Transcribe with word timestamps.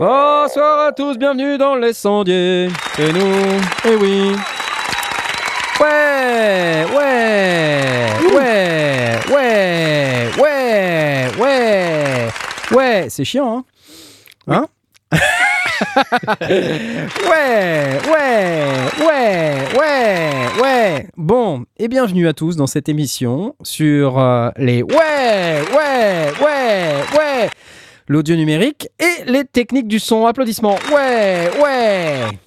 Bonsoir 0.00 0.86
à 0.86 0.92
tous, 0.92 1.18
bienvenue 1.18 1.58
dans 1.58 1.76
les 1.76 1.92
sondiers. 1.92 2.68
C'est 3.00 3.14
nous, 3.14 3.32
eh 3.86 3.94
oui. 3.96 4.36
Ouais, 5.80 6.84
ouais, 6.94 8.12
ouais, 8.34 9.18
ouais, 9.30 10.28
ouais, 10.36 11.30
ouais, 11.40 12.28
ouais, 12.76 13.06
c'est 13.08 13.24
chiant, 13.24 13.64
hein 13.64 13.64
Hein? 14.46 14.66
Ouais, 16.50 17.98
ouais, 18.06 18.66
ouais, 19.00 19.56
ouais, 19.78 20.60
ouais. 20.60 21.06
Bon, 21.16 21.64
et 21.78 21.88
bienvenue 21.88 22.28
à 22.28 22.34
tous 22.34 22.56
dans 22.56 22.66
cette 22.66 22.90
émission 22.90 23.54
sur 23.62 24.18
euh, 24.18 24.50
les 24.58 24.82
ouais, 24.82 25.62
ouais, 25.74 26.32
ouais, 26.38 26.94
ouais, 27.16 27.50
l'audio 28.08 28.36
numérique 28.36 28.90
et 28.98 29.24
les 29.24 29.46
techniques 29.46 29.88
du 29.88 29.98
son. 29.98 30.26
Applaudissements. 30.26 30.76
Ouais, 30.92 31.48
ouais. 31.62 32.38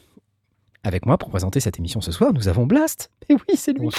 Avec 0.83 1.05
moi 1.05 1.17
pour 1.17 1.29
présenter 1.29 1.59
cette 1.59 1.79
émission 1.79 2.01
ce 2.01 2.11
soir, 2.11 2.33
nous 2.33 2.47
avons 2.47 2.65
Blast. 2.65 3.09
Et 3.29 3.33
oui, 3.35 3.55
c'est 3.55 3.71
lui. 3.73 3.85
Ouais 3.87 3.91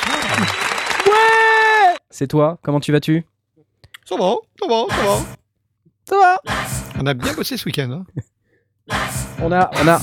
C'est 2.10 2.27
toi, 2.27 2.58
comment 2.62 2.80
tu 2.80 2.92
vas-tu? 2.92 3.24
Ça 4.04 4.16
va, 4.16 4.34
ça 4.60 4.66
va, 4.68 4.84
ça 4.90 5.02
va. 5.02 5.16
Ça 6.06 6.16
va 6.18 6.36
On 7.00 7.06
a 7.06 7.14
bien 7.14 7.32
bossé 7.32 7.56
ce 7.56 7.64
week-end. 7.64 7.90
Hein. 7.90 8.05
On 9.40 9.50
a, 9.50 9.70
on 9.82 9.88
a, 9.88 9.98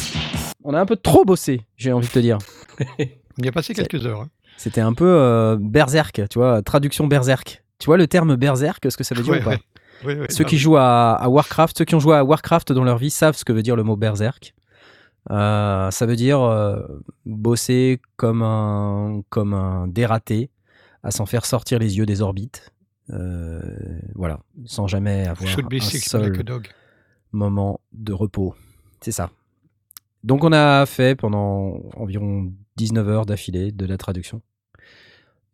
on 0.63 0.73
a 0.73 0.79
un 0.79 0.85
peu 0.87 0.95
trop 0.95 1.23
bossé, 1.23 1.61
j'ai 1.77 1.93
envie 1.93 2.07
de 2.07 2.11
te 2.11 2.19
dire. 2.19 2.37
On 3.39 3.43
y 3.43 3.47
a 3.47 3.51
passé 3.53 3.73
quelques 3.73 4.05
heures. 4.05 4.21
hein. 4.21 4.29
C'était 4.57 4.81
un 4.81 4.91
peu 4.93 5.05
euh, 5.07 5.55
berserk, 5.59 6.21
tu 6.29 6.37
vois, 6.39 6.61
traduction 6.61 7.07
berserk. 7.07 7.63
Tu 7.79 7.85
vois 7.85 7.95
le 7.97 8.05
terme 8.07 8.35
berserk, 8.35 8.85
ce 8.91 8.97
que 8.97 9.03
ça 9.05 9.15
veut 9.15 9.23
dire 9.23 9.31
Ouais, 9.33 9.39
ou 9.41 9.43
pas? 9.45 9.51
ouais. 9.51 9.59
Ouais, 10.03 10.19
ouais, 10.19 10.25
Ceux 10.29 10.43
qui 10.43 10.55
oui. 10.55 10.59
jouent 10.61 10.75
à, 10.77 11.13
à 11.13 11.29
Warcraft, 11.29 11.77
ceux 11.77 11.85
qui 11.85 11.95
ont 11.95 11.99
joué 11.99 12.17
à 12.17 12.23
Warcraft 12.25 12.73
dans 12.73 12.83
leur 12.83 12.97
vie 12.97 13.09
savent 13.09 13.35
ce 13.37 13.45
que 13.45 13.53
veut 13.53 13.61
dire 13.63 13.75
le 13.77 13.83
mot 13.83 13.95
berserk. 13.95 14.53
Euh, 15.29 15.91
ça 15.91 16.05
veut 16.05 16.15
dire 16.15 16.41
euh, 16.41 16.81
bosser 17.25 18.01
comme 18.15 18.41
un, 18.41 19.21
comme 19.29 19.53
un 19.53 19.87
dératé, 19.87 20.49
à 21.03 21.11
s'en 21.11 21.25
faire 21.25 21.45
sortir 21.45 21.79
les 21.79 21.97
yeux 21.97 22.05
des 22.05 22.21
orbites. 22.21 22.71
Euh, 23.11 23.61
voilà, 24.15 24.39
sans 24.65 24.87
jamais 24.87 25.27
avoir 25.27 25.51
un 25.51 25.69
like 25.69 25.83
seul 25.83 26.43
dog. 26.43 26.69
moment 27.31 27.81
de 27.91 28.13
repos. 28.13 28.55
C'est 29.01 29.11
ça. 29.11 29.29
Donc 30.23 30.43
on 30.43 30.51
a 30.53 30.85
fait 30.85 31.15
pendant 31.15 31.81
environ 31.95 32.51
19 32.77 33.09
heures 33.09 33.25
d'affilée 33.25 33.71
de 33.71 33.85
la 33.85 33.97
traduction. 33.97 34.41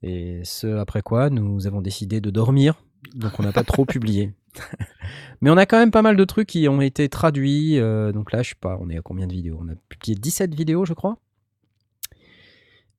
Et 0.03 0.41
ce 0.43 0.77
après 0.77 1.01
quoi 1.01 1.29
nous 1.29 1.65
avons 1.65 1.81
décidé 1.81 2.21
de 2.21 2.29
dormir. 2.29 2.75
Donc 3.15 3.39
on 3.39 3.43
n'a 3.43 3.51
pas 3.51 3.63
trop 3.63 3.85
publié. 3.85 4.33
Mais 5.41 5.49
on 5.51 5.57
a 5.57 5.65
quand 5.65 5.77
même 5.77 5.91
pas 5.91 6.01
mal 6.01 6.15
de 6.17 6.25
trucs 6.25 6.47
qui 6.47 6.67
ont 6.67 6.81
été 6.81 7.09
traduits. 7.09 7.77
euh, 7.79 8.11
donc 8.11 8.31
là, 8.31 8.41
je 8.43 8.49
sais 8.49 8.55
pas, 8.59 8.77
on 8.81 8.89
est 8.89 8.97
à 8.97 9.01
combien 9.01 9.27
de 9.27 9.33
vidéos? 9.33 9.59
On 9.61 9.67
a 9.69 9.75
publié 9.89 10.15
17 10.19 10.53
vidéos, 10.55 10.85
je 10.85 10.93
crois. 10.93 11.17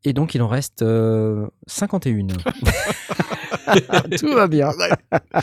Et 0.04 0.12
donc 0.12 0.34
il 0.36 0.42
en 0.42 0.48
reste 0.48 0.82
euh, 0.82 1.46
51. 1.66 2.26
Tout 4.18 4.32
va 4.32 4.46
bien. 4.46 4.70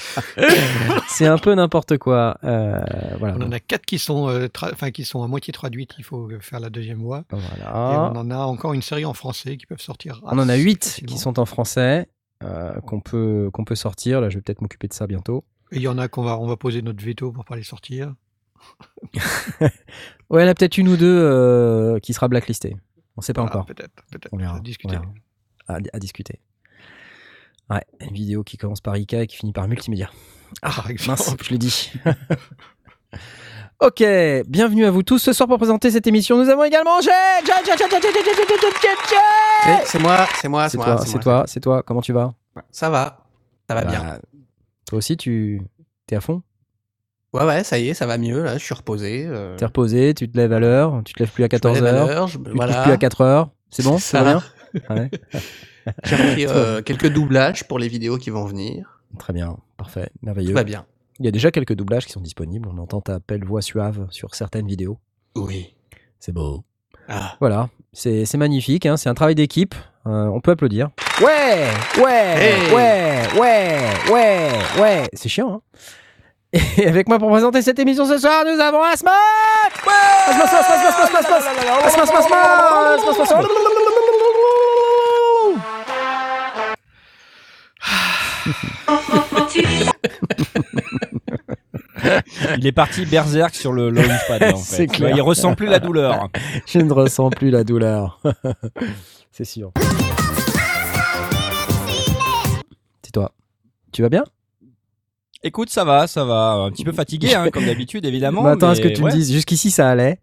C'est 1.08 1.28
un 1.28 1.38
peu 1.38 1.53
n'importe 1.53 1.97
quoi. 1.97 2.38
Euh, 2.44 2.79
voilà. 3.19 3.35
On 3.38 3.41
en 3.44 3.52
a 3.52 3.59
quatre 3.59 3.85
qui 3.85 4.00
sont, 4.00 4.29
euh, 4.29 4.47
qui 4.94 5.03
sont 5.06 5.22
à 5.24 5.28
moitié 5.28 5.53
traduites. 5.53 5.91
Il 5.97 6.03
faut 6.03 6.31
euh, 6.31 6.40
faire 6.40 6.59
la 6.59 6.69
deuxième 6.69 7.00
voix. 7.02 7.19
Et 7.34 7.35
Voilà. 7.35 8.12
on 8.13 8.18
en 8.18 8.31
a 8.31 8.38
encore 8.38 8.74
une 8.74 8.81
série 8.81 9.06
en 9.06 9.13
français 9.13 9.58
qui 9.58 9.66
peuvent 9.66 9.81
sortir. 9.81 10.22
On 10.24 10.40
en 10.40 10.50
a 10.50 10.53
assez 10.53 10.63
8 10.63 10.84
facilement. 10.85 11.13
qui 11.13 11.19
sont 11.19 11.38
en 11.40 11.46
français, 11.46 12.00
euh, 12.00 12.06
qu'on 12.85 13.00
peut, 13.01 13.50
qu'on 13.53 13.63
peut 13.66 13.75
sortir. 13.75 14.22
Là, 14.22 14.29
je 14.29 14.35
vais 14.38 14.41
peut-être 14.41 14.61
m'occuper 14.61 14.88
de 14.88 14.94
ça 14.94 15.07
bientôt. 15.07 15.44
Et 15.72 15.78
il 15.78 15.81
y 15.81 15.88
en 15.88 15.97
a 15.97 16.07
qu'on 16.07 16.23
va, 16.23 16.38
on 16.39 16.47
va 16.47 16.57
poser 16.57 16.81
notre 16.81 17.03
veto 17.03 17.31
pour 17.31 17.45
pas 17.45 17.56
les 17.56 17.63
sortir. 17.63 18.13
Ouais, 20.31 20.41
il 20.41 20.45
y 20.45 20.47
en 20.47 20.51
a 20.51 20.55
peut-être 20.55 20.79
une 20.79 20.88
ou 20.89 20.97
deux 20.97 21.19
euh, 21.22 22.00
qui 22.00 22.13
sera 22.13 22.28
blacklistée. 22.28 22.75
On 23.16 23.22
sait 23.22 23.31
pas 23.34 23.41
Ah, 23.44 23.45
encore. 23.45 23.66
Peut-être, 23.67 23.94
peut-être. 24.11 24.29
On 24.31 24.38
verra. 24.38 24.57
à 24.57 24.59
discuter. 24.59 24.97
À, 25.67 25.78
à 25.94 26.00
discuter. 26.00 26.39
Ouais, 27.69 27.84
une 28.00 28.13
vidéo 28.13 28.44
qui 28.44 28.57
commence 28.57 28.81
par 28.81 28.97
Ika 28.97 29.22
et 29.22 29.28
qui 29.28 29.38
finit 29.38 29.53
par 29.53 29.67
multimédia. 29.67 30.09
Ah, 30.63 30.84
exemple. 30.89 31.09
mince, 31.11 31.35
je 31.44 31.50
l'ai 31.51 31.57
dit. 31.59 31.91
Ok, 33.81 34.03
bienvenue 34.48 34.86
à 34.86 34.92
vous 34.92 35.03
tous. 35.03 35.20
Ce 35.20 35.34
soir 35.34 35.50
pour 35.50 35.58
présenter 35.58 35.92
cette 35.92 36.08
émission, 36.08 36.38
nous 36.38 36.50
avons 36.50 36.64
également 36.64 37.02
C'est 39.86 40.00
moi, 40.00 40.26
c'est 40.42 40.48
moi, 40.48 40.70
c'est 40.70 40.78
moi. 40.78 40.98
C'est 41.06 41.20
toi, 41.20 41.44
c'est 41.46 41.59
toi. 41.59 41.84
Comment 41.84 42.02
tu 42.02 42.14
vas? 42.14 42.34
Ça 42.72 42.90
va, 42.90 43.26
ça 43.68 43.76
va 43.76 43.84
bah, 43.84 43.92
bien. 43.92 44.20
Toi 44.88 44.98
aussi, 44.98 45.18
tu 45.18 45.62
es 46.09 46.16
à 46.16 46.22
fond? 46.22 46.42
Ouais, 47.34 47.44
ouais, 47.44 47.64
ça 47.66 47.78
y 47.78 47.90
est, 47.90 47.94
ça 47.94 48.06
va 48.06 48.18
mieux. 48.18 48.44
Là, 48.44 48.58
je 48.58 48.64
suis 48.64 48.74
reposé. 48.74 49.26
Euh. 49.28 49.58
T'es 49.58 49.66
reposé, 49.66 50.14
tu 50.14 50.30
te 50.32 50.38
lèves 50.38 50.53
à 50.53 50.59
l'heure, 50.59 51.02
tu 51.03 51.14
te 51.14 51.20
lèves 51.20 51.32
plus 51.32 51.44
à 51.44 51.47
14h, 51.47 52.32
tu 52.32 52.38
te 52.40 52.50
lèves 52.50 52.84
plus 52.84 52.92
à 52.92 52.97
4h. 52.97 53.50
C'est 53.70 53.84
bon 53.84 53.97
Ça 53.97 54.24
va 54.24 54.40
bien? 54.90 55.09
J'ai 56.03 56.16
repris 56.16 56.46
euh, 56.50 56.82
quelques 56.82 57.09
doublages 57.09 57.68
pour 57.68 57.78
les 57.78 57.88
vidéos 57.90 58.18
qui 58.18 58.30
vont 58.30 58.46
venir. 58.46 59.02
Très 59.20 59.34
bien, 59.34 59.58
parfait, 59.78 60.09
merveilleux. 60.22 60.50
Tout 60.50 60.56
va 60.56 60.64
bien. 60.64 60.86
Il 61.20 61.26
y 61.26 61.28
a 61.28 61.31
déjà 61.31 61.52
quelques 61.52 61.74
doublages 61.76 62.06
qui 62.06 62.12
sont 62.12 62.22
disponibles. 62.22 62.68
On 62.72 62.78
entend 62.78 63.02
ta 63.02 63.20
belle 63.26 63.46
voix 63.46 63.62
suave 63.62 64.08
sur 64.09 64.36
certaines 64.36 64.68
vidéos. 64.68 64.98
Oui. 65.36 65.74
C'est 66.20 66.31
beau. 66.34 66.64
Ah. 67.08 67.36
Voilà, 67.40 67.70
c'est 67.94 68.26
c'est 68.26 68.38
magnifique, 68.38 68.86
hein, 68.88 68.98
c'est 68.98 69.09
un 69.09 69.14
travail 69.14 69.36
d'équipe. 69.36 69.76
Euh, 70.08 70.26
on 70.26 70.42
peut 70.42 70.52
applaudir. 70.52 70.90
Ouais, 71.22 71.68
ouais, 72.03 72.36
Hey. 72.38 72.74
ouais, 72.74 73.40
ouais, 73.40 74.12
ouais, 74.12 74.52
ouais. 74.81 75.03
C'est 75.14 75.30
chiant, 75.30 75.62
hein 75.62 75.62
Et 76.78 76.88
avec 76.88 77.08
moi 77.08 77.20
pour 77.20 77.30
présenter 77.30 77.62
cette 77.62 77.78
émission 77.80 78.06
ce 78.06 78.18
soir, 78.18 78.44
nous 78.46 78.59
avons 78.59 78.82
Asma 78.82 79.12
Asma, 79.68 79.94
Asma, 80.28 80.44
Asma, 80.44 80.59
Asma, 80.59 81.20
Asma, 81.20 81.20
Asma, 81.20 81.38
Asma, 81.86 82.02
Asma, 82.03 82.18
Asma, 82.18 82.18
Asma, 82.18 82.38
Asma, 82.96 83.12
Asma, 83.12 83.24
Asma. 83.24 83.50
Il 92.57 92.66
est 92.67 92.71
parti 92.71 93.05
berserk 93.05 93.55
sur 93.55 93.71
le 93.73 93.89
launchpad. 93.89 94.43
en 94.53 94.57
fait. 94.57 94.88
Clair. 94.88 95.16
Il 95.16 95.21
ressent 95.21 95.55
plus 95.55 95.67
la 95.67 95.79
douleur. 95.79 96.29
Je 96.67 96.79
ne 96.79 96.91
ressens 96.91 97.29
plus 97.29 97.49
la 97.49 97.63
douleur. 97.63 98.21
c'est 99.31 99.45
sûr. 99.45 99.71
C'est 103.03 103.11
toi. 103.11 103.31
Tu 103.91 104.01
vas 104.01 104.09
bien? 104.09 104.23
Écoute, 105.43 105.69
ça 105.69 105.83
va, 105.83 106.07
ça 106.07 106.25
va. 106.25 106.53
Un 106.53 106.71
petit 106.71 106.83
peu 106.83 106.91
fatigué, 106.91 107.35
hein, 107.35 107.49
comme 107.51 107.66
d'habitude, 107.66 108.03
évidemment. 108.05 108.41
Bah, 108.43 108.51
Attends, 108.53 108.69
à 108.69 108.75
ce 108.75 108.81
que 108.81 108.87
tu 108.87 109.01
ouais. 109.03 109.11
me 109.11 109.16
dises. 109.16 109.31
Jusqu'ici, 109.31 109.69
ça 109.69 109.89
allait? 109.89 110.19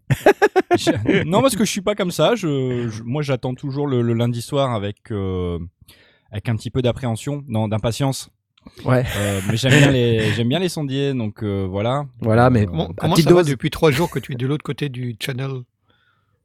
Je- 0.77 1.23
Non, 1.25 1.41
parce 1.43 1.55
que 1.55 1.65
je 1.65 1.71
suis 1.71 1.81
pas 1.81 1.95
comme 1.95 2.11
ça. 2.11 2.35
Je, 2.35 2.89
je- 2.89 3.03
moi, 3.05 3.23
j'attends 3.23 3.55
toujours 3.55 3.87
le, 3.87 4.03
le 4.03 4.15
lundi 4.15 4.43
soir 4.43 4.75
avec 4.75 4.97
euh, 5.13 5.59
avec 6.33 6.49
un 6.49 6.57
petit 6.57 6.71
peu 6.71 6.83
d'appréhension, 6.83 7.45
non, 7.47 7.69
d'impatience. 7.69 8.31
Ouais. 8.85 9.05
Euh, 9.17 9.41
mais 9.49 9.57
j'aime 9.57 9.73
bien 9.73 9.91
les 9.91 10.33
j'aime 10.35 10.49
bien 10.49 10.59
les 10.59 10.69
sondiers, 10.69 11.13
donc 11.15 11.43
euh, 11.43 11.67
voilà. 11.69 12.05
Voilà, 12.21 12.49
mais 12.51 12.67
Comment, 12.67 12.89
à 12.89 12.93
comment 12.97 13.17
ça 13.17 13.23
va 13.31 13.43
dose. 13.43 13.47
depuis 13.47 13.71
trois 13.71 13.91
jours 13.91 14.11
que 14.11 14.19
tu 14.19 14.33
es 14.33 14.37
de 14.37 14.47
l'autre 14.47 14.63
côté 14.65 14.89
du 14.89 15.17
channel 15.21 15.51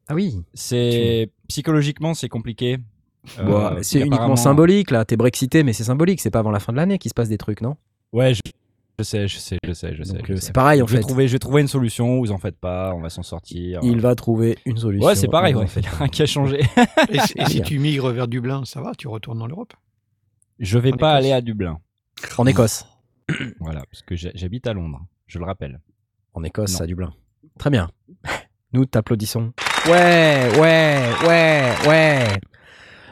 Ah 0.08 0.14
oui. 0.16 0.44
C'est 0.54 1.30
psychologiquement, 1.48 2.14
c'est 2.14 2.30
compliqué. 2.30 2.78
Euh, 3.40 3.44
Bon, 3.44 3.78
c'est 3.81 4.00
uniquement 4.00 4.16
apparemment- 4.18 4.36
symbolique 4.36 4.92
là. 4.92 5.04
T'es 5.06 5.18
brexité, 5.18 5.64
mais 5.64 5.74
c'est 5.74 5.84
symbolique. 5.84 6.22
C'est 6.22 6.31
pas 6.31 6.40
avant 6.40 6.52
la 6.52 6.60
fin 6.60 6.72
de 6.72 6.78
l'année 6.78 6.98
qu'il 6.98 7.10
se 7.10 7.14
passe 7.14 7.30
des 7.30 7.38
trucs, 7.38 7.62
non? 7.62 7.75
Ouais, 8.14 8.34
je, 8.34 8.42
je 9.00 9.04
sais, 9.04 9.28
je 9.28 9.38
sais, 9.38 9.58
je 9.64 9.74
sais, 9.74 9.94
je 9.96 10.04
sais. 10.04 10.18
C'est 10.38 10.54
pareil 10.54 10.81
en 10.81 10.88
je 10.88 10.92
vais 10.94 10.98
fait. 11.00 11.02
trouver, 11.04 11.28
je 11.28 11.34
vais 11.34 11.40
trouver 11.40 11.62
une 11.62 11.68
solution. 11.68 12.19
Vous 12.19 12.31
en 12.31 12.38
faites 12.38 12.58
pas, 12.58 12.94
on 12.96 13.02
va 13.02 13.10
s'en 13.10 13.24
sortir. 13.24 13.80
Il 13.84 14.00
va 14.00 14.16
trouver 14.16 14.58
une 14.66 14.78
solution. 14.78 15.06
Ouais, 15.08 15.16
c'est 15.16 15.28
pareil. 15.28 15.52
Il 15.52 15.56
va 15.56 15.60
Ouais. 15.62 15.66
en 15.66 15.69
faire. 15.69 15.84
Il 15.84 15.86
y 15.86 15.90
a 15.94 15.98
rien 16.00 16.08
qui 16.08 16.22
a 16.22 16.25
changé. 16.25 16.62
Et, 17.12 17.19
si- 17.19 17.34
et 17.38 17.46
si 17.46 17.54
Bien. 17.56 17.64
tu 17.64 17.80
migres 17.80 18.10
vers 18.12 18.28
Dublin, 18.30 18.64
ça 18.66 18.81
va? 18.81 18.94
Tu 18.98 19.08
retournes 19.08 19.40
dans 19.40 19.48
l'Europe 19.48 19.74
Je 20.60 20.80
vais 20.80 20.94
En 20.94 20.98
pas 20.98 21.12
Écosse. 21.12 21.25
aller 21.25 21.31
à 21.34 21.42
Dublin. 21.42 21.80
En 22.38 22.46
Écosse. 22.46 22.86
Voilà, 23.60 23.81
parce 23.92 24.02
que 24.04 24.16
j'habite 24.16 24.68
à 24.68 24.74
Londres. 24.74 25.02
Je 25.28 25.40
le 25.40 25.46
rappelle. 25.46 25.80
En 26.34 26.44
Écosse, 26.44 26.74
Non. 26.75 26.81
à 26.81 26.88
Dublin. 26.88 27.14
Très 27.60 27.69
bien. 27.69 27.90
Nous 28.74 28.86
t'applaudissons. 28.86 29.52
Ouais, 29.88 30.50
ouais, 30.60 31.00
ouais, 31.28 31.64
ouais. 31.88 32.28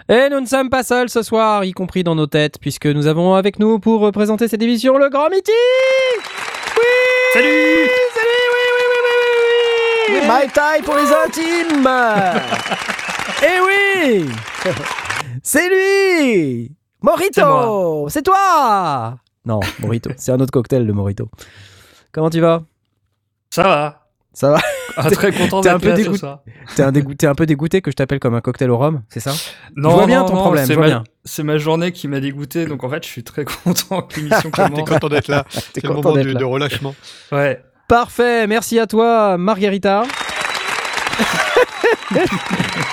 Et 0.07 0.29
nous 0.29 0.39
ne 0.41 0.45
sommes 0.45 0.69
pas 0.69 0.83
seuls 0.83 1.09
ce 1.09 1.23
soir, 1.23 1.63
y 1.63 1.71
compris 1.71 2.03
dans 2.03 2.13
nos 2.13 2.27
têtes, 2.27 2.59
puisque 2.59 2.85
nous 2.85 3.07
avons 3.07 3.33
avec 3.33 3.57
nous 3.57 3.79
pour 3.79 4.11
présenter 4.11 4.47
cette 4.47 4.61
émission 4.61 4.97
le 4.99 5.09
grand 5.09 5.29
Mitty 5.31 5.51
Oui 6.77 6.83
Salut 7.33 7.89
Salut, 8.13 8.45
oui, 8.53 8.65
oui, 8.75 8.85
oui, 8.91 8.99
oui, 9.05 10.15
oui, 10.15 10.19
oui. 10.21 10.27
My 10.27 10.51
tie 10.51 10.83
pour 10.83 10.95
les 10.95 11.11
intimes 11.11 11.89
Eh 13.43 13.59
oui 13.61 14.29
C'est 15.43 15.69
lui 15.69 16.71
Morito 17.05 18.07
C'est 18.09 18.23
toi 18.23 19.15
Non, 19.45 19.59
Morito. 19.79 20.09
C'est 20.17 20.31
un 20.31 20.39
autre 20.39 20.51
cocktail, 20.51 20.87
le 20.87 20.93
Morito. 20.93 21.29
Comment 22.11 22.31
tu 22.31 22.39
vas? 22.39 22.63
Ça 23.51 23.61
va. 23.63 24.01
Ça 24.33 24.49
va 24.49 24.59
Ah, 24.97 25.11
très 25.11 25.31
content 25.31 25.61
t'es 25.61 25.69
un 25.69 25.73
d'être 25.77 25.81
peu 25.83 25.89
là 25.89 25.95
ce 25.97 26.01
dégoûté. 26.01 26.17
soir. 26.19 26.39
T'es 26.75 26.81
un, 26.81 26.91
dégoût- 26.91 27.13
t'es 27.13 27.27
un 27.27 27.35
peu 27.35 27.45
dégoûté 27.45 27.81
que 27.81 27.91
je 27.91 27.95
t'appelle 27.95 28.19
comme 28.19 28.33
un 28.33 28.41
cocktail 28.41 28.71
au 28.71 28.77
rhum, 28.77 29.03
c'est 29.09 29.19
ça? 29.19 29.33
Non, 29.75 29.91
vois 29.91 30.07
bien 30.07 30.21
non, 30.21 30.25
ton 30.29 30.33
non, 30.35 30.41
problème, 30.41 30.65
c'est 30.65 30.73
je 30.73 30.79
ma- 30.79 30.85
bien. 30.87 31.03
C'est 31.23 31.43
ma 31.43 31.57
journée 31.59 31.91
qui 31.91 32.07
m'a 32.07 32.19
dégoûté, 32.19 32.65
donc 32.65 32.83
en 32.83 32.89
fait, 32.89 33.03
je 33.03 33.09
suis 33.09 33.23
très 33.23 33.45
content 33.63 34.01
que 34.01 34.15
l'émission 34.19 34.49
T'es 34.49 34.63
commence. 34.63 34.89
content 34.89 35.07
d'être 35.09 35.27
là. 35.27 35.45
T'es 35.51 35.59
C'est 35.75 35.83
le 35.83 35.89
content 35.93 36.09
moment 36.15 36.23
de 36.23 36.43
relâchement. 36.43 36.95
Ouais. 37.31 37.61
Parfait, 37.87 38.47
merci 38.47 38.79
à 38.79 38.87
toi, 38.87 39.37
Margarita. 39.37 40.03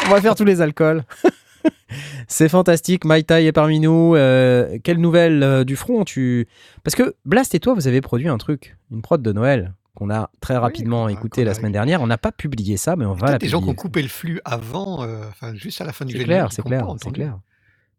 On 0.06 0.10
va 0.10 0.20
faire 0.20 0.34
tous 0.34 0.44
les 0.44 0.60
alcools. 0.60 1.02
C'est 2.28 2.48
fantastique, 2.48 3.04
Mai 3.04 3.22
Tai 3.22 3.44
est 3.44 3.52
parmi 3.52 3.80
nous. 3.80 4.14
Euh, 4.14 4.78
quelle 4.82 4.98
nouvelle 4.98 5.42
euh, 5.42 5.64
du 5.64 5.76
front 5.76 6.04
tu 6.04 6.46
Parce 6.84 6.94
que 6.94 7.14
Blast 7.24 7.54
et 7.54 7.60
toi, 7.60 7.74
vous 7.74 7.86
avez 7.88 8.00
produit 8.00 8.28
un 8.28 8.38
truc, 8.38 8.76
une 8.90 9.02
prod 9.02 9.20
de 9.22 9.32
Noël 9.32 9.74
qu'on 9.94 10.08
a 10.08 10.30
très 10.40 10.56
rapidement 10.56 11.08
écouté 11.08 11.44
la 11.44 11.52
semaine 11.52 11.72
dernière. 11.72 12.00
On 12.00 12.06
n'a 12.06 12.16
pas 12.18 12.32
publié 12.32 12.76
ça, 12.78 12.96
mais 12.96 13.04
on 13.04 13.12
va 13.12 13.32
la 13.32 13.38
des 13.38 13.48
gens 13.48 13.58
qui 13.58 13.64
publier. 13.64 13.72
ont 13.72 13.74
coupé 13.82 14.02
le 14.02 14.08
flux 14.08 14.40
avant, 14.44 15.02
euh, 15.02 15.22
enfin 15.28 15.54
juste 15.54 15.80
à 15.82 15.84
la 15.84 15.92
fin 15.92 16.06
du 16.06 16.16
C'est 16.16 16.24
clair, 16.24 16.50
c'est 16.52 16.62
clair, 16.62 16.86
c'est 17.02 17.10
clair. 17.12 17.38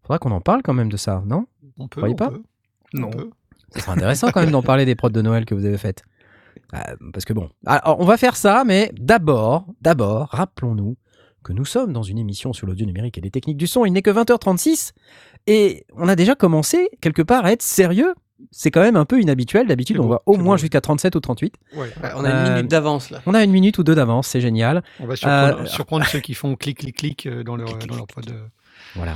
Faudra 0.02 0.18
qu'on 0.18 0.32
en 0.32 0.42
parle 0.42 0.64
quand 0.64 0.74
même 0.74 0.90
de 0.90 0.98
ça, 0.98 1.22
non? 1.28 1.46
On 1.78 1.88
peut, 1.88 2.02
Croyez 2.02 2.14
on 2.14 2.18
pas? 2.18 2.30
peut. 2.32 2.42
Non. 2.94 3.08
On 3.08 3.12
peut. 3.12 3.30
Ce 3.76 3.82
serait 3.82 3.92
intéressant 3.92 4.32
quand 4.32 4.42
même 4.42 4.52
d'en 4.52 4.64
parler 4.64 4.86
des 4.86 4.96
prods 4.96 5.10
de 5.10 5.22
Noël 5.22 5.46
que 5.46 5.54
vous 5.56 5.66
avez 5.66 5.78
faites. 5.78 6.04
Euh, 6.74 6.80
parce 7.14 7.26
que 7.26 7.34
bon, 7.34 7.50
alors, 7.66 8.00
on 8.00 8.06
va 8.06 8.18
faire 8.18 8.36
ça, 8.36 8.64
mais 8.66 8.92
d'abord, 9.00 9.66
d'abord, 9.82 10.30
rappelons-nous 10.30 10.96
que 11.44 11.54
nous 11.54 11.66
sommes 11.66 11.94
dans 11.94 12.04
une 12.04 12.18
émission 12.18 12.54
sur 12.54 12.66
l'audio 12.68 12.86
numérique 12.86 13.18
et 13.18 13.22
les 13.22 13.32
techniques 13.32 13.58
du 13.58 13.68
son. 13.68 13.86
Il 13.86 13.92
n'est 13.94 14.02
que 14.02 14.10
20h36 14.12 14.92
et 15.48 15.86
on 15.96 16.08
a 16.08 16.16
déjà 16.16 16.36
commencé 16.36 16.90
quelque 17.02 17.22
part 17.22 17.46
à 17.46 17.52
être 17.52 17.62
sérieux. 17.62 18.14
C'est 18.52 18.72
quand 18.72 18.82
même 18.82 18.98
un 18.98 19.06
peu 19.06 19.22
inhabituel. 19.22 19.68
D'habitude, 19.68 20.00
on 20.00 20.04
beau, 20.04 20.10
va 20.10 20.22
au 20.26 20.36
moins 20.38 20.58
jusqu'à 20.58 20.82
37 20.82 21.16
ou 21.16 21.20
38. 21.22 21.54
Ouais. 21.76 21.90
On 22.16 22.26
a 22.26 22.30
une 22.30 22.36
Euh, 22.36 22.56
minute 22.56 22.72
d'avance 22.72 23.10
là. 23.10 23.22
On 23.26 23.34
a 23.34 23.44
une 23.44 23.52
minute 23.52 23.78
ou 23.78 23.84
deux 23.84 23.96
d'avance, 23.96 24.28
c'est 24.28 24.42
génial. 24.42 24.84
On 25.00 25.06
va 25.06 25.16
surprendre, 25.16 25.60
Euh, 25.62 25.66
surprendre 25.66 26.06
ceux 26.08 26.20
qui 26.20 26.34
font 26.34 26.56
clic, 26.56 26.80
clic, 26.80 26.96
clic 26.98 27.26
euh, 27.26 27.44
dans 27.44 27.56
leur, 27.56 27.78
Clic, 27.78 27.90
dans 27.90 27.96
leur 27.98 28.08
pod. 28.08 28.30
euh. 28.30 28.46
Voilà. 28.96 29.16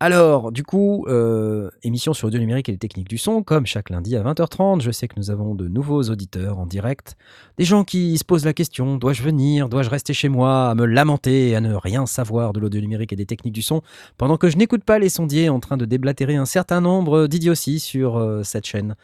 Alors, 0.00 0.52
du 0.52 0.62
coup, 0.62 1.06
euh, 1.08 1.70
émission 1.82 2.12
sur 2.12 2.28
l'audio 2.28 2.38
numérique 2.38 2.68
et 2.68 2.72
les 2.72 2.78
techniques 2.78 3.08
du 3.08 3.18
son, 3.18 3.42
comme 3.42 3.66
chaque 3.66 3.90
lundi 3.90 4.14
à 4.14 4.22
20h30. 4.22 4.80
Je 4.80 4.92
sais 4.92 5.08
que 5.08 5.14
nous 5.16 5.32
avons 5.32 5.56
de 5.56 5.66
nouveaux 5.66 6.04
auditeurs 6.04 6.60
en 6.60 6.66
direct. 6.66 7.16
Des 7.56 7.64
gens 7.64 7.82
qui 7.82 8.16
se 8.16 8.24
posent 8.24 8.44
la 8.44 8.52
question 8.52 8.96
dois-je 8.96 9.24
venir 9.24 9.68
Dois-je 9.68 9.90
rester 9.90 10.14
chez 10.14 10.28
moi 10.28 10.70
à 10.70 10.74
me 10.76 10.86
lamenter 10.86 11.56
à 11.56 11.60
ne 11.60 11.74
rien 11.74 12.06
savoir 12.06 12.52
de 12.52 12.60
l'audio 12.60 12.80
numérique 12.80 13.12
et 13.12 13.16
des 13.16 13.26
techniques 13.26 13.54
du 13.54 13.62
son 13.62 13.82
pendant 14.18 14.36
que 14.36 14.48
je 14.48 14.56
n'écoute 14.56 14.84
pas 14.84 15.00
les 15.00 15.08
sondiers 15.08 15.48
en 15.48 15.58
train 15.58 15.76
de 15.76 15.84
déblatérer 15.84 16.36
un 16.36 16.46
certain 16.46 16.80
nombre 16.80 17.26
d'idioties 17.26 17.80
sur 17.80 18.18
euh, 18.18 18.44
cette 18.44 18.66
chaîne 18.66 18.94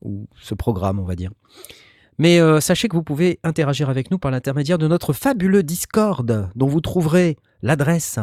ou 0.00 0.28
ce 0.40 0.54
programme, 0.54 0.98
on 0.98 1.04
va 1.04 1.14
dire. 1.14 1.30
Mais 2.16 2.40
euh, 2.40 2.60
sachez 2.60 2.88
que 2.88 2.96
vous 2.96 3.02
pouvez 3.02 3.38
interagir 3.44 3.90
avec 3.90 4.10
nous 4.10 4.18
par 4.18 4.30
l'intermédiaire 4.30 4.78
de 4.78 4.88
notre 4.88 5.12
fabuleux 5.12 5.62
Discord, 5.62 6.48
dont 6.54 6.68
vous 6.68 6.80
trouverez 6.80 7.36
l'adresse 7.60 8.18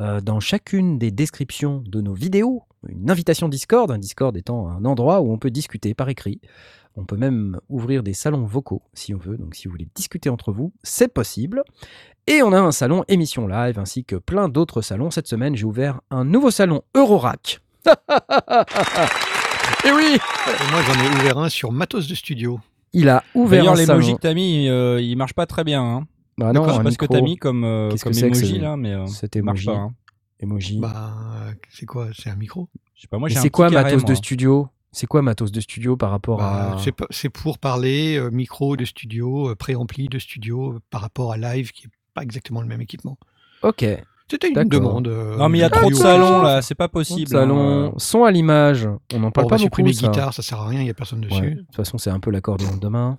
euh, 0.00 0.20
dans 0.20 0.40
chacune 0.40 0.98
des 0.98 1.10
descriptions 1.10 1.82
de 1.86 2.00
nos 2.00 2.14
vidéos. 2.14 2.62
Une 2.88 3.10
invitation 3.10 3.48
Discord, 3.48 3.90
un 3.90 3.98
Discord 3.98 4.36
étant 4.36 4.68
un 4.68 4.84
endroit 4.84 5.20
où 5.20 5.32
on 5.32 5.38
peut 5.38 5.50
discuter 5.50 5.94
par 5.94 6.08
écrit. 6.08 6.40
On 6.96 7.04
peut 7.04 7.16
même 7.16 7.58
ouvrir 7.68 8.02
des 8.02 8.14
salons 8.14 8.44
vocaux 8.44 8.82
si 8.94 9.14
on 9.14 9.18
veut. 9.18 9.36
Donc 9.36 9.54
si 9.54 9.66
vous 9.66 9.72
voulez 9.72 9.88
discuter 9.94 10.28
entre 10.30 10.52
vous, 10.52 10.72
c'est 10.82 11.12
possible. 11.12 11.62
Et 12.26 12.42
on 12.42 12.52
a 12.52 12.60
un 12.60 12.72
salon 12.72 13.04
émission 13.08 13.46
live 13.46 13.78
ainsi 13.78 14.04
que 14.04 14.16
plein 14.16 14.48
d'autres 14.48 14.82
salons. 14.82 15.10
Cette 15.10 15.26
semaine, 15.28 15.56
j'ai 15.56 15.64
ouvert 15.64 16.00
un 16.10 16.24
nouveau 16.24 16.50
salon 16.50 16.82
Eurorack. 16.94 17.60
Et 19.84 19.92
oui, 19.92 20.16
Et 20.16 20.70
moi, 20.72 20.80
j'en 20.82 21.04
ai 21.04 21.08
ouvert 21.20 21.38
un 21.38 21.48
sur 21.48 21.72
Matos 21.72 22.08
de 22.08 22.14
studio. 22.14 22.58
il 22.92 23.08
a 23.08 23.22
ouvert 23.34 23.70
un 23.70 23.76
salon. 23.76 23.94
l'emoji 23.94 24.14
que 24.14 24.20
t'as 24.20 24.34
mis, 24.34 24.68
euh, 24.68 25.00
il 25.00 25.16
marche 25.16 25.34
pas 25.34 25.46
très 25.46 25.62
bien. 25.64 25.82
Hein. 25.82 26.06
Bah 26.38 26.52
non, 26.52 26.64
je 26.64 26.70
sais 26.72 26.78
un 26.78 26.82
pas 26.84 26.90
ce 26.90 26.98
que 26.98 27.06
t'as 27.06 27.20
mis 27.20 27.36
comme, 27.36 27.64
euh, 27.64 27.90
comme 28.02 28.12
que 28.12 28.24
emoji 28.24 28.58
là, 28.58 28.76
mais 28.76 28.94
euh, 28.94 29.06
cet 29.06 29.34
il 29.34 29.42
marche 29.42 29.66
emoji 29.66 29.78
pas. 29.78 29.82
hein. 29.82 29.94
Emoji. 30.40 30.78
Bah, 30.78 31.12
c'est 31.70 31.84
quoi? 31.86 32.08
C'est 32.16 32.30
un 32.30 32.36
micro? 32.36 32.68
Je 32.94 33.02
sais 33.02 33.08
pas, 33.08 33.18
moi 33.18 33.26
Mais 33.28 33.32
j'ai 33.34 33.38
un 33.40 33.42
c'est 33.42 33.50
quoi 33.50 33.68
matos 33.70 34.04
de 34.04 34.14
studio? 34.14 34.68
C'est 34.92 35.06
quoi 35.06 35.20
matos 35.20 35.52
de 35.52 35.60
studio 35.60 35.96
par 35.96 36.10
rapport 36.10 36.38
Bah, 36.38 36.76
à 36.76 36.78
c'est 37.10 37.28
pour 37.28 37.58
parler 37.58 38.16
euh, 38.16 38.30
micro 38.30 38.76
de 38.76 38.84
studio, 38.84 39.50
euh, 39.50 39.54
préampli 39.54 40.08
de 40.08 40.18
studio 40.18 40.74
euh, 40.74 40.80
par 40.90 41.00
rapport 41.02 41.32
à 41.32 41.36
live 41.36 41.72
qui 41.72 41.86
est 41.86 41.90
pas 42.14 42.22
exactement 42.22 42.60
le 42.62 42.68
même 42.68 42.80
équipement. 42.80 43.18
Ok. 43.62 43.84
C'était 44.30 44.48
une 44.50 44.64
demande. 44.68 45.08
euh, 45.08 45.36
Non, 45.38 45.48
mais 45.48 45.58
il 45.58 45.60
y 45.62 45.64
a 45.64 45.70
trop 45.70 45.88
de 45.90 45.94
salons 45.94 46.42
là, 46.42 46.60
c'est 46.62 46.74
pas 46.74 46.88
possible. 46.88 47.30
Salon, 47.30 47.88
hein. 47.88 47.92
son 47.96 48.24
à 48.24 48.30
l'image. 48.30 48.86
On 49.14 49.20
n'en 49.20 49.30
parle 49.30 49.46
on 49.46 49.48
pas 49.48 49.56
va 49.56 49.64
beaucoup. 49.64 49.64
supprimer 49.64 49.90
guitare, 49.92 50.34
ça 50.34 50.42
sert 50.42 50.60
à 50.60 50.68
rien, 50.68 50.80
il 50.82 50.86
y 50.86 50.90
a 50.90 50.94
personne 50.94 51.20
dessus. 51.22 51.40
Ouais. 51.40 51.50
De 51.54 51.60
toute 51.62 51.74
façon, 51.76 51.96
c'est 51.98 52.10
un 52.10 52.20
peu 52.20 52.30
l'accordéon 52.30 52.74
de 52.76 52.80
demain, 52.80 53.18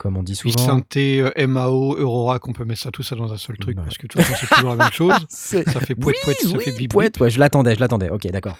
comme 0.00 0.16
on 0.16 0.22
dit 0.22 0.34
souvent. 0.34 0.56
synthé, 0.56 1.20
euh, 1.20 1.46
MAO, 1.46 1.94
Eurora, 1.98 2.38
qu'on 2.38 2.54
peut 2.54 2.64
mettre 2.64 2.80
ça 2.80 2.90
tout 2.90 3.02
ça 3.02 3.16
dans 3.16 3.30
un 3.34 3.36
seul 3.36 3.58
truc 3.58 3.76
Ouais. 3.76 3.84
parce 3.84 3.98
que 3.98 4.06
de 4.06 4.12
toute 4.12 4.22
façon 4.22 4.34
c'est 4.40 4.46
toujours 4.54 4.70
la 4.70 4.76
même 4.76 4.90
chose. 4.96 5.12
Ça 5.28 5.62
fait 5.80 5.94
pouet 5.94 6.14
pouet, 6.24 6.32
ça 6.34 6.48
oui, 6.56 6.64
fait 6.64 6.72
bip 6.72 6.94
ouais, 6.96 7.10
je 7.28 7.38
l'attendais, 7.38 7.74
je 7.74 7.80
l'attendais. 7.80 8.08
Ok, 8.08 8.26
d'accord. 8.28 8.56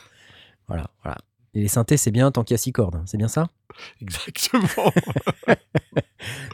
Voilà, 0.68 0.90
voilà. 1.02 1.16
Et 1.54 1.62
les 1.62 1.68
synthés, 1.68 1.96
c'est 1.96 2.10
bien 2.10 2.30
tant 2.30 2.44
qu'il 2.44 2.52
y 2.54 2.56
a 2.56 2.58
six 2.58 2.72
cordes, 2.72 3.00
c'est 3.06 3.16
bien 3.16 3.28
ça? 3.28 3.46
Exactement. 4.02 4.68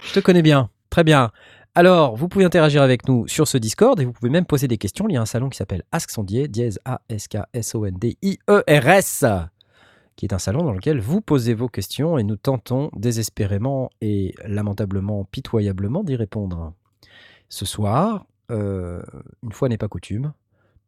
Je 0.05 0.13
te 0.15 0.21
connais 0.21 0.43
bien, 0.43 0.71
très 0.89 1.03
bien. 1.03 1.33
Alors, 1.75 2.15
vous 2.17 2.29
pouvez 2.29 2.45
interagir 2.45 2.81
avec 2.81 3.09
nous 3.09 3.27
sur 3.29 3.49
ce 3.49 3.59
Discord 3.59 3.99
et 4.01 4.05
vous 4.05 4.13
pouvez 4.13 4.31
même 4.31 4.47
poser 4.47 4.69
des 4.69 4.79
questions. 4.79 5.07
Il 5.09 5.15
y 5.15 5.17
a 5.17 5.21
un 5.21 5.27
salon 5.27 5.49
qui 5.51 5.57
s'appelle 5.59 5.83
Ask 5.93 6.11
Sondier, 6.11 6.47
dièse 6.49 6.79
A-S-K-S-O-N-D-I-E-R-S, 6.87 9.25
qui 10.17 10.25
est 10.27 10.33
un 10.33 10.39
salon 10.39 10.63
dans 10.63 10.73
lequel 10.73 10.99
vous 11.01 11.21
posez 11.21 11.55
vos 11.55 11.69
questions 11.69 12.17
et 12.19 12.23
nous 12.25 12.37
tentons 12.37 12.91
désespérément 12.97 13.91
et 14.01 14.35
lamentablement, 14.47 15.25
pitoyablement 15.25 16.03
d'y 16.05 16.17
répondre. 16.17 16.73
Ce 17.49 17.65
soir, 17.67 18.27
euh, 18.51 19.03
une 19.43 19.53
fois 19.53 19.69
n'est 19.69 19.77
pas 19.79 19.89
coutume, 19.89 20.33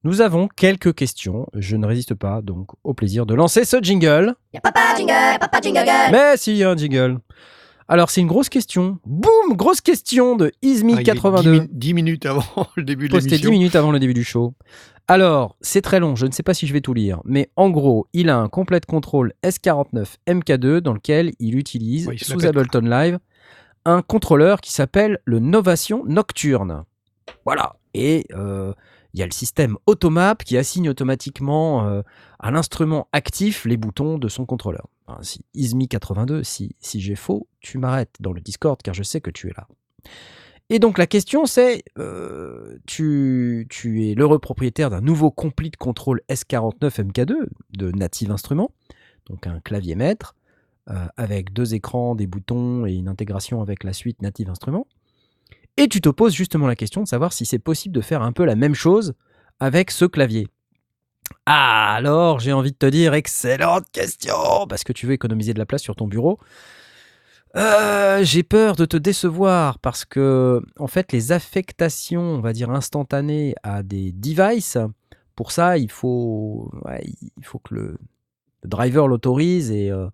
nous 0.05 0.21
avons 0.21 0.49
quelques 0.49 0.95
questions. 0.95 1.47
Je 1.55 1.77
ne 1.77 1.87
résiste 1.87 2.15
pas 2.15 2.41
donc 2.41 2.69
au 2.85 2.95
plaisir 2.95 3.27
de 3.27 3.35
lancer 3.35 3.65
ce 3.65 3.77
jingle. 3.83 4.35
Papa 4.63 4.95
jingle, 4.97 5.39
papa 5.41 5.61
jingle 5.61 5.85
girl. 5.85 6.11
Mais 6.13 6.37
si, 6.37 6.53
il 6.53 6.57
y 6.59 6.65
a 6.65 6.71
un 6.71 6.77
jingle. 6.77 7.19
Alors, 7.91 8.11
c'est 8.11 8.21
une 8.21 8.27
grosse 8.27 8.49
question. 8.51 8.99
Boum 9.07 9.57
Grosse 9.57 9.81
question 9.81 10.37
de 10.37 10.47
Ah, 10.55 10.59
il 10.63 10.71
est 10.79 10.83
Ismi82. 10.83 11.43
10, 11.43 11.49
min- 11.49 11.67
10 11.71 11.95
minutes 11.95 12.27
avant 12.27 12.45
le 12.77 12.83
début 12.85 13.09
de 13.09 13.13
posté 13.15 13.29
10 13.31 13.33
l'émission. 13.37 13.51
minutes 13.51 13.77
avant 13.77 13.91
le 13.93 13.99
début 13.99 14.15
du 14.15 14.25
show. 14.25 14.55
Alors, 15.11 15.57
c'est 15.63 15.81
très 15.81 16.01
long, 16.01 16.17
je 16.17 16.27
ne 16.27 16.33
sais 16.33 16.43
pas 16.43 16.53
si 16.53 16.67
je 16.67 16.73
vais 16.75 16.83
tout 16.83 16.93
lire, 16.93 17.23
mais 17.25 17.51
en 17.57 17.71
gros, 17.71 18.07
il 18.13 18.29
a 18.29 18.37
un 18.37 18.51
complète 18.51 18.85
contrôle 18.85 19.33
S49 19.43 20.17
MK2 20.29 20.81
dans 20.81 20.93
lequel 20.93 21.33
il 21.39 21.57
utilise, 21.57 22.09
Ouais, 22.09 22.17
il 22.17 22.23
sous 22.23 22.45
Ableton 22.45 22.81
Live, 22.81 23.19
un 23.87 24.03
contrôleur 24.03 24.61
qui 24.61 24.71
s'appelle 24.71 25.19
le 25.25 25.39
Novation 25.39 26.05
Nocturne. 26.05 26.85
Voilà. 27.47 27.77
Et 27.95 28.27
euh, 28.35 28.75
il 29.15 29.21
y 29.21 29.23
a 29.23 29.27
le 29.27 29.33
système 29.33 29.79
Automap 29.87 30.45
qui 30.45 30.59
assigne 30.59 30.91
automatiquement 30.91 31.87
euh, 31.87 32.03
à 32.39 32.51
l'instrument 32.51 33.09
actif 33.13 33.65
les 33.65 33.79
boutons 33.79 34.19
de 34.19 34.29
son 34.29 34.45
contrôleur. 34.45 34.89
Enfin, 35.07 35.23
si 35.23 35.43
Ismi82, 35.57 36.45
si, 36.45 36.77
si 36.81 37.01
j'ai 37.01 37.15
faux, 37.15 37.49
tu 37.61 37.79
m'arrêtes 37.79 38.17
dans 38.21 38.35
le 38.35 38.43
Discord 38.43 38.79
car 38.83 38.93
je 38.93 39.03
sais 39.03 39.23
que 39.23 39.31
tu 39.31 39.49
es 39.49 39.55
là. 39.57 39.67
Et 40.71 40.79
donc 40.79 40.99
la 40.99 41.07
question 41.07 41.47
c'est, 41.47 41.83
euh, 41.99 42.79
tu, 42.87 43.67
es 43.85 44.15
l'heureux 44.15 44.39
propriétaire 44.39 44.91
d'un 44.91 45.01
nouveau 45.01 45.31
Complete 45.31 45.77
Control 45.77 46.21
S49 46.29 47.11
MK2 47.11 47.35
de 47.71 47.91
Native 47.93 48.31
Instruments, 48.31 48.71
donc 49.27 49.47
un 49.47 49.61
clavier 49.61 49.95
maître, 49.95 50.35
euh, 50.91 51.07
avec 51.17 51.55
deux 51.55 51.75
écrans, 51.75 52.15
des 52.15 52.27
boutons 52.27 52.87
et 52.87 52.93
une 52.93 53.09
intégration 53.09 53.63
avec 53.63 53.83
la 53.83 53.95
suite 53.95 54.21
Native 54.21 54.51
Instruments. 54.51 54.87
Et 55.79 55.89
tu 55.89 56.01
te 56.03 56.09
poses 56.11 56.35
justement 56.35 56.67
la 56.67 56.77
question 56.77 57.03
de 57.03 57.09
savoir 57.09 57.33
si 57.33 57.47
c'est 57.47 57.59
possible 57.59 57.95
de 57.95 58.01
faire 58.01 58.21
un 58.21 58.33
peu 58.33 58.45
la 58.45 58.57
même 58.57 58.75
chose 58.75 59.15
avec 59.61 59.91
ce 59.91 60.05
clavier. 60.05 60.49
Ah, 61.47 61.95
alors 61.95 62.41
j'ai 62.41 62.53
envie 62.53 62.73
de 62.73 62.77
te 62.77 62.87
dire, 62.87 63.15
excellente 63.15 63.85
question, 63.91 64.67
parce 64.69 64.85
que 64.85 64.93
tu 64.93 65.07
veux 65.07 65.13
économiser 65.13 65.55
de 65.55 65.59
la 65.59 65.67
place 65.67 65.83
sur 65.83 65.97
ton 65.97 66.07
bureau. 66.07 66.39
Euh, 67.57 68.23
j'ai 68.25 68.43
peur 68.43 68.77
de 68.77 68.85
te 68.85 68.97
décevoir 68.97 69.79
parce 69.79 70.05
que, 70.05 70.61
en 70.79 70.87
fait, 70.87 71.13
les 71.13 71.33
affectations, 71.33 72.21
on 72.23 72.41
va 72.41 72.53
dire 72.53 72.71
instantanées 72.71 73.55
à 73.63 73.83
des 73.83 74.13
devices, 74.13 74.79
pour 75.35 75.53
ça, 75.53 75.79
il 75.79 75.91
faut, 75.91 76.71
ouais, 76.85 77.05
il 77.37 77.45
faut 77.45 77.59
que 77.59 77.75
le, 77.75 77.99
le 78.63 78.69
driver 78.69 79.09
l'autorise 79.09 79.71
et 79.71 79.91
euh, 79.91 80.09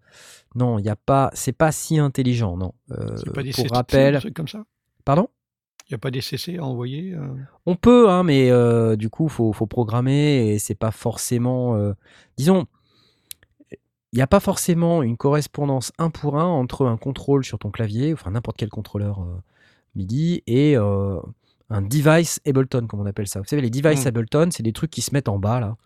non, 0.54 0.78
il 0.78 0.82
n'y 0.82 0.90
a 0.90 0.96
pas, 0.96 1.30
c'est 1.34 1.52
pas 1.52 1.72
si 1.72 1.98
intelligent, 1.98 2.56
non. 2.56 2.72
Euh, 2.92 3.16
pas 3.34 3.42
des 3.42 3.50
pour 3.50 3.64
CC, 3.64 3.74
rappel, 3.74 4.32
comme 4.34 4.48
ça? 4.48 4.64
Pardon? 5.04 5.28
Il 5.88 5.92
n'y 5.92 5.96
a 5.96 5.98
pas 5.98 6.10
des 6.10 6.20
CC 6.22 6.56
à 6.58 6.64
envoyer 6.64 7.12
euh? 7.14 7.26
On 7.66 7.76
peut, 7.76 8.08
hein, 8.08 8.22
mais 8.22 8.50
euh, 8.50 8.96
du 8.96 9.10
coup, 9.10 9.28
faut, 9.28 9.52
faut 9.52 9.66
programmer 9.66 10.48
et 10.54 10.58
c'est 10.58 10.74
pas 10.74 10.90
forcément. 10.90 11.76
euh, 11.76 11.92
disons, 12.38 12.66
il 14.14 14.18
n'y 14.18 14.22
a 14.22 14.28
pas 14.28 14.38
forcément 14.38 15.02
une 15.02 15.16
correspondance 15.16 15.90
un 15.98 16.08
pour 16.08 16.38
un 16.38 16.44
entre 16.44 16.86
un 16.86 16.96
contrôle 16.96 17.44
sur 17.44 17.58
ton 17.58 17.72
clavier, 17.72 18.12
enfin 18.12 18.30
n'importe 18.30 18.56
quel 18.56 18.68
contrôleur 18.68 19.18
euh, 19.18 19.42
MIDI, 19.96 20.40
et 20.46 20.76
euh, 20.76 21.18
un 21.68 21.82
device 21.82 22.40
Ableton, 22.46 22.86
comme 22.86 23.00
on 23.00 23.06
appelle 23.06 23.26
ça. 23.26 23.40
Vous 23.40 23.46
savez, 23.46 23.60
les 23.60 23.70
devices 23.70 24.04
Mm. 24.04 24.08
Ableton, 24.08 24.48
c'est 24.52 24.62
des 24.62 24.72
trucs 24.72 24.92
qui 24.92 25.02
se 25.02 25.12
mettent 25.12 25.28
en 25.28 25.40
bas, 25.40 25.58
là. 25.58 25.76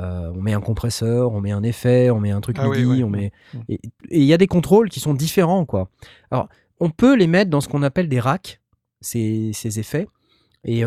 Euh, 0.00 0.32
on 0.34 0.42
met 0.42 0.54
un 0.54 0.60
compresseur, 0.60 1.30
on 1.30 1.40
met 1.40 1.52
un 1.52 1.62
effet, 1.62 2.10
on 2.10 2.18
met 2.18 2.32
un 2.32 2.40
truc 2.40 2.56
Ah 2.58 2.68
oui, 2.68 2.84
MIDI, 2.84 2.96
ouais. 2.96 3.02
on 3.04 3.10
met... 3.10 3.32
Mm. 3.54 3.58
Et 3.68 3.78
il 4.10 4.24
y 4.24 4.32
a 4.32 4.38
des 4.38 4.48
contrôles 4.48 4.88
qui 4.88 4.98
sont 4.98 5.14
différents, 5.14 5.64
quoi. 5.64 5.88
Alors, 6.32 6.48
on 6.80 6.90
peut 6.90 7.14
les 7.14 7.28
mettre 7.28 7.48
dans 7.48 7.60
ce 7.60 7.68
qu'on 7.68 7.84
appelle 7.84 8.08
des 8.08 8.18
racks, 8.18 8.60
ces, 9.00 9.52
ces 9.52 9.78
effets. 9.78 10.08
Et 10.64 10.82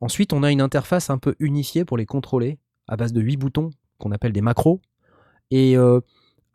ensuite, 0.00 0.32
on 0.32 0.44
a 0.44 0.52
une 0.52 0.60
interface 0.60 1.10
un 1.10 1.18
peu 1.18 1.34
unifiée 1.40 1.84
pour 1.84 1.96
les 1.96 2.06
contrôler, 2.06 2.58
à 2.86 2.96
base 2.96 3.12
de 3.12 3.20
8 3.20 3.36
boutons, 3.36 3.70
qu'on 3.98 4.12
appelle 4.12 4.32
des 4.32 4.42
macros. 4.42 4.80
Et 5.50 5.76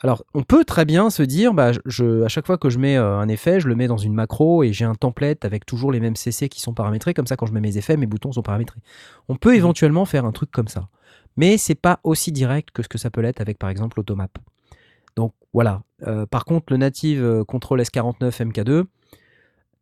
alors, 0.02 0.24
on 0.34 0.44
peut 0.44 0.66
très 0.66 0.86
bien 0.86 1.10
se 1.10 1.24
dire, 1.24 1.54
bah, 1.54 1.72
je- 1.86 2.24
à 2.24 2.28
chaque 2.28 2.46
fois 2.46 2.58
que 2.58 2.70
je 2.70 2.78
mets 2.80 2.98
euh, 2.98 3.18
un 3.18 3.28
effet, 3.30 3.60
je 3.60 3.68
le 3.68 3.76
mets 3.76 3.88
dans 3.88 3.98
une 3.98 4.14
macro 4.14 4.62
et 4.64 4.74
j'ai 4.74 4.86
un 4.86 4.94
template 4.94 5.46
avec 5.46 5.66
toujours 5.66 5.92
les 5.92 6.00
mêmes 6.00 6.16
CC 6.18 6.50
qui 6.50 6.60
sont 6.60 6.74
paramétrés. 6.74 7.14
Comme 7.14 7.28
ça, 7.28 7.38
quand 7.38 7.46
je 7.46 7.54
mets 7.54 7.62
mes 7.62 7.78
effets, 7.78 7.96
mes 7.98 8.06
boutons 8.06 8.32
sont 8.34 8.42
paramétrés. 8.42 8.82
On 9.30 9.36
peut 9.36 9.56
éventuellement 9.56 10.06
faire 10.06 10.26
un 10.26 10.32
truc 10.32 10.52
comme 10.52 10.68
ça. 10.68 10.90
Mais 11.38 11.58
c'est 11.58 11.76
pas 11.76 12.00
aussi 12.04 12.32
direct 12.32 12.72
que 12.72 12.84
ce 12.84 12.88
que 12.90 12.98
ça 12.98 13.10
peut 13.10 13.22
l'être 13.22 13.42
avec, 13.42 13.58
par 13.58 13.70
exemple, 13.70 13.98
l'automap. 13.98 14.38
Donc 15.16 15.34
voilà. 15.54 15.82
Euh, 16.06 16.26
par 16.26 16.44
contre, 16.46 16.66
le 16.72 16.78
native 16.78 17.44
Control 17.48 17.80
S49 17.82 18.42
MK2, 18.52 18.84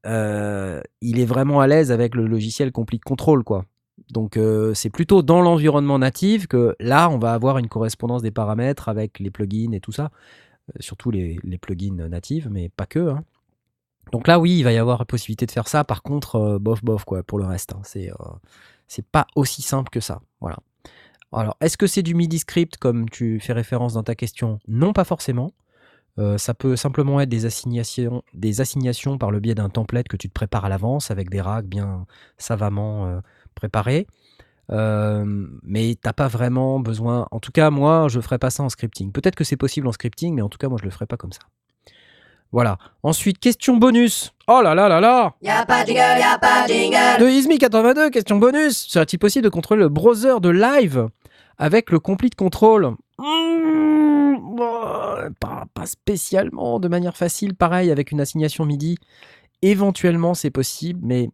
euh, 0.05 0.82
il 1.01 1.20
est 1.20 1.25
vraiment 1.25 1.60
à 1.62 1.67
l'aise 1.67 1.91
avec 1.91 2.15
le 2.15 2.27
logiciel 2.27 2.72
Complete 2.72 3.03
Control, 3.03 3.43
quoi. 3.43 3.65
Donc 4.13 4.38
euh, 4.38 4.74
c'est 4.74 4.89
plutôt 4.89 5.24
dans 5.24 5.41
l'environnement 5.41 6.00
native 6.00 6.48
que 6.48 6.75
là, 6.79 7.10
on 7.10 7.17
va 7.17 7.34
avoir 7.34 7.58
une 7.58 7.67
correspondance 7.67 8.22
des 8.22 8.32
paramètres 8.32 8.88
avec 8.88 9.20
les 9.20 9.32
plugins 9.32 9.74
et 9.74 9.82
tout 9.82 9.91
ça. 9.91 10.12
Euh, 10.70 10.77
surtout 10.79 11.12
les, 11.12 11.39
plugins 11.60 12.08
natives, 12.08 12.48
mais 12.50 12.70
pas 12.70 12.86
que. 12.86 13.10
hein. 13.10 13.24
Donc 14.12 14.27
là, 14.27 14.39
oui, 14.39 14.60
il 14.60 14.63
va 14.63 14.72
y 14.72 14.77
avoir 14.77 15.05
possibilité 15.05 15.46
de 15.46 15.51
faire 15.51 15.67
ça. 15.67 15.84
Par 15.84 16.03
contre, 16.03 16.36
euh, 16.36 16.60
bof, 16.60 16.84
bof, 16.84 17.03
quoi, 17.03 17.24
pour 17.24 17.39
le 17.39 17.46
reste. 17.46 17.74
hein. 17.74 17.82
C'est 18.88 19.05
pas 19.08 19.25
aussi 19.36 19.62
simple 19.62 19.89
que 19.89 20.00
ça. 20.00 20.22
Voilà. 20.39 20.58
Alors, 21.32 21.58
est-ce 21.62 21.77
que 21.77 21.88
c'est 21.88 22.03
du 22.03 22.13
MIDI 22.13 22.38
script 22.38 22.77
comme 22.77 23.10
tu 23.10 23.39
fais 23.39 23.53
référence 23.53 23.93
dans 23.93 24.03
ta 24.03 24.13
question? 24.13 24.60
Non, 24.67 24.93
pas 24.93 25.03
forcément. 25.03 25.51
Ça 26.38 26.53
peut 26.53 26.75
simplement 26.75 27.20
être 27.22 27.29
des 27.29 27.48
assignations, 27.48 28.22
par 29.17 29.32
le 29.32 29.39
biais 29.39 29.55
d'un 29.55 29.70
template 29.70 30.08
que 30.08 30.17
tu 30.17 30.27
te 30.27 30.34
prépares 30.34 30.65
à 30.65 30.70
l'avance 30.70 31.10
avec 31.10 31.32
des 31.32 31.41
racks 31.41 31.65
bien 31.65 32.05
savamment 32.38 33.20
préparés. 33.53 34.07
Euh, 34.72 35.24
mais 35.63 35.95
t'as 36.01 36.13
pas 36.13 36.27
vraiment 36.27 36.79
besoin. 36.79 37.27
En 37.31 37.39
tout 37.39 37.51
cas, 37.51 37.69
moi, 37.69 38.07
je 38.10 38.19
ferai 38.22 38.38
pas 38.38 38.50
ça 38.50 38.63
en 38.63 38.69
scripting. 38.69 39.12
Peut-être 39.12 39.36
que 39.36 39.43
c'est 39.43 39.57
possible 39.57 39.88
en 39.88 39.91
scripting, 39.91 40.33
mais 40.36 40.41
en 40.41 40.50
tout 40.50 40.57
cas, 40.57 40.69
moi, 40.69 40.77
je 40.79 40.86
le 40.86 40.91
ferai 40.91 41.05
pas 41.05 41.17
comme 41.17 41.33
ça. 41.33 41.41
Voilà. 42.53 42.77
Ensuite, 43.01 43.39
question 43.39 43.77
bonus. 43.77 44.31
Oh 44.48 44.62
là 44.63 44.75
là 44.75 44.88
là 44.88 45.00
là 45.00 45.33
Y'a 45.41 45.65
pas 45.65 45.81
de 45.83 45.88
jingle, 45.88 46.19
y'a 46.19 46.38
pas 46.38 46.67
jingle. 46.67 47.19
de 47.19 47.27
Ismi82, 47.27 48.12
question 48.12 48.38
bonus. 48.38 48.77
Serait-il 48.88 49.17
possible 49.17 49.43
de 49.43 49.50
contrôler 49.50 49.81
le 49.81 49.89
browser 49.89 50.39
de 50.39 50.50
live 50.50 51.07
avec 51.57 51.89
le 51.89 52.00
complete 52.00 52.36
control 52.36 52.95
Mmh, 53.17 54.36
pas, 55.39 55.65
pas 55.74 55.86
spécialement 55.86 56.79
de 56.79 56.88
manière 56.88 57.17
facile, 57.17 57.55
pareil, 57.55 57.91
avec 57.91 58.12
une 58.12 58.22
assignation 58.22 58.65
MIDI. 58.65 58.98
Éventuellement, 59.62 60.33
c'est 60.33 60.51
possible, 60.51 61.00
mais 61.03 61.29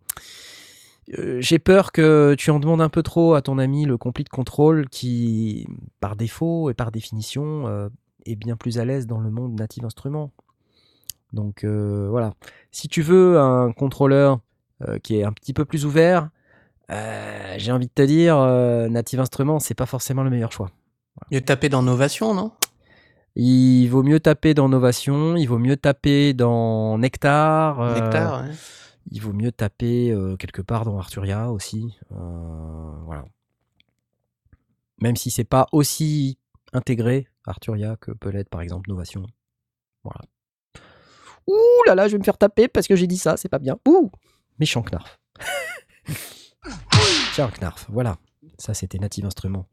j'ai 1.40 1.60
peur 1.60 1.92
que 1.92 2.36
tu 2.38 2.52
en 2.52 2.60
demandes 2.60 2.82
un 2.82 2.90
peu 2.90 3.04
trop 3.04 3.34
à 3.34 3.42
ton 3.42 3.58
ami 3.58 3.86
le 3.86 3.98
complete 3.98 4.30
control 4.30 4.88
qui, 4.90 5.68
par 6.00 6.16
défaut 6.16 6.70
et 6.70 6.74
par 6.74 6.92
définition, 6.92 7.68
euh, 7.68 7.90
est 8.26 8.36
bien 8.36 8.56
plus 8.56 8.80
à 8.80 8.86
l'aise 8.86 9.08
dans 9.08 9.20
le 9.20 9.32
monde 9.32 9.58
native 9.58 9.86
instrument. 9.86 10.32
Donc 11.34 11.64
euh, 11.64 12.08
voilà. 12.10 12.34
Si 12.72 12.88
tu 12.88 13.02
veux 13.02 13.40
un 13.40 13.72
contrôleur 13.72 14.40
euh, 14.88 15.00
qui 15.00 15.18
est 15.18 15.24
un 15.24 15.32
petit 15.34 15.54
peu 15.54 15.66
plus 15.66 15.86
ouvert, 15.86 16.30
euh, 16.92 17.56
j'ai 17.58 17.72
envie 17.72 17.88
de 17.88 17.92
te 17.94 18.02
dire, 18.02 18.38
euh, 18.38 18.88
Native 18.90 19.20
Instruments, 19.20 19.60
c'est 19.60 19.76
pas 19.76 19.86
forcément 19.86 20.24
le 20.24 20.30
meilleur 20.30 20.52
choix. 20.52 20.70
Mieux 21.32 21.42
taper 21.42 21.70
dans 21.70 21.84
Novation, 21.84 22.34
non? 22.34 22.52
Il 23.36 23.88
vaut 23.88 24.04
mieux 24.04 24.20
taper 24.20 24.54
dans 24.54 24.70
Novation, 24.70 25.36
il 25.36 25.46
vaut 25.46 25.60
mieux 25.60 25.78
taper 25.78 26.34
dans 26.34 26.98
Nectar, 26.98 27.80
euh, 27.80 27.94
Nectar, 27.94 28.42
ouais. 28.42 28.52
Il 29.12 29.22
vaut 29.22 29.34
mieux 29.34 29.52
taper 29.52 30.12
euh, 30.12 30.36
quelque 30.36 30.62
part 30.62 30.86
dans 30.86 30.98
Arturia 30.98 31.52
aussi. 31.52 31.98
euh, 32.12 32.92
voilà. 33.06 33.26
Même 35.02 35.16
si 35.16 35.32
c'est 35.32 35.46
pas 35.46 35.68
aussi 35.72 36.38
intégré 36.74 37.28
Arturia 37.46 37.96
que 37.96 38.12
peut 38.12 38.30
l'être 38.30 38.50
par 38.50 38.62
exemple 38.62 38.90
Novation. 38.90 39.26
Voilà. 40.04 40.22
Ouh 41.48 41.84
là 41.88 41.96
là, 41.96 42.08
je 42.08 42.14
vais 42.14 42.20
me 42.20 42.24
faire 42.24 42.38
taper 42.38 42.68
parce 42.68 42.88
que 42.88 42.96
j'ai 42.96 43.08
dit 43.08 43.18
ça, 43.18 43.38
c'est 43.38 43.50
pas 43.50 43.60
bien. 43.60 43.78
Ouh 43.88 44.12
Méchant 44.60 44.84
Knarf. 44.84 45.20
Tiens, 47.34 47.50
Knarf, 47.60 47.86
voilà. 47.90 48.18
Ça, 48.58 48.74
c'était 48.74 49.00
Native 49.00 49.26
Instruments. 49.26 49.66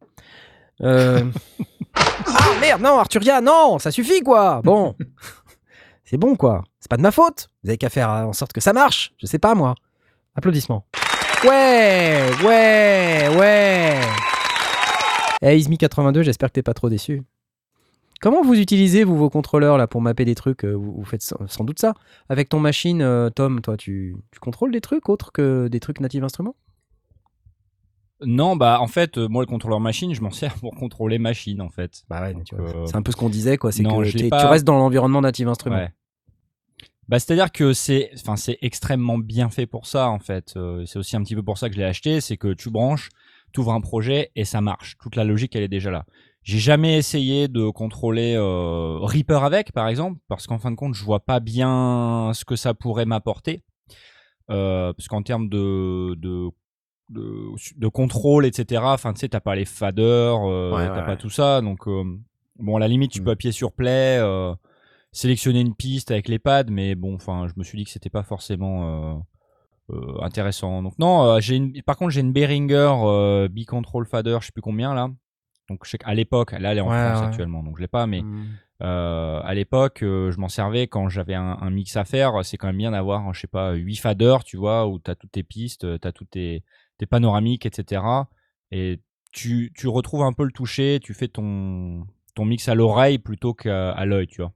Euh... 0.80 1.30
ah 1.95 2.54
merde, 2.61 2.80
non, 2.80 2.99
Arturia, 2.99 3.40
non, 3.40 3.78
ça 3.78 3.90
suffit 3.90 4.21
quoi. 4.21 4.62
Bon, 4.62 4.95
c'est 6.07 6.17
bon 6.17 6.37
quoi. 6.37 6.63
C'est 6.79 6.89
pas 6.89 6.97
de 6.97 7.03
ma 7.03 7.11
faute. 7.11 7.51
Vous 7.63 7.71
avez 7.71 7.79
qu'à 7.79 7.91
faire 7.91 8.09
en 8.09 8.33
sorte 8.33 8.53
que 8.53 8.61
ça 8.61 8.73
marche. 8.73 9.13
Je 9.19 9.27
sais 9.27 9.41
pas 9.41 9.55
moi. 9.55 9.75
Applaudissements. 10.37 10.87
Ouais, 11.45 12.23
ouais, 12.45 13.29
ouais. 13.37 14.01
Eh, 15.43 15.59
Ismi82, 15.59 16.23
j'espère 16.23 16.49
que 16.49 16.55
t'es 16.55 16.63
pas 16.63 16.75
trop 16.75 16.89
déçu. 16.89 17.23
Comment 18.21 18.43
vous 18.43 18.55
utilisez 18.55 19.05
vous 19.05 19.17
vos 19.17 19.29
contrôleurs 19.29 19.77
là 19.77 19.87
pour 19.87 20.01
mapper 20.01 20.25
des 20.25 20.35
trucs 20.35 20.65
euh, 20.65 20.73
vous, 20.73 21.05
faites 21.05 21.23
sans, 21.23 21.37
sans 21.49 21.65
doute 21.65 21.79
ça 21.79 21.93
avec 22.31 22.49
ton 22.49 22.61
machine, 22.61 23.03
euh, 23.03 23.29
Tom. 23.29 23.61
Toi, 23.61 23.77
tu, 23.77 24.17
tu 24.31 24.41
contrôles 24.41 24.73
des 24.73 24.81
trucs 24.81 25.09
autres 25.09 25.33
que 25.33 25.69
des 25.69 25.81
trucs 25.81 26.01
native 26.01 26.25
instruments 26.25 26.57
Non, 28.25 28.57
bah 28.57 28.79
en 28.81 28.87
fait, 28.87 29.19
euh, 29.19 29.29
moi 29.29 29.43
le 29.43 29.47
contrôleur 29.47 29.81
machine, 29.81 30.15
je 30.15 30.23
m'en 30.23 30.31
sers 30.31 30.55
pour 30.55 30.75
contrôler 30.75 31.19
machine 31.19 31.61
en 31.61 31.69
fait. 31.69 32.03
Bah 32.09 32.23
ouais, 32.23 32.33
Donc, 32.35 32.45
tu 32.45 32.57
vois, 32.57 32.69
euh, 32.69 32.87
c'est 32.87 32.97
un 32.97 33.03
peu 33.03 33.13
ce 33.13 33.17
qu'on 33.17 33.29
disait 33.29 33.59
quoi. 33.59 33.73
C'est 33.73 33.83
que 33.83 34.29
pas- 34.29 34.41
tu 34.41 34.47
restes 34.47 34.65
dans 34.65 34.79
l'environnement 34.79 35.21
native 35.21 35.49
instrument. 35.49 35.77
Ouais. 35.77 35.93
Bah, 37.09 37.21
c'est-à-dire 37.21 37.53
que 37.53 37.73
c'est, 37.73 38.11
enfin, 38.15 38.37
c'est 38.37 38.59
extrêmement 38.63 39.19
bien 39.19 39.49
fait 39.49 39.67
pour 39.67 39.87
ça, 39.87 40.09
en 40.09 40.19
fait. 40.19 40.55
Euh, 40.57 40.85
c'est 40.87 40.99
aussi 40.99 41.15
un 41.17 41.23
petit 41.23 41.37
peu 41.37 41.43
pour 41.43 41.57
ça 41.57 41.69
que 41.69 41.75
je 41.77 41.79
l'ai 41.81 41.87
acheté, 41.87 42.21
c'est 42.21 42.37
que 42.37 42.53
tu 42.53 42.69
branches, 42.69 43.11
tu 43.53 43.61
ouvres 43.61 43.73
un 43.73 43.81
projet 43.81 44.33
et 44.35 44.45
ça 44.45 44.61
marche. 44.61 44.97
Toute 45.01 45.15
la 45.15 45.23
logique, 45.23 45.55
elle 45.55 45.63
est 45.63 45.69
déjà 45.69 45.91
là. 45.93 46.05
J'ai 46.43 46.59
jamais 46.59 46.97
essayé 46.97 47.47
de 47.49 47.71
contrôler 47.71 48.35
euh, 48.37 48.99
Reaper 49.01 49.45
avec, 49.45 49.73
par 49.73 49.87
exemple, 49.89 50.19
parce 50.29 50.47
qu'en 50.49 50.59
fin 50.59 50.71
de 50.73 50.77
compte, 50.77 50.95
je 50.95 51.05
vois 51.05 51.21
pas 51.21 51.39
bien 51.39 52.33
ce 52.35 52.45
que 52.45 52.57
ça 52.57 52.75
pourrait 52.75 53.07
m'apporter. 53.07 53.63
Euh, 54.51 54.93
parce 54.93 55.09
qu'en 55.09 55.23
termes 55.23 55.49
de, 55.49 56.15
de, 56.17 56.49
de, 57.09 57.47
de 57.77 57.89
contrôle, 57.89 58.47
etc., 58.47 58.83
enfin, 58.95 59.13
tu 59.13 59.21
sais, 59.21 59.29
t'as 59.29 59.41
pas 59.41 59.55
les 59.55 59.65
faders, 59.65 60.41
euh, 60.49 60.73
Ouais, 60.77 60.87
t'as 60.87 60.95
ouais, 61.01 61.05
pas 61.05 61.11
ouais. 61.13 61.17
tout 61.17 61.31
ça. 61.31 61.61
Donc, 61.61 61.87
euh, 61.89 62.03
bon, 62.59 62.77
à 62.77 62.81
la 62.81 62.89
limite, 62.89 63.13
tu 63.13 63.21
Mm. 63.21 63.25
peux 63.25 63.31
appuyer 63.31 63.53
sur 63.53 63.73
play. 63.73 64.19
euh, 64.19 64.55
sélectionner 65.13 65.61
une 65.61 65.75
piste 65.75 66.11
avec 66.11 66.29
les 66.29 66.39
pads, 66.39 66.65
mais 66.69 66.95
bon, 66.95 67.15
enfin, 67.15 67.47
je 67.49 67.55
me 67.57 67.65
suis 67.65 67.79
dit 67.79 67.85
que 67.85 67.91
c'était 67.91 68.11
pas 68.11 68.23
forcément 68.23 69.25
intéressant. 70.21 70.83
Donc 70.83 70.99
non, 70.99 71.39
j'ai 71.41 71.57
une, 71.57 71.81
par 71.83 71.97
contre 71.97 72.11
j'ai 72.11 72.21
une 72.21 72.33
Behringer 72.33 73.49
B-Control 73.49 74.05
Fader, 74.07 74.39
je 74.41 74.47
sais 74.47 74.53
plus 74.53 74.63
combien 74.63 74.95
là. 74.95 75.09
Donc 75.69 75.85
je 75.85 75.91
sais 75.91 75.99
qu'à 75.99 76.13
l'époque, 76.15 76.53
là 76.53 76.73
elle 76.73 76.79
est 76.79 76.83
en 76.83 76.91
France 76.91 77.23
actuellement, 77.29 77.63
donc 77.63 77.77
je 77.77 77.83
l'ai 77.83 77.89
pas, 77.89 78.07
mais 78.07 78.23
Mm. 78.23 78.45
euh, 78.83 79.41
à 79.43 79.55
l'époque, 79.55 80.03
euh, 80.03 80.31
je 80.33 80.39
m'en 80.39 80.49
servais 80.49 80.87
quand 80.87 81.09
j'avais 81.09 81.35
un, 81.35 81.57
un 81.61 81.71
mix 81.71 81.97
à 81.97 82.05
faire. 82.05 82.45
C'est 82.45 82.57
quand 82.59 82.67
même 82.67 82.77
bien 82.77 82.91
d'avoir, 82.91 83.33
je 83.33 83.41
sais 83.41 83.47
pas, 83.47 83.73
8 83.73 83.97
faders, 83.97 84.45
tu 84.45 84.57
vois, 84.59 84.87
où 84.87 84.99
tu 84.99 85.11
as 85.11 85.15
toutes 85.15 85.33
tes 85.33 85.43
pistes, 85.43 85.99
tu 86.01 86.07
as 86.09 86.13
toutes 86.13 86.31
tes, 86.31 86.63
tes 86.99 87.07
panoramiques, 87.07 87.67
etc. 87.67 88.03
Et 88.71 89.00
tu, 89.33 89.73
tu 89.75 89.88
retrouves 89.88 90.23
un 90.23 90.33
peu 90.33 90.45
le 90.45 90.53
toucher, 90.53 90.99
tu 91.03 91.15
fais 91.15 91.29
ton, 91.29 92.07
ton 92.35 92.45
mix 92.45 92.69
à 92.69 92.75
l'oreille 92.75 93.19
plutôt 93.19 93.55
qu'à 93.55 94.05
l'œil, 94.05 94.26
tu 94.26 94.41
vois. 94.43 94.53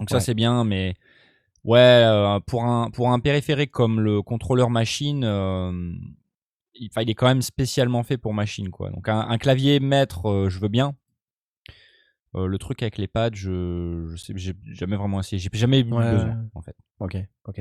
Donc 0.00 0.10
ça 0.10 0.20
c'est 0.20 0.34
bien, 0.34 0.64
mais 0.64 0.94
ouais, 1.64 1.78
euh, 1.78 2.40
pour, 2.40 2.64
un, 2.64 2.90
pour 2.90 3.10
un 3.10 3.20
périphérique 3.20 3.70
comme 3.70 4.00
le 4.00 4.22
contrôleur 4.22 4.70
machine, 4.70 5.24
euh, 5.24 5.92
il, 6.74 6.90
il 6.96 7.10
est 7.10 7.14
quand 7.14 7.28
même 7.28 7.42
spécialement 7.42 8.02
fait 8.02 8.18
pour 8.18 8.34
machine, 8.34 8.70
quoi. 8.70 8.90
Donc 8.90 9.08
un, 9.08 9.20
un 9.20 9.38
clavier 9.38 9.80
maître, 9.80 10.28
euh, 10.28 10.48
je 10.48 10.58
veux 10.58 10.68
bien. 10.68 10.96
Euh, 12.36 12.46
le 12.46 12.58
truc 12.58 12.82
avec 12.82 12.98
les 12.98 13.06
pads, 13.06 13.30
je, 13.34 14.06
je 14.10 14.16
sais, 14.16 14.32
j'ai 14.36 14.54
jamais 14.72 14.96
vraiment 14.96 15.20
essayé. 15.20 15.38
J'ai 15.38 15.48
jamais 15.52 15.80
eu 15.80 15.92
Ouais, 15.92 16.10
besoin, 16.10 16.36
en 16.54 16.62
fait. 16.62 16.76
Ok, 16.98 17.16
ok. 17.46 17.60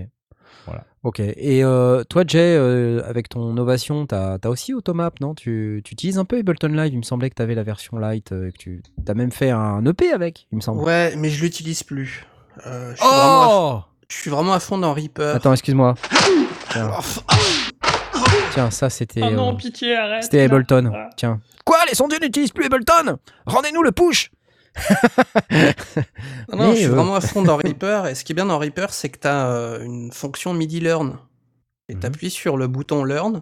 Voilà. 0.66 0.84
Ok. 1.04 1.20
Et 1.20 1.64
euh, 1.64 2.04
toi, 2.04 2.24
Jay, 2.26 2.56
euh, 2.58 3.02
avec 3.06 3.30
ton 3.30 3.54
Novation, 3.54 4.06
t'as 4.06 4.38
as 4.42 4.50
aussi 4.50 4.74
Automap, 4.74 5.20
non? 5.20 5.36
Tu, 5.36 5.82
tu 5.84 5.94
utilises 5.94 6.18
un 6.18 6.26
peu 6.26 6.38
Ableton 6.38 6.70
Live. 6.70 6.94
Il 6.94 6.98
me 6.98 7.04
semblait 7.04 7.30
que 7.30 7.36
t'avais 7.36 7.56
la 7.56 7.64
version 7.64 7.98
light, 7.98 8.32
euh, 8.32 8.52
que 8.52 8.58
tu 8.58 8.82
as 9.08 9.14
même 9.14 9.32
fait 9.32 9.50
un 9.50 9.86
EP 9.86 10.12
avec, 10.12 10.48
il 10.52 10.58
me 10.58 10.62
semble. 10.62 10.82
Ouais, 10.82 11.16
mais 11.18 11.30
je 11.30 11.42
l'utilise 11.42 11.84
plus. 11.84 12.26
Euh, 12.68 12.92
je, 12.92 13.02
suis 13.02 13.08
vraiment 13.08 13.42
à, 13.42 13.48
Oh 13.50 13.82
je 14.08 14.16
suis 14.16 14.30
vraiment 14.30 14.54
à 14.54 14.60
fond 14.60 14.78
dans 14.78 14.94
Reaper. 14.94 15.36
Attends, 15.36 15.54
excuse-moi. 15.54 15.96
Tiens. 16.70 16.92
Tiens, 18.54 18.72
ça 18.72 18.90
c'était. 18.90 19.22
Oh 19.24 19.32
non, 19.32 19.54
euh, 19.54 19.58
pitié, 19.58 19.96
arrête. 19.96 20.24
C'était. 20.24 20.42
Ableton. 20.42 20.88
Voilà. 20.90 21.10
Tiens. 21.18 21.42
Quoi? 21.66 21.78
Les 21.90 21.96
sondiers 21.96 22.20
n'utilisent 22.20 22.52
plus 22.52 22.66
Ableton? 22.66 23.18
Rendez-nous 23.46 23.84
le 23.84 23.92
push 23.92 24.32
Non, 26.52 26.58
non, 26.58 26.68
Mais, 26.70 26.72
je 26.74 26.76
suis 26.78 26.86
euh, 26.86 26.90
vraiment 26.96 27.16
à 27.16 27.22
fond 27.22 27.42
dans 27.44 27.58
Reaper. 27.64 28.08
Et 28.08 28.16
ce 28.16 28.24
qui 28.24 28.32
est 28.34 28.36
bien 28.36 28.46
dans 28.46 28.58
Reaper, 28.60 28.94
c'est 28.94 29.10
que 29.10 29.20
tu 29.20 29.28
as 29.28 29.80
une 29.84 30.12
fonction 30.12 30.54
MIDI 30.54 30.80
Learn. 30.80 31.18
Et 31.90 31.96
Mhm. 31.96 32.00
tu 32.02 32.06
appuies 32.08 32.30
sur 32.30 32.58
le 32.58 32.68
bouton 32.68 33.04
Learn. 33.04 33.40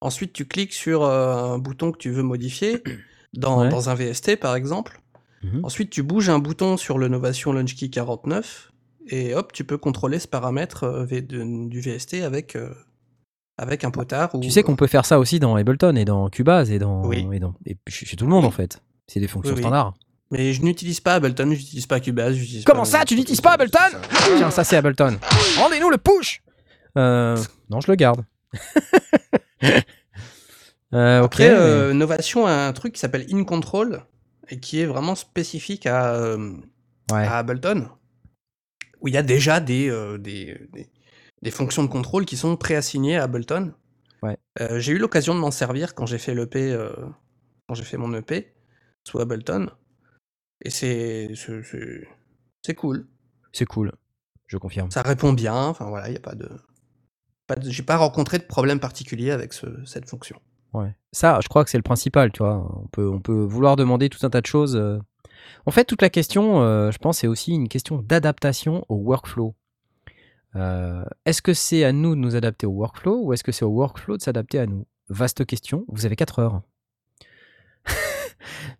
Ensuite, 0.00 0.32
tu 0.32 0.46
cliques 0.46 0.72
sur 0.72 1.02
euh, 1.04 1.54
un 1.54 1.58
bouton 1.58 1.92
que 1.92 1.98
tu 1.98 2.10
veux 2.10 2.22
modifier, 2.22 2.82
dans, 3.34 3.62
Ouais. 3.62 3.68
dans 3.68 3.88
un 3.90 3.94
VST 3.94 4.36
par 4.36 4.54
exemple. 4.56 5.00
Mhm. 5.42 5.60
Ensuite, 5.64 5.90
tu 5.90 6.02
bouges 6.02 6.28
un 6.28 6.38
bouton 6.38 6.76
sur 6.76 6.98
le 6.98 7.08
Novation 7.08 7.52
Launch 7.52 7.74
Key 7.76 7.88
49, 7.90 8.72
et 9.08 9.34
hop, 9.34 9.52
tu 9.52 9.64
peux 9.64 9.78
contrôler 9.78 10.18
ce 10.20 10.28
paramètre 10.28 10.84
euh, 10.84 11.06
de- 11.06 11.68
du 11.68 11.80
VST 11.80 12.22
avec, 12.22 12.54
euh, 12.56 12.72
avec 13.58 13.82
un 13.84 13.90
potard. 13.90 14.32
Ou, 14.34 14.40
Tu 14.40 14.50
sais 14.50 14.62
qu'on 14.62 14.76
peut 14.76 14.86
faire 14.86 15.04
ça 15.04 15.18
aussi 15.18 15.40
dans 15.40 15.56
Ableton 15.56 15.96
et 15.96 16.04
dans 16.04 16.28
Cubase 16.28 16.70
et 16.70 16.78
dans, 16.78 17.04
Oui. 17.06 17.26
et 17.32 17.38
dans 17.40 17.54
et 17.66 17.76
chez 17.88 18.16
tout 18.16 18.24
le 18.24 18.30
monde 18.30 18.42
Oui. 18.44 18.48
en 18.48 18.52
fait. 18.52 18.80
C'est 19.08 19.18
des 19.20 19.26
fonctions 19.28 19.54
oui. 19.54 19.60
standards. 19.60 19.94
Mais 20.32 20.52
je 20.54 20.62
n'utilise 20.62 20.98
pas 20.98 21.14
Ableton, 21.14 21.48
j'utilise 21.52 21.86
pas 21.86 22.00
Cubase. 22.00 22.34
j'utilise 22.34 22.64
Comment 22.64 22.82
pas- 22.82 22.88
ça, 22.88 23.04
tu 23.04 23.14
n'utilises 23.14 23.40
pas 23.42 23.52
Ableton 23.52 23.78
Tiens, 24.38 24.50
ça 24.50 24.64
c'est 24.64 24.76
Ableton. 24.76 25.18
Rendez-nous 25.58 25.90
le 25.90 25.98
push. 25.98 26.42
Euh, 26.98 27.36
non, 27.70 27.80
je 27.80 27.90
le 27.90 27.94
garde. 27.96 28.24
Euh, 30.94 31.20
ok. 31.20 31.24
Après, 31.24 31.48
mais- 31.48 31.54
euh, 31.54 31.94
Novation 31.94 32.46
a 32.46 32.52
un 32.52 32.72
truc 32.74 32.92
qui 32.92 33.00
s'appelle 33.00 33.26
In 33.32 33.44
Control, 33.44 34.02
et 34.50 34.60
qui 34.60 34.80
est 34.80 34.84
vraiment 34.86 35.14
spécifique 35.14 35.86
à, 35.86 36.14
euh, 36.16 36.36
ouais. 37.10 37.26
à 37.26 37.38
Ableton, 37.38 37.88
où 39.00 39.08
il 39.08 39.14
y 39.14 39.16
a 39.16 39.22
déjà 39.22 39.58
des, 39.60 39.88
euh, 39.88 40.18
des, 40.18 40.60
des, 40.72 40.90
des 41.40 41.50
fonctions 41.50 41.82
de 41.82 41.88
contrôle 41.88 42.26
qui 42.26 42.36
sont 42.36 42.56
préassignées 42.56 43.16
à 43.16 43.22
Ableton. 43.22 43.72
Ouais. 44.22 44.36
Euh, 44.60 44.80
j'ai 44.80 44.92
eu 44.92 44.98
l'occasion 44.98 45.34
de 45.34 45.40
m'en 45.40 45.50
servir 45.50 45.94
quand 45.94 46.04
j'ai 46.04 46.18
fait 46.18 46.34
l'EP, 46.34 46.70
euh, 46.72 46.90
quand 47.66 47.74
j'ai 47.74 47.84
fait 47.84 47.96
mon 47.96 48.12
EP 48.12 48.52
sous 49.04 49.18
Ableton, 49.18 49.70
et 50.64 50.70
c'est 50.70 51.30
c'est- 51.34 52.74
cool. 52.74 53.06
C'est 53.52 53.64
cool. 53.66 53.92
Je 54.46 54.56
confirme. 54.56 54.90
Ça 54.90 55.02
répond 55.02 55.32
bien. 55.32 55.54
Enfin 55.54 55.86
voilà, 55.86 56.08
il 56.08 56.14
y 56.14 56.16
a 56.16 56.20
pas 56.20 56.34
de, 56.34 56.48
pas 57.46 57.56
de 57.56 57.68
j'ai 57.70 57.82
pas 57.82 57.96
rencontré 57.96 58.38
de 58.38 58.44
problème 58.44 58.80
particulier 58.80 59.30
avec 59.30 59.52
ce- 59.52 59.84
cette 59.84 60.08
fonction. 60.08 60.38
Ouais. 60.72 60.94
Ça, 61.12 61.38
je 61.42 61.48
crois 61.48 61.64
que 61.64 61.70
c'est 61.70 61.78
le 61.78 61.82
principal, 61.82 62.32
tu 62.32 62.38
vois. 62.42 62.66
On 62.82 62.86
peut, 62.86 63.08
on 63.08 63.20
peut 63.20 63.42
vouloir 63.44 63.76
demander 63.76 64.08
tout 64.08 64.24
un 64.24 64.30
tas 64.30 64.40
de 64.40 64.46
choses. 64.46 64.74
euh. 64.76 64.98
En 65.66 65.70
fait, 65.70 65.84
toute 65.84 66.00
la 66.02 66.08
question, 66.10 66.62
euh, 66.62 66.90
je 66.90 66.98
pense, 66.98 67.18
c'est 67.18 67.26
aussi 67.26 67.52
une 67.52 67.68
question 67.68 67.98
d'adaptation 67.98 68.84
au 68.88 68.96
workflow. 68.96 69.54
Euh, 70.56 71.04
est-ce 71.26 71.42
que 71.42 71.52
c'est 71.54 71.84
à 71.84 71.92
nous 71.92 72.14
de 72.14 72.20
nous 72.20 72.36
adapter 72.36 72.66
au 72.66 72.70
workflow 72.72 73.20
ou 73.24 73.32
est-ce 73.32 73.44
que 73.44 73.52
c'est 73.52 73.64
au 73.64 73.70
workflow 73.70 74.16
de 74.16 74.22
s'adapter 74.22 74.58
à 74.58 74.66
nous? 74.66 74.86
Vaste 75.08 75.44
question. 75.44 75.84
Vous 75.88 76.06
avez 76.06 76.16
4 76.16 76.38
heures. 76.38 76.62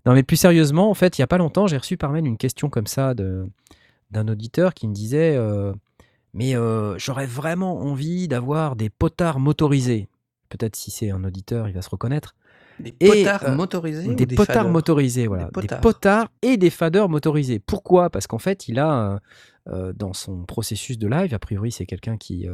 Non, 0.06 0.14
mais 0.14 0.22
plus 0.22 0.36
sérieusement, 0.36 0.90
en 0.90 0.94
fait, 0.94 1.18
il 1.18 1.20
n'y 1.20 1.24
a 1.24 1.28
pas 1.28 1.38
longtemps, 1.38 1.66
j'ai 1.66 1.76
reçu 1.76 1.96
par 1.96 2.10
mail 2.12 2.26
une 2.26 2.36
question 2.38 2.68
comme 2.70 2.86
ça 2.86 3.14
de- 3.14 3.46
d'un 4.10 4.28
auditeur 4.28 4.74
qui 4.74 4.86
me 4.88 4.92
disait 4.94 5.34
euh, 5.36 5.72
Mais 6.34 6.56
euh, 6.56 6.96
j'aurais 6.98 7.26
vraiment 7.26 7.80
envie 7.80 8.28
d'avoir 8.28 8.76
des 8.76 8.90
potards 8.90 9.38
motorisés. 9.40 10.08
Peut-être 10.48 10.76
si 10.76 10.90
c'est 10.90 11.10
un 11.10 11.24
auditeur, 11.24 11.68
il 11.68 11.74
va 11.74 11.82
se 11.82 11.90
reconnaître. 11.90 12.34
Des 12.80 12.94
Et, 13.00 13.08
potards 13.24 13.44
euh, 13.44 13.54
motorisés 13.54 14.14
Des, 14.14 14.26
des 14.26 14.34
potards 14.34 14.68
motorisés, 14.68 15.26
voilà. 15.26 15.50
Des 15.54 15.66
Des 15.66 15.76
potards. 15.76 16.28
et 16.42 16.56
des 16.56 16.70
faders 16.70 17.08
motorisés. 17.08 17.58
Pourquoi? 17.58 18.10
Parce 18.10 18.26
qu'en 18.26 18.38
fait, 18.38 18.68
il 18.68 18.78
a, 18.78 19.20
dans 19.94 20.12
son 20.12 20.44
processus 20.44 20.98
de 20.98 21.06
live, 21.06 21.32
a 21.34 21.38
priori, 21.38 21.70
c'est 21.70 21.86
quelqu'un 21.86 22.16
qui, 22.16 22.48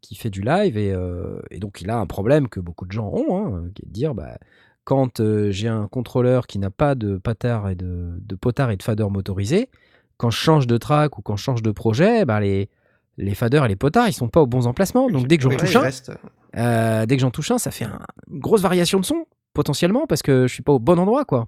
qui 0.00 0.16
fait 0.16 0.28
du 0.30 0.42
live, 0.42 0.76
et, 0.76 0.92
euh, 0.92 1.40
et 1.50 1.58
donc 1.58 1.80
il 1.80 1.88
a 1.88 1.98
un 1.98 2.06
problème 2.06 2.48
que 2.48 2.60
beaucoup 2.60 2.84
de 2.84 2.92
gens 2.92 3.08
ont, 3.08 3.46
hein, 3.46 3.64
qui 3.74 3.82
est 3.84 3.88
de 3.88 3.92
dire, 3.92 4.14
bah, 4.14 4.36
quand 4.84 5.20
euh, 5.20 5.50
j'ai 5.50 5.68
un 5.68 5.88
contrôleur 5.88 6.46
qui 6.46 6.58
n'a 6.58 6.70
pas 6.70 6.94
de 6.94 7.16
potard 7.16 7.68
et 7.70 7.74
de, 7.74 8.14
de 8.20 8.34
potard 8.34 8.70
et 8.70 8.76
de 8.76 8.82
fader 8.82 9.06
motorisés, 9.10 9.70
quand 10.16 10.30
je 10.30 10.38
change 10.38 10.66
de 10.66 10.76
track 10.76 11.18
ou 11.18 11.22
quand 11.22 11.36
je 11.36 11.42
change 11.42 11.62
de 11.62 11.70
projet, 11.70 12.24
bah, 12.24 12.40
les, 12.40 12.68
les 13.16 13.34
faders 13.34 13.64
et 13.64 13.68
les 13.68 13.76
potards, 13.76 14.08
ils 14.08 14.12
sont 14.12 14.28
pas 14.28 14.40
aux 14.42 14.46
bons 14.46 14.66
emplacements. 14.66 15.08
Donc 15.10 15.26
dès 15.26 15.36
que 15.38 15.42
j'en 15.42 15.48
touche 15.56 15.76
un, 15.76 15.80
reste- 15.82 16.12
euh, 16.56 17.06
dès 17.06 17.16
que 17.16 17.20
j'en 17.22 17.30
touche 17.30 17.50
un, 17.50 17.58
ça 17.58 17.70
fait 17.70 17.84
un- 17.86 17.98
une 18.30 18.38
grosse 18.40 18.60
variation 18.62 19.00
de 19.00 19.04
son, 19.04 19.26
potentiellement, 19.54 20.06
parce 20.06 20.22
que 20.22 20.46
je 20.46 20.52
suis 20.52 20.62
pas 20.62 20.72
au 20.72 20.78
bon 20.78 20.98
endroit, 20.98 21.24
quoi. 21.24 21.46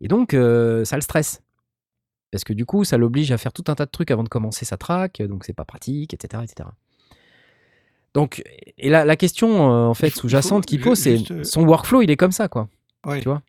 Et 0.00 0.08
donc, 0.08 0.32
euh, 0.32 0.84
ça 0.84 0.96
le 0.96 1.02
stresse. 1.02 1.42
Parce 2.30 2.44
que 2.44 2.52
du 2.52 2.64
coup, 2.64 2.84
ça 2.84 2.96
l'oblige 2.96 3.32
à 3.32 3.38
faire 3.38 3.52
tout 3.52 3.64
un 3.68 3.74
tas 3.74 3.86
de 3.86 3.90
trucs 3.90 4.10
avant 4.12 4.22
de 4.22 4.28
commencer 4.28 4.64
sa 4.64 4.76
track, 4.76 5.20
donc 5.22 5.44
c'est 5.44 5.52
pas 5.52 5.64
pratique, 5.64 6.14
etc. 6.14 6.42
etc. 6.44 6.68
Donc, 8.14 8.42
et 8.76 8.90
la, 8.90 9.04
la 9.04 9.16
question, 9.16 9.70
euh, 9.70 9.86
en 9.86 9.94
fait, 9.94 10.10
sous-jacente 10.10 10.64
il 10.64 10.66
qu'il 10.66 10.80
pose, 10.80 10.98
c'est 10.98 11.16
juste, 11.18 11.30
euh, 11.30 11.44
son 11.44 11.62
workflow, 11.64 12.02
il 12.02 12.10
est 12.10 12.16
comme 12.16 12.32
ça, 12.32 12.48
quoi. 12.48 12.68
Ouais. 13.06 13.20
Tu 13.20 13.28
vois? 13.28 13.42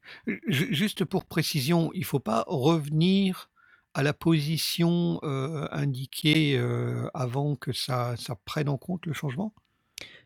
Ju- 0.48 0.74
Juste 0.74 1.04
pour 1.04 1.26
précision, 1.26 1.92
il 1.94 2.06
faut 2.06 2.20
pas 2.20 2.46
revenir 2.48 3.50
à 3.94 4.04
la 4.04 4.14
position 4.14 5.20
euh, 5.24 5.68
indiquée 5.72 6.58
euh, 6.58 7.10
avant 7.14 7.56
que 7.56 7.74
ça, 7.74 8.16
ça 8.18 8.36
prenne 8.46 8.70
en 8.70 8.78
compte 8.78 9.06
le 9.06 9.14
changement? 9.14 9.54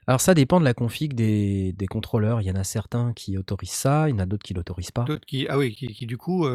Alors, 0.08 0.22
ça 0.22 0.36
dépend 0.36 0.60
de 0.60 0.66
la 0.66 0.76
config 0.76 1.14
des, 1.14 1.74
des 1.74 1.88
contrôleurs. 1.88 2.42
Il 2.42 2.46
y 2.46 2.52
en 2.52 2.56
a 2.56 2.64
certains 2.64 3.14
qui 3.14 3.38
autorisent 3.38 3.72
ça, 3.72 4.08
il 4.08 4.12
y 4.12 4.16
en 4.16 4.20
a 4.20 4.26
d'autres 4.28 4.44
qui 4.44 4.54
l'autorisent 4.54 4.92
pas. 4.92 5.04
D'autres 5.04 5.26
qui, 5.26 5.48
ah 5.50 5.58
oui, 5.58 5.74
qui, 5.74 5.88
qui, 5.88 6.06
du 6.06 6.18
coup, 6.18 6.46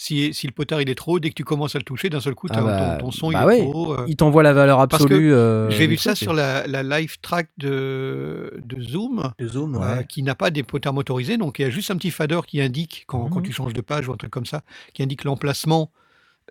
si, 0.00 0.32
si 0.32 0.46
le 0.46 0.52
potard 0.52 0.80
il 0.80 0.88
est 0.88 0.94
trop 0.94 1.14
haut, 1.16 1.18
dès 1.18 1.28
que 1.30 1.34
tu 1.34 1.42
commences 1.42 1.74
à 1.74 1.78
le 1.80 1.84
toucher, 1.84 2.08
d'un 2.08 2.20
seul 2.20 2.36
coup, 2.36 2.46
Ah 2.50 2.62
bah, 2.62 2.96
ton, 3.00 3.06
ton 3.06 3.10
son 3.10 3.32
bah 3.32 3.40
il 3.42 3.46
ouais. 3.46 3.58
est 3.58 3.62
trop 3.70 3.86
haut. 3.88 3.94
euh. 3.94 4.04
Il 4.06 4.14
t'envoie 4.14 4.44
la 4.44 4.52
valeur 4.52 4.78
absolue. 4.80 5.32
euh, 5.34 5.68
J'ai 5.70 5.88
vu 5.88 5.96
ça 5.96 6.14
sur 6.14 6.32
la, 6.32 6.68
la 6.68 6.84
live 6.84 7.16
track 7.20 7.48
de, 7.58 8.60
de 8.64 8.80
Zoom. 8.80 9.32
Euh, 9.36 9.96
ouais. 9.96 10.06
qui 10.08 10.22
n'a 10.22 10.36
pas 10.36 10.50
des 10.50 10.62
potards 10.62 10.94
motorisés, 10.94 11.36
donc 11.36 11.58
il 11.58 11.62
y 11.62 11.64
a 11.64 11.70
juste 11.70 11.90
un 11.90 11.96
petit 11.96 12.12
fader 12.12 12.38
qui 12.46 12.60
indique, 12.60 13.04
quand, 13.08 13.28
quand 13.28 13.40
Mhm. 13.40 13.46
tu 13.46 13.52
changes 13.52 13.72
de 13.72 13.80
page 13.80 14.08
ou 14.08 14.12
un 14.12 14.16
truc 14.16 14.30
comme 14.30 14.46
ça, 14.46 14.62
qui 14.94 15.02
indique 15.02 15.24
l'emplacement 15.24 15.90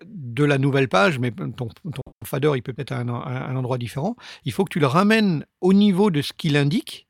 de 0.06 0.44
la 0.44 0.58
nouvelle 0.58 0.88
page, 0.88 1.18
mais 1.18 1.30
ton, 1.30 1.68
ton 1.68 2.02
fader, 2.26 2.52
il 2.54 2.62
peut 2.62 2.74
être 2.76 2.92
à 2.92 2.98
un 3.00 3.56
endroit 3.56 3.78
différent. 3.78 4.14
Il 4.44 4.52
faut 4.52 4.64
que 4.64 4.70
tu 4.70 4.78
le 4.78 4.86
ramènes 4.86 5.44
au 5.62 5.72
niveau 5.72 6.10
de 6.10 6.20
ce 6.22 6.32
qu'il 6.34 6.56
indique, 6.58 7.07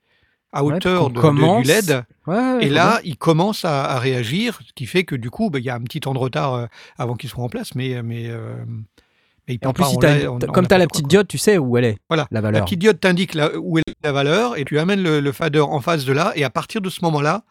à 0.53 0.65
Ouais, 0.65 0.75
hauteur 0.77 1.11
de- 1.11 1.15
de- 1.15 1.21
commence- 1.21 1.63
du 1.67 1.69
LED. 1.69 2.05
Ouais, 2.27 2.37
ouais, 2.37 2.65
Et 2.65 2.69
là, 2.69 2.93
bien. 2.93 3.01
il 3.05 3.17
commence 3.17 3.65
à, 3.65 3.85
à 3.85 3.99
réagir, 3.99 4.59
ce 4.67 4.73
qui 4.75 4.87
fait 4.87 5.05
que 5.05 5.15
du 5.15 5.31
coup, 5.31 5.51
bah, 5.51 5.59
il 5.59 5.65
y 5.65 5.71
a 5.71 5.75
un 5.75 5.81
petit 5.81 6.01
temps 6.01 6.15
de 6.15 6.19
retard 6.19 6.55
euh, 6.55 6.67
avant 6.99 7.15
qu'il 7.17 7.29
soit 7.31 7.43
en 7.45 7.49
place, 7.49 7.75
mais, 7.75 8.03
mais, 8.03 8.27
euh, 8.29 8.55
mais 8.67 9.55
il 9.55 9.55
Et 9.55 9.59
part 9.59 9.71
en 9.71 9.73
plus, 9.75 9.85
si 9.85 9.95
comme 9.95 10.67
tu 10.67 10.75
as 10.75 10.79
la 10.79 10.87
petite 10.87 11.03
quoi. 11.05 11.09
diode, 11.09 11.29
tu 11.29 11.39
sais 11.39 11.59
où 11.59 11.77
elle 11.77 11.85
est, 11.85 11.99
Voilà. 12.09 12.27
la 12.31 12.37
La 12.37 12.41
valeur. 12.41 12.65
petite 12.65 12.79
diode 12.81 12.99
t'indique 13.01 13.37
où 13.61 13.79
est 13.79 13.83
la 14.03 14.13
valeur 14.13 14.57
et 14.59 14.65
tu 14.65 14.79
amènes 14.79 15.03
le, 15.03 15.21
le 15.21 15.33
fader 15.33 15.61
en 15.61 15.81
face 15.81 16.05
de 16.05 16.13
là 16.13 16.33
et 16.35 16.45
à 16.45 16.51
partir 16.51 16.81
de 16.81 16.89
ce 16.91 17.05
moment-là, 17.05 17.43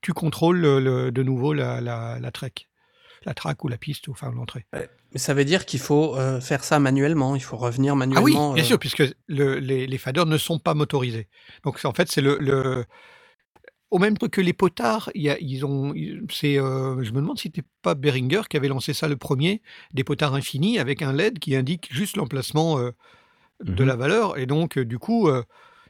tu 0.00 0.12
contrôles 0.12 0.58
le- 0.58 0.80
le- 0.80 1.10
de 1.12 1.22
nouveau 1.22 1.52
la, 1.54 1.80
la, 1.80 2.18
la 2.20 2.30
track, 2.30 2.68
la 3.24 3.34
track 3.34 3.64
ou 3.64 3.68
la 3.68 3.78
piste, 3.78 4.08
enfin 4.08 4.30
l'entrée. 4.34 4.64
Mais 5.14 5.20
ça 5.20 5.32
veut 5.32 5.44
dire 5.44 5.64
qu'il 5.64 5.80
faut 5.80 6.16
euh, 6.16 6.40
faire 6.40 6.64
ça 6.64 6.78
manuellement, 6.80 7.36
il 7.36 7.42
faut 7.42 7.56
revenir 7.56 7.94
Ah 7.94 8.20
oui, 8.22 8.32
manuellement. 8.32 8.52
bien 8.54 8.62
euh, 8.64 8.66
sûr, 8.66 8.78
puisque 8.78 9.04
le- 9.28 9.58
les, 9.60 9.86
les 9.86 9.98
faders 9.98 10.26
ne 10.26 10.36
sont 10.38 10.58
pas 10.58 10.74
motorisés. 10.74 11.28
Donc 11.62 11.78
en 11.84 11.92
fait, 11.92 12.10
c'est 12.10 12.20
le, 12.20 12.36
le- 12.40 12.84
au 13.90 13.98
même 13.98 14.18
truc 14.18 14.32
que 14.32 14.40
les 14.40 14.52
potards, 14.52 15.10
il 15.14 15.22
y 15.22 15.30
a- 15.30 15.38
ils 15.40 15.64
ont, 15.64 15.94
c'est, 16.30 16.58
euh, 16.58 17.02
je 17.04 17.12
me 17.12 17.20
demande 17.20 17.38
si 17.38 17.44
c'était 17.44 17.62
pas 17.82 17.94
Behringer 17.94 18.42
qui 18.50 18.56
avait 18.56 18.68
lancé 18.68 18.92
ça 18.92 19.06
le 19.06 19.16
premier, 19.16 19.62
des 19.92 20.02
potards 20.02 20.34
infinis 20.34 20.78
avec 20.80 21.00
un 21.02 21.12
LED 21.12 21.38
qui 21.38 21.54
indique 21.54 21.88
juste 21.92 22.16
l'emplacement 22.16 22.78
euh, 22.80 22.90
de 23.64 23.82
Mhm. 23.82 23.88
la 23.88 23.96
valeur. 23.96 24.38
Et 24.38 24.46
donc, 24.46 24.78
euh, 24.78 24.84
du 24.84 24.98
coup, 24.98 25.28
euh, 25.28 25.44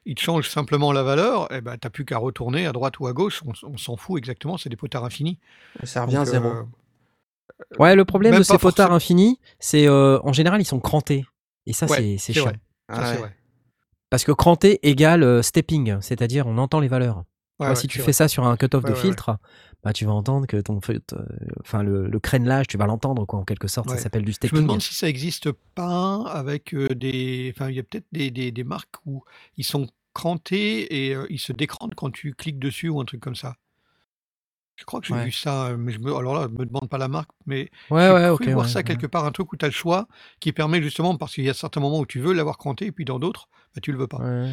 il 0.06 0.16
te 0.16 0.22
change 0.22 0.48
simplement 0.50 0.92
la 0.92 1.02
valeur, 1.02 1.50
et 1.52 1.62
ben, 1.62 1.78
t'as 1.78 1.90
plus 1.90 2.04
qu'à 2.04 2.18
retourner 2.18 2.66
à 2.66 2.72
droite 2.72 2.98
ou 3.00 3.06
à 3.06 3.14
gauche, 3.14 3.42
on, 3.64 3.78
s'en 3.78 3.96
fout 3.96 4.18
exactement, 4.18 4.58
c'est 4.58 4.68
des 4.70 4.76
potards 4.76 5.04
infinis. 5.04 5.38
Ça 5.84 6.04
revient 6.04 6.16
à 6.18 6.24
zéro. 6.26 6.52
Euh, 7.60 7.76
Ouais, 7.78 7.94
le 7.96 8.04
problème 8.04 8.32
Même 8.32 8.40
de 8.40 8.44
ces 8.44 8.58
potards 8.58 8.88
forcément. 8.88 8.96
infinis, 8.96 9.40
c'est 9.58 9.86
euh, 9.88 10.18
en 10.22 10.32
général 10.32 10.60
ils 10.60 10.64
sont 10.64 10.80
crantés. 10.80 11.24
Et 11.66 11.72
ça, 11.72 11.86
Ouais, 11.86 11.96
c'est- 11.96 12.02
c'est 12.18 12.18
c'est 12.18 12.32
chiant. 12.34 12.44
vrai. 12.44 12.52
ça, 12.90 12.96
Ah 13.00 13.04
c'est 13.06 13.12
ouais. 13.14 13.18
vrai. 13.20 13.36
Parce 14.10 14.24
que 14.24 14.32
cranté 14.32 14.86
égale 14.88 15.22
euh, 15.22 15.42
stepping, 15.42 15.96
c'est-à-dire 16.00 16.46
on 16.46 16.58
entend 16.58 16.80
les 16.80 16.88
valeurs. 16.88 17.24
Ouais, 17.60 17.68
ouais, 17.68 17.74
si 17.76 17.86
tu 17.86 17.98
fais 17.98 18.02
vrai. 18.04 18.12
ça 18.12 18.28
sur 18.28 18.44
un 18.46 18.56
cutoff 18.56 18.82
Ouais, 18.84 18.90
de 18.90 18.94
ouais, 18.94 19.00
filtre, 19.00 19.38
bah, 19.84 19.92
tu 19.92 20.04
vas 20.04 20.12
entendre 20.12 20.46
que 20.46 20.56
ton, 20.60 20.80
enfin 21.60 21.82
le, 21.82 22.08
le 22.08 22.18
crénelage, 22.20 22.66
tu 22.66 22.76
vas 22.76 22.86
l'entendre 22.86 23.24
quoi, 23.26 23.38
en 23.38 23.44
quelque 23.44 23.68
sorte. 23.68 23.90
Ouais. 23.90 23.96
Ça 23.96 24.02
s'appelle 24.04 24.24
du 24.24 24.32
Je 24.32 24.32
me 24.32 24.36
stepping. 24.36 24.62
demande 24.62 24.82
si 24.82 24.94
ça 24.94 25.08
existe 25.08 25.50
pas 25.74 26.22
avec 26.26 26.74
euh, 26.74 26.88
des. 26.94 27.52
Enfin, 27.54 27.70
il 27.70 27.76
y 27.76 27.78
a 27.78 27.82
peut-être 27.82 28.06
des, 28.12 28.30
des- 28.30 28.50
des 28.52 28.64
marques 28.64 28.96
où 29.06 29.24
ils 29.56 29.64
sont 29.64 29.86
crantés 30.14 31.06
et 31.08 31.14
euh, 31.14 31.26
ils 31.30 31.38
se 31.40 31.52
décrantent 31.52 31.94
quand 31.94 32.10
tu 32.10 32.34
cliques 32.34 32.58
dessus 32.58 32.88
ou 32.88 33.00
un 33.00 33.04
truc 33.04 33.20
comme 33.20 33.36
ça. 33.36 33.56
Je 34.76 34.84
crois 34.84 35.00
que 35.00 35.06
j'ai 35.06 35.14
Ouais. 35.14 35.24
vu 35.26 35.30
ça, 35.32 35.66
euh, 35.68 35.76
mais 35.76 35.92
je 35.92 36.00
me, 36.00 36.14
alors 36.14 36.34
là, 36.34 36.48
je 36.50 36.58
me 36.60 36.66
demande 36.66 36.88
pas 36.88 36.98
la 36.98 37.06
marque, 37.08 37.30
mais 37.46 37.70
Ouais, 37.90 38.06
j'ai 38.08 38.12
ouais, 38.30 38.36
cru 38.40 38.52
voir 38.52 38.68
ça 38.68 38.80
ouais. 38.80 38.84
quelque 38.84 39.06
part, 39.06 39.24
un 39.24 39.30
truc 39.32 39.52
où 39.52 39.56
tu 39.56 39.64
as 39.64 39.68
le 39.68 39.72
choix 39.72 40.08
qui 40.40 40.52
permet 40.52 40.82
justement, 40.82 41.16
parce 41.16 41.34
qu'il 41.34 41.44
y 41.44 41.48
a 41.50 41.54
certains 41.54 41.80
moments 41.80 42.00
où 42.00 42.06
tu 42.06 42.18
veux 42.20 42.32
l'avoir 42.32 42.58
cranté 42.58 42.86
et 42.86 42.92
puis 42.92 43.04
dans 43.04 43.18
d'autres, 43.20 43.48
bah, 43.74 43.80
tu 43.80 43.92
le 43.92 43.98
veux 43.98 44.08
pas. 44.08 44.18
Ouais. 44.18 44.52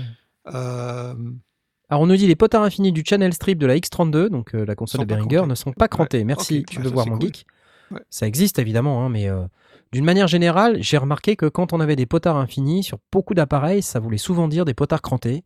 Alors 1.89 2.03
on 2.03 2.07
nous 2.07 2.15
dit 2.15 2.27
les 2.27 2.35
potards 2.35 2.63
infinis 2.63 2.91
du 2.91 3.03
channel 3.05 3.33
strip 3.33 3.57
de 3.59 3.65
la 3.65 3.75
X32, 3.75 4.29
donc 4.29 4.55
euh, 4.55 4.63
la 4.65 4.75
console 4.75 4.99
Sont 4.99 5.03
de 5.05 5.09
pas 5.09 5.15
Behringer, 5.15 5.35
crantés. 5.37 5.49
ne 5.49 5.55
sont 5.55 5.73
pas 5.73 5.87
crantés. 5.87 6.23
Merci, 6.23 6.63
tu 6.69 6.77
bah 6.77 6.83
veux 6.83 6.89
ça, 6.89 6.93
voir 6.93 7.03
c'est 7.05 7.09
mon 7.11 7.17
cool. 7.17 7.27
geek. 7.27 7.45
Ouais. 7.91 7.99
Ça 8.09 8.27
existe 8.27 8.59
évidemment, 8.59 9.03
hein, 9.05 9.09
mais 9.09 9.27
euh, 9.29 9.45
d'une 9.91 10.05
manière 10.05 10.27
générale, 10.27 10.77
j'ai 10.81 10.97
remarqué 10.97 11.35
que 11.35 11.47
quand 11.47 11.73
on 11.73 11.81
avait 11.81 11.97
des 11.97 12.05
potards 12.05 12.37
infinis 12.37 12.83
sur 12.83 12.99
beaucoup 13.11 13.33
d'appareils, 13.33 13.81
ça 13.81 13.99
voulait 13.99 14.17
souvent 14.17 14.47
dire 14.47 14.63
des 14.63 14.73
potards 14.73 15.01
crantés. 15.01 15.43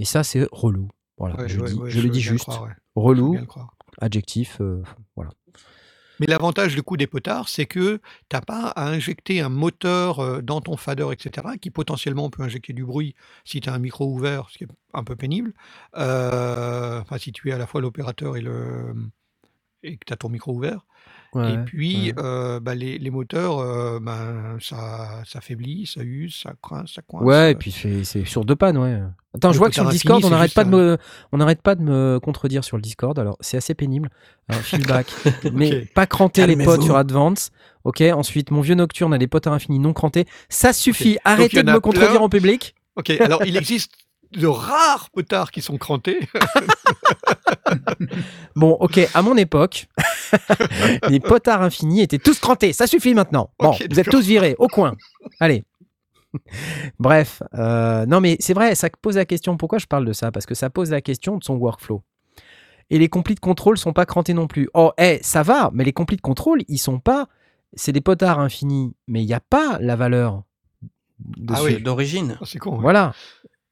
Et 0.00 0.04
ça, 0.04 0.24
c'est 0.24 0.48
relou. 0.50 0.88
Voilà, 1.16 1.36
ouais, 1.36 1.48
je, 1.48 1.60
ouais, 1.60 1.70
dis, 1.70 1.78
ouais, 1.78 1.90
je 1.90 1.96
le 1.98 2.02
veux 2.04 2.10
dis 2.10 2.20
bien 2.20 2.28
juste. 2.32 2.44
croire, 2.44 2.62
ouais. 2.64 2.70
Je 2.70 3.00
veux 3.00 3.04
Relou, 3.06 3.30
bien 3.32 3.40
le 3.42 3.46
croire. 3.46 3.74
Adjectif, 3.98 4.60
euh, 4.60 4.82
voilà. 5.16 5.30
Mais 6.20 6.26
l'avantage 6.26 6.74
du 6.74 6.82
coup 6.82 6.96
des 6.96 7.06
potards, 7.06 7.48
c'est 7.48 7.66
que 7.66 8.00
tu 8.28 8.36
n'as 8.36 8.40
pas 8.40 8.68
à 8.68 8.88
injecter 8.88 9.40
un 9.40 9.48
moteur 9.48 10.18
euh, 10.18 10.42
dans 10.42 10.60
ton 10.60 10.76
fader, 10.76 11.08
etc., 11.12 11.46
qui 11.60 11.70
potentiellement 11.70 12.28
peut 12.30 12.42
injecter 12.42 12.72
du 12.72 12.84
bruit 12.84 13.14
si 13.44 13.60
tu 13.60 13.68
as 13.68 13.74
un 13.74 13.78
micro 13.78 14.06
ouvert, 14.06 14.50
ce 14.50 14.58
qui 14.58 14.64
est 14.64 14.68
un 14.94 15.04
peu 15.04 15.16
pénible. 15.16 15.52
Euh, 15.96 17.00
Enfin, 17.00 17.18
si 17.18 17.32
tu 17.32 17.50
es 17.50 17.52
à 17.52 17.58
la 17.58 17.66
fois 17.66 17.80
l'opérateur 17.80 18.36
et 18.36 18.40
le 18.40 18.94
et 19.82 19.96
que 19.96 20.04
tu 20.06 20.12
as 20.12 20.16
ton 20.16 20.28
micro 20.28 20.52
ouvert. 20.52 20.84
Ouais, 21.34 21.52
et 21.54 21.58
puis, 21.58 22.12
ouais. 22.12 22.14
euh, 22.24 22.58
bah, 22.58 22.74
les, 22.74 22.98
les 22.98 23.10
moteurs, 23.10 23.58
euh, 23.58 24.00
ben, 24.00 24.56
ça, 24.60 25.22
ça 25.26 25.40
faiblit, 25.42 25.86
ça 25.86 26.00
use, 26.02 26.40
ça 26.42 26.52
coince, 26.62 26.94
ça 26.94 27.02
coince. 27.06 27.22
Ouais, 27.22 27.52
et 27.52 27.54
puis 27.54 27.70
c'est 27.70 28.02
c'est 28.04 28.24
sur 28.24 28.46
deux 28.46 28.56
pannes, 28.56 28.78
ouais. 28.78 28.98
Attends, 29.34 29.48
Le 29.48 29.52
je 29.54 29.58
vois 29.58 29.68
que 29.68 29.74
sur 29.74 29.84
le 29.84 29.90
Discord, 29.90 30.16
infini, 30.16 30.24
on 30.24 30.28
c'est 30.28 30.34
n'arrête 30.34 30.48
juste 30.48 30.56
pas 30.56 30.64
de 30.64 30.68
un- 30.74 30.78
me, 30.92 30.98
on 31.32 31.36
n'arrête 31.36 31.60
pas 31.60 31.74
de 31.74 31.82
me 31.82 32.18
contredire 32.18 32.64
sur 32.64 32.78
le 32.78 32.82
Discord. 32.82 33.18
Alors 33.18 33.36
c'est 33.40 33.58
assez 33.58 33.74
pénible. 33.74 34.08
Alors, 34.48 34.62
feedback, 34.64 35.06
mais 35.52 35.84
pas 35.94 36.06
cranter 36.06 36.46
les 36.46 36.56
potes 36.56 36.82
sur 36.82 36.96
Advance. 36.96 37.50
Ok? 37.84 38.00
Ensuite, 38.00 38.50
mon 38.50 38.62
vieux 38.62 38.74
Nocturne 38.74 39.12
a 39.12 39.18
des 39.18 39.26
potes 39.28 39.46
à 39.46 39.50
infini 39.50 39.78
non 39.78 39.92
crantés. 39.92 40.26
Ça 40.48 40.72
suffit. 40.72 41.12
Donc, 41.12 41.20
Arrêtez 41.26 41.50
il 41.52 41.58
y 41.58 41.60
en 41.60 41.64
de 41.64 41.70
a 41.70 41.74
me 41.74 41.80
contredire 41.80 42.10
plein. 42.12 42.20
en 42.20 42.28
public. 42.30 42.74
Ok, 42.96 43.10
alors 43.10 43.44
il 43.44 43.56
existe 43.58 43.92
de 44.32 44.46
rares 44.46 45.10
potards 45.10 45.50
qui 45.50 45.60
sont 45.60 45.76
crantés. 45.76 46.20
Bon, 48.56 48.72
ok. 48.80 48.98
À 49.14 49.22
mon 49.22 49.36
époque, 49.36 49.88
les 51.08 51.20
potards 51.20 51.62
infinis 51.62 52.00
étaient 52.00 52.18
tous 52.18 52.38
crantés. 52.38 52.72
Ça 52.72 52.86
suffit 52.86 53.14
maintenant. 53.14 53.50
Bon, 53.58 53.72
vous 53.90 54.00
êtes 54.00 54.10
tous 54.10 54.26
virés 54.26 54.56
au 54.58 54.68
coin. 54.68 54.94
Allez. 55.40 55.64
Bref, 56.98 57.42
euh, 57.54 58.04
non 58.06 58.20
mais 58.20 58.36
c'est 58.38 58.54
vrai, 58.54 58.74
ça 58.74 58.90
pose 58.90 59.16
la 59.16 59.24
question. 59.24 59.56
Pourquoi 59.56 59.78
je 59.78 59.86
parle 59.86 60.04
de 60.04 60.12
ça? 60.12 60.30
Parce 60.30 60.46
que 60.46 60.54
ça 60.54 60.70
pose 60.70 60.90
la 60.90 61.00
question 61.00 61.38
de 61.38 61.44
son 61.44 61.56
workflow. 61.56 62.02
Et 62.90 62.98
les 62.98 63.08
complis 63.08 63.34
de 63.34 63.40
contrôle 63.40 63.76
sont 63.76 63.92
pas 63.92 64.06
crantés 64.06 64.34
non 64.34 64.46
plus. 64.46 64.68
Oh, 64.74 64.92
eh, 64.98 65.18
ça 65.22 65.42
va, 65.42 65.70
mais 65.74 65.84
les 65.84 65.92
complis 65.92 66.16
de 66.16 66.22
contrôle, 66.22 66.62
ils 66.68 66.78
sont 66.78 67.00
pas. 67.00 67.28
C'est 67.74 67.92
des 67.92 68.00
potards 68.00 68.40
infinis, 68.40 68.94
mais 69.06 69.22
il 69.22 69.26
n'y 69.26 69.34
a 69.34 69.40
pas 69.40 69.78
la 69.80 69.94
valeur. 69.94 70.42
Ah 71.50 71.62
oui. 71.62 71.82
D'origine. 71.82 72.38
Oh, 72.40 72.44
c'est 72.46 72.58
con. 72.58 72.76
ouais. 72.76 72.80
Voilà. 72.80 73.12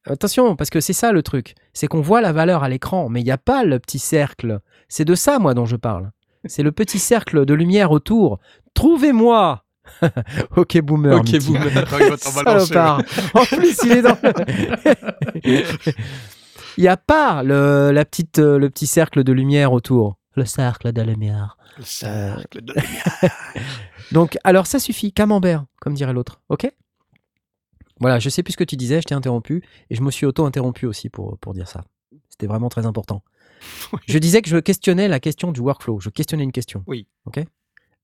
Attention, 0.08 0.54
parce 0.54 0.70
que 0.70 0.80
c'est 0.80 0.92
ça 0.92 1.12
le 1.12 1.22
truc. 1.22 1.54
C'est 1.72 1.88
qu'on 1.88 2.00
voit 2.00 2.20
la 2.20 2.32
valeur 2.32 2.62
à 2.62 2.68
l'écran, 2.68 3.08
mais 3.08 3.20
il 3.20 3.24
n'y 3.24 3.30
a 3.30 3.38
pas 3.38 3.64
le 3.64 3.78
petit 3.80 3.98
cercle. 3.98 4.60
C'est 4.88 5.04
de 5.04 5.14
ça, 5.14 5.38
moi, 5.38 5.54
dont 5.54 5.66
je 5.66 5.76
parle. 5.76 6.10
C'est 6.48 6.62
le 6.62 6.72
petit 6.72 6.98
cercle 6.98 7.44
de 7.44 7.54
lumière 7.54 7.90
autour. 7.90 8.38
Trouvez-moi 8.74 9.64
Ok, 10.56 10.80
boomer. 10.80 11.16
Ok, 11.16 11.38
boomer. 11.44 12.18
Salopard. 12.18 13.02
En 13.34 13.44
plus, 13.44 13.76
il 13.84 13.92
est 13.92 14.02
dans. 14.02 14.16
Il 16.78 16.82
n'y 16.82 16.88
a 16.88 16.96
pas 16.98 17.42
le, 17.42 17.90
la 17.90 18.04
petite, 18.04 18.38
euh, 18.38 18.58
le 18.58 18.68
petit 18.68 18.86
cercle 18.86 19.24
de 19.24 19.32
lumière 19.32 19.72
autour. 19.72 20.18
Le 20.34 20.44
cercle 20.44 20.92
de 20.92 21.00
lumière. 21.00 21.56
Le 21.78 21.84
cercle 21.84 22.60
de 22.62 22.74
lumière. 22.74 23.32
Donc, 24.12 24.36
alors 24.44 24.66
ça 24.66 24.78
suffit, 24.78 25.12
camembert, 25.12 25.64
comme 25.80 25.94
dirait 25.94 26.12
l'autre. 26.12 26.42
Ok? 26.50 26.70
Voilà, 27.98 28.18
je 28.18 28.28
sais 28.28 28.42
plus 28.42 28.52
ce 28.52 28.58
que 28.58 28.64
tu 28.64 28.76
disais, 28.76 29.00
je 29.00 29.06
t'ai 29.06 29.14
interrompu 29.14 29.62
et 29.88 29.94
je 29.94 30.02
me 30.02 30.10
suis 30.10 30.26
auto-interrompu 30.26 30.84
aussi 30.84 31.08
pour, 31.08 31.38
pour 31.38 31.54
dire 31.54 31.66
ça. 31.66 31.82
C'était 32.28 32.46
vraiment 32.46 32.68
très 32.68 32.84
important. 32.84 33.22
Je 34.06 34.18
disais 34.18 34.42
que 34.42 34.48
je 34.48 34.56
questionnais 34.58 35.08
la 35.08 35.20
question 35.20 35.52
du 35.52 35.60
workflow. 35.60 36.00
Je 36.00 36.10
questionnais 36.10 36.44
une 36.44 36.52
question. 36.52 36.82
Oui. 36.86 37.06
Ok? 37.26 37.40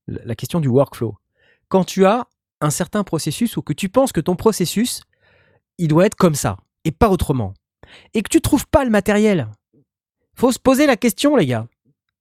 La 0.09 0.35
question 0.35 0.61
du 0.61 0.68
workflow. 0.68 1.16
Quand 1.68 1.85
tu 1.85 2.05
as 2.07 2.27
un 2.61 2.70
certain 2.70 3.05
processus 3.05 3.57
ou 3.57 3.62
que 3.62 3.72
tu 3.72 3.88
penses 3.88 4.12
que 4.12 4.20
ton 4.20 4.37
processus, 4.37 5.03
il 5.79 5.88
doit 5.88 6.07
être 6.07 6.14
comme 6.16 6.35
ça 6.35 6.57
et 6.85 6.90
pas 6.92 7.09
autrement, 7.11 7.55
et 8.14 8.22
que 8.22 8.29
tu 8.29 8.40
trouves 8.40 8.66
pas 8.66 8.85
le 8.85 8.90
matériel, 8.90 9.48
faut 10.35 10.53
se 10.53 10.59
poser 10.59 10.87
la 10.87 10.96
question, 10.96 11.37
les 11.37 11.46
gars. 11.46 11.66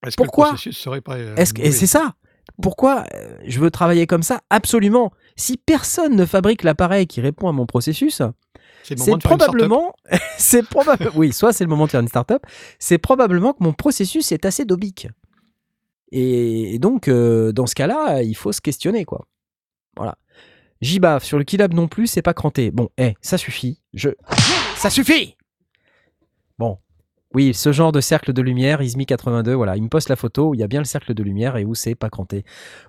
Est-ce 0.06 0.16
Pourquoi 0.18 0.46
que 0.46 0.50
le 0.52 0.56
processus 0.56 0.78
serait 0.78 1.02
pas. 1.02 1.16
euh, 1.18 1.36
Est-ce 1.36 1.54
que, 1.54 1.62
et 1.62 1.72
c'est 1.72 1.88
ça. 1.88 2.16
Pourquoi 2.62 3.06
euh, 3.14 3.38
je 3.46 3.60
veux 3.60 3.72
travailler 3.72 4.08
comme 4.08 4.24
ça? 4.24 4.42
Absolument. 4.50 5.12
Si 5.36 5.58
personne 5.58 6.16
ne 6.16 6.26
fabrique 6.26 6.64
l'appareil 6.64 7.08
qui 7.08 7.22
répond 7.22 7.48
à 7.48 7.52
mon 7.52 7.66
processus, 7.66 8.22
C'est 8.84 8.96
probablement, 9.20 9.94
c'est 10.38 10.64
oui, 11.16 11.34
soit 11.34 11.54
c'est 11.54 11.64
le 11.64 11.70
moment 11.70 11.86
de 11.86 11.92
faire 11.92 12.02
une 12.02 12.08
startup, 12.08 12.46
c'est 12.80 12.98
probablement 12.98 13.54
que 13.54 13.64
mon 13.64 13.74
processus 13.74 14.32
est 14.32 14.46
assez 14.46 14.66
dobique. 14.66 15.08
Et, 16.12 16.76
et 16.76 16.80
donc, 16.80 17.08
euh, 17.08 17.52
dans 17.52 17.68
ce 17.68 17.76
cas-là, 17.76 18.22
il 18.22 18.36
faut 18.36 18.52
se 18.52 18.62
questionner, 18.62 19.06
quoi. 19.06 19.28
Voilà. 19.96 20.18
J'y 20.82 21.00
bave. 21.00 21.24
Sur 21.24 21.38
le 21.38 21.44
Keylab 21.44 21.74
non 21.74 21.88
plus, 21.88 22.08
c'est 22.08 22.22
pas 22.22 22.34
cranté. 22.34 22.72
Bon, 22.72 22.90
eh, 22.98 23.14
ça 23.22 23.38
suffit. 23.38 23.80
Je, 23.94 24.10
ça 24.76 24.90
suffit. 24.90 25.38
Bon. 26.58 26.78
Oui, 27.34 27.54
ce 27.54 27.72
genre 27.72 27.94
de 27.94 28.02
cercle 28.02 28.34
de 28.34 28.42
lumière, 28.42 28.82
Ismi82, 28.82 29.54
voilà, 29.54 29.78
il 29.78 29.84
me 29.84 29.88
poste 29.88 30.10
la 30.10 30.18
photo 30.18 30.50
où 30.50 30.54
il 30.54 30.60
y 30.60 30.64
a 30.64 30.68
bien 30.68 30.80
le 30.80 30.86
cercle 30.86 31.14
de 31.14 31.24
lumière 31.24 31.56
et 31.56 31.64
où 31.64 31.76
c'est 31.76 31.96
pas 31.96 32.10
cranté. 32.10 32.44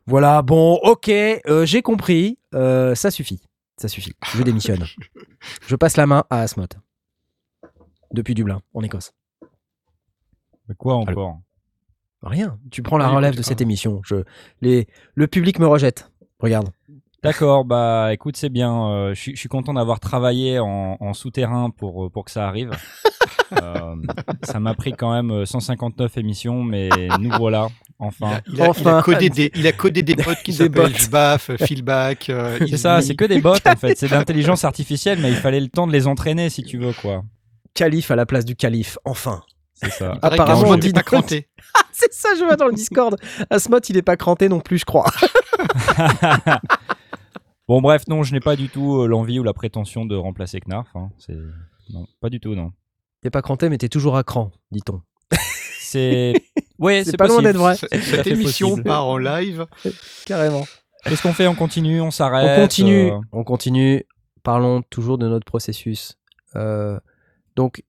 Voilà, 0.07 0.43
bon, 0.43 0.81
ok, 0.83 1.09
euh, 1.09 1.65
j'ai 1.65 1.81
compris, 1.81 2.39
euh, 2.53 2.97
ça 2.97 3.13
suffit, 3.13 3.41
ça 3.83 3.89
suffit, 3.89 4.15
je 4.35 4.43
démissionne. 4.43 4.85
je 5.67 5.77
passe 5.77 5.97
la 5.97 6.07
main 6.07 6.25
à 6.31 6.41
Asmot. 6.41 6.67
Depuis 8.13 8.35
Dublin, 8.35 8.63
en 8.75 8.83
Écosse. 8.83 9.13
Mais 10.69 10.75
quoi 10.77 10.95
encore? 10.95 11.41
Rien, 12.23 12.59
tu 12.71 12.83
prends 12.83 12.99
la 12.99 13.09
Oui, 13.09 13.17
relève 13.17 13.35
de 13.35 13.43
cette 13.43 13.61
ah. 13.61 13.65
émission. 13.65 14.01
Je, 14.05 14.17
les, 14.61 14.87
le 15.15 15.27
public 15.27 15.59
me 15.59 15.67
rejette. 15.67 16.11
Regarde. 16.39 16.71
D'accord, 17.23 17.65
bah 17.65 18.13
écoute, 18.13 18.37
c'est 18.37 18.49
bien. 18.49 18.87
euh, 18.89 19.15
je 19.15 19.21
suis- 19.21 19.33
je 19.35 19.39
suis 19.41 19.49
content 19.49 19.75
d'avoir 19.75 20.01
travaillé 20.01 20.59
en, 20.59 20.97
en 20.99 21.15
souterrain 21.15 21.71
pour, 21.71 22.07
euh, 22.07 22.11
pour 22.11 22.25
que 22.25 22.31
ça 22.31 22.47
arrive. 22.49 22.71
Euh, 23.63 23.97
ça 24.45 24.61
m'a 24.61 24.73
pris 24.75 24.93
quand 24.95 25.13
même 25.13 25.31
euh, 25.31 25.45
159 25.45 26.17
émissions, 26.17 26.63
mais 26.65 26.89
nous 27.21 27.29
voilà, 27.37 27.69
enfin. 27.99 28.41
Il 28.47 28.55
a, 28.55 28.55
il 28.57 28.63
a 28.63 28.69
Enfin. 28.71 29.03
codé 29.03 29.29
des, 29.29 29.51
il 29.55 29.67
a 29.67 29.73
codé 29.73 30.01
des 30.03 30.15
bots 30.15 30.33
qui 30.43 30.53
Des 30.53 30.57
s'appellent 30.57 30.91
bots. 30.91 30.99
Jbaf, 30.99 31.51
Feelback. 31.59 32.31
euh, 32.31 32.59
C'est 32.67 32.79
ça, 32.79 33.03
c'est 33.03 33.15
que 33.15 33.27
des 33.27 33.43
bots 33.43 33.53
en 33.67 33.77
fait. 33.77 33.99
C'est 33.99 34.09
de 34.09 34.15
l'intelligence 34.15 34.65
artificielle, 34.65 35.19
mais 35.21 35.29
il 35.29 35.37
fallait 35.37 35.61
le 35.61 35.69
temps 35.69 35.87
de 35.87 35.93
les 35.93 36.07
entraîner 36.07 36.49
si 36.49 36.63
tu 36.63 36.79
veux, 36.79 36.95
quoi. 36.95 37.25
Calife 37.75 38.11
à 38.11 38.17
la 38.17 38.25
place 38.25 38.47
du 38.47 38.57
calife, 38.57 38.97
enfin. 39.05 39.43
C'est 39.75 39.91
ça. 39.91 40.15
Il 40.15 40.19
Apparemment, 40.23 40.69
on 40.69 40.73
n'est 40.73 40.79
dit 40.81 40.93
pas 40.93 41.03
cranté. 41.03 41.49
C'est 41.93 42.13
ça, 42.15 42.31
je 42.39 42.45
vois 42.45 42.57
dans 42.57 42.69
le 42.69 42.73
Discord. 42.75 43.19
Asmot, 43.51 43.81
il 43.87 43.99
est 43.99 44.03
pas 44.03 44.17
cranté 44.17 44.49
non 44.49 44.61
plus, 44.61 44.79
je 44.79 44.87
crois. 44.87 45.11
Bon, 47.73 47.81
bref, 47.81 48.03
non, 48.07 48.23
je 48.23 48.35
n'ai 48.35 48.41
pas 48.41 48.55
du 48.55 48.69
tout 48.69 49.01
euh, 49.01 49.07
l'envie 49.07 49.39
ou 49.39 49.43
la 49.43 49.55
prétention 49.55 50.05
de 50.05 50.15
remplacer 50.15 50.61
Knarf. 50.61 50.95
hein. 50.95 51.09
C'est 51.17 51.39
non, 51.89 52.07
pas 52.21 52.29
du 52.29 52.39
tout, 52.39 52.55
non. 52.55 52.71
T'es 53.23 53.31
pas 53.31 53.41
cranté, 53.41 53.71
mais 53.71 53.79
t'es 53.79 53.89
toujours 53.89 54.15
à 54.19 54.25
cran, 54.25 54.53
dit-on. 54.71 55.01
C'est 55.81 56.35
ouais, 56.79 57.03
C'est 57.03 57.13
c'est 57.13 57.17
pas 57.17 57.29
loin 57.29 57.37
possible. 57.37 57.53
d'être 57.55 57.59
vrai. 57.63 57.77
C'est 57.77 57.99
Cette 58.03 58.27
émission 58.27 58.69
possible. 58.69 58.87
part 58.87 59.07
en 59.07 59.17
live. 59.17 59.65
Carrément. 60.27 60.67
Qu'est-ce 61.05 61.23
qu'on 61.23 61.33
fait? 61.33 61.47
On 61.47 61.55
continue 61.55 62.03
On 62.03 62.11
s'arrête 62.11 62.59
On 62.59 62.63
continue, 62.63 63.11
euh, 63.11 63.19
on 63.33 63.43
continue. 63.43 64.05
Parlons 64.43 64.83
toujours 64.83 65.17
de 65.17 65.27
notre 65.27 65.47
processus. 65.47 66.19
Euh, 66.57 67.01
donc, 67.57 67.83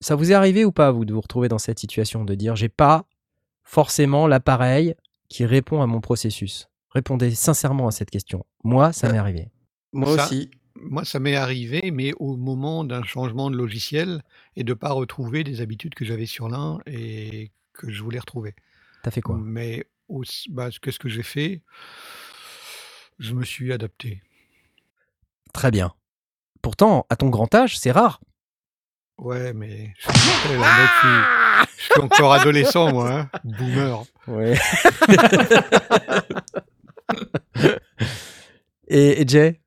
ça 0.00 0.14
vous 0.14 0.30
est 0.30 0.34
arrivé 0.34 0.66
ou 0.66 0.72
pas, 0.72 0.90
vous, 0.90 1.06
de 1.06 1.14
vous 1.14 1.22
retrouver 1.22 1.48
dans 1.48 1.56
cette 1.56 1.78
situation 1.78 2.26
de 2.26 2.34
dire 2.34 2.54
j'ai 2.54 2.68
pas 2.68 3.06
forcément 3.62 4.26
l'appareil 4.26 4.94
qui 5.30 5.46
répond 5.46 5.80
à 5.80 5.86
mon 5.86 6.02
processus? 6.02 6.68
Répondez 6.94 7.34
sincèrement 7.34 7.88
à 7.88 7.90
cette 7.90 8.10
question. 8.10 8.44
Moi, 8.64 8.92
ça 8.92 9.08
Euh, 9.08 9.12
m'est 9.12 9.18
arrivé. 9.18 9.48
Moi 9.92 10.16
Ça- 10.16 10.24
aussi. 10.26 10.50
Moi, 10.76 11.04
ça 11.04 11.18
m'est 11.20 11.36
arrivé, 11.36 11.90
mais 11.92 12.12
au 12.18 12.36
moment 12.36 12.82
d'un 12.84 13.02
changement 13.04 13.50
de 13.50 13.56
logiciel 13.56 14.22
et 14.56 14.64
de 14.64 14.70
ne 14.70 14.74
pas 14.74 14.90
retrouver 14.90 15.44
des 15.44 15.60
habitudes 15.60 15.94
que 15.94 16.04
j'avais 16.04 16.26
sur 16.26 16.48
l'un 16.48 16.78
et 16.86 17.52
que 17.74 17.90
je 17.90 18.02
voulais 18.02 18.18
retrouver. 18.18 18.54
T'as 19.02 19.10
fait 19.10 19.20
quoi? 19.20 19.38
Mais 19.40 19.84
aussi, 20.08 20.50
bah, 20.50 20.70
qu'est-ce 20.80 20.98
que 20.98 21.08
j'ai 21.08 21.22
fait 21.22 21.60
Je 23.18 23.34
me 23.34 23.44
suis 23.44 23.72
adapté. 23.72 24.22
Très 25.52 25.70
bien. 25.70 25.92
Pourtant, 26.62 27.06
à 27.10 27.16
ton 27.16 27.28
grand 27.28 27.54
âge, 27.54 27.78
c'est 27.78 27.92
rare. 27.92 28.20
Ouais, 29.18 29.52
mais 29.52 29.92
je 29.98 30.10
suis, 30.10 30.30
mortel, 30.30 30.62
hein, 30.64 30.76
donc 30.78 30.88
je 30.88 30.98
suis- 30.98 31.24
je 31.78 31.82
suis 31.92 32.00
encore 32.00 32.32
adolescent, 32.32 32.90
moi. 32.92 33.12
hein. 33.12 33.30
Boomer. 33.44 34.04
Ouais. 34.26 34.58
et, 38.88 39.20
et 39.22 39.28
Jay? 39.28 39.60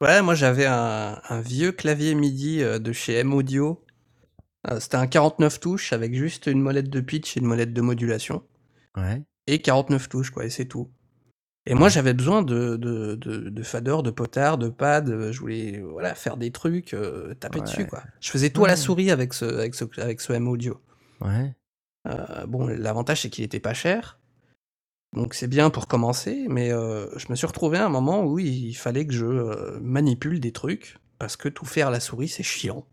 Ouais, 0.00 0.22
moi 0.22 0.34
j'avais 0.34 0.66
un, 0.66 1.20
un 1.28 1.40
vieux 1.40 1.72
clavier 1.72 2.14
MIDI 2.14 2.62
euh, 2.62 2.78
de 2.78 2.92
chez 2.92 3.14
M 3.14 3.32
Audio. 3.32 3.84
Euh, 4.70 4.80
C'était 4.80 4.96
un 4.96 5.06
49 5.06 5.60
touches 5.60 5.92
avec 5.92 6.14
juste 6.14 6.46
une 6.46 6.60
molette 6.60 6.90
de 6.90 7.00
pitch 7.00 7.36
et 7.36 7.40
une 7.40 7.46
molette 7.46 7.72
de 7.72 7.80
modulation. 7.80 8.42
Ouais. 8.96 9.22
Et 9.46 9.60
49 9.60 10.08
touches, 10.08 10.30
quoi, 10.30 10.44
et 10.44 10.50
c'est 10.50 10.66
tout. 10.66 10.90
Et 11.66 11.74
moi 11.74 11.88
j'avais 11.88 12.12
besoin 12.12 12.42
de, 12.42 12.76
de, 12.76 13.14
de, 13.14 13.48
de 13.48 13.62
fader, 13.62 13.96
de 14.04 14.10
potard, 14.10 14.58
de 14.58 14.68
pad. 14.68 15.08
euh, 15.08 15.32
Je 15.32 15.40
voulais 15.40 15.80
voilà, 15.80 16.14
faire 16.14 16.36
des 16.36 16.50
trucs, 16.50 16.92
euh, 16.92 17.34
taper 17.34 17.60
Ouais. 17.60 17.64
dessus, 17.64 17.86
quoi. 17.86 18.02
Je 18.20 18.30
faisais 18.30 18.50
tout 18.50 18.64
à 18.64 18.68
la 18.68 18.76
souris 18.76 19.10
avec 19.10 19.32
ce, 19.32 19.44
avec 19.46 19.74
ce, 19.74 19.84
avec 19.98 20.20
ce 20.20 20.32
M 20.34 20.48
Audio. 20.48 20.82
Ouais. 21.20 21.54
Euh, 22.08 22.44
bon, 22.46 22.66
l'avantage 22.66 23.22
c'est 23.22 23.30
qu'il 23.30 23.44
était 23.44 23.60
pas 23.60 23.74
cher. 23.74 24.18
Donc 25.14 25.34
c'est 25.34 25.46
bien 25.46 25.70
pour 25.70 25.86
commencer, 25.86 26.46
mais 26.48 26.72
euh, 26.72 27.06
je 27.16 27.26
me 27.30 27.36
suis 27.36 27.46
retrouvé 27.46 27.78
à 27.78 27.86
un 27.86 27.88
moment 27.88 28.24
où 28.24 28.40
il 28.40 28.74
fallait 28.74 29.06
que 29.06 29.12
je 29.12 29.24
euh, 29.24 29.78
manipule 29.80 30.40
des 30.40 30.50
trucs, 30.50 30.98
parce 31.20 31.36
que 31.36 31.48
tout 31.48 31.64
faire 31.64 31.88
à 31.88 31.90
la 31.92 32.00
souris 32.00 32.28
c'est 32.28 32.42
chiant. 32.42 32.84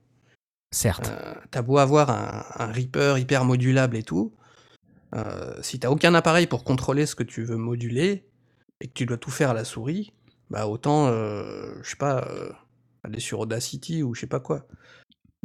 Certes. 0.72 1.10
Euh, 1.10 1.34
T'as 1.50 1.64
beau 1.64 1.80
avoir 1.80 2.12
un, 2.12 2.46
un 2.64 2.72
Reaper 2.72 3.18
hyper 3.18 3.44
modulable 3.44 3.98
et 3.98 4.04
tout, 4.04 4.34
si 5.62 5.80
t'as 5.80 5.90
aucun 5.90 6.14
appareil 6.14 6.48
pour 6.48 6.64
contrôler 6.64 7.06
ce 7.06 7.16
que 7.16 7.24
tu 7.24 7.44
veux 7.44 7.58
moduler 7.58 8.30
et 8.80 8.88
que 8.88 8.94
tu 8.94 9.06
dois 9.06 9.18
tout 9.18 9.32
faire 9.32 9.50
à 9.50 9.54
la 9.54 9.66
souris, 9.66 10.14
bah 10.50 10.68
autant, 10.68 11.08
je 11.08 11.82
sais 11.84 11.98
pas, 11.98 12.26
aller 13.04 13.20
sur 13.20 13.42
Audacity 13.42 14.04
ou 14.04 14.16
je 14.16 14.22
sais 14.22 14.28
pas 14.28 14.40
quoi. 14.40 14.66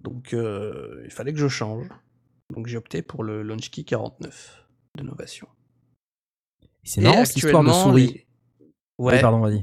Donc 0.01 0.33
il 0.33 1.11
fallait 1.11 1.33
que 1.33 1.41
je 1.41 1.49
change. 1.49 1.89
Donc 2.55 2.69
j'ai 2.69 2.77
opté 2.77 3.03
pour 3.03 3.25
le 3.25 3.43
Launchkey 3.43 3.83
49 3.83 4.65
de 4.99 5.03
Novation. 5.03 5.49
C'est 6.87 7.01
marrant 7.03 7.25
cette 7.25 7.37
histoire 7.37 7.63
de 7.65 7.73
souris. 7.73 8.07
les- 8.07 8.27
Ouais. 8.99 9.21
pardon, 9.21 9.41
vas-y. 9.41 9.63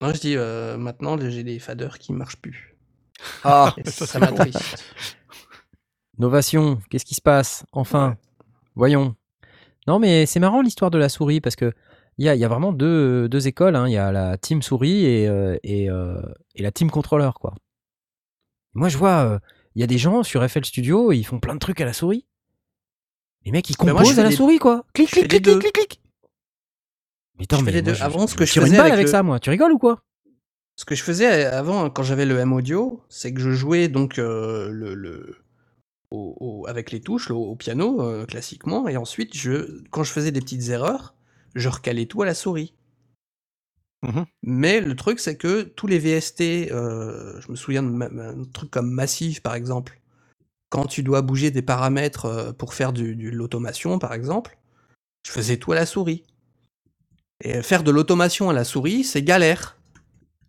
Non, 0.00 0.12
je 0.14 0.20
dis 0.20 0.36
euh, 0.36 0.76
maintenant 0.76 1.16
j'ai 1.18 1.42
des 1.42 1.58
faders 1.58 1.98
qui 1.98 2.12
marchent 2.12 2.36
plus. 2.36 2.76
Ah, 3.42 3.74
Ça, 3.86 4.18
m'attriste. 4.20 4.84
Novation, 6.18 6.78
qu'est-ce 6.90 7.04
qui 7.04 7.14
se 7.14 7.20
passe? 7.20 7.64
Enfin, 7.72 8.16
voyons. 8.74 9.16
Non, 9.86 9.98
mais 9.98 10.26
c'est 10.26 10.40
marrant 10.40 10.62
l'histoire 10.62 10.90
de 10.90 10.98
la 10.98 11.08
souris 11.08 11.40
parce 11.40 11.56
que 11.56 11.72
il 12.18 12.26
y 12.26 12.38
y 12.38 12.44
a 12.44 12.48
vraiment 12.48 12.72
deux, 12.72 13.28
deux 13.28 13.46
écoles. 13.46 13.76
hein. 13.76 13.88
Il 13.88 13.92
y 13.92 13.98
a 13.98 14.10
la 14.12 14.38
team 14.38 14.62
souris 14.62 15.04
et, 15.04 15.28
euh, 15.28 15.56
et, 15.62 15.90
euh, 15.90 16.20
et 16.54 16.62
la 16.62 16.72
team 16.72 16.90
contrôleur, 16.90 17.38
quoi. 17.40 17.54
Moi, 18.74 18.88
je 18.88 18.96
vois, 18.98 19.40
il 19.74 19.80
y 19.80 19.84
a 19.84 19.86
des 19.86 19.98
gens 19.98 20.22
sur 20.22 20.46
FL 20.48 20.64
Studio, 20.64 21.12
ils 21.12 21.24
font 21.24 21.40
plein 21.40 21.54
de 21.54 21.58
trucs 21.58 21.80
à 21.80 21.84
la 21.84 21.92
souris. 21.92 22.26
Les 23.44 23.50
mecs, 23.52 23.68
ils 23.70 23.76
moi, 23.82 23.92
composent 23.92 24.14
fais 24.14 24.20
à 24.20 24.24
la 24.24 24.30
souris, 24.32 24.58
quoi. 24.58 24.84
Clic, 24.94 25.10
clic, 25.10 25.28
clic, 25.28 25.42
clic, 25.42 25.58
clic, 25.60 25.72
clic. 25.72 26.00
Mais 27.38 27.44
attends, 27.44 27.62
mais 27.62 27.72
moi, 27.72 27.80
deux. 27.82 27.94
je- 27.94 28.02
Avant, 28.02 28.26
ce 28.26 28.34
que 28.34 28.44
je 28.44 28.52
tire 28.52 28.62
une 28.62 28.68
faisais 28.68 28.78
balle 28.78 28.92
avec 28.92 29.06
le- 29.06 29.10
ça, 29.10 29.22
moi. 29.22 29.38
Tu 29.40 29.50
rigoles 29.50 29.72
ou 29.72 29.78
quoi? 29.78 30.00
Ce 30.76 30.84
que 30.84 30.94
je 30.94 31.02
faisais 31.02 31.44
avant, 31.46 31.88
quand 31.90 32.02
j'avais 32.02 32.26
le 32.26 32.38
M 32.38 32.52
Audio, 32.52 33.02
c'est 33.08 33.32
que 33.32 33.40
je 33.40 33.50
jouais 33.52 33.88
donc 33.88 34.18
euh, 34.18 34.68
le, 34.70 34.94
le- 34.94 35.36
au- 36.10 36.36
au- 36.40 36.66
avec 36.66 36.90
les 36.90 37.00
touches, 37.00 37.30
au, 37.30 37.54
piano, 37.56 38.02
euh, 38.02 38.26
classiquement, 38.26 38.86
et 38.88 38.96
ensuite, 38.96 39.36
je, 39.36 39.82
quand 39.90 40.02
je 40.04 40.12
faisais 40.12 40.32
des 40.32 40.40
petites 40.40 40.68
erreurs, 40.68 41.14
je 41.54 41.68
recalais 41.68 42.06
tout 42.06 42.22
à 42.22 42.26
la 42.26 42.34
souris. 42.34 42.74
Mhm. 44.02 44.26
Mais 44.42 44.80
le 44.80 44.94
truc, 44.94 45.18
c'est 45.18 45.36
que 45.36 45.62
tous 45.62 45.86
les 45.86 45.98
VST, 45.98 46.70
euh, 46.70 47.40
je 47.40 47.50
me 47.50 47.56
souviens 47.56 47.82
d'un 47.82 48.44
truc 48.52 48.70
comme 48.70 48.90
Massive, 48.90 49.40
par 49.40 49.54
exemple, 49.54 49.98
quand 50.68 50.84
tu 50.84 51.02
dois 51.02 51.22
bouger 51.22 51.50
des 51.50 51.62
paramètres 51.62 52.54
pour 52.58 52.74
faire 52.74 52.92
de 52.92 53.04
l'automation, 53.30 53.98
par 53.98 54.12
exemple, 54.12 54.58
je 55.26 55.32
faisais 55.32 55.56
tout 55.56 55.72
à 55.72 55.74
la 55.76 55.86
souris. 55.86 56.24
Et 57.44 57.62
faire 57.62 57.82
de 57.82 57.90
l'automation 57.90 58.48
à 58.50 58.52
la 58.52 58.64
souris, 58.64 59.04
c'est 59.04 59.22
galère. 59.22 59.76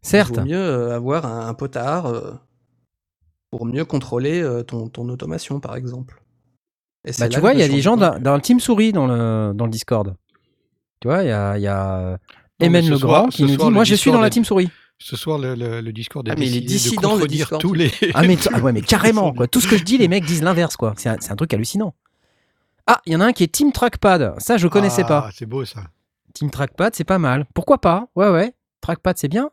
Certes. 0.02 0.32
Il 0.36 0.40
vaut 0.40 0.46
mieux 0.46 0.58
euh, 0.58 0.96
avoir 0.96 1.26
un, 1.26 1.48
un 1.48 1.54
potard 1.54 2.06
euh, 2.06 2.32
pour 3.52 3.66
mieux 3.66 3.84
contrôler 3.86 4.42
euh, 4.42 4.64
ton, 4.64 4.88
ton 4.88 5.10
automation, 5.10 5.60
par 5.60 5.76
exemple. 5.76 6.22
Et 7.06 7.12
Bah, 7.20 7.28
tu 7.30 7.40
vois, 7.40 7.54
il 7.54 7.60
y 7.60 7.64
a 7.64 7.68
des 7.68 7.82
gens 7.82 7.98
dans, 7.98 8.36
le 8.36 8.42
team 8.42 8.60
souris 8.60 8.92
dans 8.94 9.08
le, 9.08 9.52
dans 9.54 9.66
le 9.66 9.72
Discord. 9.72 10.16
Tu 11.02 11.08
vois, 11.08 11.24
il 11.24 11.28
y 11.28 11.32
a, 11.32 11.58
y 11.58 11.68
a 11.68 12.18
Emen 12.60 12.90
Legrand 12.90 13.28
qui 13.28 13.44
nous 13.44 13.50
soir, 13.56 13.68
dit 13.68 13.74
Moi, 13.74 13.84
je 13.84 13.96
suis 13.96 14.12
dans 14.12 14.22
la 14.22 14.28
est- 14.28 14.32
team 14.32 14.46
souris. 14.46 14.70
Ce 15.00 15.16
soir, 15.16 15.38
le, 15.38 15.54
le- 15.54 15.80
le 15.82 15.94
Discord 15.94 16.28
a 16.28 16.32
Ah, 16.32 16.36
mais 16.40 16.46
les 16.46 16.62
décidé 16.62 16.66
de 16.66 16.68
dissidents, 16.80 17.16
le 17.18 17.58
tous 17.60 17.74
les. 17.74 17.92
Ah, 18.16 18.24
mais, 18.24 18.36
ah 18.52 18.60
ouais, 18.60 18.72
mais 18.72 18.82
carrément, 18.82 19.32
quoi. 19.32 19.48
Tout 19.48 19.62
ce 19.62 19.68
que 19.68 19.78
je 19.78 19.84
dis, 19.84 19.98
les 20.00 20.08
mecs 20.08 20.26
disent 20.26 20.42
l'inverse, 20.42 20.76
quoi. 20.76 20.94
C'est 20.98 21.10
un, 21.10 21.18
c'est 21.20 21.32
un 21.32 21.36
truc 21.36 21.54
hallucinant. 21.54 21.94
Ah, 22.88 23.00
il 23.06 23.14
y 23.14 23.16
en 23.16 23.20
a 23.22 23.26
un 23.26 23.32
qui 23.34 23.44
est 23.44 23.48
Team 23.48 23.72
Trackpad. 23.72 24.40
Ça, 24.40 24.58
je 24.58 24.68
connaissais 24.68 25.04
Ah, 25.06 25.08
pas. 25.08 25.30
C'est 25.36 25.46
beau 25.46 25.66
ça. 25.66 25.82
Team 26.38 26.52
Trackpad, 26.52 26.96
c'est 26.96 27.04
pas 27.04 27.20
mal. 27.20 27.46
Pourquoi 27.54 27.80
pas? 27.80 28.10
Ouais, 28.16 28.30
ouais. 28.30 28.54
Trackpad, 28.82 29.18
c'est 29.18 29.28
bien. 29.28 29.50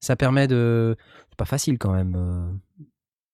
Ça 0.00 0.16
permet 0.16 0.46
de. 0.48 0.96
C'est 1.30 1.36
pas 1.38 1.44
facile 1.44 1.78
quand 1.78 1.92
même. 1.92 2.14
euh. 2.16 2.84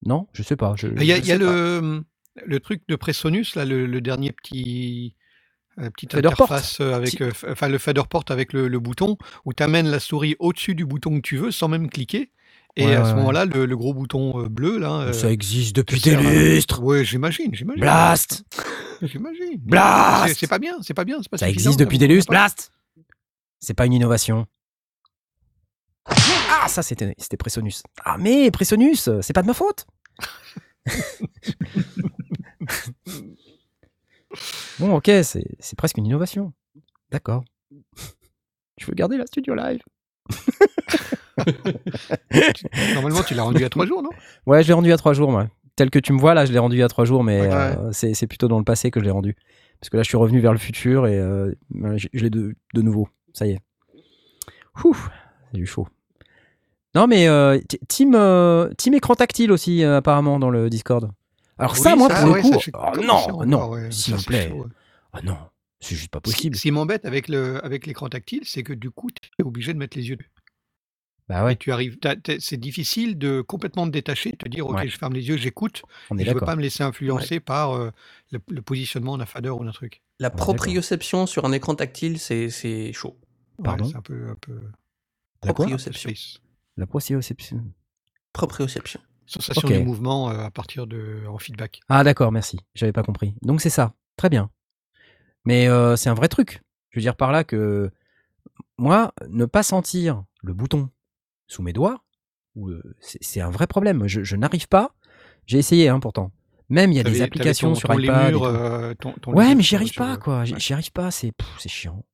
Non, 0.07 0.29
je 0.33 0.43
sais 0.43 0.57
pas. 0.57 0.75
je- 0.77 0.87
Il 0.89 1.05
y 1.05 1.13
a, 1.13 1.19
il 1.19 1.27
y 1.27 1.37
le, 1.39 2.03
le 2.45 2.61
truc 2.61 2.83
de 2.89 2.95
Presonus, 2.97 3.57
là, 3.57 3.65
le, 3.65 3.87
le 3.87 4.01
dernier 4.01 4.33
petit. 4.33 5.17
euh, 5.81 5.91
petite 5.91 6.13
Fader 6.13 6.29
port. 6.37 6.53
interface 6.53 6.81
euh, 6.81 6.93
avec 6.95 7.11
Si. 7.11 7.23
euh, 7.23 7.31
enfin 7.51 7.69
le 7.69 7.79
avec 8.31 8.53
le, 8.53 8.69
le 8.69 8.79
bouton 8.79 9.17
où 9.45 9.53
tu 9.53 9.63
amènes 9.63 9.89
la 9.89 9.99
souris 10.01 10.37
au-dessus 10.39 10.75
du 10.75 10.85
bouton 10.85 11.17
que 11.17 11.23
tu 11.27 11.37
veux 11.37 11.51
sans 11.51 11.69
même 11.69 11.89
cliquer 11.91 12.31
et 12.77 12.87
Ouais, 12.87 12.95
à 12.95 13.05
ce 13.05 13.11
ouais. 13.11 13.17
moment-là 13.17 13.45
le, 13.45 13.67
le 13.67 13.77
gros 13.77 13.93
bouton 13.95 14.41
euh, 14.45 14.49
bleu 14.49 14.79
là 14.79 15.01
euh, 15.01 15.13
Ça 15.13 15.31
existe 15.33 15.75
depuis 15.77 16.01
des 16.01 16.17
lustres. 16.17 16.83
ouais 16.83 17.05
j'imagine 17.05 17.55
j'imagine 17.55 17.81
Blast 17.81 18.45
j'imagine 19.03 19.57
Blast 19.59 20.37
C'est- 20.39 20.47
pas 20.47 20.59
bien 20.59 20.77
c'est 20.83 20.95
pas 20.95 21.05
bien 21.05 21.19
pas 21.31 21.39
Ça 21.39 21.49
existe 21.49 21.79
depuis 21.79 21.99
des 21.99 22.07
on- 22.07 22.11
on 22.11 22.15
lustres. 22.15 22.31
Blast 22.31 22.71
C'est 23.61 23.75
pas 23.75 23.87
une 23.87 23.93
innovation. 23.95 24.47
Ah, 26.51 26.67
ça, 26.69 26.83
c'était 26.83 27.15
Presonus. 27.39 27.83
Ah, 28.05 28.17
mais 28.19 28.51
Presonus, 28.51 29.09
c'est 29.21 29.33
pas 29.33 29.43
de 29.43 29.47
ma 29.47 29.55
faute. 29.55 29.87
bon, 34.79 34.95
ok, 34.97 35.11
c'est 35.23 35.77
presque 35.77 35.99
une 35.99 36.07
innovation. 36.07 36.53
D'accord. 37.11 37.45
Je 38.79 38.87
veux 38.87 38.95
garder 38.95 39.17
la 39.17 39.27
studio 39.27 39.55
live. 39.55 39.81
normalement 42.95 43.23
tu 43.23 43.35
l'as 43.35 43.43
rendu 43.43 43.65
à 43.65 43.69
trois 43.69 43.87
jours 43.87 44.03
non? 44.03 44.11
Ouais, 44.47 44.63
je 44.63 44.69
l'ai 44.69 44.75
rendu 44.75 44.93
à 44.93 44.97
trois 44.97 45.13
jours, 45.15 45.31
moi. 45.31 45.49
Tel 45.77 45.91
que 45.91 45.99
tu 45.99 46.13
me 46.13 46.19
vois, 46.19 46.35
là, 46.35 46.45
je 46.45 46.53
l'ai 46.53 46.59
rendu 46.59 46.83
à 46.83 46.89
trois 46.89 47.05
jours, 47.05 47.23
mais 47.23 47.41
Ouais. 47.43 47.49
euh, 47.53 47.91
c'est 47.93 48.27
plutôt 48.27 48.49
dans 48.49 48.59
le 48.59 48.65
passé 48.65 48.91
que 48.91 48.99
je 49.01 49.05
l'ai 49.05 49.11
rendu. 49.13 49.37
Parce 49.81 49.91
que 49.91 49.97
là, 49.97 50.03
je 50.03 50.09
suis 50.09 50.17
revenu 50.17 50.41
vers 50.41 50.53
le 50.53 50.59
futur 50.59 51.07
et 51.07 51.17
euh, 51.17 51.53
je, 51.97 52.09
je 52.13 52.23
l'ai 52.25 52.31
de, 52.31 52.57
de 52.75 52.83
nouveau. 52.83 53.09
Ça 53.33 53.47
y 53.47 53.53
est. 53.53 53.61
Ouh, 54.85 54.97
c'est 55.53 55.59
du 55.59 55.67
chaud. 55.67 55.87
Non, 56.97 57.07
mais 57.07 57.29
euh, 57.29 57.61
team, 57.89 58.15
euh, 58.17 58.71
team 58.77 58.95
écran 58.95 59.15
tactile 59.15 59.53
aussi, 59.53 59.85
apparemment, 59.85 60.41
dans 60.41 60.51
le 60.51 60.69
Discord. 60.69 61.11
Alors 61.59 61.77
ça, 61.77 61.93
Oui, 61.93 61.99
moi, 61.99 62.09
ça, 62.09 62.23
pour 62.23 62.33
ouais, 62.33 62.43
le 62.43 62.49
coup, 62.51 62.61
ça, 62.61 62.71
oh, 62.75 63.01
non, 63.01 63.45
non, 63.47 63.91
s'il 63.91 64.15
ça, 64.15 64.17
vous 64.19 64.25
plaît. 64.25 64.53
Ah 65.13 65.21
non, 65.23 65.37
c'est 65.81 65.95
juste 65.97 66.11
pas 66.11 66.21
possible. 66.21 66.57
Ce 66.57 66.63
qui 66.63 66.71
m'embête 66.73 67.05
avec 67.05 67.29
le 67.29 67.65
avec 67.65 67.87
l'écran 67.87 68.09
tactile, 68.09 68.43
c'est 68.45 68.63
que 68.63 68.73
du 68.73 68.91
coup, 68.91 69.11
tu 69.11 69.29
es 69.39 69.43
obligé 69.45 69.73
de 69.75 69.79
mettre 69.79 69.97
les 69.97 70.09
yeux 70.09 70.17
dessus. 70.17 70.31
Bah 71.29 71.41
Et 71.41 71.45
ouais, 71.45 71.57
tu 71.57 71.73
arrives, 71.73 71.99
c'est 72.41 72.57
difficile 72.57 73.19
de 73.19 73.43
complètement 73.43 73.87
te 73.87 73.91
détacher, 73.93 74.33
de 74.33 74.37
te 74.37 74.49
dire, 74.49 74.67
ok, 74.67 74.77
Ouais. 74.77 74.89
je 74.89 74.97
ferme 74.97 75.13
les 75.13 75.29
yeux, 75.29 75.37
j'écoute, 75.37 75.83
on 76.11 76.17
et 76.17 76.23
est 76.23 76.25
je 76.25 76.31
veux 76.31 76.35
d'accord. 76.35 76.47
pas 76.47 76.57
me 76.57 76.63
laisser 76.63 76.83
influencer 76.83 77.39
par 77.41 77.73
euh, 77.73 77.91
le, 78.31 78.41
le 78.49 78.63
positionnement 78.63 79.19
d'un 79.19 79.27
fader 79.27 79.51
ou 79.51 79.65
d'un 79.65 79.73
truc. 79.73 80.01
La 80.21 80.31
proprioception 80.31 81.27
sur 81.27 81.45
un 81.45 81.53
écran 81.53 81.75
tactile, 81.75 82.19
c'est 82.19 82.49
c'est 82.51 82.93
chaud. 82.93 83.17
Ouais, 83.59 83.65
Pardon? 83.65 83.85
c'est 83.85 83.97
un 83.97 84.01
peu, 84.01 84.29
un 84.31 84.37
peu 84.37 84.59
La 85.45 85.53
Proprioception. 85.53 86.11
space. 86.11 86.39
La 86.77 86.87
proprioception. 86.87 87.63
Proprioception. 88.33 89.01
Sensation 89.27 89.69
Ok. 89.69 89.75
du 89.75 89.83
mouvement 89.83 90.31
euh, 90.31 90.39
à 90.45 90.51
partir 90.51 90.87
de 90.87 91.23
en 91.29 91.39
feedback. 91.39 91.81
Ah 91.89 92.03
d'accord, 92.05 92.33
merci. 92.33 92.59
J'avais 92.75 92.93
pas 92.93 93.03
compris. 93.03 93.35
Donc 93.43 93.61
c'est 93.61 93.69
ça. 93.71 93.95
Très 94.17 94.31
bien. 94.31 94.51
Mais 95.45 95.69
euh, 95.69 95.97
c'est 95.97 96.09
un 96.09 96.15
vrai 96.15 96.29
truc. 96.29 96.63
Je 96.91 96.99
veux 96.99 97.03
dire 97.03 97.17
par 97.17 97.33
là 97.33 97.45
que 97.45 97.91
moi, 98.79 99.13
ne 99.29 99.45
pas 99.45 99.63
sentir 99.63 100.25
le 100.43 100.55
bouton 100.55 100.89
sous 101.49 101.63
mes 101.63 101.73
doigts, 101.73 102.05
le- 102.57 102.97
c'est 103.01 103.41
un 103.41 103.51
vrai 103.51 103.67
problème. 103.67 104.07
Je, 104.07 104.23
je 104.23 104.37
n'arrive 104.37 104.69
pas. 104.69 104.95
J'ai 105.47 105.59
essayé 105.59 105.89
hein, 105.89 105.99
pourtant. 106.01 106.31
Même 106.69 106.93
il 106.93 106.97
y 106.97 107.01
a 107.01 107.03
des 107.05 107.23
applications 107.23 107.71
ton- 107.71 107.75
sur 107.75 107.89
ton 107.89 107.99
iPad. 107.99 108.35
euh, 108.35 108.95
ton- 108.95 109.13
ton 109.15 109.33
ouais, 109.35 109.55
mais 109.55 109.63
j'y 109.63 109.75
arrive 109.75 109.89
sur, 109.93 110.05
pas 110.05 110.13
euh, 110.15 110.17
quoi. 110.19 110.45
J'y 110.45 110.73
arrive 110.73 110.93
pas. 110.93 111.11
C'est 111.11 111.33
c'est 111.59 111.69
chiant. 111.71 112.05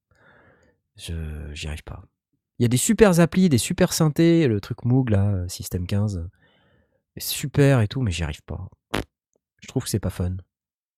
Je 0.96 1.14
j'y 1.52 1.66
arrive 1.66 1.82
pas. 1.82 2.02
Il 2.58 2.62
y 2.62 2.66
a 2.66 2.68
des 2.68 2.76
super 2.76 3.18
applis, 3.18 3.48
des 3.48 3.58
super 3.58 3.92
synthés, 3.92 4.46
le 4.46 4.60
truc 4.60 4.84
Moog 4.84 5.10
là, 5.10 5.28
euh, 5.30 5.48
System 5.48 5.86
15. 5.86 6.28
C'est 7.16 7.22
super 7.34 7.80
et 7.80 7.88
tout, 7.88 8.00
mais 8.00 8.12
j'y 8.12 8.22
arrive 8.22 8.42
pas. 8.44 8.68
Je 9.60 9.66
trouve 9.68 9.82
que 9.84 9.88
c'est 9.90 9.98
pas 10.00 10.10
fun. 10.10 10.36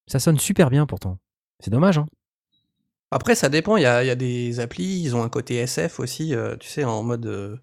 Ça 0.07 0.19
sonne 0.19 0.39
super 0.39 0.69
bien 0.71 0.87
pourtant. 0.87 1.19
C'est 1.61 1.71
dommage, 1.71 1.97
hein. 1.99 2.07
Après, 3.11 3.35
ça 3.35 3.49
dépend. 3.49 3.77
Il 3.79 3.83
y 3.85 3.87
a, 3.87 4.03
il 4.05 4.07
y 4.07 4.11
a 4.11 4.15
des 4.17 4.61
applis, 4.61 5.01
ils 5.03 5.17
ont 5.17 5.23
un 5.23 5.29
côté 5.31 5.57
SF 5.57 6.01
aussi, 6.01 6.35
euh, 6.35 6.57
tu 6.59 6.69
sais, 6.69 6.85
en 6.85 7.03
mode 7.03 7.25
euh, 7.27 7.53
euh, 7.53 7.57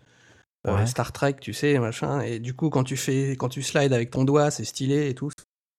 Ouais. 0.66 0.86
Star 0.88 1.12
Trek, 1.12 1.36
tu 1.42 1.54
sais, 1.54 1.78
machin. 1.80 2.22
Et 2.22 2.40
du 2.40 2.54
coup, 2.54 2.70
quand 2.70 2.84
tu 2.86 2.96
fais, 2.96 3.32
quand 3.32 3.50
tu 3.50 3.62
slides 3.62 3.92
avec 3.94 4.12
ton 4.12 4.24
doigt, 4.24 4.50
c'est 4.52 4.64
stylé 4.64 5.10
et 5.10 5.16
tout. 5.16 5.30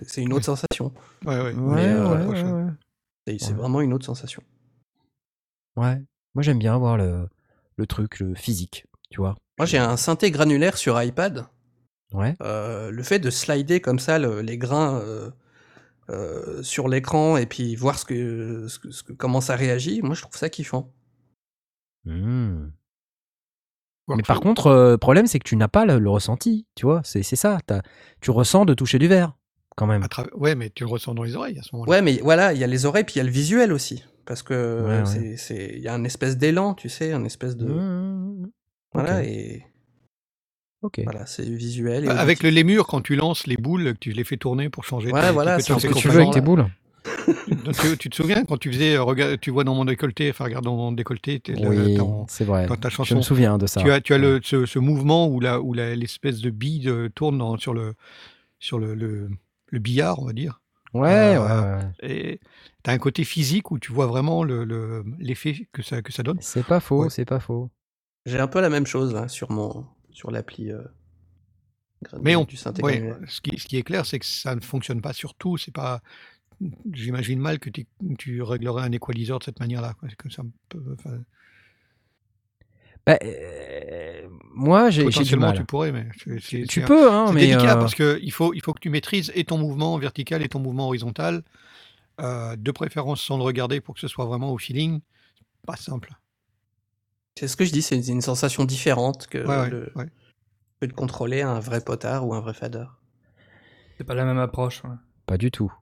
C'est 0.07 0.23
une 0.23 0.33
autre 0.33 0.45
sensation. 0.45 0.93
Ouais, 1.25 1.41
ouais. 1.41 1.55
Ouais, 1.55 1.85
euh, 1.87 2.17
ouais, 2.19 2.25
prochain. 2.25 2.53
ouais, 2.53 2.63
ouais. 2.65 3.39
C'est 3.39 3.53
vraiment 3.55 3.81
une 3.81 3.95
autre 3.95 4.05
sensation. 4.05 4.43
Ouais. 5.77 6.03
Moi 6.35 6.43
j'aime 6.43 6.59
bien 6.59 6.77
voir 6.77 6.97
le, 6.99 7.29
le 7.77 7.87
truc, 7.87 8.19
le 8.21 8.35
physique, 8.35 8.87
tu 9.11 9.19
vois. 9.21 9.37
Moi, 9.59 9.67
j'ai 9.67 9.79
un 9.79 9.97
synthé 9.97 10.31
granulaire 10.31 10.77
sur 10.77 11.01
iPad. 11.01 11.47
Ouais. 12.13 12.35
Euh, 12.43 12.91
le 12.91 13.03
fait 13.03 13.19
de 13.21 13.31
slider 13.31 13.81
comme 13.81 13.99
ça 14.01 14.19
le- 14.19 14.41
les 14.43 14.59
grains 14.59 14.99
euh, 15.01 15.31
euh, 16.11 16.63
sur 16.63 16.89
l'écran 16.89 17.37
et 17.37 17.47
puis 17.47 17.75
voir 17.77 17.99
ce 17.99 18.05
que, 18.05 18.67
ce 18.69 18.79
que- 18.79 18.91
ce 18.91 19.03
que- 19.05 19.13
comment 19.13 19.41
ça 19.41 19.57
réagit, 19.57 20.03
moi 20.03 20.15
je 20.15 20.23
trouve 20.23 20.37
ça 20.37 20.49
kiffant. 20.51 20.93
Hmm. 22.05 22.67
Mais 24.09 24.23
par 24.23 24.41
contre, 24.41 24.67
euh, 24.67 24.91
le 24.93 24.99
problème 24.99 25.27
c'est 25.27 25.39
que 25.39 25.49
tu 25.49 25.57
n'as 25.57 25.69
pas 25.69 25.85
le, 25.87 25.99
le 25.99 26.11
ressenti, 26.11 26.67
tu 26.75 26.85
vois. 26.87 27.01
C'est 27.05 27.23
ça. 27.23 27.59
Tu 28.21 28.31
ressens 28.31 28.65
de 28.67 28.75
toucher 28.75 28.99
du 28.99 29.09
verre, 29.09 29.35
quand 29.77 29.87
même. 29.87 30.07
Travers- 30.09 30.37
Ouais, 30.39 30.55
mais 30.55 30.71
tu 30.71 30.85
le 30.85 30.91
ressens 30.91 31.15
dans 31.15 31.23
les 31.23 31.37
oreilles 31.37 31.59
à 31.59 31.63
ce 31.63 31.71
moment-là. 31.73 31.91
Ouais, 31.91 32.03
mais 32.03 32.19
voilà, 32.23 32.53
il 32.53 32.59
y 32.59 32.65
a 32.65 32.67
les 32.67 32.85
oreilles 32.87 33.05
puis 33.05 33.15
il 33.15 33.19
y 33.19 33.21
a 33.21 33.25
le 33.25 33.31
visuel 33.31 33.73
aussi. 33.73 34.05
Parce 34.27 34.43
que 34.43 34.83
Ouais, 34.83 35.03
ouais. 35.21 35.37
il 35.75 35.81
y 35.81 35.89
a 35.89 35.95
un 35.95 36.05
espèce 36.05 36.37
d'élan, 36.39 36.75
tu 36.75 36.89
sais, 36.89 37.13
un 37.13 37.25
espèce 37.25 37.57
de. 37.57 37.67
Hmm. 37.67 38.47
Voilà, 38.95 39.19
Ok. 39.21 39.27
et 39.27 39.65
Ok. 40.83 41.01
voilà, 41.05 41.27
c'est 41.27 41.43
visuel. 41.49 42.05
Et 42.05 42.09
Bah, 42.09 42.19
Avec 42.21 42.43
le 42.43 42.51
lémur, 42.51 42.87
quand 42.87 43.01
tu 43.03 43.17
lances 43.17 43.47
les 43.47 43.57
boules, 43.57 43.95
que 43.95 43.99
tu 43.99 44.13
les 44.13 44.25
fais 44.25 44.37
tourner 44.37 44.69
pour 44.71 44.85
changer. 44.85 45.11
Ouais, 45.13 45.33
voilà, 45.33 45.59
c'est 45.61 45.79
Ce 45.79 45.87
que 45.87 45.95
tu 45.95 46.09
veux 46.09 46.21
avec 46.21 46.31
tes 46.33 46.41
là. 46.41 46.45
boules? 46.45 46.67
Donc, 47.65 47.77
tu, 47.77 47.99
tu 47.99 48.11
te 48.11 48.17
souviens 48.17 48.45
quand 48.45 48.57
tu 48.59 48.73
faisais, 48.73 48.97
euh, 48.97 49.03
regarde, 49.03 49.41
tu 49.41 49.51
vois 49.51 49.65
dans 49.65 49.75
mon 49.75 49.85
décolleté, 49.85 50.31
enfin 50.31 50.45
regarde 50.45 50.65
dans 50.65 50.77
mon 50.77 50.93
décolleté, 50.93 51.41
Oui, 51.47 51.99
c'est 52.29 52.45
vrai. 52.45 52.67
dans 52.67 52.77
ta 52.77 52.89
Je 52.89 52.95
chanson, 52.97 53.17
me 53.17 53.23
souviens 53.23 53.59
de 53.59 53.67
ça. 53.67 53.81
tu 53.83 53.91
as, 53.91 54.01
tu 54.01 54.15
as 54.15 54.19
le, 54.19 54.41
ce, 54.43 54.67
ce 54.67 54.79
mouvement 54.79 55.27
où 55.29 55.41
la, 55.41 55.61
où 55.61 55.73
l'espèce 55.75 56.41
de 56.41 56.51
bille 56.51 56.89
euh, 56.89 57.09
tourne 57.15 57.39
dans- 57.39 57.57
sur 57.57 57.75
le, 57.75 57.95
sur 58.59 58.79
le, 58.79 58.95
le, 58.95 59.31
le 59.69 59.79
billard, 59.79 60.21
on 60.21 60.27
va 60.27 60.33
dire. 60.33 60.61
Ouais, 60.93 61.37
Euh, 61.37 61.41
ouais, 61.41 61.85
ouais. 61.85 62.09
Et 62.09 62.41
tu 62.85 62.91
as 62.91 62.93
un 62.93 62.99
côté 62.99 63.25
physique 63.25 63.71
où 63.71 63.79
tu 63.79 63.93
vois 63.93 64.07
vraiment 64.07 64.45
le- 64.45 64.65
le- 64.65 65.05
l'effet 65.19 65.67
que 65.73 65.83
ça, 65.83 66.03
que 66.03 66.13
ça 66.13 66.23
donne. 66.23 66.39
C'est 66.41 66.65
pas 66.65 66.81
faux, 66.81 67.05
Ouais. 67.05 67.11
c'est 67.11 67.25
pas 67.25 67.41
faux. 67.41 67.71
J'ai 68.27 68.39
un 68.39 68.47
peu 68.47 68.61
la 68.61 68.71
même 68.71 68.87
chose 68.87 69.13
là, 69.13 69.29
sur 69.29 69.51
mon 69.51 69.87
sur 70.13 70.31
l'appli 70.31 70.71
euh, 70.71 70.81
Mais 72.23 72.37
on, 72.37 72.45
du 72.45 72.57
ouais, 72.83 73.13
ce, 73.27 73.41
qui, 73.41 73.59
ce 73.59 73.67
qui 73.67 73.77
est 73.77 73.83
clair, 73.83 74.07
c'est 74.07 74.19
que 74.19 74.27
ça 74.27 74.55
ne 74.55 74.61
fonctionne 74.61 75.01
pas 75.01 75.13
sur 75.13 75.35
tout. 75.35 75.57
C'est 75.57 75.73
pas, 75.73 76.01
j'imagine 76.93 77.39
mal 77.41 77.59
que 77.59 77.71
tu, 77.71 77.87
tu 78.19 78.43
réglerais 78.43 78.83
un 78.85 78.93
équaliseur 78.93 79.39
de 79.39 79.45
cette 79.45 79.61
manière-là. 79.61 79.95
que 80.19 80.31
ça 80.31 80.43
peut- 80.69 80.97
Bah, 83.07 83.19
euh, 83.23 84.29
moi, 84.55 84.89
j'ai 84.91 85.03
du 85.05 85.11
potentiellement, 85.11 85.49
mal. 85.49 85.57
tu 85.59 85.65
pourrais, 85.65 85.93
mais 85.93 86.09
Tu 86.49 86.81
peux, 86.81 87.11
hein, 87.13 87.27
c'est 87.29 87.35
mais 87.35 87.41
délicat 87.47 87.77
euh, 87.77 87.81
parce 87.81 87.95
que 87.95 88.19
il 88.23 88.31
faut, 88.33 88.55
il 88.55 88.63
faut 88.63 88.73
que 88.73 88.81
tu 88.81 88.89
maîtrises 88.89 89.31
et 89.35 89.45
ton 89.45 89.59
mouvement 89.59 89.99
vertical 89.99 90.43
et 90.43 90.49
ton 90.49 90.59
mouvement 90.59 90.87
horizontal, 90.87 91.43
euh, 92.21 92.57
de 92.57 92.71
préférence 92.71 93.21
sans 93.21 93.37
le 93.37 93.43
regarder 93.43 93.81
pour 93.83 93.95
que 93.95 94.01
ce 94.01 94.09
soit 94.09 94.25
vraiment 94.25 94.53
au 94.53 94.59
feeling. 94.59 95.01
Pas 95.67 95.77
simple. 95.77 96.13
C'est 97.39 97.49
ce 97.49 97.57
que 97.57 97.65
je 97.65 97.73
dis, 97.73 97.83
c'est 97.83 97.99
une 98.07 98.21
sensation 98.23 98.65
différente 98.65 99.27
que, 99.27 99.39
Ouais, 99.39 99.59
ouais, 99.61 99.71
le- 99.71 99.93
ouais. 99.97 100.07
que 100.81 100.87
de 100.87 100.93
contrôler 100.93 101.43
un 101.43 101.59
vrai 101.61 101.81
potard 101.83 102.27
ou 102.27 102.33
un 102.35 102.41
vrai 102.41 102.55
fader. 102.55 102.87
C'est 103.99 104.05
pas 104.05 104.15
la 104.15 104.25
même 104.25 104.39
approche. 104.39 104.83
ouais. 104.85 104.91
pas 105.27 105.37
du 105.37 105.51
tout. 105.51 105.73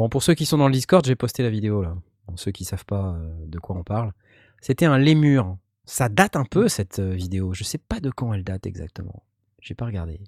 Bon, 0.00 0.08
pour 0.08 0.22
ceux 0.22 0.32
qui 0.32 0.46
sont 0.46 0.56
dans 0.56 0.66
le 0.66 0.72
Discord, 0.72 1.04
j'ai 1.04 1.14
posté 1.14 1.42
la 1.42 1.50
vidéo 1.50 1.82
là. 1.82 1.94
Pour 2.24 2.38
ceux 2.38 2.52
qui 2.52 2.64
savent 2.64 2.86
pas 2.86 3.16
euh, 3.16 3.34
de 3.46 3.58
quoi 3.58 3.76
on 3.76 3.84
parle, 3.84 4.14
c'était 4.62 4.86
un 4.86 4.96
lémur. 4.96 5.58
Ça 5.84 6.08
date 6.08 6.36
un 6.36 6.46
peu 6.46 6.68
cette 6.70 7.00
euh, 7.00 7.10
vidéo. 7.12 7.52
Je 7.52 7.64
sais 7.64 7.76
pas 7.76 8.00
de 8.00 8.08
quand 8.10 8.32
elle 8.32 8.42
date 8.42 8.64
exactement. 8.64 9.26
J'ai 9.60 9.74
pas 9.74 9.84
regardé. 9.84 10.18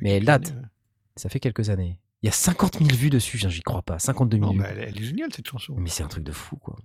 Mais 0.00 0.16
elle 0.16 0.24
date. 0.24 0.52
années, 0.52 0.60
ouais. 0.60 0.66
Ça 1.16 1.28
fait 1.28 1.38
quelques 1.38 1.68
années. 1.68 2.00
Il 2.22 2.26
y 2.26 2.28
a 2.30 2.32
50 2.32 2.78
000 2.78 2.88
vues 2.96 3.10
dessus, 3.10 3.36
j'y 3.36 3.60
crois 3.60 3.82
pas. 3.82 3.98
52 3.98 4.38
000 4.38 4.46
Non, 4.46 4.56
vues. 4.58 4.64
elle, 4.66 4.78
elle 4.78 4.98
est 4.98 5.04
géniale 5.04 5.34
cette 5.34 5.48
chanson. 5.48 5.74
Mais 5.76 5.90
c'est 5.90 6.02
un 6.02 6.08
truc 6.08 6.24
de 6.24 6.32
fou, 6.32 6.56
quoi. 6.56 6.78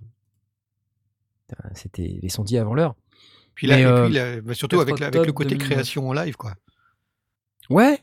C'était 1.72 2.18
les 2.20 2.28
sondiers 2.28 2.58
avant 2.58 2.74
l'heure. 2.74 2.96
Puis 3.54 3.66
là, 3.66 3.80
et 3.80 3.84
euh, 3.86 4.04
puis 4.04 4.12
là, 4.14 4.42
bah, 4.42 4.52
surtout 4.52 4.78
avec, 4.80 4.98
la- 4.98 5.06
avec 5.06 5.24
le 5.24 5.32
côté 5.32 5.54
2009. 5.54 5.70
création 5.70 6.06
en 6.06 6.12
live, 6.12 6.36
quoi. 6.36 6.52
Ouais. 7.70 7.98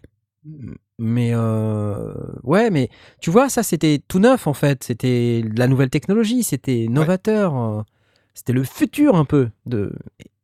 Mais 0.98 1.32
euh, 1.34 2.14
ouais, 2.44 2.70
mais 2.70 2.90
tu 3.20 3.30
vois, 3.30 3.50
ça 3.50 3.64
c'était 3.64 4.02
tout 4.08 4.20
neuf 4.20 4.48
en 4.48 4.54
fait. 4.54 4.84
C'était 4.84 5.42
de 5.42 5.60
la 5.60 5.68
nouvelle 5.68 5.90
technologie, 5.90 6.44
c'était 6.44 6.88
novateur, 6.90 7.58
euh, 7.58 7.82
c'était 8.34 8.54
le 8.54 8.64
futur 8.64 9.16
un 9.16 9.26
peu. 9.26 9.50
De... 9.66 9.94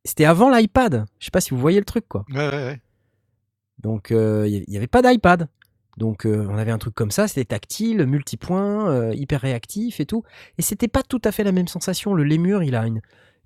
C'était 0.04 0.26
avant 0.26 0.50
l'iPad. 0.50 1.06
Je 1.20 1.26
sais 1.26 1.32
pas 1.32 1.42
si 1.42 1.52
vous 1.52 1.60
voyez 1.60 1.80
le 1.80 1.86
truc 1.86 2.08
quoi. 2.08 2.26
Ouais. 2.34 2.82
Donc 3.80 4.12
euh, 4.12 4.48
il 4.48 4.66
n'y 4.68 4.78
avait 4.78 4.88
pas 4.88 5.02
d'iPad. 5.02 5.48
Donc 5.98 6.26
euh, 6.26 6.48
on 6.50 6.58
avait 6.58 6.72
un 6.72 6.78
truc 6.78 6.96
comme 6.96 7.12
ça, 7.12 7.28
c'était 7.28 7.46
tactile, 7.46 8.06
multipoint, 8.06 9.12
hyper 9.14 9.42
réactif 9.42 10.00
et 10.00 10.06
tout. 10.06 10.24
Et 10.58 10.62
c'était 10.62 10.88
pas 10.88 11.04
tout 11.04 11.22
à 11.24 11.32
fait 11.32 11.44
la 11.44 11.52
même 11.52 11.68
sensation. 11.68 12.14
Le 12.14 12.24
lémur, 12.24 12.64
il 12.64 12.76
a 12.76 12.86
une, 12.88 13.02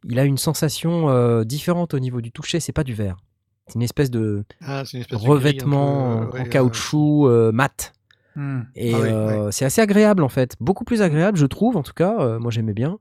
il 0.06 0.18
a 0.18 0.24
une 0.24 0.38
sensation 0.38 1.44
différente 1.44 1.94
au 1.94 2.00
niveau 2.00 2.22
du 2.22 2.32
toucher. 2.32 2.60
C'est 2.60 2.72
pas 2.72 2.84
du 2.84 2.94
verre. 2.94 3.18
C'est 3.68 3.76
une 3.76 3.82
espèce 3.84 4.12
de 4.12 4.44
Ah, 4.62 4.84
une 4.94 5.02
espèce 5.02 5.20
revêtement 5.20 6.28
peu, 6.28 6.38
en 6.38 6.44
ouais, 6.44 6.50
caoutchouc 6.50 7.28
euh, 7.28 7.52
mat. 7.52 7.94
Hmm. 8.36 8.62
Et 8.76 8.94
Ah 8.94 9.00
oui, 9.02 9.10
euh, 9.10 9.52
c'est 9.52 9.66
assez 9.66 9.82
agréable 9.82 10.24
en 10.24 10.30
fait, 10.30 10.56
beaucoup 10.60 10.84
plus 10.84 11.02
agréable 11.02 11.38
je 11.38 11.46
trouve 11.46 11.78
en 11.78 11.84
tout 11.84 11.94
cas, 11.94 12.20
euh, 12.20 12.38
moi 12.40 12.52
j'aimais 12.52 12.74
bien, 12.74 13.00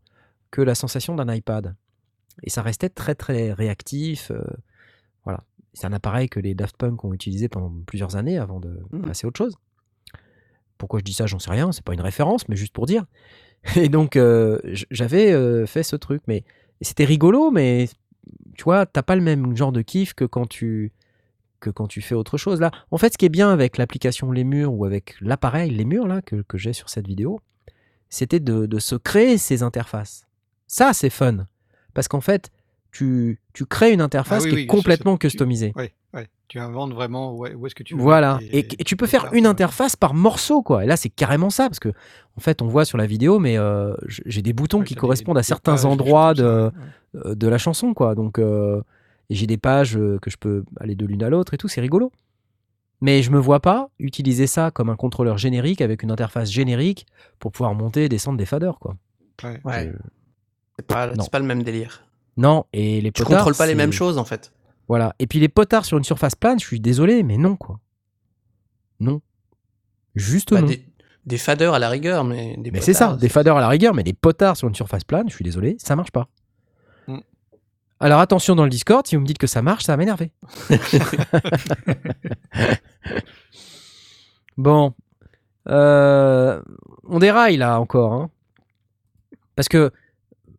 que 0.50 0.62
la 0.62 0.74
sensation 0.74 1.14
d'un 1.16 1.32
iPad. 1.34 1.74
Et 2.42 2.50
ça 2.50 2.62
restait 2.62 2.88
très 2.88 3.14
très 3.14 3.52
réactif, 3.52 4.30
euh, 4.30 4.42
voilà. 5.24 5.42
C'est 5.72 5.86
un 5.88 5.92
appareil 5.92 6.28
que 6.28 6.38
les 6.38 6.54
Daft 6.54 6.76
Punk 6.76 7.04
ont 7.04 7.12
utilisé 7.12 7.48
pendant 7.48 7.72
plusieurs 7.86 8.14
années 8.16 8.38
avant 8.38 8.60
de 8.60 8.78
Mhm. 8.92 9.02
passer 9.02 9.26
à 9.26 9.28
autre 9.28 9.38
chose. 9.38 9.56
Pourquoi 10.78 11.00
je 11.00 11.04
dis 11.04 11.12
ça, 11.12 11.26
j'en 11.26 11.38
sais 11.38 11.50
rien, 11.50 11.72
c'est 11.72 11.84
pas 11.84 11.94
une 11.94 12.00
référence, 12.00 12.48
mais 12.48 12.56
juste 12.56 12.72
pour 12.72 12.86
dire. 12.86 13.04
Et 13.76 13.88
donc 13.88 14.16
euh, 14.16 14.58
j'avais 14.90 15.32
euh, 15.32 15.66
fait 15.66 15.82
ce 15.82 15.96
truc, 15.96 16.22
mais 16.28 16.44
c'était 16.80 17.04
rigolo, 17.04 17.50
mais 17.50 17.88
tu 18.56 18.64
vois, 18.64 18.86
t'as 18.86 19.02
pas 19.02 19.16
le 19.16 19.22
même 19.22 19.56
genre 19.56 19.72
de 19.72 19.82
kiff 19.82 20.14
que 20.14 20.24
quand 20.24 20.46
tu 20.46 20.92
que 21.60 21.70
quand 21.70 21.86
tu 21.86 22.02
fais 22.02 22.14
autre 22.14 22.36
chose. 22.36 22.60
Là, 22.60 22.70
en 22.90 22.98
fait, 22.98 23.14
ce 23.14 23.18
qui 23.18 23.24
est 23.24 23.30
bien 23.30 23.50
avec 23.50 23.78
l'application 23.78 24.30
Lemur 24.30 24.72
ou 24.74 24.84
avec 24.84 25.14
l'appareil 25.20 25.70
Lemur 25.70 26.06
là 26.06 26.20
que, 26.20 26.42
que 26.42 26.58
j'ai 26.58 26.74
sur 26.74 26.90
cette 26.90 27.06
vidéo, 27.06 27.40
c'était 28.10 28.40
de, 28.40 28.66
de 28.66 28.78
se 28.78 28.94
créer 28.96 29.38
ces 29.38 29.62
interfaces. 29.62 30.26
Ça, 30.66 30.92
c'est 30.92 31.10
fun. 31.10 31.46
Parce 31.94 32.06
qu'en 32.06 32.20
fait, 32.20 32.50
tu, 32.92 33.40
tu 33.54 33.64
crées 33.64 33.92
une 33.92 34.00
interface 34.02 34.42
Ah 34.42 34.44
oui, 34.44 34.50
qui 34.50 34.56
oui, 34.56 34.62
est 34.62 34.66
complètement 34.66 35.16
customisée. 35.16 35.72
Ouais. 36.14 36.28
Tu 36.48 36.58
inventes 36.58 36.92
vraiment 36.92 37.32
où, 37.34 37.46
est-ce 37.46 37.74
que 37.74 37.82
tu 37.82 37.94
veux. 37.94 38.00
Voilà. 38.02 38.38
Et, 38.52 38.66
tu 38.66 38.96
peux 38.96 39.06
faire 39.06 39.32
une 39.32 39.46
interface 39.46 39.96
par 39.96 40.14
morceau, 40.14 40.62
quoi. 40.62 40.84
Et 40.84 40.86
là, 40.86 40.96
c'est 40.96 41.08
carrément 41.08 41.50
ça, 41.50 41.68
parce 41.68 41.80
que, 41.80 41.88
en 42.36 42.40
fait, 42.40 42.62
on 42.62 42.66
voit 42.68 42.84
sur 42.84 42.98
la 42.98 43.06
vidéo, 43.06 43.38
mais 43.38 43.56
euh, 43.58 43.94
j'ai 44.06 44.42
des 44.42 44.52
boutons 44.52 44.80
Ouais, 44.80 44.84
qui 44.84 44.94
des- 44.94 45.00
correspondent 45.00 45.38
à 45.38 45.40
des 45.40 45.46
certains 45.46 45.72
pages, 45.72 45.84
endroits 45.84 46.34
ça, 46.36 46.42
de, 46.42 46.70
ouais. 47.14 47.20
euh, 47.26 47.34
de 47.34 47.48
la 47.48 47.58
chanson, 47.58 47.94
quoi. 47.94 48.14
Donc, 48.14 48.38
euh, 48.38 48.80
et 49.30 49.34
j'ai 49.34 49.46
des 49.46 49.56
pages 49.56 49.94
que 50.20 50.30
je 50.30 50.36
peux 50.36 50.64
aller 50.78 50.94
de 50.94 51.06
l'une 51.06 51.22
à 51.22 51.30
l'autre 51.30 51.54
et 51.54 51.56
tout, 51.56 51.66
c'est 51.68 51.80
rigolo. 51.80 52.12
Mais 53.00 53.22
je 53.22 53.30
me 53.30 53.38
vois 53.38 53.60
pas 53.60 53.88
utiliser 53.98 54.46
ça 54.46 54.70
comme 54.70 54.88
un 54.90 54.96
contrôleur 54.96 55.36
générique 55.38 55.80
avec 55.80 56.02
une 56.02 56.10
interface 56.10 56.50
générique 56.50 57.06
pour 57.38 57.52
pouvoir 57.52 57.74
monter 57.74 58.04
et 58.04 58.08
descendre 58.08 58.38
des 58.38 58.46
faders, 58.46 58.78
quoi. 58.78 58.96
Ouais. 59.42 59.60
Ouais. 59.64 59.92
Je- 59.92 59.98
C'est 60.78 60.86
pas, 60.86 61.38
le 61.38 61.44
même 61.46 61.62
délire. 61.62 62.04
Non, 62.36 62.64
et 62.72 63.00
les 63.00 63.12
Tu 63.12 63.22
potards. 63.22 63.38
contrôles 63.38 63.56
pas 63.56 63.66
les 63.66 63.74
mêmes 63.74 63.92
choses 63.92 64.18
en 64.18 64.24
fait. 64.24 64.52
Voilà. 64.88 65.14
Et 65.18 65.26
puis 65.26 65.40
les 65.40 65.48
potards 65.48 65.84
sur 65.84 65.96
une 65.98 66.04
surface 66.04 66.34
plane, 66.34 66.58
je 66.60 66.66
suis 66.66 66.80
désolé, 66.80 67.22
mais 67.22 67.36
non, 67.38 67.56
quoi. 67.56 67.80
Non. 69.00 69.20
Juste 70.14 70.52
Bah, 70.52 70.60
non. 70.60 70.66
des, 70.68 70.86
des 71.26 71.38
faders 71.38 71.74
à 71.74 71.78
la 71.78 71.88
rigueur, 71.88 72.22
mais 72.24 72.56
des 72.58 72.70
Mais 72.70 72.80
c'est 72.80 72.92
ça, 72.94 73.16
des 73.16 73.28
faders 73.28 73.56
à 73.56 73.60
la 73.60 73.68
rigueur, 73.68 73.94
mais 73.94 74.02
des 74.02 74.12
potards 74.12 74.56
sur 74.56 74.68
une 74.68 74.74
surface 74.74 75.04
plane, 75.04 75.28
je 75.28 75.34
suis 75.34 75.44
désolé, 75.44 75.76
ça 75.78 75.96
marche 75.96 76.10
pas. 76.12 76.28
Mm. 77.08 77.18
Alors 78.00 78.20
attention 78.20 78.54
dans 78.54 78.64
le 78.64 78.70
Discord, 78.70 79.06
si 79.06 79.16
vous 79.16 79.22
me 79.22 79.26
dites 79.26 79.38
que 79.38 79.46
ça 79.46 79.62
marche, 79.62 79.84
ça 79.84 79.92
va 79.92 79.96
m'énerver. 79.96 80.32
bon. 84.56 84.94
Euh, 85.68 86.60
on 87.04 87.18
déraille 87.18 87.56
là 87.56 87.80
encore. 87.80 88.12
hein. 88.12 88.30
Parce 89.56 89.68
que, 89.68 89.90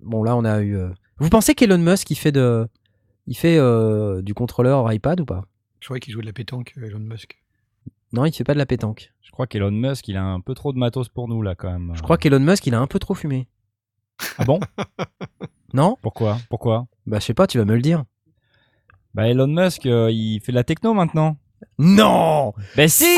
bon 0.02 0.24
là 0.24 0.36
on 0.36 0.46
a 0.46 0.62
eu... 0.62 0.76
euh, 0.76 0.90
Vous 1.20 1.30
pensez 1.30 1.54
qu'Elon 1.54 1.78
Musk 1.78 2.10
il 2.12 2.16
fait, 2.16 2.32
de... 2.32 2.68
il 3.28 3.36
fait 3.36 3.58
euh, 3.58 4.22
du 4.22 4.34
contrôleur 4.34 4.92
iPad 4.92 5.20
ou 5.22 5.26
pas? 5.26 5.44
Je 5.80 5.88
croyais 5.88 6.00
qu'il 6.00 6.14
jouait 6.14 6.22
de 6.24 6.28
la 6.28 6.34
pétanque, 6.34 6.74
euh, 6.78 6.88
Elon 6.88 7.00
Musk. 7.00 7.38
Non, 8.14 8.26
il 8.26 8.32
fait 8.34 8.44
pas 8.44 8.54
de 8.54 8.60
la 8.60 8.66
pétanque. 8.66 9.14
Je 9.22 9.32
crois 9.32 9.46
qu'Elon 9.48 9.72
Musk, 9.72 10.08
il 10.08 10.16
a 10.16 10.24
un 10.24 10.40
peu 10.40 10.54
trop 10.54 10.72
de 10.72 10.78
matos 10.78 11.10
pour 11.10 11.28
nous, 11.28 11.42
là, 11.42 11.54
quand 11.56 11.70
même. 11.72 11.92
Je 11.96 12.02
crois 12.02 12.18
qu'Elon 12.18 12.40
Musk 12.40 12.66
il 12.68 12.74
a 12.76 12.80
un 12.80 12.88
peu 12.88 13.00
trop 13.00 13.14
fumé. 13.14 13.48
Ah 14.38 14.46
bon? 14.46 14.60
Non? 15.74 15.98
Pourquoi? 16.02 16.38
Pourquoi? 16.50 16.88
Bah 17.06 17.20
je 17.20 17.26
sais 17.26 17.34
pas, 17.34 17.48
tu 17.48 17.58
vas 17.58 17.66
me 17.66 17.76
le 17.76 17.82
dire. 17.82 18.06
Bah, 19.14 19.28
Elon 19.28 19.48
Musk, 19.48 19.86
euh, 19.86 20.10
il 20.10 20.40
fait 20.40 20.54
de 20.54 20.56
la 20.56 20.64
techno 20.64 20.94
maintenant. 20.94 21.36
Non 21.78 22.54
Bah 22.78 22.88
si 22.88 23.18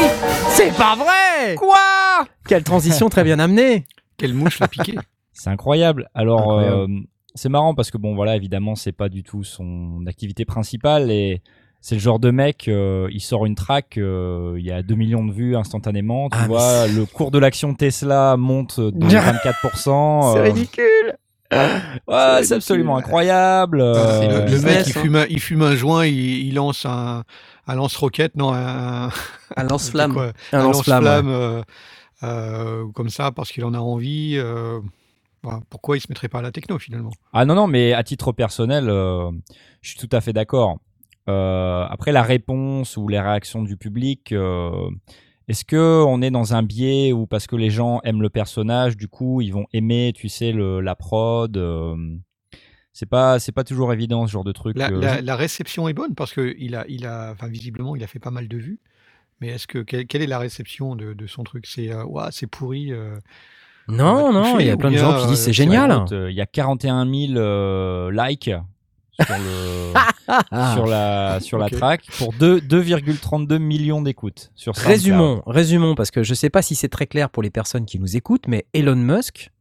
C'est 0.49 0.75
pas 0.75 0.95
vrai 0.95 1.53
Quoi? 1.55 2.25
Quelle 2.47 2.63
transition 2.63 3.09
très 3.09 3.23
bien 3.23 3.37
amenée 3.37 3.85
Quelle 4.17 4.33
mouche 4.33 4.59
l'a 4.59 4.67
piqué 4.67 4.97
C'est 5.33 5.49
incroyable. 5.51 6.09
Alors, 6.15 6.39
Incroyable. 6.59 6.91
euh, 6.93 6.99
c'est 7.37 7.47
marrant 7.49 7.73
parce 7.73 7.89
que 7.91 7.97
bon, 7.97 8.13
voilà, 8.15 8.35
évidemment, 8.35 8.75
c'est 8.75 8.91
pas 8.91 9.07
du 9.09 9.23
tout 9.23 9.43
son 9.45 10.03
activité 10.07 10.43
principale 10.43 11.09
et 11.11 11.41
c'est 11.79 11.95
le 11.95 12.01
genre 12.01 12.19
de 12.19 12.31
mec, 12.31 12.67
euh, 12.67 13.07
il 13.11 13.21
sort 13.21 13.45
une 13.45 13.55
track, 13.55 13.97
euh, 13.97 14.55
il 14.57 14.65
y 14.65 14.71
a 14.71 14.81
2 14.83 14.95
millions 14.95 15.23
de 15.23 15.31
vues 15.31 15.55
instantanément. 15.55 16.27
Tu 16.29 16.37
Ah, 16.41 16.47
vois, 16.47 16.87
le 16.87 17.05
cours 17.05 17.31
de 17.31 17.37
l'action 17.39 17.73
Tesla 17.75 18.35
monte 18.35 18.79
de 18.79 19.05
24%. 19.07 20.37
euh, 20.37 20.41
ridicule 20.41 21.15
ouais, 21.53 22.43
c'est 22.43 22.55
absolument 22.55 22.97
incroyable. 22.97 23.79
euh, 23.79 24.19
C'est 24.19 24.51
le, 24.51 24.61
mec, 24.61 24.87
il 24.87 24.97
hein. 24.97 25.01
fume, 25.01 25.15
un, 25.15 25.25
il 25.29 25.39
fume 25.39 25.61
un 25.61 25.75
joint, 25.75 26.05
il, 26.05 26.47
il 26.47 26.55
lance 26.55 26.85
un, 26.85 27.23
un 27.67 27.75
lance-roquette, 27.75 28.35
non, 28.35 28.51
un, 28.53 29.09
Un 29.55 29.63
lance-flamme. 29.69 30.33
Un 30.51 30.63
lance-flamme. 30.63 31.29
euh, 31.29 31.61
euh, 32.23 32.83
comme 32.95 33.09
ça, 33.09 33.31
parce 33.31 33.51
qu'il 33.51 33.63
en 33.63 33.73
a 33.75 33.79
envie. 33.79 34.37
Pourquoi 35.69 35.97
il 35.97 36.01
se 36.01 36.07
mettrait 36.09 36.29
pas 36.29 36.39
à 36.39 36.41
la 36.41 36.51
techno 36.51 36.79
finalement? 36.79 37.11
Ah 37.33 37.45
non, 37.45 37.55
non, 37.55 37.67
mais 37.67 37.93
à 37.93 38.03
titre 38.03 38.31
personnel, 38.31 38.89
euh, 38.89 39.31
je 39.81 39.89
suis 39.91 39.99
tout 39.99 40.09
à 40.15 40.21
fait 40.21 40.33
d'accord. 40.33 40.79
Euh, 41.29 41.85
après, 41.89 42.11
la 42.11 42.23
réponse 42.23 42.97
ou 42.97 43.07
les 43.07 43.19
réactions 43.19 43.63
du 43.63 43.75
public, 43.77 44.31
euh, 44.31 44.89
est-ce 45.47 45.65
que 45.65 46.03
on 46.05 46.21
est 46.21 46.31
dans 46.31 46.53
un 46.53 46.63
biais 46.63 47.11
ou 47.11 47.27
parce 47.27 47.47
que 47.47 47.55
les 47.55 47.69
gens 47.69 47.99
aiment 48.03 48.21
le 48.21 48.29
personnage, 48.29 48.97
du 48.97 49.07
coup, 49.07 49.41
ils 49.41 49.51
vont 49.51 49.67
aimer, 49.73 50.13
tu 50.15 50.29
sais, 50.29 50.51
le, 50.51 50.79
la 50.81 50.95
prod 50.95 51.57
C'est 52.93 53.05
pas, 53.05 53.39
c'est 53.39 53.51
pas 53.51 53.63
toujours 53.63 53.93
évident 53.93 54.25
ce 54.25 54.31
genre 54.31 54.43
de 54.43 54.51
truc. 54.51 54.75
la, 54.77 54.89
la- 54.89 55.17
je- 55.17 55.21
la 55.21 55.35
réception 55.35 55.87
est 55.87 55.93
bonne 55.93 56.15
parce 56.15 56.33
que 56.33 56.55
il 56.57 56.75
a, 56.75 56.85
il 56.87 57.05
a, 57.05 57.31
enfin, 57.31 57.47
visiblement, 57.47 57.95
il 57.95 58.03
a 58.03 58.07
fait 58.07 58.19
pas 58.19 58.31
mal 58.31 58.47
de 58.47 58.57
vues. 58.57 58.79
Mais 59.41 59.49
est-ce 59.49 59.67
que 59.67 59.79
quelle, 59.79 60.07
quelle 60.07 60.23
est 60.23 60.27
la 60.27 60.39
réception 60.39 60.95
de, 60.95 61.13
de 61.13 61.27
son 61.27 61.43
truc? 61.43 61.67
C'est 61.67 61.91
euh, 61.91 62.05
c'est 62.31 62.47
pourri. 62.47 62.91
euh, 62.91 63.17
Non, 63.87 64.31
non, 64.33 64.59
il 64.59 64.65
y 64.67 64.69
a 64.69 64.77
plein 64.77 64.91
de 64.91 64.97
gens 64.97 65.17
qui 65.17 65.25
euh, 65.25 65.27
disent 65.27 65.39
c'est 65.39 65.45
c'est 65.45 65.53
génial. 65.53 66.05
Euh, 66.11 66.29
Il 66.29 66.35
y 66.35 66.41
a 66.41 66.45
41 66.45 67.05
000 67.05 67.33
euh, 67.37 68.11
likes 68.11 68.49
sur, 69.19 69.25
le, 69.37 69.93
Ah. 70.51 70.73
sur 70.75 70.85
la, 70.85 71.39
sur 71.39 71.57
la 71.57 71.69
track 71.69 72.01
pour 72.17 72.33
deux- 72.33 72.59
2,32 72.59 73.57
millions 73.57 74.01
d'écoutes 74.01 74.51
sur 74.55 74.75
SoundCloud. 74.75 74.91
Résumons, 74.93 75.41
résumons, 75.47 75.95
parce 75.95 76.11
que 76.11 76.21
je 76.23 76.33
sais 76.33 76.49
pas 76.49 76.61
si 76.61 76.75
c'est 76.75 76.89
très 76.89 77.07
clair 77.07 77.29
pour 77.29 77.41
les 77.43 77.49
personnes 77.49 77.85
qui 77.85 77.97
nous 77.99 78.15
écoutent, 78.17 78.47
mais 78.47 78.65
Elon 78.73 78.95
Musk, 78.97 79.51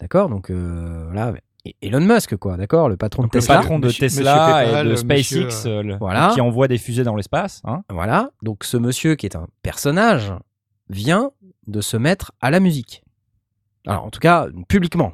d'accord, 0.00 0.28
donc 0.28 0.50
euh, 0.50 1.04
voilà, 1.10 1.32
Elon 1.80 2.00
Musk, 2.00 2.36
quoi, 2.36 2.56
d'accord, 2.56 2.88
le 2.88 2.96
patron 2.96 3.22
Donc 3.22 3.32
de 3.32 3.38
le 3.38 3.40
Tesla. 3.42 3.56
patron 3.56 3.78
de 3.78 3.86
Monsieur- 3.86 4.06
Tesla 4.08 4.62
Monsieur 4.64 4.78
et 4.80 4.84
de 4.84 4.90
euh, 4.90 4.96
SpaceX 4.96 5.44
monsieur, 5.44 5.70
euh, 5.70 5.82
le- 5.82 5.96
Voilà. 5.96 6.30
qui 6.34 6.40
envoie 6.40 6.68
des 6.68 6.78
fusées 6.78 7.04
dans 7.04 7.16
l'espace. 7.16 7.62
Hein. 7.64 7.82
Voilà, 7.88 8.30
donc 8.42 8.64
ce 8.64 8.76
monsieur 8.76 9.14
qui 9.16 9.26
est 9.26 9.34
un 9.36 9.46
personnage 9.62 10.32
vient 10.90 11.30
de 11.66 11.80
se 11.80 11.96
mettre 11.96 12.32
à 12.40 12.50
la 12.50 12.60
musique. 12.60 13.02
Alors 13.86 14.04
en 14.04 14.10
tout 14.10 14.20
cas, 14.20 14.46
publiquement. 14.68 15.12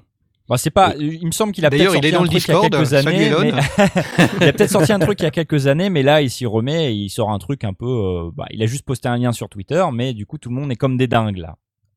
Bah, 0.49 0.57
c'est 0.57 0.71
pas. 0.71 0.95
Il 0.99 1.27
me 1.27 1.31
semble 1.31 1.53
qu'il 1.53 1.67
a 1.67 1.71
peut-être 1.71 1.79
D'ailleurs, 1.81 1.93
il 1.95 1.97
sorti 1.97 2.09
est 2.09 2.13
dans 2.13 2.21
un 2.21 2.23
le 2.23 2.29
truc 2.29 2.49
il 2.49 2.53
y 2.53 2.57
a 2.57 2.61
quelques 2.61 2.95
années. 2.95 3.31
Mais- 3.31 3.51
il 4.41 4.49
a 4.49 4.53
peut-être 4.53 4.71
sorti 4.71 4.93
un 4.93 4.99
truc 4.99 5.21
il 5.21 5.25
y 5.25 5.27
a 5.27 5.31
quelques 5.31 5.67
années, 5.67 5.91
mais 5.91 6.03
là 6.03 6.23
il 6.23 6.31
s'y 6.31 6.47
remet 6.47 6.91
et 6.91 6.95
il 6.95 7.11
sort 7.11 7.31
un 7.31 7.39
truc 7.39 7.65
un 7.65 7.75
peu. 7.75 7.87
euh, 7.87 8.31
bah, 8.35 8.47
il 8.51 8.63
a 8.63 8.67
juste 8.67 8.85
posté 8.87 9.09
un 9.09 9.19
lien 9.19 9.33
sur 9.33 9.49
Twitter, 9.51 9.85
mais 9.93 10.15
du 10.15 10.25
coup 10.25 10.39
tout 10.39 10.49
le 10.49 10.55
monde 10.55 10.73
est 10.73 10.77
comme 10.77 10.97
des 10.97 11.07
dingues 11.07 11.37
là. 11.37 11.57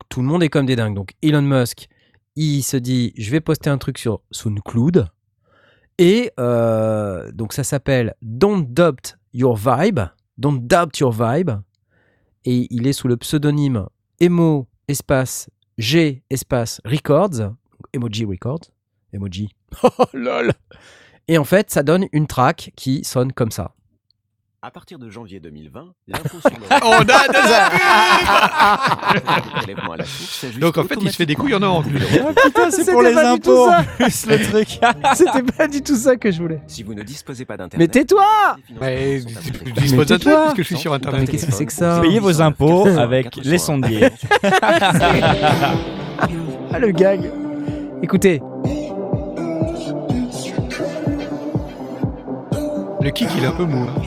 Tout 0.09 0.19
le 0.21 0.27
monde 0.27 0.43
est 0.43 0.49
comme 0.49 0.65
des 0.65 0.75
dingues. 0.75 0.95
Donc 0.95 1.13
Elon 1.21 1.41
Musk, 1.41 1.87
il 2.35 2.61
se 2.61 2.75
dit, 2.75 3.13
je 3.17 3.31
vais 3.31 3.39
poster 3.39 3.69
un 3.69 3.77
truc 3.77 3.97
sur 3.97 4.21
SoundCloud. 4.31 5.07
Et 5.97 6.31
euh, 6.39 7.31
donc 7.31 7.53
ça 7.53 7.63
s'appelle 7.63 8.15
Don't 8.21 8.65
Doubt 8.67 9.17
Your 9.33 9.55
Vibe. 9.55 9.99
Don't 10.37 10.59
Doubt 10.59 10.97
Your 10.99 11.11
Vibe. 11.13 11.51
Et 12.43 12.67
il 12.69 12.87
est 12.87 12.93
sous 12.93 13.07
le 13.07 13.15
pseudonyme 13.17 13.85
Emo 14.19 14.67
espace 14.89 15.49
G 15.77 16.23
espace 16.29 16.81
Records. 16.85 17.53
Emoji 17.93 18.25
Records. 18.25 18.71
Emoji. 19.13 19.49
Oh 19.83 20.05
lol. 20.13 20.51
Et 21.27 21.37
en 21.37 21.45
fait, 21.45 21.69
ça 21.71 21.81
donne 21.81 22.07
une 22.11 22.27
track 22.27 22.73
qui 22.75 23.03
sonne 23.03 23.31
comme 23.31 23.51
ça. 23.51 23.73
À 24.63 24.69
partir 24.69 24.99
de 24.99 25.09
janvier 25.09 25.39
2020, 25.39 25.85
l'impôt 26.07 26.37
sur 26.39 26.51
le 26.51 26.57
On 26.85 26.99
a 26.99 27.03
de 27.03 27.09
Le 29.15 29.21
prélèvement 29.55 29.93
à 29.93 29.97
la 29.97 30.05
source 30.05 30.29
s'ajuste 30.39 30.59
Donc 30.59 30.77
en 30.77 30.83
fait, 30.83 30.97
il 31.01 31.09
se 31.09 31.15
fait 31.15 31.25
des 31.25 31.33
couilles 31.33 31.55
en 31.55 31.63
or 31.63 31.77
en 31.77 31.81
plus. 31.81 31.97
putain, 31.99 32.69
c'est 32.69 32.91
pour 32.91 33.01
les 33.01 33.17
impôts 33.17 33.69
en 33.71 33.83
plus 33.97 34.27
le 34.27 34.39
truc. 34.43 34.79
C'était 35.15 35.41
pas 35.57 35.67
du 35.67 35.81
tout 35.81 35.95
ça 35.95 36.15
que 36.15 36.29
je 36.29 36.39
voulais. 36.39 36.61
Si 36.67 36.83
vous 36.83 36.93
ne 36.93 37.01
disposez 37.01 37.43
pas 37.43 37.57
d'internet, 37.57 37.79
Mais 37.79 37.87
tais-toi 37.87 38.23
Mais 38.79 39.21
je 39.21 39.25
dispose 39.81 40.05
tais-toi. 40.05 40.05
d'internet 40.05 40.39
parce 40.43 40.53
que 40.53 40.61
je 40.61 40.67
suis 40.67 40.77
sur 40.77 40.93
internet. 40.93 41.21
Mais 41.21 41.27
qu'est-ce 41.27 41.47
que 41.47 41.53
c'est 41.53 41.65
que 41.65 41.73
ça 41.73 41.99
Payez 41.99 42.19
vos 42.19 42.39
impôts 42.39 42.85
avec 42.87 43.37
les 43.37 43.57
sondiers. 43.57 44.09
Ah, 46.73 46.79
le 46.79 46.91
gag. 46.91 47.29
Écoutez, 48.01 48.41
Le 53.01 53.09
kick, 53.09 53.27
il 53.35 53.43
est 53.43 53.47
un 53.47 53.51
peu 53.51 53.65
mou. 53.65 53.87
hein. 53.89 54.01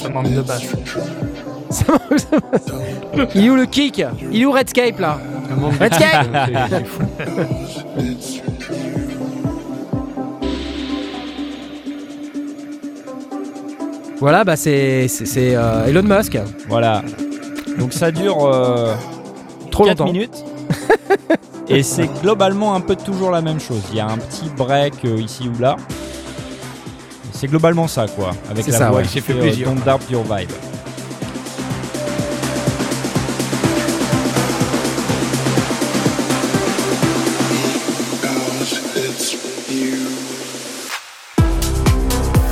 Ça 0.00 0.08
manque 0.10 0.30
de 0.32 0.42
basse. 0.42 0.62
il 3.34 3.44
est 3.46 3.50
où 3.50 3.56
le 3.56 3.66
kick 3.66 4.02
Il 4.30 4.42
est 4.42 4.44
où 4.44 4.52
Redscape 4.52 4.98
là 5.00 5.18
manque 5.56 5.74
Redscape. 5.78 6.26
Voilà, 14.20 14.42
bah 14.44 14.56
c'est 14.56 15.06
c'est- 15.08 15.26
c'est, 15.26 15.54
euh, 15.54 15.86
Elon 15.86 16.02
Musk. 16.02 16.38
Voilà. 16.68 17.02
Donc 17.78 17.92
ça 17.92 18.10
dure 18.10 18.44
euh, 18.46 18.94
Trop 19.70 19.84
4 19.84 19.98
longtemps. 20.00 20.12
minutes. 20.12 20.44
Et 21.70 21.82
c'est 21.82 22.08
globalement 22.22 22.74
un 22.74 22.80
peu 22.80 22.96
toujours 22.96 23.30
la 23.30 23.42
même 23.42 23.60
chose. 23.60 23.82
Il 23.90 23.96
y 23.96 24.00
a 24.00 24.06
un 24.08 24.16
petit 24.18 24.48
break 24.56 25.04
euh, 25.04 25.20
ici 25.20 25.48
ou 25.54 25.60
là. 25.60 25.76
C'est 27.32 27.46
globalement 27.46 27.86
ça, 27.86 28.06
quoi. 28.08 28.30
Avec 28.50 28.66
la 28.66 28.78
ça, 28.78 28.88
voix 28.88 28.98
ouais. 29.00 29.04
qui 29.06 29.20
fait 29.20 29.32
fait, 29.32 29.34
plaisir. 29.38 29.68
euh, 29.68 29.74
Don't 29.74 29.84
doubt 29.84 30.10
your 30.10 30.24
vibe. 30.24 30.50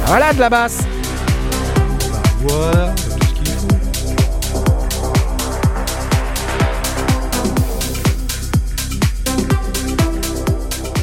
Voilà 0.07 0.33
de 0.33 0.39
la 0.41 0.49
basse. 0.49 0.79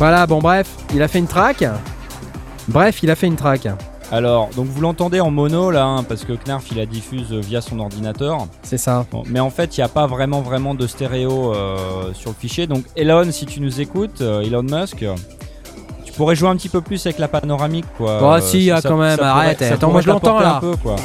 Voilà, 0.03 0.27
bon 0.27 0.39
bref, 0.39 0.67
il 0.93 1.01
a 1.01 1.07
fait 1.07 1.19
une 1.19 1.27
track. 1.27 1.63
Bref, 2.67 3.01
il 3.03 3.09
a 3.09 3.15
fait 3.15 3.25
une 3.27 3.37
track. 3.37 3.69
Alors, 4.11 4.49
donc 4.53 4.65
vous 4.65 4.81
l'entendez 4.81 5.21
en 5.21 5.31
mono 5.31 5.71
là, 5.71 5.85
hein, 5.85 6.03
parce 6.03 6.25
que 6.25 6.33
Knarf 6.33 6.65
il 6.71 6.77
la 6.77 6.85
diffuse 6.85 7.31
euh, 7.31 7.39
via 7.39 7.61
son 7.61 7.79
ordinateur. 7.79 8.47
C'est 8.63 8.77
ça. 8.77 9.05
Bon, 9.13 9.23
mais 9.29 9.39
en 9.39 9.49
fait, 9.49 9.77
il 9.77 9.79
n'y 9.79 9.83
a 9.85 9.87
pas 9.87 10.05
vraiment 10.05 10.41
vraiment 10.41 10.75
de 10.75 10.87
stéréo 10.87 11.53
euh, 11.53 12.11
sur 12.13 12.31
le 12.31 12.35
fichier. 12.37 12.67
Donc 12.67 12.83
Elon, 12.97 13.31
si 13.31 13.45
tu 13.45 13.61
nous 13.61 13.79
écoutes, 13.79 14.19
euh, 14.19 14.41
Elon 14.41 14.63
Musk, 14.63 15.05
tu 16.03 16.11
pourrais 16.11 16.35
jouer 16.35 16.49
un 16.49 16.57
petit 16.57 16.67
peu 16.67 16.81
plus 16.81 17.05
avec 17.05 17.17
la 17.17 17.29
panoramique, 17.29 17.85
quoi. 17.97 18.19
Bah, 18.19 18.35
Euh, 18.35 18.41
si, 18.41 18.67
ça- 18.67 18.81
ça- 18.81 18.89
quand 18.89 18.97
même, 18.97 19.17
ça 19.17 19.33
arrête, 19.33 19.57
pourrait- 19.59 19.71
attends, 19.71 19.89
moi, 19.89 20.01
je 20.01 20.07
l'entends, 20.09 20.37
là. 20.41 20.57
Un 20.57 20.59
peu, 20.59 20.75
quoi. 20.75 20.97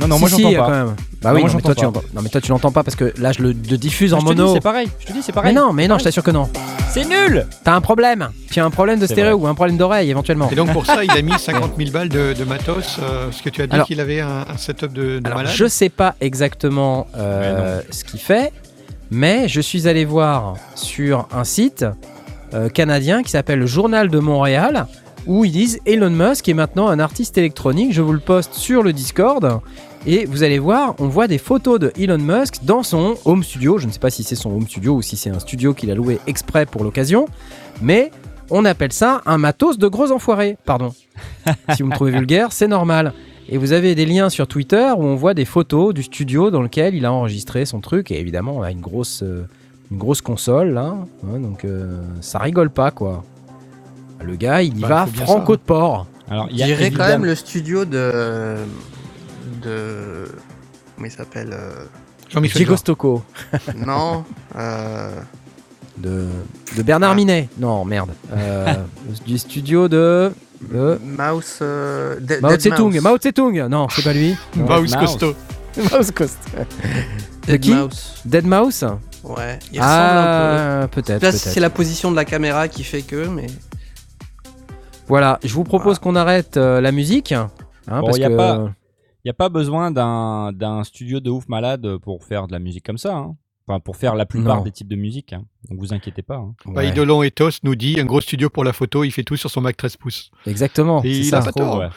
Non, 0.00 0.08
non, 0.08 0.16
Si, 0.16 0.20
moi 0.20 0.30
si, 0.30 0.42
j'entends 0.42 0.56
quand 0.56 0.66
pas. 0.70 0.84
même. 0.84 0.86
Bah 1.22 1.30
Non, 1.30 1.36
oui, 1.36 1.40
moi, 1.42 1.50
non, 1.50 1.56
mais 1.56 1.62
toi, 1.62 1.70
j'entends 1.70 1.70
tu 1.74 1.74
pas. 1.74 1.84
l'entends. 1.86 2.02
Non, 2.14 2.22
mais 2.22 2.28
toi 2.28 2.40
tu 2.40 2.50
l'entends 2.50 2.72
pas 2.72 2.82
parce 2.84 2.96
que 2.96 3.12
là 3.18 3.32
je 3.32 3.42
le, 3.42 3.48
le 3.48 3.76
diffuse 3.78 4.12
en 4.14 4.20
Je 4.20 4.26
te 4.26 4.32
dis, 4.32 4.40
mono. 4.40 4.54
c'est 4.54 4.60
pareil. 4.60 4.88
Je 5.00 5.06
te 5.06 5.12
dis, 5.12 5.22
c'est 5.22 5.28
mais 5.32 5.34
pareil. 5.34 5.54
non, 5.54 5.72
mais 5.72 5.88
non, 5.88 5.98
je 5.98 6.04
t'assure 6.04 6.22
que 6.22 6.30
non. 6.30 6.48
C'est 6.90 7.04
nul. 7.04 7.46
T'as 7.64 7.74
un 7.74 7.80
problème. 7.80 8.28
Tu 8.50 8.60
as 8.60 8.64
un 8.64 8.70
problème 8.70 8.98
de 8.98 9.06
stéréo 9.06 9.36
vrai. 9.38 9.46
ou 9.46 9.50
un 9.50 9.54
problème 9.54 9.76
d'oreille 9.76 10.10
éventuellement. 10.10 10.48
Et 10.50 10.54
donc 10.54 10.72
pour 10.72 10.86
ça, 10.86 11.02
il 11.04 11.10
a 11.10 11.22
mis 11.22 11.32
50 11.38 11.72
000 11.78 11.90
balles 11.90 12.08
de, 12.08 12.32
de 12.32 12.44
matos, 12.44 12.98
euh, 13.02 13.26
parce 13.26 13.40
que 13.42 13.48
tu 13.50 13.62
as 13.62 13.66
dit 13.66 13.74
Alors- 13.74 13.86
qu'il 13.86 14.00
avait 14.00 14.20
un, 14.20 14.44
un 14.48 14.56
setup 14.56 14.92
de, 14.92 15.18
de 15.18 15.22
Alors, 15.26 15.38
malade. 15.38 15.52
je 15.54 15.66
sais 15.66 15.88
pas 15.88 16.14
exactement 16.20 17.06
euh, 17.16 17.80
ce 17.90 18.04
qu'il 18.04 18.20
fait, 18.20 18.52
mais 19.10 19.48
je 19.48 19.60
suis 19.60 19.88
allé 19.88 20.04
voir 20.04 20.54
sur 20.74 21.26
un 21.32 21.44
site 21.44 21.84
euh, 22.54 22.68
canadien 22.68 23.22
qui 23.22 23.30
s'appelle 23.30 23.58
le 23.58 23.66
Journal 23.66 24.08
de 24.08 24.18
Montréal, 24.18 24.86
où 25.26 25.44
ils 25.44 25.50
disent 25.52 25.80
Elon 25.86 26.10
Musk 26.10 26.48
est 26.48 26.54
maintenant 26.54 26.86
un 26.88 27.00
artiste 27.00 27.36
électronique. 27.36 27.92
Je 27.92 28.00
vous 28.00 28.12
le 28.12 28.20
poste 28.20 28.54
sur 28.54 28.82
le 28.84 28.92
Discord. 28.92 29.60
Et 30.08 30.24
vous 30.24 30.44
allez 30.44 30.60
voir, 30.60 30.94
on 31.00 31.08
voit 31.08 31.26
des 31.26 31.38
photos 31.38 31.80
de 31.80 31.92
Elon 31.98 32.18
Musk 32.18 32.62
dans 32.62 32.84
son 32.84 33.16
home 33.24 33.42
studio. 33.42 33.78
Je 33.78 33.86
ne 33.88 33.92
sais 33.92 33.98
pas 33.98 34.10
si 34.10 34.22
c'est 34.22 34.36
son 34.36 34.50
home 34.50 34.66
studio 34.68 34.94
ou 34.94 35.02
si 35.02 35.16
c'est 35.16 35.30
un 35.30 35.40
studio 35.40 35.74
qu'il 35.74 35.90
a 35.90 35.96
loué 35.96 36.20
exprès 36.28 36.64
pour 36.64 36.84
l'occasion. 36.84 37.26
Mais 37.82 38.12
on 38.50 38.64
appelle 38.64 38.92
ça 38.92 39.20
un 39.26 39.36
matos 39.38 39.78
de 39.78 39.88
gros 39.88 40.12
enfoirés. 40.12 40.58
Pardon. 40.64 40.94
si 41.74 41.82
vous 41.82 41.88
me 41.88 41.94
trouvez 41.94 42.12
vulgaire, 42.12 42.52
c'est 42.52 42.68
normal. 42.68 43.12
Et 43.48 43.58
vous 43.58 43.72
avez 43.72 43.96
des 43.96 44.06
liens 44.06 44.28
sur 44.28 44.46
Twitter 44.46 44.92
où 44.96 45.02
on 45.02 45.16
voit 45.16 45.34
des 45.34 45.44
photos 45.44 45.92
du 45.92 46.04
studio 46.04 46.50
dans 46.52 46.62
lequel 46.62 46.94
il 46.94 47.04
a 47.04 47.12
enregistré 47.12 47.64
son 47.66 47.80
truc. 47.80 48.12
Et 48.12 48.20
évidemment, 48.20 48.52
on 48.58 48.62
a 48.62 48.70
une 48.70 48.80
grosse, 48.80 49.24
euh, 49.24 49.44
une 49.90 49.98
grosse 49.98 50.20
console 50.20 50.72
là. 50.72 50.94
Ouais, 51.24 51.40
donc 51.40 51.64
euh, 51.64 52.00
ça 52.20 52.38
rigole 52.38 52.70
pas 52.70 52.92
quoi. 52.92 53.24
Le 54.22 54.36
gars, 54.36 54.62
il 54.62 54.78
y 54.78 54.82
Bah, 54.82 54.88
va 54.88 55.06
franco 55.06 55.54
ça. 55.54 55.56
de 55.56 55.62
port. 55.62 56.06
Alors, 56.30 56.46
il 56.50 56.56
y 56.58 56.62
a 56.62 56.90
quand 56.90 57.06
même 57.08 57.24
le 57.24 57.34
studio 57.34 57.84
de. 57.84 58.54
De. 59.66 60.24
Comment 60.94 61.06
il 61.06 61.10
s'appelle 61.10 61.50
euh, 61.52 61.84
Jean-Michel 62.28 62.58
Diego. 62.58 62.76
Stocco. 62.76 63.22
Non. 63.76 64.24
euh, 64.56 65.10
De, 65.98 66.26
de 66.76 66.82
Bernard 66.82 67.12
Ah. 67.12 67.14
Minet. 67.14 67.48
Non, 67.58 67.84
merde. 67.84 68.10
Euh, 68.32 68.74
du 69.26 69.36
studio 69.38 69.88
de. 69.88 70.32
de 70.72 70.98
Mouse. 71.02 71.58
euh, 71.62 72.18
De- 72.20 72.38
Mao 72.40 72.50
Dead 72.56 72.60
Tse-tung. 72.60 72.92
Mouse. 72.94 73.02
Mao 73.02 73.16
Tse-tung. 73.18 73.66
Non, 73.68 73.88
c'est 73.90 74.02
pas 74.04 74.12
lui. 74.12 74.36
Mouse 74.56 74.68
Mouse. 74.68 74.96
costaud. 74.96 75.34
Mouse 75.92 76.10
Coast. 76.10 76.38
De 76.54 77.52
Dead 77.52 77.60
qui 77.60 77.74
Mouse. 77.74 78.14
Dead 78.24 78.46
Mouse 78.46 78.84
Ouais. 79.22 79.58
Il 79.72 79.80
un 79.80 79.84
Ah, 79.84 80.88
peu. 80.90 81.02
peut-être. 81.02 81.22
Là, 81.22 81.32
c'est 81.32 81.60
la 81.60 81.68
position 81.70 82.10
de 82.10 82.16
la 82.16 82.24
caméra 82.24 82.68
qui 82.68 82.84
fait 82.84 83.02
que, 83.02 83.26
mais. 83.26 83.46
Voilà, 85.08 85.38
je 85.44 85.52
vous 85.54 85.64
propose 85.64 85.98
qu'on 85.98 86.16
arrête 86.16 86.56
euh, 86.56 86.80
la 86.80 86.90
musique. 86.92 87.32
hein, 87.32 87.50
Bon, 87.88 88.02
parce 88.06 88.18
y 88.18 88.24
a 88.24 88.28
que... 88.28 88.36
pas- 88.36 88.70
n'y 89.26 89.30
a 89.30 89.34
pas 89.34 89.48
besoin 89.48 89.90
d'un 89.90 90.52
d'un 90.52 90.82
studio 90.84 91.20
de 91.20 91.30
ouf 91.30 91.48
malade 91.48 91.96
pour 91.98 92.24
faire 92.24 92.46
de 92.46 92.52
la 92.52 92.58
musique 92.58 92.84
comme 92.86 92.98
ça. 92.98 93.14
hein. 93.16 93.36
Enfin, 93.68 93.80
pour 93.80 93.96
faire 93.96 94.14
la 94.14 94.26
plupart 94.26 94.58
Non. 94.58 94.62
des 94.62 94.70
types 94.70 94.86
de 94.88 94.94
musique. 94.96 95.32
hein. 95.32 95.44
Donc 95.68 95.80
vous 95.80 95.92
inquiétez 95.92 96.22
pas. 96.22 96.36
hein. 96.36 96.54
Bah, 96.66 96.72
Ouais, 96.82 96.88
Idolon 96.88 97.22
Ethos 97.24 97.50
nous 97.64 97.74
dit 97.74 97.98
un 97.98 98.04
gros 98.04 98.20
studio 98.20 98.48
pour 98.48 98.62
la 98.62 98.72
photo, 98.72 99.02
il 99.02 99.10
fait 99.10 99.24
tout 99.24 99.36
sur 99.36 99.50
son 99.50 99.60
Mac 99.60 99.76
13 99.76 99.96
pouces. 99.96 100.30
Exactement. 100.46 101.02
Et 101.04 101.10
il 101.18 101.24
ça. 101.24 101.38
a 101.38 101.42
pas 101.42 101.52
tort. 101.52 101.78
ouais. 101.78 101.88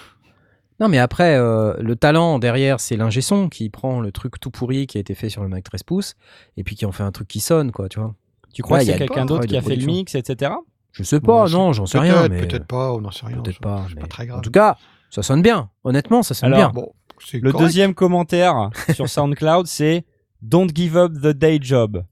Non, 0.79 0.87
mais 0.87 0.97
après, 0.97 1.35
euh, 1.35 1.73
le 1.79 1.95
talent 1.95 2.39
derrière, 2.39 2.79
c'est 2.79 2.95
l'ingé 2.95 3.21
son 3.21 3.49
qui 3.49 3.69
prend 3.69 3.99
le 3.99 4.11
truc 4.13 4.39
tout 4.39 4.49
pourri 4.49 4.87
qui 4.87 4.97
a 4.97 5.01
été 5.01 5.13
fait 5.13 5.29
sur 5.29 5.43
le 5.43 5.49
Mac 5.49 5.63
13 5.63 5.83
pouces 5.83 6.15
et 6.57 6.63
puis 6.63 6.75
qui 6.75 6.85
en 6.85 6.91
fait 6.93 7.03
un 7.03 7.11
truc 7.11 7.27
qui 7.27 7.41
sonne, 7.41 7.71
quoi, 7.71 7.89
tu 7.89 7.99
vois. 7.99 8.15
Tu 8.53 8.61
crois 8.63 8.77
Ouais, 8.77 8.83
que 8.85 8.87
y 8.87 8.91
a 8.91 8.93
c'est 8.93 8.99
quelqu'un 8.99 9.21
un 9.23 9.25
d'autre 9.25 9.45
qui 9.45 9.57
a 9.57 9.61
fait 9.61 9.75
le 9.75 9.85
mix, 9.85 10.15
etc. 10.15 10.53
Je 10.91 11.03
sais 11.03 11.19
pas, 11.19 11.47
non, 11.49 11.71
j'en 11.73 11.85
sais 11.85 11.99
rien. 11.99 12.13
Peut-être, 12.27 12.31
mais- 12.31 12.47
peut-être 12.47 12.65
pas, 12.65 12.93
on 12.93 13.01
n'en 13.01 13.11
sait 13.11 13.25
rien. 13.27 13.37
Peut-être 13.41 13.59
pas. 13.59 13.85
C'est 13.89 13.95
mais- 13.95 14.01
pas 14.01 14.07
très 14.07 14.25
grave. 14.25 14.39
En 14.39 14.41
tout 14.41 14.49
cas, 14.51 14.75
ça 15.11 15.21
sonne 15.21 15.41
bien. 15.43 15.69
Honnêtement, 15.83 16.23
ça 16.23 16.33
sonne 16.33 16.53
Alors, 16.53 16.71
bien. 16.71 16.81
Bon, 16.81 16.93
Le 17.33 17.51
correct. 17.51 17.65
deuxième 17.65 17.93
commentaire 17.93 18.69
sur 18.93 19.07
SoundCloud, 19.09 19.67
c'est 19.67 20.05
Don't 20.41 20.69
give 20.73 20.97
up 20.97 21.13
the 21.13 21.27
day 21.27 21.59
job. 21.61 22.03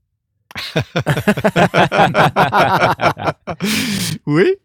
oui. 4.25 4.55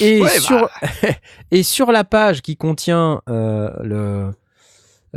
Et, 0.00 0.20
Ouais, 0.20 0.28
sur, 0.40 0.68
et 1.50 1.62
sur 1.62 1.92
la 1.92 2.04
page 2.04 2.42
qui 2.42 2.56
contient 2.56 3.20
euh, 3.28 3.70
le, 3.82 4.30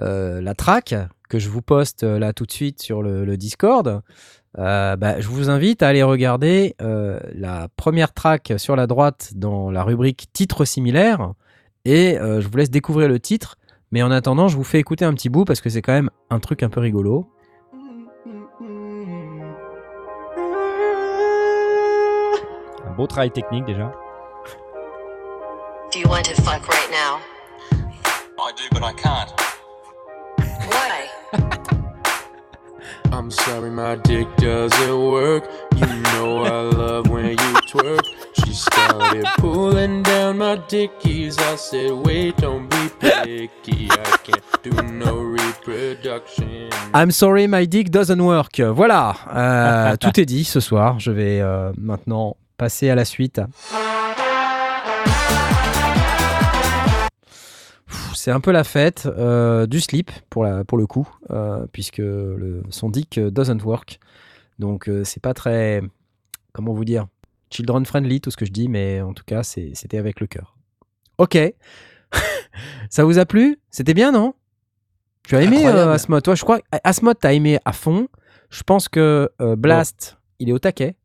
euh, 0.02 0.42
la 0.42 0.54
track 0.54 0.96
que 1.30 1.40
je 1.40 1.50
vous 1.50 1.62
poste 1.62 2.04
euh, 2.04 2.20
là 2.20 2.34
tout 2.34 2.46
de 2.46 2.52
suite 2.52 2.82
sur 2.82 3.02
le, 3.02 3.26
le 3.26 3.38
Discord, 3.38 4.02
euh, 4.58 4.96
bah, 4.96 5.20
je 5.20 5.28
vous 5.28 5.50
invite 5.50 5.84
à 5.84 5.88
aller 5.90 6.04
regarder 6.04 6.76
euh, 6.82 7.20
la 7.34 7.68
première 7.76 8.14
track 8.14 8.54
sur 8.58 8.76
la 8.76 8.88
droite 8.88 9.32
dans 9.36 9.72
la 9.72 9.84
rubrique 9.84 10.28
titre 10.34 10.66
similaire 10.66 11.34
et 11.84 12.18
euh, 12.18 12.42
je 12.42 12.48
vous 12.48 12.58
laisse 12.58 12.70
découvrir 12.72 13.08
le 13.08 13.20
titre. 13.20 13.58
Mais 13.96 14.04
en 14.04 14.12
attendant, 14.12 14.50
je 14.50 14.58
vous 14.58 14.66
fais 14.66 14.78
écouter 14.78 15.06
un 15.06 15.14
petit 15.14 15.30
bout 15.30 15.46
parce 15.46 15.62
que 15.62 15.70
c'est 15.70 15.82
quand 15.82 15.94
même 15.94 16.10
un 16.30 16.42
truc 16.42 16.64
un 16.64 16.70
peu 16.70 16.82
rigolo. 16.82 17.30
Un 22.86 22.92
beau 22.98 23.08
travail 23.08 23.32
technique 23.32 23.64
déjà. 23.64 23.94
Do 25.94 26.00
you 26.02 26.10
want 26.10 26.24
to 26.24 26.34
fuck 26.42 26.68
right 26.68 26.92
now? 26.92 27.22
I 28.38 28.52
do, 28.58 28.64
but 28.74 28.84
I 28.84 28.92
can't. 29.02 29.32
Why? 30.68 31.62
I'm 33.12 33.32
sorry 33.32 33.70
my 33.70 33.96
dick 33.96 34.28
doesn't 34.38 35.12
work. 35.12 35.44
You 35.76 35.88
know 36.04 36.44
I 36.44 36.62
love 36.76 37.10
when 37.10 37.30
you 37.30 37.54
twerk. 37.70 38.02
She 38.40 38.54
started 38.54 39.26
pulling 39.38 40.04
down 40.04 40.38
my 40.38 40.58
dickies. 40.68 41.38
I 41.38 41.56
said, 41.56 41.92
wait, 41.92 42.38
don't 42.38 42.70
be 42.70 42.90
picky. 43.00 43.88
I 43.92 44.18
can't 44.24 44.64
do 44.64 44.72
no 44.84 45.22
reproduction. 45.22 46.70
I'm 46.94 47.12
sorry, 47.12 47.48
my 47.48 47.66
dick 47.66 47.90
doesn't 47.90 48.22
work. 48.22 48.60
Voilà, 48.60 49.16
euh, 49.34 49.96
tout 50.00 50.20
est 50.20 50.26
dit 50.26 50.44
ce 50.44 50.60
soir. 50.60 51.00
Je 51.00 51.12
vais 51.12 51.42
euh, 51.42 51.72
maintenant 51.78 52.38
passer 52.58 52.90
à 52.90 52.96
la 52.96 53.06
suite. 53.06 53.42
C'est 58.26 58.32
un 58.32 58.40
peu 58.40 58.52
la 58.52 58.64
fête 58.64 59.06
euh, 59.06 59.68
du 59.68 59.80
slip 59.80 60.10
pour, 60.32 60.44
la, 60.44 60.64
pour 60.64 60.80
le 60.80 60.88
coup, 60.88 61.08
euh, 61.30 61.68
puisque 61.72 62.00
le, 62.00 62.64
son 62.72 62.90
dick 62.90 63.20
doesn't 63.20 63.62
work. 63.64 64.00
Donc 64.58 64.90
euh, 64.90 65.04
c'est 65.04 65.22
pas 65.22 65.36
très, 65.36 65.84
comment 66.52 66.74
vous 66.74 66.86
dire, 66.86 67.06
children 67.52 67.86
friendly 67.86 68.22
tout 68.22 68.32
ce 68.32 68.38
que 68.38 68.48
je 68.48 68.52
dis, 68.52 68.68
mais 68.68 69.00
en 69.00 69.14
tout 69.14 69.24
cas 69.28 69.44
c'était 69.44 70.00
avec 70.00 70.22
le 70.22 70.26
cœur. 70.26 70.58
Ok, 71.20 71.38
ça 72.90 73.04
vous 73.04 73.20
a 73.20 73.28
plu? 73.28 73.60
C'était 73.70 73.94
bien, 73.94 74.12
non? 74.12 74.34
Tu 75.28 75.36
as 75.36 75.44
aimé 75.44 75.68
euh, 75.68 75.94
Asmod 75.94 76.24
Toi, 76.24 76.34
je 76.34 76.42
crois 76.42 76.62
Asmod 76.84 77.20
t'as 77.20 77.34
aimé 77.34 77.60
à 77.64 77.74
fond. 77.74 78.08
Je 78.50 78.64
pense 78.64 78.90
que 78.90 79.30
euh, 79.40 79.56
Blast, 79.56 80.18
il 80.40 80.50
est 80.50 80.52
au 80.52 80.58
taquet. 80.58 80.96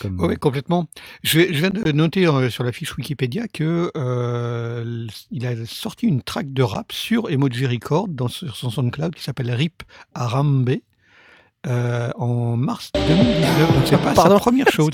Comme- 0.00 0.20
Oui, 0.20 0.36
complètement. 0.36 0.86
Je, 1.22 1.40
viens 1.40 1.70
de 1.70 1.90
noter 1.92 2.26
euh, 2.26 2.50
sur 2.50 2.64
la 2.64 2.72
fiche 2.72 2.96
Wikipédia 2.96 3.48
que 3.48 3.90
euh, 3.96 5.06
il 5.30 5.46
a 5.46 5.54
sorti 5.66 6.06
une 6.06 6.22
track 6.22 6.52
de 6.52 6.62
rap 6.62 6.92
sur 6.92 7.30
Emoji 7.30 7.66
Record 7.66 8.08
dans, 8.08 8.28
sur 8.28 8.56
son 8.56 8.70
SoundCloud 8.70 9.14
qui 9.14 9.22
s'appelle 9.22 9.50
Rip 9.50 9.82
Arambe 10.14 10.70
euh, 11.66 12.10
en 12.16 12.56
mars 12.56 12.90
2019. 12.94 13.74
Donc 13.74 13.82
c'est 13.86 13.96
pas 14.00 14.12
Pardon. 14.14 14.34
sa 14.36 14.40
première 14.40 14.68
chose. 14.72 14.90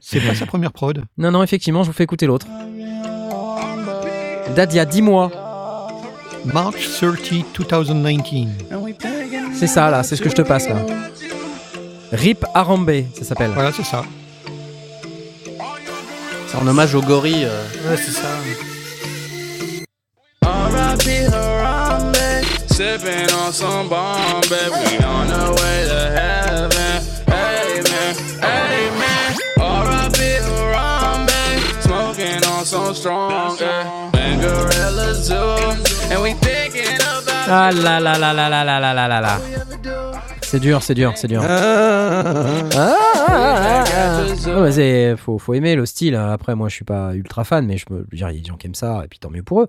C'est 0.00 0.20
pas 0.20 0.34
sa 0.34 0.46
première 0.46 0.72
prod. 0.72 1.02
Non, 1.18 1.30
non, 1.30 1.42
effectivement, 1.42 1.82
je 1.82 1.88
vous 1.88 1.94
fais 1.94 2.04
écouter 2.04 2.26
l'autre. 2.26 2.46
Date 4.54 4.70
d'il 4.70 4.76
y 4.76 4.80
a 4.80 4.84
10 4.84 5.02
mois. 5.02 5.30
March 6.44 6.88
30, 7.00 7.26
2019. 7.58 8.70
C'est 9.54 9.66
ça, 9.66 9.90
là, 9.90 10.02
c'est 10.04 10.14
ce 10.14 10.22
que 10.22 10.28
je 10.30 10.34
te 10.36 10.42
passe, 10.42 10.68
là. 10.68 10.76
Rip 12.12 12.44
Arambe, 12.54 12.92
ça 13.14 13.24
s'appelle. 13.24 13.50
Voilà, 13.52 13.72
c'est 13.72 13.82
ça. 13.84 14.04
C'est 16.56 16.62
en 16.62 16.66
hommage 16.68 16.94
au 16.94 17.02
gorille. 17.02 17.44
euh. 17.44 17.90
Ouais, 17.90 17.96
c'est 17.98 18.12
ça. 18.12 18.28
R.I.P. 20.42 21.26
Harambe, 21.34 22.16
sipping 22.70 23.26
on 23.46 23.52
some 23.52 23.88
Bombay. 23.88 24.70
We 24.70 25.04
on 25.04 25.28
way 25.52 25.84
to 25.86 26.00
heaven. 26.16 27.02
Amen, 27.28 28.16
amen. 28.42 29.36
R.I.P. 29.58 30.18
Harambe, 30.48 31.30
smoking 31.82 32.40
on 32.58 32.64
some 32.64 32.94
strong. 32.94 33.58
Yeah. 33.60 34.10
And 34.14 34.40
Gorilla 34.40 35.14
Zoo, 35.14 35.74
and 36.10 36.22
we 36.22 36.32
thinking 36.40 36.96
about. 36.96 37.48
Ah 37.48 37.70
là 37.70 38.00
là 38.00 38.16
là 38.16 38.32
là 38.32 38.48
là 38.48 38.64
là 38.64 38.80
là 38.80 38.92
là 38.94 39.06
là 39.08 39.20
là. 39.20 40.35
C'est 40.48 40.60
dur, 40.60 40.82
c'est 40.82 40.94
dur, 40.94 41.12
c'est 41.16 41.26
dur. 41.28 41.42
Ah, 41.42 42.62
ah, 42.74 42.96
ah, 43.28 43.84
ah. 44.46 44.60
Ouais, 44.60 44.72
c'est- 44.72 45.16
faut, 45.16 45.38
faut 45.38 45.54
aimer 45.54 45.74
le 45.74 45.84
style. 45.86 46.14
Après, 46.14 46.54
moi, 46.54 46.68
je 46.68 46.74
suis 46.76 46.84
pas 46.84 47.14
ultra 47.14 47.44
fan, 47.44 47.66
mais 47.66 47.76
je 47.76 47.84
me 47.90 48.06
dire, 48.12 48.30
il 48.30 48.36
y 48.36 48.38
a 48.38 48.42
des 48.42 48.46
gens 48.48 48.56
qui 48.56 48.66
aiment 48.68 48.74
ça, 48.74 49.02
et 49.04 49.08
puis 49.08 49.18
tant 49.18 49.28
mieux 49.30 49.42
pour 49.42 49.62
eux, 49.62 49.68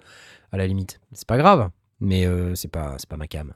à 0.52 0.58
la 0.58 0.68
limite. 0.68 1.00
C'est 1.14 1.28
pas 1.28 1.38
grave, 1.38 1.70
mais 2.00 2.26
euh, 2.26 2.54
c'est 2.56 2.68
pas, 2.68 2.96
c'est 3.00 3.10
pas 3.10 3.18
ma 3.18 3.28
cam. 3.28 3.54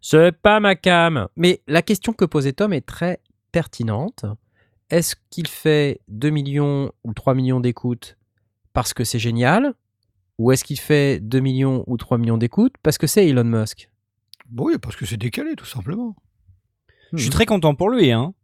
C'est 0.00 0.32
pas 0.32 0.60
ma 0.60 0.76
cam. 0.76 1.26
Mais 1.36 1.62
la 1.66 1.82
question 1.82 2.12
que 2.12 2.24
posait 2.26 2.52
Tom 2.52 2.72
est 2.72 2.86
très 2.86 3.20
pertinente. 3.50 4.24
Est-ce 4.90 5.16
qu'il 5.30 5.48
fait 5.48 6.00
2 6.08 6.30
millions 6.30 6.92
ou 7.04 7.12
3 7.14 7.34
millions 7.34 7.60
d'écoutes 7.60 8.16
parce 8.72 8.94
que 8.94 9.04
c'est 9.04 9.18
génial? 9.18 9.74
Ou 10.38 10.52
est-ce 10.52 10.64
qu'il 10.64 10.78
fait 10.78 11.18
2 11.20 11.40
millions 11.40 11.82
ou 11.88 11.96
3 11.96 12.16
millions 12.18 12.38
d'écoutes 12.38 12.74
parce 12.82 12.96
que 12.98 13.06
c'est 13.08 13.26
Elon 13.26 13.44
Musk? 13.44 13.90
Oui, 14.56 14.78
parce 14.78 14.96
que 14.96 15.06
c'est 15.06 15.16
décalé, 15.16 15.54
tout 15.56 15.66
simplement. 15.66 16.16
Je 17.12 17.22
suis 17.22 17.30
très 17.30 17.46
content 17.46 17.74
pour 17.74 17.90
lui. 17.90 18.12
Hein. 18.12 18.34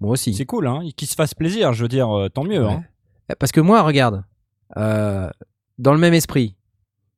Moi 0.00 0.12
aussi. 0.12 0.34
C'est 0.34 0.44
cool, 0.46 0.66
hein. 0.66 0.82
qu'il 0.96 1.08
se 1.08 1.14
fasse 1.14 1.34
plaisir. 1.34 1.72
Je 1.72 1.82
veux 1.82 1.88
dire, 1.88 2.10
euh, 2.16 2.28
tant 2.28 2.44
mieux. 2.44 2.64
Ouais. 2.64 2.72
Hein. 2.72 3.34
Parce 3.38 3.52
que 3.52 3.60
moi, 3.60 3.82
regarde, 3.82 4.24
euh, 4.76 5.30
dans 5.78 5.92
le 5.92 5.98
même 5.98 6.14
esprit, 6.14 6.56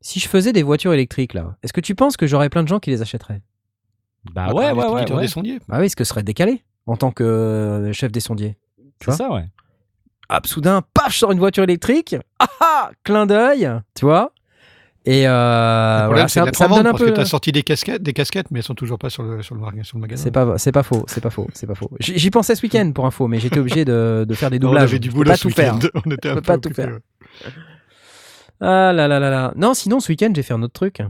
si 0.01 0.21
je 0.21 0.29
faisais 0.29 0.53
des 0.53 0.63
voitures 0.63 0.93
électriques 0.93 1.35
là, 1.35 1.57
est-ce 1.63 1.73
que 1.73 1.81
tu 1.81 1.95
penses 1.95 2.17
que 2.17 2.27
j'aurais 2.27 2.49
plein 2.49 2.63
de 2.63 2.69
gens 2.69 2.79
qui 2.79 2.91
les 2.91 3.03
achèteraient? 3.03 3.43
Bah 4.33 4.53
ouais, 4.53 4.71
ouais, 4.73 4.87
ouais. 4.87 5.13
Ouais. 5.13 5.23
des 5.23 5.29
sondiers. 5.29 5.59
Bah 5.69 5.79
oui, 5.81 5.91
ce 5.91 5.97
que 5.97 6.05
ce 6.05 6.11
serait 6.11 6.23
décalé 6.23 6.63
en 6.87 6.97
tant 6.97 7.11
que 7.11 7.25
euh, 7.25 7.93
chef 7.93 8.13
des 8.13 8.21
sondiers. 8.21 8.57
Tu 8.77 8.85
C'est 9.01 9.05
vois? 9.07 9.17
ça, 9.17 9.33
ouais. 9.33 9.49
Ah, 10.29 10.41
soudain, 10.45 10.83
paf, 10.95 11.13
je 11.13 11.19
sors 11.19 11.33
une 11.33 11.39
voiture 11.39 11.65
électrique. 11.65 12.17
Ah 12.39 12.47
ah, 12.61 12.91
clin 13.03 13.27
d'œil, 13.27 13.71
tu 13.95 14.05
vois? 14.05 14.33
Et 15.11 15.27
euh, 15.27 16.05
voilà, 16.07 16.29
c'est 16.29 16.41
ça, 16.41 16.45
me 16.69 16.75
donne 16.75 16.87
un 16.87 16.91
parce 16.91 17.03
peu. 17.03 17.09
que 17.09 17.15
tu 17.15 17.21
as 17.21 17.25
sorti 17.25 17.51
des 17.51 17.63
casquettes, 17.63 18.03
des 18.03 18.13
casquettes, 18.13 18.51
mais 18.51 18.59
elles 18.59 18.65
sont 18.65 18.75
toujours 18.75 18.99
pas 18.99 19.09
sur 19.09 19.23
le, 19.23 19.43
sur 19.43 19.55
le, 19.55 19.61
mar- 19.63 19.73
sur 19.83 19.97
le 19.97 20.03
magasin. 20.03 20.23
C'est 20.23 20.31
pas, 20.31 20.59
c'est 20.59 20.71
pas 20.71 20.83
faux, 20.83 21.05
c'est 21.09 21.23
pas 21.23 21.31
faux, 21.31 21.49
c'est 21.55 21.67
pas 21.67 21.75
faux. 21.75 21.91
J'y 21.99 22.29
pensais 22.31 22.55
ce 22.55 22.61
week-end 22.63 22.93
pour 22.93 23.07
info, 23.07 23.27
mais 23.27 23.39
j'étais 23.41 23.59
obligé 23.59 23.87
de, 23.87 24.27
de 24.29 24.35
faire 24.35 24.51
des 24.51 24.59
Non, 24.59 24.67
on 24.69 24.71
doublages. 24.73 24.91
avait 24.91 24.99
du 24.99 25.11
boulot 25.11 25.31
pas 25.31 25.39
tout 25.39 25.49
faire. 25.49 25.79
On 26.05 26.11
était 26.11 26.29
un 26.29 26.35
peu 26.35 26.41
pas 26.43 26.59
tout 26.59 26.75
faire. 26.75 26.99
Ah 28.61 28.93
là 28.93 29.09
là 29.09 29.19
là 29.19 29.31
là. 29.31 29.53
Non, 29.57 29.73
sinon 29.73 29.99
ce 29.99 30.13
week-end 30.13 30.31
j'ai 30.37 30.43
fait 30.43 30.53
un 30.53 30.63
autre 30.63 30.75
truc. 30.75 31.01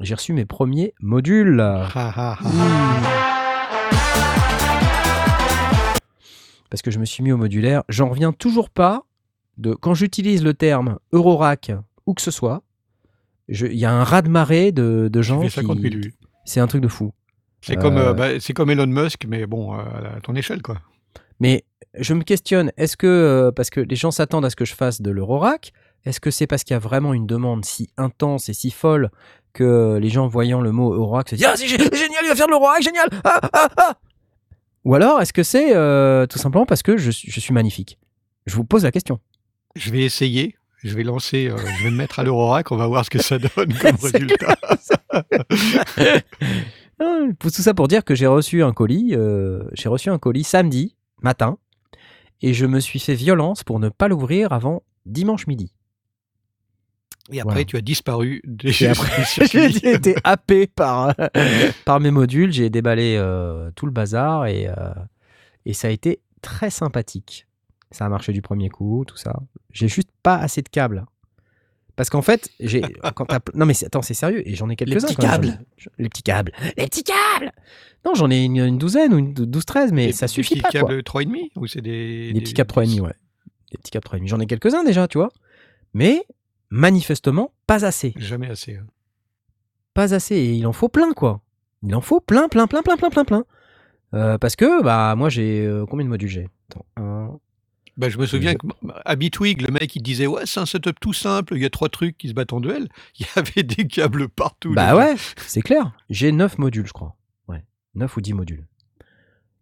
J'ai 0.00 0.14
reçu 0.16 0.32
mes 0.32 0.46
premiers 0.46 0.92
modules. 1.00 1.60
Ah. 1.60 2.36
Parce 6.70 6.82
que 6.82 6.90
je 6.90 6.98
me 6.98 7.04
suis 7.04 7.22
mis 7.22 7.30
au 7.30 7.36
modulaire. 7.36 7.84
J'en 7.88 8.08
reviens 8.08 8.32
toujours 8.32 8.68
pas 8.68 9.02
de 9.58 9.74
quand 9.74 9.94
j'utilise 9.94 10.42
le 10.42 10.54
terme 10.54 10.98
Eurorack 11.12 11.70
ou 12.06 12.14
que 12.14 12.22
ce 12.22 12.32
soit. 12.32 12.63
Il 13.48 13.74
y 13.76 13.84
a 13.84 13.92
un 13.92 14.04
raz-de-marée 14.04 14.72
de, 14.72 15.08
de 15.12 15.22
gens 15.22 15.40
fait 15.42 15.48
qui. 15.48 15.54
50 15.66 15.78
000 15.80 15.94
vues. 15.96 16.14
C'est 16.44 16.60
un 16.60 16.66
truc 16.66 16.80
de 16.82 16.88
fou. 16.88 17.12
C'est 17.60 17.76
comme, 17.76 17.96
Euh, 17.96 18.10
euh, 18.10 18.12
bah, 18.14 18.40
c'est 18.40 18.52
comme 18.52 18.70
Elon 18.70 18.86
Musk, 18.86 19.24
mais 19.26 19.46
bon, 19.46 19.74
euh, 19.74 19.82
à 20.16 20.20
ton 20.22 20.34
échelle, 20.34 20.60
quoi. 20.62 20.78
Mais 21.40 21.64
je 21.98 22.14
me 22.14 22.22
questionne, 22.22 22.70
est-ce 22.76 22.96
que, 22.96 23.50
parce 23.56 23.70
que 23.70 23.80
les 23.80 23.96
gens 23.96 24.10
s'attendent 24.10 24.44
à 24.44 24.50
ce 24.50 24.56
que 24.56 24.64
je 24.64 24.74
fasse 24.74 25.00
de 25.00 25.10
l'Eurorack, 25.10 25.72
est-ce 26.04 26.20
que 26.20 26.30
c'est 26.30 26.46
parce 26.46 26.64
qu'il 26.64 26.74
y 26.74 26.76
a 26.76 26.80
vraiment 26.80 27.14
une 27.14 27.26
demande 27.26 27.64
si 27.64 27.88
intense 27.96 28.48
et 28.48 28.52
si 28.54 28.70
folle 28.70 29.10
que 29.54 29.98
les 30.00 30.08
gens 30.10 30.26
voyant 30.26 30.60
le 30.60 30.72
mot 30.72 30.92
Eurorack 30.94 31.30
se 31.30 31.34
disent 31.36 31.46
Ah, 31.48 31.54
c'est 31.56 31.66
gé- 31.66 31.78
génial, 31.78 32.20
il 32.24 32.28
va 32.28 32.34
faire 32.34 32.46
de 32.46 32.50
l'Eurorack, 32.52 32.82
génial 32.82 33.08
ah, 33.24 33.40
ah, 33.52 33.68
ah 33.78 33.96
Ou 34.84 34.94
alors, 34.94 35.20
est-ce 35.22 35.32
que 35.32 35.42
c'est 35.42 35.74
euh, 35.74 36.26
tout 36.26 36.38
simplement 36.38 36.66
parce 36.66 36.82
que 36.82 36.96
je 36.98 37.10
suis 37.10 37.54
magnifique? 37.54 37.98
Je 38.46 38.54
vous 38.56 38.64
pose 38.64 38.84
la 38.84 38.90
question. 38.92 39.18
Je 39.76 39.90
vais 39.90 40.02
essayer. 40.02 40.54
Je 40.84 40.94
vais 40.94 41.02
lancer, 41.02 41.48
euh, 41.48 41.56
je 41.56 41.84
vais 41.84 41.90
me 41.90 41.96
mettre 41.96 42.18
à 42.20 42.22
l'Eurorack, 42.24 42.70
on 42.70 42.76
va 42.76 42.86
voir 42.86 43.04
ce 43.04 43.10
que 43.10 43.20
ça 43.22 43.38
donne 43.38 43.72
comme 43.80 43.96
résultat. 43.96 44.56
Ah, 47.00 47.18
Tout 47.40 47.50
ça 47.50 47.74
pour 47.74 47.88
dire 47.88 48.04
que 48.04 48.14
j'ai 48.14 48.28
reçu 48.28 48.62
un 48.62 48.72
colis, 48.72 49.14
euh, 49.16 49.64
j'ai 49.72 49.88
reçu 49.88 50.10
un 50.10 50.18
colis 50.18 50.44
samedi 50.44 50.94
matin 51.22 51.58
et 52.40 52.54
je 52.54 52.66
me 52.66 52.78
suis 52.78 53.00
fait 53.00 53.16
violence 53.16 53.64
pour 53.64 53.80
ne 53.80 53.88
pas 53.88 54.06
l'ouvrir 54.06 54.52
avant 54.52 54.84
dimanche 55.04 55.48
midi. 55.48 55.74
Et 57.32 57.40
après, 57.40 57.52
Voilà. 57.54 57.64
tu 57.64 57.76
as 57.76 57.80
disparu 57.80 58.42
des, 58.44 58.84
Et 58.84 58.86
après, 58.86 59.16
des 59.18 59.24
circuits. 59.24 59.72
j'ai 59.82 59.94
été 59.94 60.14
happé 60.22 60.68
par, 60.68 61.14
par 61.84 61.98
mes 61.98 62.12
modules, 62.12 62.52
j'ai 62.52 62.70
déballé 62.70 63.16
euh, 63.18 63.70
tout 63.74 63.86
le 63.86 63.92
bazar 63.92 64.46
et, 64.46 64.68
euh, 64.68 64.74
Et 65.66 65.72
ça 65.72 65.88
a 65.88 65.90
été 65.90 66.20
très 66.42 66.70
sympathique. 66.70 67.48
Ça 67.94 68.06
a 68.06 68.08
marché 68.08 68.32
du 68.32 68.42
premier 68.42 68.68
coup, 68.68 69.04
tout 69.06 69.16
ça. 69.16 69.34
J'ai 69.70 69.88
juste 69.88 70.10
pas 70.22 70.36
assez 70.36 70.62
de 70.62 70.68
câbles. 70.68 71.06
Parce 71.96 72.10
qu'en 72.10 72.22
fait, 72.22 72.48
j'ai. 72.58 72.80
quand 73.14 73.26
non, 73.54 73.66
mais 73.66 73.84
attends, 73.84 74.02
c'est 74.02 74.14
sérieux. 74.14 74.46
Et 74.48 74.54
j'en 74.56 74.68
ai 74.68 74.74
quelques-uns. 74.76 75.06
petits 75.06 75.14
quand 75.16 75.22
même. 75.22 75.30
câbles. 75.42 75.64
Les 75.98 76.08
petits 76.08 76.22
câbles. 76.24 76.52
Les 76.76 76.86
petits 76.86 77.04
câbles 77.04 77.52
Non, 78.04 78.14
j'en 78.14 78.30
ai 78.30 78.44
une, 78.44 78.56
une 78.58 78.78
douzaine 78.78 79.14
ou 79.14 79.18
une 79.18 79.32
dou- 79.32 79.46
12-13, 79.46 79.92
mais 79.92 80.06
Des- 80.06 80.12
ça 80.12 80.26
des 80.26 80.32
suffit 80.32 80.54
petits 80.54 80.62
pas. 80.62 80.70
Quoi. 80.80 80.88
câbles 80.88 81.02
3,5 81.02 81.50
ou 81.56 81.66
c'est 81.68 81.80
des, 81.82 82.32
Des 82.32 82.40
petits 82.40 82.54
câbles 82.54 82.70
3,5, 82.72 83.00
ouais. 83.00 83.12
Des 83.70 83.78
petits 83.78 83.92
câbles 83.92 84.06
3,5. 84.08 84.26
J'en 84.26 84.40
ai 84.40 84.46
quelques-uns 84.46 84.82
déjà, 84.82 85.06
tu 85.06 85.18
vois. 85.18 85.30
Mais 85.94 86.24
manifestement, 86.70 87.52
pas 87.68 87.84
assez. 87.84 88.12
Jamais 88.16 88.48
assez. 88.50 88.74
hein. 88.74 88.86
Pas 89.94 90.14
assez. 90.14 90.34
Et 90.34 90.54
il 90.54 90.66
en 90.66 90.72
faut 90.72 90.88
plein, 90.88 91.12
quoi. 91.12 91.40
Il 91.84 91.94
en 91.94 92.00
faut 92.00 92.18
plein, 92.20 92.48
plein, 92.48 92.66
plein, 92.66 92.82
plein, 92.82 92.96
plein, 92.96 93.10
plein, 93.10 93.24
plein. 93.24 93.44
Euh, 94.14 94.38
parce 94.38 94.56
que, 94.56 94.82
bah, 94.82 95.14
moi, 95.16 95.28
j'ai. 95.28 95.64
euh, 95.64 95.86
combien 95.86 96.04
de 96.04 96.10
modules 96.10 96.28
j'ai? 96.28 96.48
Attends, 96.70 96.84
un. 96.96 97.38
Bah, 97.96 98.08
je 98.08 98.18
me 98.18 98.26
souviens 98.26 98.54
que 98.56 98.66
à 99.04 99.14
Bitwig, 99.14 99.60
le 99.62 99.70
mec 99.72 99.94
il 99.94 100.02
disait 100.02 100.26
ouais 100.26 100.46
c'est 100.46 100.58
un 100.58 100.66
setup 100.66 100.98
tout 101.00 101.12
simple, 101.12 101.54
il 101.54 101.62
y 101.62 101.64
a 101.64 101.70
trois 101.70 101.88
trucs 101.88 102.18
qui 102.18 102.28
se 102.28 102.34
battent 102.34 102.52
en 102.52 102.60
duel. 102.60 102.88
Il 103.20 103.26
y 103.26 103.38
avait 103.38 103.62
des 103.62 103.86
câbles 103.86 104.28
partout. 104.28 104.72
Bah 104.74 104.96
ouais, 104.96 105.14
c'est 105.46 105.62
clair. 105.62 105.92
J'ai 106.10 106.32
9 106.32 106.58
modules, 106.58 106.86
je 106.86 106.92
crois. 106.92 107.16
Ouais, 107.46 107.64
9 107.94 108.16
ou 108.16 108.20
10 108.20 108.32
modules. 108.32 108.66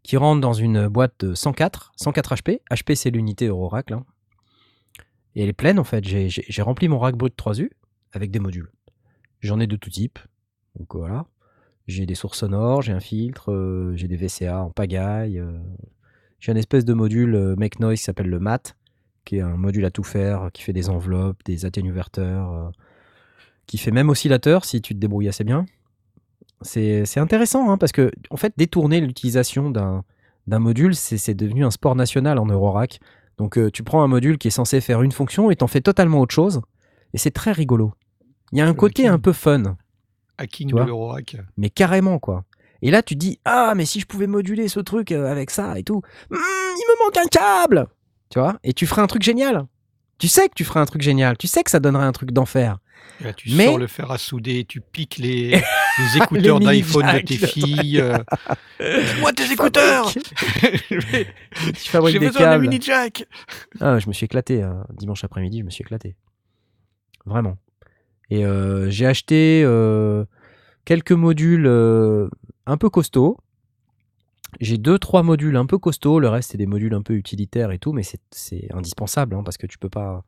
Qui 0.03 0.17
rentrent 0.17 0.41
dans 0.41 0.55
une 0.55 0.89
boîte 0.89 1.15
de 1.27 1.35
104, 1.35 1.93
104 1.97 2.35
HP. 2.37 2.61
HP, 2.71 2.95
c'est 2.95 3.11
l'unité 3.11 3.47
Eurorack. 3.47 3.91
Et 5.35 5.43
elle 5.43 5.49
est 5.49 5.53
pleine, 5.53 5.79
en 5.79 5.85
fait. 5.85 6.03
J'ai 6.05 6.63
rempli 6.63 6.89
mon 6.89 6.99
rack 6.99 7.17
brut 7.17 7.35
3U 7.39 7.69
avec 8.13 8.31
des 8.31 8.39
modules. 8.41 8.71
J'en 9.41 9.61
ai 9.61 9.67
de 9.67 9.77
tout 9.77 9.91
type. 9.91 10.19
Donc 10.79 10.95
voilà. 10.95 11.27
J'ai 11.87 12.07
des 12.07 12.15
sources 12.15 12.39
sonores, 12.39 12.83
j'ai 12.83 12.93
un 12.93 13.01
filtre, 13.01 13.53
euh, 13.53 13.93
j'ai 13.97 14.09
des 14.09 14.17
VCA 14.17 14.61
en 14.63 14.71
pagaille. 14.71 15.39
euh. 15.39 15.59
J'ai 16.43 16.51
un 16.51 16.57
espèce 16.57 16.85
de 16.85 16.93
module 16.93 17.37
euh, 17.37 17.55
Make 17.57 17.79
Noise 17.79 18.01
qui 18.01 18.05
s'appelle 18.05 18.27
le 18.27 18.41
MAT, 18.41 18.75
qui 19.25 19.37
est 19.37 19.43
un 19.43 19.57
module 19.57 19.85
à 19.85 19.93
tout 19.93 20.03
faire, 20.03 20.51
qui 20.53 20.63
fait 20.63 20.73
des 20.73 20.91
enveloppes, 20.91 21.39
des 21.45 21.67
atténuverteurs, 21.67 22.53
euh, 22.53 22.69
qui 23.69 23.79
fait 23.79 23.93
même 23.93 24.09
oscillateur 24.09 24.65
si 24.65 24.83
tu 24.83 24.93
te 24.93 24.99
débrouilles 24.99 25.29
assez 25.29 25.45
bien. 25.45 25.67
C'est 26.63 27.19
intéressant 27.19 27.71
hein, 27.71 27.79
parce 27.79 27.93
que 27.93 28.11
en 28.31 28.37
fait 28.37 28.55
détourner 28.57 29.01
l'utilisation 29.01 29.71
d'un 29.71 30.03
module, 30.59 30.97
c'est 30.97 31.35
devenu 31.35 31.65
un 31.65 31.71
sport 31.71 31.95
national 31.95 32.39
en 32.39 32.47
Eurorack. 32.47 32.99
Donc 33.39 33.57
euh, 33.57 33.71
tu 33.71 33.85
prends 33.85 34.03
un 34.03 34.09
module 34.09 34.37
qui 34.37 34.49
est 34.49 34.53
censé 34.53 34.81
faire 34.81 35.03
une 35.03 35.13
fonction 35.13 35.53
et 35.53 35.57
t'en 35.57 35.69
fais 35.69 35.81
totalement 35.81 36.21
autre 36.21 36.35
chose. 36.35 36.61
Et 37.15 37.19
c'est 37.19 37.31
très 37.31 37.53
rigolo. 37.53 37.95
Il 38.51 38.59
y 38.59 38.61
a 38.61 38.67
un 38.67 38.75
côté 38.75 39.03
hacking. 39.03 39.15
un 39.15 39.19
peu 39.21 39.33
fun, 39.33 39.77
Hacking 40.39 40.73
de 40.73 40.83
l'Eurorack. 40.83 41.37
mais 41.57 41.71
carrément 41.71 42.19
quoi. 42.19 42.45
Et 42.83 42.91
là 42.91 43.03
tu 43.03 43.15
te 43.15 43.21
dis 43.21 43.39
ah 43.45 43.75
mais 43.77 43.85
si 43.87 44.01
je 44.01 44.07
pouvais 44.07 44.27
moduler 44.27 44.69
ce 44.69 44.81
truc 44.81 45.13
euh, 45.13 45.31
avec 45.31 45.51
ça 45.51 45.79
et 45.79 45.83
tout, 45.85 46.03
Hmm, 46.31 46.37
il 46.37 46.85
me 46.89 47.05
manque 47.05 47.17
un 47.17 47.29
câble, 47.29 47.87
tu 48.31 48.39
vois? 48.39 48.59
Et 48.65 48.73
tu 48.73 48.87
ferais 48.87 49.03
un 49.03 49.07
truc 49.07 49.23
génial. 49.23 49.67
Tu 50.19 50.29
sais 50.29 50.49
que 50.49 50.55
tu 50.55 50.65
ferais 50.65 50.79
un 50.81 50.85
truc 50.87 51.03
génial. 51.03 51.37
Tu 51.37 51.49
sais 51.49 51.65
que 51.65 51.71
ça 51.71 51.81
donnerait 51.81 52.05
un 52.05 52.13
truc 52.13 52.31
d'enfer. 52.31 52.79
Là, 53.21 53.33
tu 53.33 53.51
Mais- 53.55 53.67
sors 53.67 53.79
le 53.79 53.87
fer 53.89 54.11
à 54.11 54.19
souder, 54.19 54.65
tu 54.65 54.81
piques 54.81 55.19
les, 55.19 55.51
les 55.99 56.17
écouteurs 56.17 56.59
Les 56.61 56.67
d'iPhone 56.67 57.07
de 57.13 57.19
tes 57.21 57.37
le 57.39 57.47
filles. 57.47 58.01
euh, 58.01 58.19
Moi 59.21 59.33
tes 59.33 59.51
écouteurs 59.53 60.11
Tu 60.13 61.91
fabriques 61.91 62.13
J'ai 62.15 62.19
des 62.21 62.27
besoin 62.27 62.43
d'un 62.43 62.59
mini 62.59 62.81
jack. 62.81 63.25
Ah, 63.81 63.99
je 63.99 64.09
me 64.09 64.13
suis 64.13 64.25
éclaté 64.27 64.63
euh, 64.63 64.73
dimanche 64.93 65.25
après-midi, 65.25 65.61
je 65.61 65.65
me 65.65 65.71
suis 65.71 65.83
éclaté. 65.83 66.15
Vraiment. 67.27 67.57
Et 68.31 68.45
euh, 68.45 68.89
j'ai 68.91 69.07
acheté 69.07 69.63
euh, 69.65 70.25
quelques 70.85 71.13
modules 71.13 71.67
un 72.67 72.77
peu 72.77 72.91
costauds. 72.91 73.37
J'ai 74.61 74.77
deux, 74.79 74.99
trois 74.99 75.23
modules 75.23 75.57
un 75.57 75.67
peu 75.67 75.79
costauds. 75.79 76.19
Le 76.19 76.29
reste, 76.29 76.53
c'est 76.53 76.59
des 76.59 76.67
modules 76.67 76.95
un 76.95 77.03
peu 77.03 77.15
utilitaires 77.15 77.71
et 77.71 77.79
tout, 77.79 77.93
mais 77.93 78.03
c'est- 78.03 78.73
indispensable 78.73 79.35
hein, 79.35 79.43
parce 79.43 79.57
que 79.57 79.67
tu 79.67 79.79
peux 79.79 79.89
pas. 79.89 80.25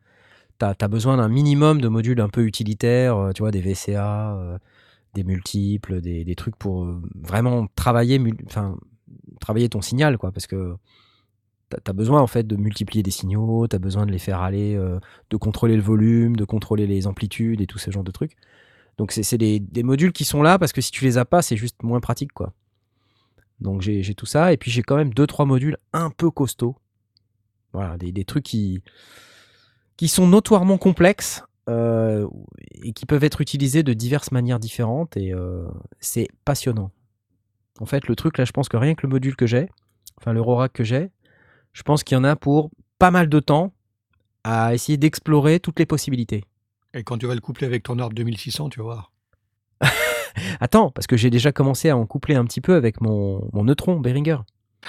Tu 0.60 0.66
as, 0.66 0.88
besoin 0.88 1.16
d'un 1.18 1.28
minimum 1.28 1.80
de 1.80 1.88
modules 1.88 2.20
un 2.20 2.28
peu 2.28 2.44
utilitaires, 2.46 3.16
euh, 3.16 3.32
tu 3.32 3.42
vois, 3.42 3.50
des 3.50 3.60
VCA, 3.60 4.36
euh, 4.36 4.58
des 5.14 5.24
multiples, 5.24 6.00
des, 6.00 6.24
des 6.24 6.34
trucs 6.36 6.56
pour 6.56 6.84
euh, 6.84 7.02
vraiment 7.16 7.66
travailler, 7.76 8.20
enfin, 8.46 8.76
travailler 9.40 9.68
ton 9.68 9.82
signal, 9.82 10.16
quoi, 10.18 10.32
parce 10.32 10.46
que 10.46 10.76
tu 11.70 11.90
as 11.90 11.92
besoin 11.92 12.20
en 12.22 12.26
fait 12.28 12.46
de 12.46 12.56
multiplier 12.56 13.02
des 13.02 13.10
signaux, 13.10 13.66
tu 13.68 13.78
besoin 13.78 14.06
de 14.06 14.12
les 14.12 14.18
faire 14.18 14.40
aller, 14.42 14.76
de 15.30 15.36
contrôler 15.36 15.76
le 15.76 15.82
volume, 15.82 16.36
de 16.36 16.44
contrôler 16.44 16.86
les 16.86 17.06
amplitudes 17.08 17.60
et 17.60 17.66
tout 17.66 17.78
ce 17.78 17.90
genre 17.90 18.04
de 18.04 18.12
trucs. 18.12 18.36
Donc 18.98 19.12
c'est 19.12 19.38
des, 19.38 19.58
des 19.58 19.82
modules 19.82 20.12
qui 20.12 20.24
sont 20.24 20.42
là 20.42 20.58
parce 20.58 20.72
que 20.72 20.80
si 20.80 20.90
tu 20.90 21.04
les 21.04 21.18
as 21.18 21.24
pas, 21.24 21.42
c'est 21.42 21.56
juste 21.56 21.82
moins 21.82 22.00
pratique 22.00 22.32
quoi. 22.32 22.52
Donc 23.60 23.82
j'ai 23.82 24.14
tout 24.14 24.26
ça 24.26 24.52
et 24.52 24.56
puis 24.56 24.70
j'ai 24.70 24.82
quand 24.82 24.96
même 24.96 25.12
deux 25.12 25.26
trois 25.26 25.46
modules 25.46 25.76
un 25.92 26.10
peu 26.10 26.30
costauds. 26.30 26.76
Voilà, 27.72 27.96
des, 27.96 28.12
des 28.12 28.24
trucs 28.24 28.44
qui 28.44 28.82
qui 29.96 30.08
sont 30.08 30.26
notoirement 30.26 30.78
complexes 30.78 31.42
euh, 31.68 32.28
et 32.82 32.92
qui 32.92 33.06
peuvent 33.06 33.24
être 33.24 33.40
utilisés 33.40 33.82
de 33.82 33.92
diverses 33.92 34.32
manières 34.32 34.58
différentes 34.58 35.16
et 35.16 35.32
euh, 35.32 35.66
c'est 36.00 36.28
passionnant. 36.44 36.90
En 37.80 37.86
fait, 37.86 38.06
le 38.06 38.14
truc 38.14 38.38
là, 38.38 38.44
je 38.44 38.52
pense 38.52 38.68
que 38.68 38.76
rien 38.76 38.94
que 38.94 39.06
le 39.06 39.10
module 39.10 39.34
que 39.34 39.46
j'ai, 39.46 39.68
enfin 40.18 40.32
l'Eurorack 40.32 40.72
que 40.72 40.84
j'ai, 40.84 41.10
je 41.72 41.82
pense 41.82 42.04
qu'il 42.04 42.16
y 42.16 42.18
en 42.18 42.24
a 42.24 42.36
pour 42.36 42.70
pas 42.98 43.10
mal 43.10 43.28
de 43.28 43.40
temps 43.40 43.72
à 44.44 44.74
essayer 44.74 44.98
d'explorer 44.98 45.58
toutes 45.58 45.78
les 45.78 45.86
possibilités. 45.86 46.44
Et 46.94 47.02
quand 47.02 47.18
tu 47.18 47.26
vas 47.26 47.34
le 47.34 47.40
coupler 47.40 47.66
avec 47.66 47.82
ton 47.82 47.98
arbre 47.98 48.14
2600, 48.14 48.68
tu 48.68 48.78
vas 48.80 48.84
voir. 48.84 49.12
Attends, 50.60 50.90
parce 50.90 51.06
que 51.06 51.16
j'ai 51.16 51.30
déjà 51.30 51.52
commencé 51.52 51.90
à 51.90 51.96
en 51.96 52.06
coupler 52.06 52.34
un 52.34 52.44
petit 52.44 52.60
peu 52.60 52.74
avec 52.74 53.00
mon, 53.00 53.48
mon 53.52 53.64
neutron 53.64 53.98
Behringer, 54.00 54.38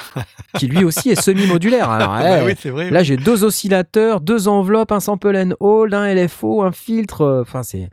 qui 0.57 0.67
lui 0.67 0.83
aussi 0.83 1.09
est 1.09 1.19
semi-modulaire. 1.21 1.89
Alors, 1.89 2.09
Bah 2.13 2.41
eh, 2.41 2.45
oui, 2.45 2.53
c'est 2.57 2.69
vrai. 2.69 2.89
là, 2.89 3.03
j'ai 3.03 3.17
deux 3.17 3.43
oscillateurs, 3.43 4.21
deux 4.21 4.47
enveloppes, 4.47 4.91
un 4.91 4.99
sample 4.99 5.35
and 5.35 5.51
hold, 5.59 5.93
un 5.93 6.13
LFO, 6.13 6.61
un 6.63 6.71
filtre. 6.71 7.21
euh, 7.21 7.41
Enfin, 7.41 7.63
c'est 7.63 7.89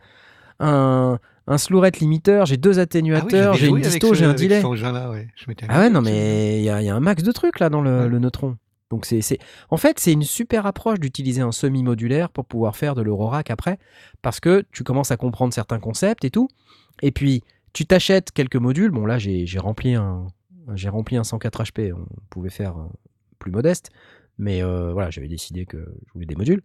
un, 0.60 1.18
un 1.46 1.58
slew 1.58 1.80
rate 1.80 1.98
limiteur. 2.00 2.46
J'ai 2.46 2.56
deux 2.56 2.72
Ah 2.72 2.74
oui, 2.76 2.80
atténuateurs, 2.82 3.54
j'ai 3.54 3.68
une 3.68 3.80
disto, 3.80 4.14
j'ai 4.14 4.24
un 4.26 4.34
delay. 4.34 4.62
ouais. 4.64 5.28
Je 5.36 5.44
Ah 5.68 5.80
ouais, 5.80 5.90
non, 5.90 6.00
mais 6.02 6.58
il 6.58 6.64
y, 6.64 6.70
a 6.70 6.80
il 6.80 6.86
y 6.86 6.90
a 6.90 6.94
un 6.94 7.00
max 7.00 7.22
de 7.22 7.32
trucs 7.32 7.60
là 7.60 7.68
dans 7.70 7.80
le, 7.82 8.02
Ouais. 8.02 8.08
le 8.08 8.18
neutron. 8.18 8.56
Donc 8.92 9.06
en 9.70 9.76
fait, 9.78 9.98
c'est 9.98 10.12
une 10.12 10.22
super 10.22 10.66
approche 10.66 11.00
d'utiliser 11.00 11.40
un 11.40 11.50
semi-modulaire 11.50 12.28
pour 12.28 12.44
pouvoir 12.44 12.76
faire 12.76 12.94
de 12.94 13.00
l'Eurorack 13.00 13.50
après, 13.50 13.78
parce 14.20 14.38
que 14.38 14.66
tu 14.70 14.84
commences 14.84 15.10
à 15.10 15.16
comprendre 15.16 15.54
certains 15.54 15.80
concepts 15.80 16.26
et 16.26 16.30
tout. 16.30 16.48
Et 17.00 17.10
puis, 17.10 17.42
tu 17.72 17.86
t'achètes 17.86 18.32
quelques 18.32 18.56
modules. 18.56 18.90
Bon, 18.90 19.06
là, 19.06 19.16
j'ai, 19.16 19.46
j'ai 19.46 19.58
rempli 19.58 19.94
un, 19.94 20.26
j'ai 20.74 20.90
rempli 20.90 21.16
un 21.16 21.24
104 21.24 21.62
HP. 21.62 21.94
On 21.94 22.04
pouvait 22.28 22.50
faire 22.50 22.76
euh, 22.76 22.84
plus 23.38 23.50
modeste, 23.50 23.88
mais 24.36 24.62
euh, 24.62 24.92
voilà, 24.92 25.08
j'avais 25.08 25.28
décidé 25.28 25.64
que 25.64 25.78
je 25.78 26.12
voulais 26.12 26.26
des 26.26 26.36
modules. 26.36 26.60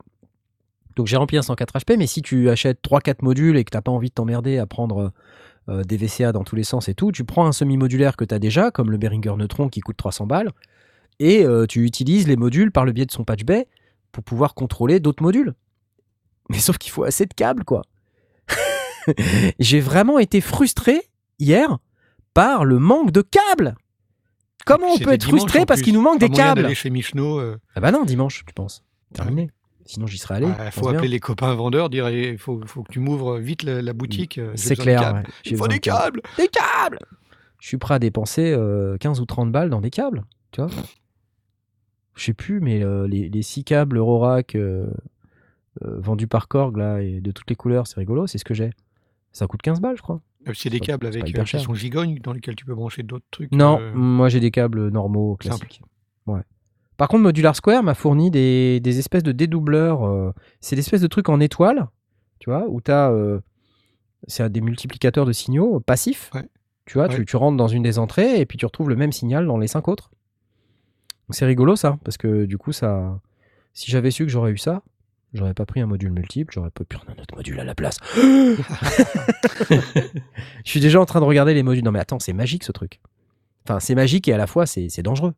Donc 0.97 1.07
j'ai 1.07 1.15
rempli 1.15 1.38
un 1.38 1.41
104 1.41 1.78
HP, 1.78 1.95
mais 1.97 2.07
si 2.07 2.21
tu 2.21 2.49
achètes 2.49 2.80
3-4 2.84 3.23
modules 3.23 3.55
et 3.55 3.63
que 3.63 3.69
t'as 3.69 3.82
pas 3.82 3.91
envie 3.91 4.09
de 4.09 4.13
t'emmerder 4.15 4.57
à 4.57 4.65
prendre 4.65 5.13
euh, 5.69 5.84
des 5.84 5.95
VCA 5.95 6.34
dans 6.34 6.43
tous 6.43 6.57
les 6.57 6.65
sens 6.65 6.89
et 6.89 6.93
tout, 6.93 7.13
tu 7.13 7.23
prends 7.23 7.45
un 7.47 7.53
semi-modulaire 7.53 8.17
que 8.17 8.25
tu 8.25 8.36
as 8.36 8.39
déjà, 8.39 8.69
comme 8.69 8.91
le 8.91 8.97
Behringer 8.97 9.38
Neutron 9.38 9.69
qui 9.69 9.80
coûte 9.80 9.95
300 9.95 10.28
balles, 10.28 10.51
et 11.20 11.43
euh, 11.45 11.65
tu 11.65 11.84
utilises 11.86 12.28
les 12.28 12.36
modules 12.36 12.72
par 12.72 12.86
le 12.86 12.91
biais 12.91 13.05
de 13.05 13.11
son 13.11 13.24
patch 13.24 13.43
bay 13.43 13.68
pour 14.11 14.24
pouvoir 14.24 14.53
contrôler 14.53 14.99
d'autres 14.99 15.24
modules. 15.24 15.53
Mais 16.49 16.59
sauf 16.59 16.78
qu'il 16.78 16.91
faut 16.91 17.03
assez 17.03 17.26
de 17.26 17.34
câbles, 17.34 17.63
quoi. 17.63 17.82
J'ai 19.59 19.80
vraiment 19.80 20.20
été 20.20 20.41
frustré 20.41 21.01
hier 21.39 21.78
par 22.34 22.65
le 22.65 22.80
manque 22.80 23.11
de 23.11 23.22
câbles. 23.22 23.76
Comment 24.65 24.88
on 24.93 24.97
peut 24.97 25.13
être 25.13 25.24
frustré 25.26 25.65
parce 25.65 25.82
qu'il 25.82 25.93
nous 25.93 26.01
manque 26.01 26.20
Pas 26.20 26.28
des 26.28 26.34
câbles 26.34 26.76
chez 26.76 26.89
Michno. 26.89 27.39
euh, 27.39 27.57
Ah 27.76 27.80
bah 27.80 27.91
non, 27.91 28.03
dimanche, 28.03 28.43
tu 28.45 28.53
penses. 28.53 28.84
Terminé. 29.13 29.49
Sinon, 29.86 30.07
j'y 30.07 30.18
serais 30.18 30.36
allé. 30.36 30.47
Il 30.47 30.53
pense 30.53 30.74
faut 30.74 30.82
bien. 30.89 30.95
appeler 30.97 31.07
les 31.07 31.22
copains 31.22 31.53
vendeurs, 31.55 31.89
dire 31.89 32.09
il 32.09 32.38
faut, 32.38 32.59
faut 32.65 32.84
que 32.84 32.91
tu 32.91 32.99
m'ouvres 32.99 33.38
vite 33.38 33.63
la, 33.63 33.82
la 33.82 33.93
boutique. 33.93 34.38
euh, 34.38 34.51
C'est 34.55 34.76
clair. 34.76 34.99
câbles. 34.99 35.20
ouais. 35.20 35.26
J'ai 35.43 35.51
Il 35.51 35.57
faut 35.57 35.68
des 35.70 35.76
de 35.76 35.80
câbles. 35.80 36.22
câbles. 36.22 36.36
Des 36.38 36.47
câbles 36.49 36.99
Je 37.59 37.68
suis 37.70 37.78
prêt 37.78 37.93
à 37.93 37.99
dépenser 37.99 38.51
euh, 38.51 38.97
15 38.97 39.22
ou 39.22 39.26
30 39.26 39.49
balles 39.53 39.70
dans 39.70 39.80
des 39.80 39.89
câbles, 39.89 40.26
tu 40.51 40.59
vois. 40.61 40.70
Je 42.18 42.24
sais 42.26 42.34
plus, 42.34 42.59
mais 42.59 42.84
euh, 42.84 43.07
les, 43.07 43.30
les 43.30 43.41
6 43.41 43.63
câbles 43.63 43.97
Eurorack 43.97 44.55
euh, 44.55 44.88
euh, 45.86 45.99
vendus 45.99 46.28
par 46.28 46.47
Korg, 46.47 46.76
là, 46.78 46.99
et 47.01 47.22
de 47.22 47.32
toutes 47.32 47.49
les 47.49 47.55
couleurs, 47.55 47.86
c'est 47.88 47.99
rigolo, 47.99 48.28
c'est 48.28 48.38
ce 48.39 48.43
que 48.45 48.53
j'ai. 48.53 48.72
Ça 49.32 49.45
coûte 49.47 49.61
15 49.61 49.80
balles, 49.80 49.95
je 49.97 50.01
crois. 50.01 50.20
C'est 50.53 50.70
des 50.70 50.80
pas- 50.80 50.86
câbles 50.88 51.07
avec 51.07 51.26
qui 51.26 51.59
sont 51.59 51.74
gigognes 51.74 52.20
dans 52.20 52.34
lesquels 52.34 52.55
tu 52.55 52.65
peux 52.65 52.74
brancher 52.74 53.03
d'autres 53.03 53.26
trucs. 53.32 53.51
Non, 53.51 53.80
moi 53.93 54.30
j'ai 54.30 54.39
des 54.39 54.51
câbles 54.51 54.89
normaux, 54.89 55.36
classiques. 55.36 55.82
Ouais. 56.26 56.41
Par 56.95 57.07
contre, 57.09 57.24
Modular 57.24 57.55
Square 57.55 57.84
m'a 57.84 57.93
fourni 57.93 58.32
des, 58.32 58.80
des 58.80 58.97
espèces 58.99 59.24
de 59.24 59.32
dédoubleurs. 59.32 60.34
c'est 60.61 60.76
des 60.76 60.80
espèces 60.82 61.01
de 61.01 61.07
trucs 61.07 61.30
en 61.30 61.39
étoile, 61.39 61.88
tu 62.39 62.49
vois, 62.49 62.65
où 62.68 62.82
tu 62.82 62.89
as. 62.91 63.13
c'est 64.28 64.49
des 64.51 64.61
multiplicateurs 64.61 65.26
de 65.26 65.34
signaux 65.34 65.80
passifs. 65.82 66.32
Ouais. 66.34 66.47
Tu 66.86 66.93
vois, 66.97 67.07
Ouais. 67.09 67.15
tu, 67.15 67.26
tu 67.26 67.36
rentres 67.36 67.57
dans 67.57 67.68
une 67.68 67.84
des 67.84 67.99
entrées 67.99 68.39
et 68.39 68.45
puis 68.45 68.57
tu 68.57 68.65
retrouves 68.65 68.89
le 68.89 68.95
même 68.95 69.11
signal 69.11 69.45
dans 69.45 69.57
les 69.57 69.68
cinq 69.68 69.88
autres. 69.89 70.09
Donc 71.28 71.36
c'est 71.36 71.45
rigolo 71.45 71.75
ça, 71.75 71.97
parce 72.03 72.17
que 72.17 72.45
du 72.45 72.57
coup, 72.57 72.71
ça. 72.71 73.19
Si 73.73 73.91
j'avais 73.91 74.11
su 74.11 74.23
que 74.25 74.32
j'aurais 74.32 74.51
eu 74.51 74.57
ça, 74.57 74.82
j'aurais 75.34 75.53
pas 75.53 75.65
pris 75.65 75.82
un 75.82 75.86
module 75.86 76.11
multiple, 76.11 76.51
j'aurais 76.53 76.71
pas 76.71 76.84
pu 76.84 76.97
prendre 76.97 77.11
un 77.17 77.21
autre 77.21 77.36
module 77.36 77.59
à 77.59 77.63
la 77.63 77.75
place. 77.75 77.97
Je 79.69 80.69
suis 80.69 80.80
déjà 80.80 80.99
en 80.99 81.05
train 81.05 81.19
de 81.19 81.25
regarder 81.25 81.53
les 81.53 81.63
modules. 81.63 81.84
Non 81.84 81.91
mais 81.91 81.99
attends, 81.99 82.19
c'est 82.19 82.34
magique 82.34 82.63
ce 82.63 82.71
truc. 82.71 82.99
Enfin, 83.65 83.80
c'est 83.80 83.95
magique 83.95 84.28
et 84.28 84.34
à 84.34 84.38
la 84.38 84.47
fois 84.47 84.65
c'est 84.65 85.01
dangereux. 85.01 85.34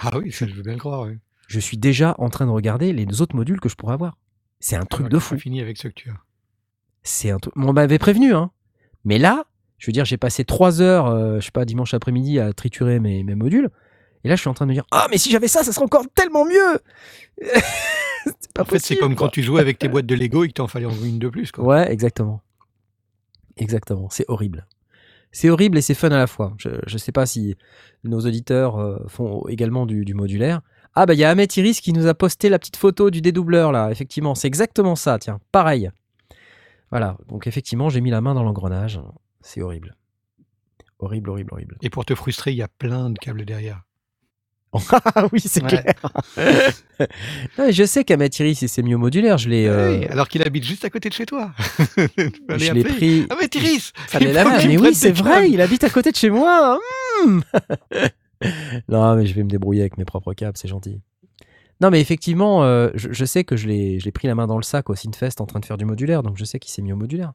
Ah 0.00 0.16
oui, 0.18 0.30
je 0.30 0.44
veux 0.44 0.62
bien 0.62 0.74
le 0.74 0.78
croire. 0.78 1.02
oui. 1.02 1.18
Je 1.46 1.60
suis 1.60 1.78
déjà 1.78 2.14
en 2.18 2.28
train 2.28 2.44
de 2.44 2.50
regarder 2.50 2.92
les 2.92 3.22
autres 3.22 3.34
modules 3.34 3.58
que 3.60 3.68
je 3.70 3.74
pourrais 3.74 3.94
avoir. 3.94 4.18
C'est 4.60 4.76
un 4.76 4.84
truc 4.84 5.06
Alors 5.06 5.12
de 5.12 5.18
fou. 5.18 5.38
fini 5.38 5.60
avec 5.62 5.78
ce 5.78 5.88
que 5.88 5.94
tu 5.94 6.10
as. 6.10 6.16
C'est 7.02 7.30
un 7.30 7.38
truc. 7.38 7.54
On 7.56 7.72
m'avait 7.72 7.98
prévenu, 7.98 8.34
hein. 8.34 8.50
Mais 9.04 9.18
là, 9.18 9.44
je 9.78 9.86
veux 9.86 9.92
dire, 9.92 10.04
j'ai 10.04 10.18
passé 10.18 10.44
trois 10.44 10.82
heures, 10.82 11.06
euh, 11.06 11.40
je 11.40 11.46
sais 11.46 11.50
pas, 11.52 11.64
dimanche 11.64 11.94
après-midi 11.94 12.38
à 12.38 12.52
triturer 12.52 13.00
mes, 13.00 13.22
mes 13.22 13.34
modules. 13.34 13.70
Et 14.24 14.28
là, 14.28 14.36
je 14.36 14.40
suis 14.40 14.48
en 14.48 14.54
train 14.54 14.66
de 14.66 14.70
me 14.70 14.74
dire, 14.74 14.84
ah, 14.90 15.06
mais 15.10 15.18
si 15.18 15.30
j'avais 15.30 15.48
ça, 15.48 15.62
ça 15.62 15.72
serait 15.72 15.84
encore 15.84 16.04
tellement 16.14 16.44
mieux. 16.44 16.80
pas 18.54 18.62
En 18.62 18.64
fait, 18.64 18.78
c'est 18.78 18.96
comme 18.96 19.14
quand 19.14 19.28
tu 19.28 19.42
jouais 19.42 19.60
avec 19.60 19.78
tes 19.78 19.88
boîtes 19.88 20.06
de 20.06 20.14
Lego 20.14 20.44
et 20.44 20.48
que 20.48 20.54
t'en 20.54 20.66
fallait 20.66 20.86
en 20.86 21.04
une 21.04 21.18
de 21.18 21.28
plus. 21.28 21.52
Quoi. 21.52 21.64
Ouais, 21.64 21.92
exactement. 21.92 22.42
Exactement. 23.56 24.08
C'est 24.10 24.24
horrible. 24.28 24.66
C'est 25.30 25.50
horrible 25.50 25.78
et 25.78 25.82
c'est 25.82 25.94
fun 25.94 26.10
à 26.10 26.16
la 26.18 26.26
fois. 26.26 26.54
Je, 26.58 26.70
je 26.86 26.98
sais 26.98 27.12
pas 27.12 27.26
si 27.26 27.56
nos 28.04 28.20
auditeurs 28.20 28.78
euh, 28.78 28.98
font 29.08 29.46
également 29.48 29.86
du, 29.86 30.04
du 30.04 30.14
modulaire. 30.14 30.62
Ah 30.94 31.06
bah 31.06 31.14
il 31.14 31.20
y 31.20 31.24
a 31.24 31.30
Ahmed 31.30 31.54
Iris 31.54 31.80
qui 31.80 31.92
nous 31.92 32.06
a 32.06 32.14
posté 32.14 32.48
la 32.48 32.58
petite 32.58 32.76
photo 32.76 33.10
du 33.10 33.20
dédoubleur 33.20 33.70
là. 33.72 33.90
Effectivement, 33.90 34.34
c'est 34.34 34.48
exactement 34.48 34.96
ça. 34.96 35.18
Tiens, 35.18 35.38
pareil. 35.52 35.90
Voilà. 36.90 37.18
Donc 37.28 37.46
effectivement, 37.46 37.88
j'ai 37.90 38.00
mis 38.00 38.10
la 38.10 38.20
main 38.20 38.34
dans 38.34 38.42
l'engrenage. 38.42 39.00
C'est 39.40 39.60
horrible. 39.60 39.96
Horrible, 40.98 41.30
horrible, 41.30 41.52
horrible. 41.52 41.76
Et 41.82 41.90
pour 41.90 42.04
te 42.04 42.14
frustrer, 42.14 42.52
il 42.52 42.56
y 42.56 42.62
a 42.62 42.68
plein 42.68 43.10
de 43.10 43.18
câbles 43.18 43.44
derrière. 43.44 43.82
Ah 44.72 45.26
oui, 45.32 45.40
c'est 45.40 45.62
Ouais. 45.62 45.68
clair. 45.68 45.94
Non, 47.58 47.66
mais 47.66 47.72
je 47.72 47.84
sais 47.84 48.04
qu'Ahmed 48.04 48.34
Iris, 48.38 48.66
c'est 48.66 48.82
mieux 48.82 48.96
au 48.96 48.98
modulaire. 48.98 49.38
Je 49.38 49.48
l'ai. 49.48 49.66
euh, 49.66 49.98
Oui, 50.00 50.06
alors 50.06 50.28
qu'il 50.28 50.42
habite 50.42 50.64
juste 50.64 50.84
à 50.84 50.90
côté 50.90 51.08
de 51.08 51.14
chez 51.14 51.26
toi. 51.26 51.52
Je 51.96 52.72
l'ai 52.72 52.84
pris. 52.84 53.26
Ah 53.30 53.36
mais 53.40 53.48
Thierry 53.48 53.78
Fallait 54.08 54.32
la 54.32 54.44
main. 54.44 54.58
Mais 54.66 54.76
oui, 54.78 54.94
c'est 54.94 55.12
vrai, 55.12 55.50
il 55.50 55.60
habite 55.60 55.84
à 55.84 55.90
côté 55.90 56.10
de 56.10 56.16
chez 56.16 56.30
moi. 56.30 56.78
Hmm. 57.24 57.40
non, 58.88 59.16
mais 59.16 59.26
je 59.26 59.34
vais 59.34 59.42
me 59.44 59.48
débrouiller 59.48 59.80
avec 59.82 59.96
mes 59.98 60.04
propres 60.04 60.32
câbles, 60.34 60.56
c'est 60.56 60.68
gentil. 60.68 61.00
Non, 61.80 61.90
mais 61.90 62.00
effectivement, 62.00 62.64
euh, 62.64 62.90
je, 62.94 63.12
je 63.12 63.24
sais 63.24 63.44
que 63.44 63.56
je 63.56 63.68
l'ai 63.68 64.00
je 64.00 64.04
l'ai 64.04 64.12
pris 64.12 64.26
la 64.28 64.34
main 64.34 64.46
dans 64.48 64.56
le 64.56 64.62
sac 64.64 64.90
au 64.90 64.94
Synfest 64.96 65.40
en 65.40 65.46
train 65.46 65.60
de 65.60 65.64
faire 65.64 65.76
du 65.78 65.84
modulaire, 65.84 66.22
donc 66.24 66.36
je 66.36 66.44
sais 66.44 66.58
qu'il 66.58 66.72
s'est 66.72 66.82
mis 66.82 66.92
au 66.92 66.96
modulaire. 66.96 67.32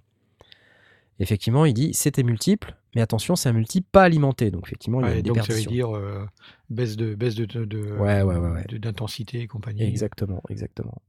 Effectivement, 1.19 1.65
il 1.65 1.73
dit 1.73 1.93
c'était 1.93 2.23
multiple, 2.23 2.75
mais 2.96 3.02
attention, 3.02 3.36
c'est 3.36 3.50
un 3.50 3.54
multi 3.54 3.82
pas 3.82 4.04
alimenté, 4.04 4.52
donc 4.52 4.68
effectivement, 4.68 5.00
il 5.02 5.04
y 5.04 5.08
a 5.08 5.10
Ouais, 5.12 5.18
une 5.20 5.24
donc 5.26 5.38
ça 5.44 5.54
veut 5.54 5.62
dire 5.64 5.96
euh, 5.96 6.26
baisse 6.70 6.96
de 6.96 7.16
baisse 7.16 7.36
de, 7.36 7.46
de- 7.46 7.66
de- 7.66 7.91
Ouais, 7.98 8.22
ouais, 8.22 8.36
ouais, 8.38 8.50
ouais. 8.50 8.66
de- 8.70 8.78
d'intensité 8.78 9.41
et 9.41 9.48
compagnie. 9.48 9.84
Exactement, 9.84 10.41
exactement. 10.50 11.02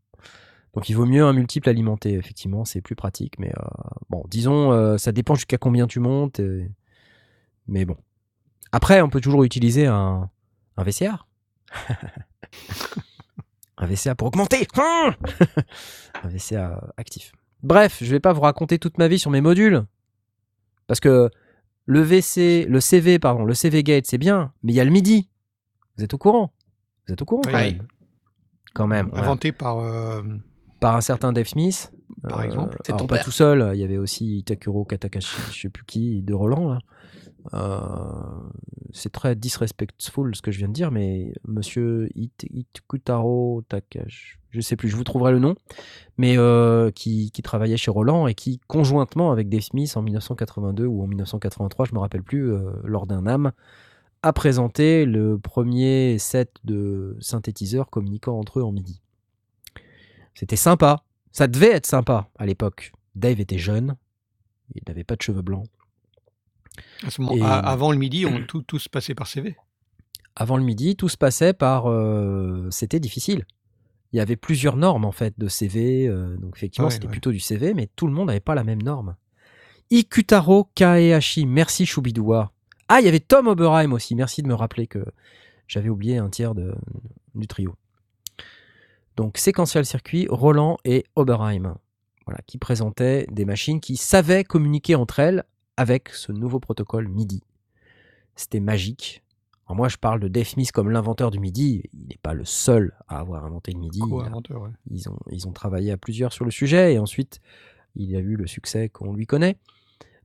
Donc 0.74 0.88
il 0.88 0.94
vaut 0.94 1.06
mieux 1.06 1.22
un 1.24 1.32
multiple 1.32 1.68
alimenté, 1.68 2.14
effectivement, 2.14 2.64
c'est 2.64 2.80
plus 2.80 2.96
pratique, 2.96 3.38
mais 3.38 3.50
euh, 3.50 3.62
bon, 4.10 4.24
disons, 4.28 4.72
euh, 4.72 4.96
ça 4.98 5.12
dépend 5.12 5.34
jusqu'à 5.34 5.58
combien 5.58 5.86
tu 5.86 6.00
montes, 6.00 6.40
et- 6.40 6.70
mais 7.68 7.84
bon. 7.84 7.96
Après, 8.72 9.00
on 9.02 9.08
peut 9.08 9.20
toujours 9.20 9.44
utiliser 9.44 9.86
un, 9.86 10.28
un 10.76 10.82
VCA. 10.82 11.20
un 13.78 13.86
VCA 13.86 14.14
pour 14.14 14.28
augmenter 14.28 14.66
Un 16.22 16.28
VCA 16.28 16.92
actif. 16.96 17.32
Bref, 17.62 17.98
je 18.02 18.10
vais 18.10 18.20
pas 18.20 18.32
vous 18.32 18.40
raconter 18.42 18.78
toute 18.78 18.98
ma 18.98 19.08
vie 19.08 19.18
sur 19.18 19.30
mes 19.30 19.40
modules, 19.40 19.84
parce 20.86 21.00
que 21.00 21.30
le 21.86 22.00
VC, 22.00 22.66
le 22.68 22.80
CV, 22.80 23.18
pardon, 23.18 23.44
le 23.44 23.54
CV 23.54 23.82
Gate, 23.82 24.06
c'est 24.06 24.18
bien, 24.18 24.52
mais 24.62 24.72
il 24.72 24.76
y 24.76 24.80
a 24.80 24.84
le 24.84 24.90
MIDI. 24.90 25.28
Vous 25.96 26.04
êtes 26.04 26.14
au 26.14 26.18
courant 26.18 26.52
Vous 27.06 27.12
êtes 27.14 27.22
au 27.22 27.24
courant 27.24 27.42
quand 27.42 27.50
Oui. 27.52 27.74
même 27.74 27.86
Quand 28.74 28.86
même. 28.86 29.08
voilà 29.10 29.24
Inventé 29.26 29.52
par 29.52 29.78
euh, 29.78 30.22
par 30.80 30.96
un 30.96 31.00
certain 31.00 31.32
Dave 31.32 31.46
Smith. 31.46 31.92
Par 32.28 32.42
exemple. 32.42 32.78
C'est 32.86 32.96
ton 32.96 33.06
pas 33.06 33.16
père. 33.16 33.24
tout 33.24 33.30
seul, 33.30 33.70
il 33.74 33.80
y 33.80 33.84
avait 33.84 33.98
aussi 33.98 34.38
Itakuro 34.38 34.84
Katakashi, 34.84 35.36
je 35.52 35.60
sais 35.60 35.68
plus 35.68 35.84
qui, 35.84 36.22
de 36.22 36.34
Roland. 36.34 36.68
Là. 36.72 36.78
Euh, 37.52 38.48
c'est 38.92 39.12
très 39.12 39.34
disrespectful 39.36 40.34
ce 40.34 40.40
que 40.40 40.50
je 40.50 40.58
viens 40.58 40.68
de 40.68 40.72
dire, 40.72 40.90
mais 40.90 41.32
monsieur 41.46 42.08
It- 42.14 42.46
Itkutaro 42.50 43.62
Takashi, 43.68 44.36
je 44.50 44.60
sais 44.62 44.76
plus, 44.76 44.88
je 44.88 44.96
vous 44.96 45.04
trouverai 45.04 45.32
le 45.32 45.38
nom, 45.40 45.54
mais 46.16 46.38
euh, 46.38 46.90
qui, 46.90 47.30
qui 47.32 47.42
travaillait 47.42 47.76
chez 47.76 47.90
Roland 47.90 48.26
et 48.26 48.34
qui, 48.34 48.60
conjointement 48.66 49.30
avec 49.30 49.48
Dave 49.50 49.60
Smith 49.60 49.94
en 49.96 50.02
1982 50.02 50.86
ou 50.86 51.02
en 51.02 51.06
1983, 51.06 51.84
je 51.86 51.94
me 51.94 51.98
rappelle 51.98 52.22
plus, 52.22 52.50
euh, 52.50 52.70
lors 52.84 53.06
d'un 53.06 53.26
AM, 53.26 53.52
a 54.22 54.32
présenté 54.32 55.04
le 55.04 55.38
premier 55.38 56.18
set 56.18 56.50
de 56.64 57.14
synthétiseurs 57.20 57.90
communiquant 57.90 58.38
entre 58.38 58.60
eux 58.60 58.62
en 58.64 58.72
MIDI. 58.72 59.02
C'était 60.34 60.56
sympa. 60.56 61.02
Ça 61.34 61.46
devait 61.48 61.72
être 61.72 61.86
sympa 61.86 62.30
à 62.38 62.46
l'époque. 62.46 62.92
Dave 63.14 63.40
était 63.40 63.58
jeune. 63.58 63.96
Il 64.74 64.82
n'avait 64.88 65.04
pas 65.04 65.16
de 65.16 65.22
cheveux 65.22 65.42
blancs. 65.42 65.66
à 67.04 67.10
ce 67.10 67.20
moment- 67.20 67.36
Et- 67.36 67.42
à- 67.42 67.58
avant 67.58 67.92
le 67.92 67.98
midi, 67.98 68.24
on 68.24 68.42
tout, 68.46 68.62
tout 68.62 68.78
se 68.78 68.88
passait 68.88 69.14
par 69.14 69.26
CV. 69.26 69.56
Avant 70.36 70.56
le 70.56 70.64
midi, 70.64 70.96
tout 70.96 71.08
se 71.08 71.16
passait 71.18 71.52
par. 71.52 71.86
euh, 71.90 72.68
c'était 72.70 72.98
difficile. 73.00 73.44
Il 74.12 74.16
y 74.16 74.20
avait 74.20 74.36
plusieurs 74.36 74.76
normes 74.76 75.04
en 75.04 75.12
fait 75.12 75.34
de 75.38 75.48
CV. 75.48 76.06
euh, 76.08 76.36
donc 76.38 76.56
effectivement, 76.56 76.88
Ouais, 76.88 76.94
c'était 76.94 77.06
ouais. 77.06 77.10
plutôt 77.12 77.30
du 77.32 77.40
CV, 77.40 77.74
mais 77.74 77.88
tout 77.96 78.06
le 78.06 78.12
monde 78.12 78.28
n'avait 78.28 78.40
pas 78.40 78.54
la 78.54 78.64
même 78.64 78.82
norme. 78.82 79.16
Ikutaro 79.90 80.70
Kaehashi, 80.74 81.46
merci 81.46 81.84
Shubidoua. 81.84 82.52
Ah, 82.88 83.00
il 83.00 83.04
y 83.04 83.08
avait 83.08 83.20
Tom 83.20 83.46
Oberheim 83.48 83.92
aussi. 83.92 84.14
Merci 84.14 84.42
de 84.42 84.48
me 84.48 84.54
rappeler 84.54 84.86
que 84.86 85.04
j'avais 85.68 85.88
oublié 85.88 86.18
un 86.18 86.28
tiers 86.30 86.54
de, 86.54 86.74
du 87.34 87.46
trio. 87.46 87.74
Donc 89.16 89.38
séquentiel 89.38 89.84
circuit, 89.86 90.26
Roland 90.28 90.76
et 90.84 91.04
Oberheim. 91.16 91.76
Voilà, 92.26 92.40
qui 92.46 92.58
présentaient 92.58 93.26
des 93.30 93.44
machines 93.44 93.80
qui 93.80 93.96
savaient 93.96 94.44
communiquer 94.44 94.94
entre 94.94 95.18
elles 95.20 95.44
avec 95.76 96.08
ce 96.08 96.32
nouveau 96.32 96.58
protocole 96.58 97.06
MIDI. 97.08 97.42
C'était 98.34 98.60
magique. 98.60 99.22
Alors 99.66 99.76
moi, 99.76 99.88
je 99.88 99.96
parle 99.96 100.20
de 100.20 100.28
Dave 100.28 100.46
Smith 100.46 100.72
comme 100.72 100.90
l'inventeur 100.90 101.30
du 101.30 101.38
MIDI. 101.38 101.82
Il 101.92 102.06
n'est 102.08 102.18
pas 102.22 102.34
le 102.34 102.44
seul 102.44 102.92
à 103.08 103.18
avoir 103.20 103.44
inventé 103.44 103.72
le 103.72 103.78
MIDI. 103.78 103.98
Il 103.98 104.04
a- 104.04 104.08
Co-inventeur, 104.08 104.62
ouais. 104.62 104.70
ils, 104.90 105.08
ont, 105.08 105.18
ils 105.30 105.46
ont 105.46 105.52
travaillé 105.52 105.92
à 105.92 105.96
plusieurs 105.96 106.32
sur 106.32 106.44
le 106.44 106.50
sujet 106.50 106.94
et 106.94 106.98
ensuite, 106.98 107.40
il 107.96 108.10
y 108.10 108.16
a 108.16 108.20
eu 108.20 108.36
le 108.36 108.46
succès 108.46 108.88
qu'on 108.88 109.12
lui 109.12 109.26
connaît. 109.26 109.56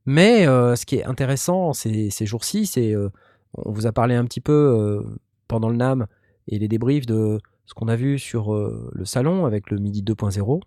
Mais 0.06 0.48
euh, 0.48 0.76
ce 0.76 0.86
qui 0.86 0.96
est 0.96 1.04
intéressant 1.04 1.74
ces, 1.74 2.10
ces 2.10 2.26
jours-ci, 2.26 2.66
c'est 2.66 2.96
euh, 2.96 3.10
on 3.54 3.72
vous 3.72 3.86
a 3.88 3.92
parlé 3.92 4.16
un 4.16 4.26
petit 4.26 4.42
peu 4.42 4.54
euh, 4.54 5.04
pendant 5.48 5.70
le 5.70 5.76
NAM 5.76 6.08
et 6.48 6.58
les 6.60 6.68
débriefs 6.68 7.06
de 7.06 7.40
ce 7.70 7.76
qu'on 7.76 7.88
a 7.88 7.96
vu 7.96 8.18
sur 8.18 8.52
euh, 8.56 8.90
le 8.94 9.06
salon 9.06 9.46
avec 9.46 9.70
le 9.70 9.78
MIDI 9.78 10.02
2.0. 10.02 10.60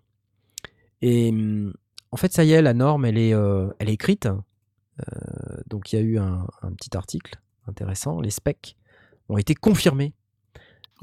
Et 1.01 1.29
hum, 1.29 1.73
en 2.11 2.17
fait, 2.17 2.31
ça 2.31 2.45
y 2.45 2.53
est, 2.53 2.61
la 2.61 2.73
norme, 2.73 3.03
elle 3.03 3.17
est, 3.17 3.33
euh, 3.33 3.67
elle 3.79 3.89
est 3.89 3.93
écrite. 3.93 4.25
Euh, 4.25 5.61
donc 5.67 5.91
il 5.91 5.97
y 5.97 5.99
a 5.99 6.01
eu 6.01 6.17
un, 6.17 6.47
un 6.61 6.71
petit 6.71 6.95
article 6.95 7.41
intéressant. 7.67 8.21
Les 8.21 8.29
specs 8.29 8.77
ont 9.27 9.37
été 9.37 9.53
confirmés. 9.53 10.13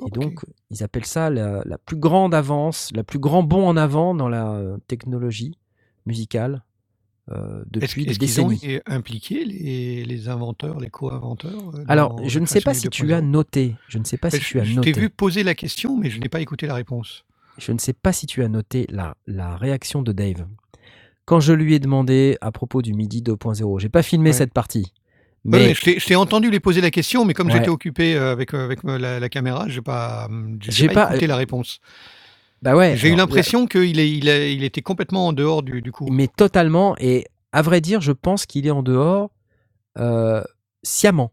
Et 0.07 0.11
donc, 0.11 0.47
ils 0.71 0.83
appellent 0.83 1.05
ça 1.05 1.29
la, 1.29 1.63
la 1.67 1.77
plus 1.77 1.99
grande 1.99 2.33
avance, 2.33 2.91
la 2.95 3.05
plus 3.05 3.19
grand 3.19 3.43
bond 3.43 3.69
en 3.69 3.77
avant 3.77 4.15
dans 4.15 4.31
la 4.31 4.79
technologie 4.87 5.59
musicale 6.07 6.65
euh, 7.33 7.61
Est-ce 7.61 7.69
depuis 7.81 8.05
des 8.05 8.11
est-ce 8.11 8.19
qu'ils 8.19 8.41
ont 8.41 8.51
impliqué 8.87 9.45
les, 9.45 10.05
les 10.05 10.29
inventeurs, 10.29 10.81
les 10.81 10.91
co-inventeurs 10.91 11.75
euh, 11.75 11.85
Alors, 11.89 12.21
je 12.27 12.39
ne 12.39 12.47
sais 12.47 12.61
pas 12.61 12.75
si 12.75 12.89
tu 12.89 13.13
as 13.13 13.21
2.0? 13.21 13.25
noté. 13.31 13.77
Je 13.89 13.99
ne 13.99 14.05
sais 14.05 14.17
pas 14.17 14.31
si 14.31 14.39
Je- 14.41 14.45
tu 14.45 14.61
as 14.61 14.65
je 14.65 14.75
noté. 14.75 14.93
t'ai 14.93 15.01
vu 15.01 15.11
poser 15.11 15.43
la 15.43 15.55
question, 15.55 15.97
mais 15.97 16.11
je 16.11 16.19
n'ai 16.21 16.29
pas 16.29 16.41
écouté 16.41 16.67
la 16.67 16.75
réponse. 16.75 17.25
Je 17.59 17.73
ne 17.73 17.79
sais 17.79 17.93
pas 17.93 18.13
si 18.13 18.27
tu 18.27 18.43
as 18.43 18.49
noté 18.49 18.87
la, 18.91 19.17
la 19.27 19.57
réaction 19.57 20.03
de 20.03 20.13
Dave. 20.13 20.47
Quand 21.25 21.41
je 21.41 21.53
lui 21.53 21.75
ai 21.75 21.79
demandé 21.79 22.37
à 22.41 22.51
propos 22.51 22.83
du 22.83 22.93
MIDI 22.95 23.23
2.0, 23.23 23.79
j'ai 23.79 23.89
pas 23.89 24.03
filmé 24.03 24.31
Ouais. 24.31 24.35
cette 24.37 24.53
partie. 24.53 24.93
Ouais, 25.45 25.59
Mais 25.69 25.75
je 25.75 25.81
t'ai- 25.81 25.99
je 26.01 26.05
t'ai 26.07 26.17
entendu 26.17 26.51
lui 26.51 26.61
poser 26.61 26.81
la 26.81 26.91
question, 26.91 27.25
mais 27.25 27.33
comme 27.35 27.47
Ouais. 27.47 27.55
j'étais 27.55 27.69
occupé 27.69 28.15
euh, 28.17 28.33
avec, 28.33 28.53
avec 28.53 28.81
la, 28.85 29.21
la 29.21 29.29
caméra, 29.29 29.67
j'ai 29.69 29.81
pas, 29.81 30.27
hum, 30.29 30.59
j'ai 30.61 30.73
J'ai 30.73 30.87
pas, 30.89 30.95
pas- 31.07 31.11
écouté 31.13 31.27
la 31.27 31.37
réponse. 31.37 31.81
Bah 32.63 32.77
ouais, 32.77 32.97
J'ai 32.97 33.09
eu 33.09 33.15
l'impression 33.17 33.67
qu'il 33.67 33.99
est, 33.99 34.11
il 34.11 34.29
est- 34.29 34.55
il 34.55 34.65
était 34.65 34.83
complètement 34.83 35.29
en 35.29 35.33
dehors 35.33 35.63
du, 35.63 35.81
du 35.83 35.93
coup. 35.93 36.09
mais 36.11 36.29
totalement. 36.29 36.95
Et 36.99 37.27
à 37.53 37.63
vrai 37.63 37.81
dire, 37.81 38.01
je 38.01 38.13
pense 38.13 38.47
qu'il 38.47 38.67
est 38.67 38.71
en 38.71 38.83
dehors 38.83 39.31
euh, 39.99 40.43
sciemment. 40.83 41.33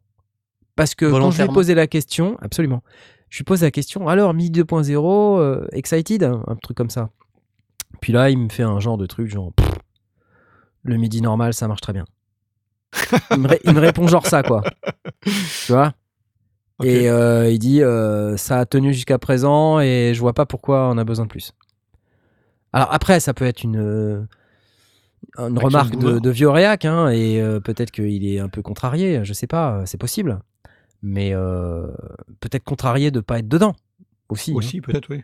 Parce 0.75 0.95
que 0.95 1.05
quand 1.21 1.31
je 1.31 1.37
lui 1.37 1.43
ai 1.43 1.47
posé 1.53 1.75
la 1.75 1.87
question, 1.87 2.37
absolument, 2.41 2.81
je 3.29 3.37
lui 3.39 3.43
pose 3.43 3.61
la 3.63 3.71
question, 3.71 4.07
alors 4.07 4.33
MIDI 4.33 4.61
2.0, 4.61 5.39
euh, 5.39 5.67
excited, 5.73 6.23
un, 6.23 6.43
un 6.47 6.55
truc 6.55 6.77
comme 6.77 6.89
ça. 6.89 7.09
Puis 8.01 8.13
là, 8.13 8.29
il 8.29 8.37
me 8.37 8.49
fait 8.49 8.63
un 8.63 8.79
genre 8.79 8.97
de 8.97 9.05
truc, 9.07 9.27
genre, 9.27 9.51
pff, 9.53 9.67
le 10.83 10.97
MIDI 10.97 11.21
normal, 11.21 11.53
ça 11.53 11.67
marche 11.67 11.81
très 11.81 11.93
bien. 11.93 12.05
il, 13.31 13.39
me 13.39 13.47
ré- 13.47 13.59
il 13.65 13.73
me 13.73 13.79
répond 13.79 14.07
genre 14.07 14.25
ça, 14.27 14.43
quoi. 14.43 14.63
Tu 15.65 15.71
vois? 15.71 15.93
Et 16.83 17.09
euh, 17.09 17.49
il 17.49 17.57
dit, 17.59 17.81
euh, 17.81 18.37
ça 18.37 18.59
a 18.59 18.65
tenu 18.65 18.93
jusqu'à 18.93 19.17
présent 19.17 19.79
et 19.79 20.11
je 20.13 20.19
vois 20.19 20.33
pas 20.33 20.45
pourquoi 20.45 20.89
on 20.89 20.97
a 20.97 21.03
besoin 21.03 21.25
de 21.25 21.29
plus. 21.29 21.53
Alors 22.71 22.93
après, 22.93 23.19
ça 23.19 23.33
peut 23.33 23.45
être 23.45 23.63
une, 23.63 23.77
euh, 23.77 24.21
une 25.39 25.57
remarque 25.57 25.95
de, 25.95 26.19
de 26.19 26.29
vieux 26.29 26.49
réac, 26.49 26.85
hein, 26.85 27.09
et 27.09 27.41
euh, 27.41 27.59
peut-être 27.59 27.89
qu'il 27.89 28.25
est 28.27 28.39
un 28.39 28.49
peu 28.49 28.61
contrarié, 28.61 29.21
je 29.23 29.33
sais 29.33 29.47
pas, 29.47 29.83
c'est 29.85 29.97
possible. 29.97 30.39
Mais 31.01 31.33
peut-être 32.39 32.63
contrarié 32.63 33.11
de 33.11 33.19
pas 33.21 33.39
être 33.39 33.47
dedans 33.47 33.75
aussi. 34.29 34.51
hein. 34.51 34.55
Aussi, 34.55 34.81
peut-être, 34.81 35.09
oui. 35.09 35.23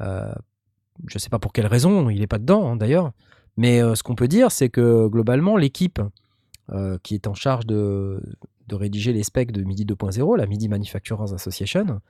Je 0.00 1.18
sais 1.18 1.28
pas 1.28 1.38
pour 1.40 1.52
quelle 1.52 1.66
raison, 1.66 2.10
il 2.10 2.22
est 2.22 2.26
pas 2.28 2.38
dedans 2.38 2.68
hein, 2.72 2.76
d'ailleurs. 2.76 3.12
Mais 3.56 3.80
ce 3.94 4.02
qu'on 4.02 4.14
peut 4.14 4.28
dire, 4.28 4.50
c'est 4.50 4.68
que 4.70 5.06
globalement, 5.08 5.56
l'équipe 5.56 6.00
qui 7.02 7.14
est 7.14 7.26
en 7.26 7.34
charge 7.34 7.66
de, 7.66 8.20
de 8.68 8.74
rédiger 8.74 9.12
les 9.12 9.22
specs 9.22 9.52
de 9.52 9.62
MIDI 9.62 9.84
2.0, 9.84 10.36
la 10.36 10.46
MIDI 10.46 10.68
Manufacturers 10.68 11.32
Association, 11.32 12.00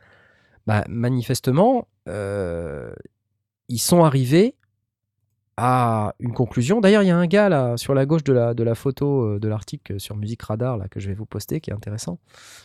bah, 0.67 0.85
manifestement, 0.89 1.89
euh, 2.09 2.93
ils 3.69 3.79
sont 3.79 4.05
arrivés 4.05 4.55
à 5.57 6.15
une 6.19 6.33
conclusion. 6.33 6.81
D'ailleurs, 6.81 7.03
il 7.03 7.07
y 7.07 7.11
a 7.11 7.17
un 7.17 7.27
gars 7.27 7.49
là 7.49 7.77
sur 7.77 7.95
la 7.95 8.07
gauche 8.07 8.25
de 8.25 8.33
la, 8.33 8.55
de 8.55 8.63
la 8.63 8.75
photo 8.75 9.23
euh, 9.23 9.39
de 9.39 9.49
l'article 9.49 10.01
sur 10.01 10.17
Musique 10.17 10.43
Radar 10.43 10.77
là, 10.77 10.89
que 10.89 11.01
je 11.01 11.09
vais 11.09 11.15
vous 11.15 11.27
poster 11.27 11.61
qui 11.61 11.71
est 11.71 11.75
intéressant. 11.75 12.19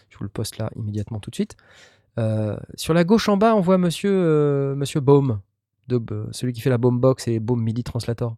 Je 0.10 0.18
vous 0.18 0.24
le 0.24 0.30
poste 0.30 0.58
là 0.58 0.70
immédiatement 0.76 1.20
tout 1.20 1.30
de 1.30 1.36
suite. 1.36 1.56
Euh, 2.18 2.58
sur 2.76 2.94
la 2.94 3.04
gauche 3.04 3.30
en 3.30 3.38
bas, 3.38 3.56
on 3.56 3.62
voit 3.62 3.78
monsieur, 3.78 4.12
euh, 4.12 4.76
monsieur 4.76 5.00
Baum, 5.00 5.40
de, 5.88 6.28
celui 6.32 6.54
qui 6.54 6.62
fait 6.62 6.70
la 6.70 6.78
Baum 6.78 7.00
Box 7.00 7.28
et 7.28 7.40
Baum 7.40 7.62
MIDI 7.62 7.84
Translator. 7.84 8.36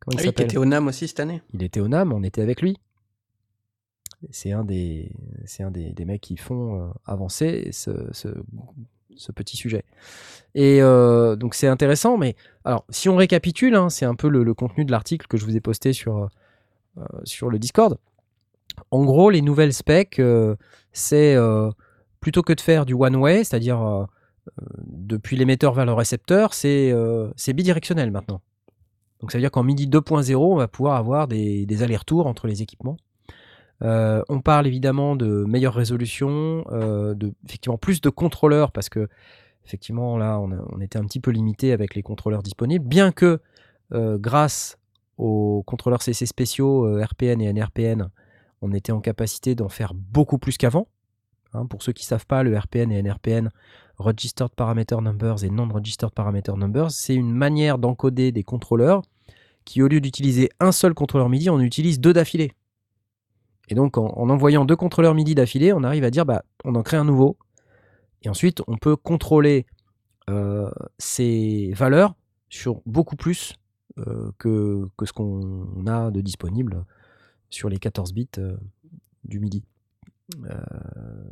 Comment 0.00 0.12
il 0.12 0.14
Ah 0.14 0.16
oui, 0.16 0.16
qui 0.18 0.24
s'appelle? 0.24 0.44
était 0.46 0.56
au 0.56 0.64
NAM 0.64 0.86
aussi 0.88 1.08
cette 1.08 1.20
année. 1.20 1.42
Il 1.52 1.62
était 1.62 1.80
au 1.80 1.88
NAM, 1.88 2.12
on 2.12 2.22
était 2.22 2.40
avec 2.42 2.62
lui. 2.62 2.78
C'est 4.30 4.52
un 4.52 4.64
des, 4.64 5.10
un 5.60 5.70
des, 5.70 6.04
mecs 6.04 6.20
qui 6.20 6.36
font 6.36 6.80
euh, 6.80 6.88
avancer 7.04 7.68
ce, 7.72 7.90
ce, 8.12 9.32
petit 9.32 9.56
sujet. 9.56 9.84
Et 10.54 10.80
euh, 10.80 11.36
donc 11.36 11.54
c'est 11.54 11.66
intéressant, 11.66 12.16
mais 12.16 12.36
alors 12.64 12.84
si 12.88 13.08
on 13.08 13.16
récapitule, 13.16 13.74
hein, 13.74 13.88
c'est 13.88 14.04
un 14.04 14.14
peu 14.14 14.28
le, 14.28 14.54
contenu 14.54 14.84
de 14.84 14.90
l'article 14.90 15.26
que 15.26 15.36
je 15.36 15.44
vous 15.44 15.56
ai 15.56 15.60
posté 15.60 15.92
sur, 15.92 16.28
euh, 16.98 17.02
sur 17.24 17.50
le 17.50 17.58
Discord. 17.58 17.98
En 18.90 19.04
gros, 19.04 19.30
les 19.30 19.42
nouvelles 19.42 19.74
specs, 19.74 20.20
c'est 20.92 21.36
plutôt 22.20 22.42
que 22.42 22.52
de 22.52 22.60
faire 22.60 22.86
du 22.86 22.94
one-way, 22.94 23.44
c'est-à-dire 23.44 24.06
depuis 24.86 25.36
l'émetteur 25.36 25.74
vers 25.74 25.84
le 25.84 25.92
récepteur, 25.92 26.54
c'est 26.54 26.94
c'est 27.36 27.52
bidirectionnel 27.52 28.10
maintenant. 28.10 28.40
Donc 29.20 29.30
ça 29.30 29.38
veut 29.38 29.42
dire 29.42 29.50
qu'en 29.50 29.62
MIDI 29.62 29.88
2.0, 29.88 30.34
on 30.36 30.56
va 30.56 30.68
pouvoir 30.68 30.96
avoir 30.96 31.28
des, 31.28 31.66
des 31.66 31.82
allers-retours 31.82 32.26
entre 32.26 32.46
les 32.46 32.62
équipements. 32.62 32.96
Euh, 33.82 34.22
on 34.28 34.40
parle 34.40 34.66
évidemment 34.66 35.16
de 35.16 35.44
meilleure 35.44 35.74
résolution, 35.74 36.64
euh, 36.70 37.14
effectivement 37.46 37.78
plus 37.78 38.00
de 38.00 38.10
contrôleurs 38.10 38.70
parce 38.70 38.88
que 38.88 39.08
effectivement 39.64 40.16
là 40.18 40.38
on, 40.38 40.80
était 40.80 40.98
un 40.98 41.04
petit 41.04 41.20
peu 41.20 41.30
limité 41.30 41.72
avec 41.72 41.94
les 41.94 42.02
contrôleurs 42.02 42.42
disponibles, 42.42 42.86
bien 42.86 43.10
que 43.10 43.40
euh, 43.92 44.18
grâce 44.18 44.78
aux 45.18 45.62
contrôleurs 45.66 46.02
CC 46.02 46.26
spéciaux 46.26 46.96
RPN 47.02 47.40
et 47.40 47.52
NRPN, 47.52 48.08
on 48.60 48.72
était 48.72 48.92
en 48.92 49.00
capacité 49.00 49.54
d'en 49.54 49.68
faire 49.68 49.94
beaucoup 49.94 50.38
plus 50.38 50.56
qu'avant. 50.56 50.86
Hein, 51.52 51.66
pour 51.66 51.82
ceux 51.82 51.92
qui 51.92 52.04
ne 52.04 52.08
savent 52.08 52.26
pas, 52.26 52.42
le 52.42 52.56
RPN 52.56 52.90
et 52.90 53.02
NRPN, 53.02 53.50
Registered 53.98 54.52
Parameter 54.52 54.96
Numbers 55.02 55.44
et 55.44 55.50
Non-Registered 55.50 56.12
Parameter 56.12 56.52
Numbers, 56.56 56.90
c'est 56.90 57.14
une 57.14 57.32
manière 57.32 57.78
d'encoder 57.78 58.32
des 58.32 58.42
contrôleurs 58.42 59.02
qui, 59.64 59.82
au 59.82 59.88
lieu 59.88 60.00
d'utiliser 60.00 60.48
un 60.60 60.72
seul 60.72 60.94
contrôleur 60.94 61.28
MIDI, 61.28 61.50
on 61.50 61.60
utilise 61.60 62.00
deux 62.00 62.14
d'affilée. 62.14 62.52
Et 63.68 63.74
donc, 63.74 63.96
en, 63.96 64.06
en 64.06 64.28
envoyant 64.30 64.64
deux 64.64 64.76
contrôleurs 64.76 65.14
MIDI 65.14 65.34
d'affilée, 65.34 65.72
on 65.72 65.82
arrive 65.82 66.04
à 66.04 66.10
dire, 66.10 66.26
bah, 66.26 66.44
on 66.64 66.74
en 66.74 66.82
crée 66.82 66.96
un 66.96 67.04
nouveau. 67.04 67.36
Et 68.22 68.28
ensuite, 68.28 68.62
on 68.66 68.76
peut 68.76 68.96
contrôler 68.96 69.66
euh, 70.30 70.70
ces 70.98 71.72
valeurs 71.74 72.14
sur 72.48 72.82
beaucoup 72.86 73.16
plus 73.16 73.54
euh, 73.98 74.30
que, 74.38 74.88
ce 75.04 75.12
qu'on 75.12 75.86
a 75.86 76.10
de 76.10 76.20
disponible 76.20 76.84
sur 77.50 77.68
les 77.68 77.78
14 77.78 78.14
bits 78.14 78.28
euh, 78.38 78.56
du 79.24 79.38
MIDI. 79.40 79.64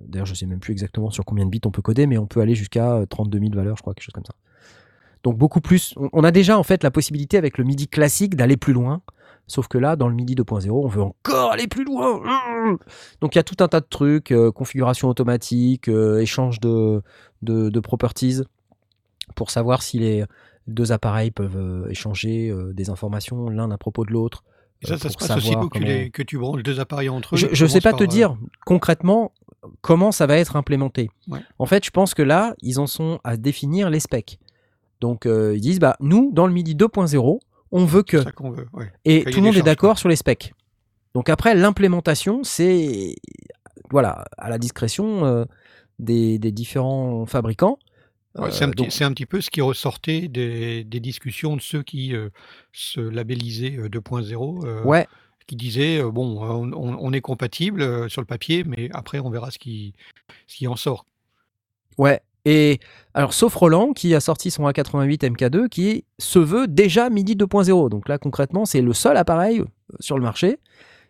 D'ailleurs, 0.07 0.26
je 0.26 0.35
sais 0.35 0.45
même 0.45 0.61
plus 0.61 0.72
exactement 0.72 1.11
sur 1.11 1.24
combien 1.24 1.47
de 1.47 1.51
bits 1.51 1.61
on 1.64 1.70
peut 1.70 1.81
coder, 1.81 2.07
mais 2.07 2.18
on 2.18 2.26
peut 2.26 2.41
aller 2.41 2.55
jusqu'à 2.55 2.97
euh, 2.97 3.07
32 3.07 3.39
000 3.39 3.53
valeurs, 3.55 3.76
je 3.76 3.83
crois, 3.83 3.95
quelque 3.95 4.05
chose 4.05 4.12
comme 4.12 4.26
ça. 4.26 4.35
Donc 5.22 5.39
beaucoup 5.39 5.61
plus. 5.61 5.95
On, 5.97 6.11
on 6.12 6.24
a 6.24 6.31
déjà 6.31 6.59
en 6.59 6.62
fait 6.62 6.83
la 6.83 6.91
possibilité 6.91 7.39
avec 7.39 7.57
le 7.57 7.64
MIDI 7.64 7.89
classique 7.89 8.37
d'aller 8.37 8.57
plus 8.57 8.72
loin. 8.72 9.01
Sauf 9.51 9.68
que 9.68 9.76
là, 9.78 9.96
dans 9.96 10.09
le 10.09 10.14
MIDI 10.14 10.34
2.0, 10.34 10.70
on 10.70 10.86
veut 10.88 11.03
encore 11.03 11.53
aller 11.53 11.66
plus 11.66 11.84
loin. 11.84 12.20
Donc 13.20 13.34
il 13.34 13.38
y 13.38 13.40
a 13.40 13.42
tout 13.42 13.57
un 13.62 13.68
tas 13.68 13.80
de 13.80 13.86
trucs, 13.88 14.30
euh, 14.32 14.51
configuration 14.53 15.09
automatique, 15.09 15.88
euh, 15.88 16.20
échange 16.20 16.61
de, 16.61 17.03
de, 17.42 17.68
de 17.68 17.80
properties 17.80 18.42
pour 19.34 19.51
savoir 19.51 19.82
si 19.82 19.98
les 19.98 20.24
deux 20.66 20.92
appareils 20.92 21.30
peuvent 21.30 21.57
euh, 21.57 21.88
échanger 21.90 22.55
des 22.72 22.90
informations 22.90 23.48
l'un 23.51 23.70
à 23.70 23.78
propos 23.78 24.05
de 24.05 24.12
l'autre. 24.12 24.44
Et 24.82 24.86
ça, 24.86 24.96
ça 24.98 25.09
se 25.11 25.16
passe 25.18 25.30
aussi 25.36 25.48
savoir 25.48 25.61
pour 25.62 25.70
que, 25.70 25.78
comment- 25.78 25.90
les- 25.90 26.11
que 26.11 26.22
tu 26.22 26.38
branches 26.38 26.62
deux 26.62 26.80
appareils 26.80 27.09
entre 27.11 27.34
eux. 27.34 27.38
je 27.38 27.64
ne 27.64 27.68
sais 27.68 27.80
pas 27.80 27.92
te 27.92 27.98
par, 28.05 28.07
dire 28.09 28.36
concrètement 28.64 29.32
comment 29.82 30.11
ça 30.12 30.26
va 30.26 30.36
être 30.38 30.57
implémenté. 30.57 31.11
Ouais. 31.28 31.40
En 31.59 31.66
fait, 31.66 31.84
je 31.84 31.90
pense 31.90 32.14
que 32.14 32.22
là, 32.22 32.55
ils 32.62 32.78
en 32.80 32.86
sont 32.86 33.20
à 33.24 33.36
définir 33.36 33.90
les 33.90 34.01
specs. 34.01 34.38
Donc, 35.03 35.26
euh, 35.26 35.55
ils 35.55 35.61
disent, 35.61 35.80
bah, 35.80 35.96
nous, 36.01 36.30
dans 36.32 36.46
le 36.46 36.53
MIDI 36.53 36.74
2.0, 36.74 37.40
on 37.73 37.85
veut 37.85 38.03
que. 38.03 38.16
Veut. 38.18 38.66
ouais. 38.73 38.93
Et 39.05 39.25
tout 39.25 39.39
le 39.41 39.47
monde 39.47 39.57
est 39.57 39.62
d'accord 39.62 39.99
sur 39.99 40.09
les 40.09 40.16
specs. 40.16 40.53
Donc 41.14 41.29
après, 41.29 41.55
l'implémentation, 41.55 42.45
c'est 42.45 43.16
voilà, 43.91 44.25
à 44.39 44.49
la 44.49 44.59
discrétion 44.59 45.25
euh, 45.25 45.45
des, 45.99 46.39
des 46.39 46.53
différents 46.53 47.27
fabricants. 47.27 47.79
Ouais, 48.39 48.53
c'est 48.53 48.64
un, 48.64 48.68
Euh, 48.68 48.73
donc- 48.73 48.93
c'est 48.93 49.03
un 49.03 49.12
petit 49.12 49.27
peu 49.27 49.41
ce 49.41 49.51
qui 49.51 49.61
ressortait 49.61 50.29
des, 50.29 50.85
des 50.85 51.01
discussions 51.01 51.57
de 51.57 51.61
ceux 51.61 51.83
qui 51.83 52.14
euh, 52.14 52.29
se 52.73 53.01
labellisaient 53.01 53.77
euh, 53.77 53.89
2.0, 53.89 54.64
euh, 54.64 54.83
ouais, 54.85 55.09
qui 55.49 55.57
disaient 55.57 56.01
bon, 56.01 56.39
on, 56.41 57.12
est 57.12 57.21
compatible 57.21 58.09
sur 58.09 58.23
le 58.23 58.27
papier, 58.27 58.62
mais 58.62 58.89
après 58.93 59.18
on 59.18 59.31
verra 59.31 59.51
ce 59.51 59.59
qui, 59.59 59.95
ce 60.47 60.57
qui 60.57 60.68
en 60.68 60.77
sort. 60.77 61.07
ouais. 61.99 62.21
Et 62.45 62.80
alors, 63.14 63.34
sauf 63.34 63.55
Roland 63.55 63.93
qui 63.93 64.14
a 64.14 64.20
sorti 64.20 64.51
son 64.51 64.68
A88 64.68 65.18
MK2 65.18 65.68
qui 65.68 66.05
se 66.18 66.38
veut 66.38 66.66
déjà 66.66 67.11
MIDI 67.11 67.34
2.0. 67.34 67.91
Donc 67.91 68.09
là, 68.09 68.18
concrètement, 68.18 68.64
c'est 68.64 68.80
le 68.80 68.93
seul 68.93 69.16
appareil 69.16 69.61
euh, 69.61 69.64
sur 70.01 70.16
le 70.16 70.22
marché 70.22 70.59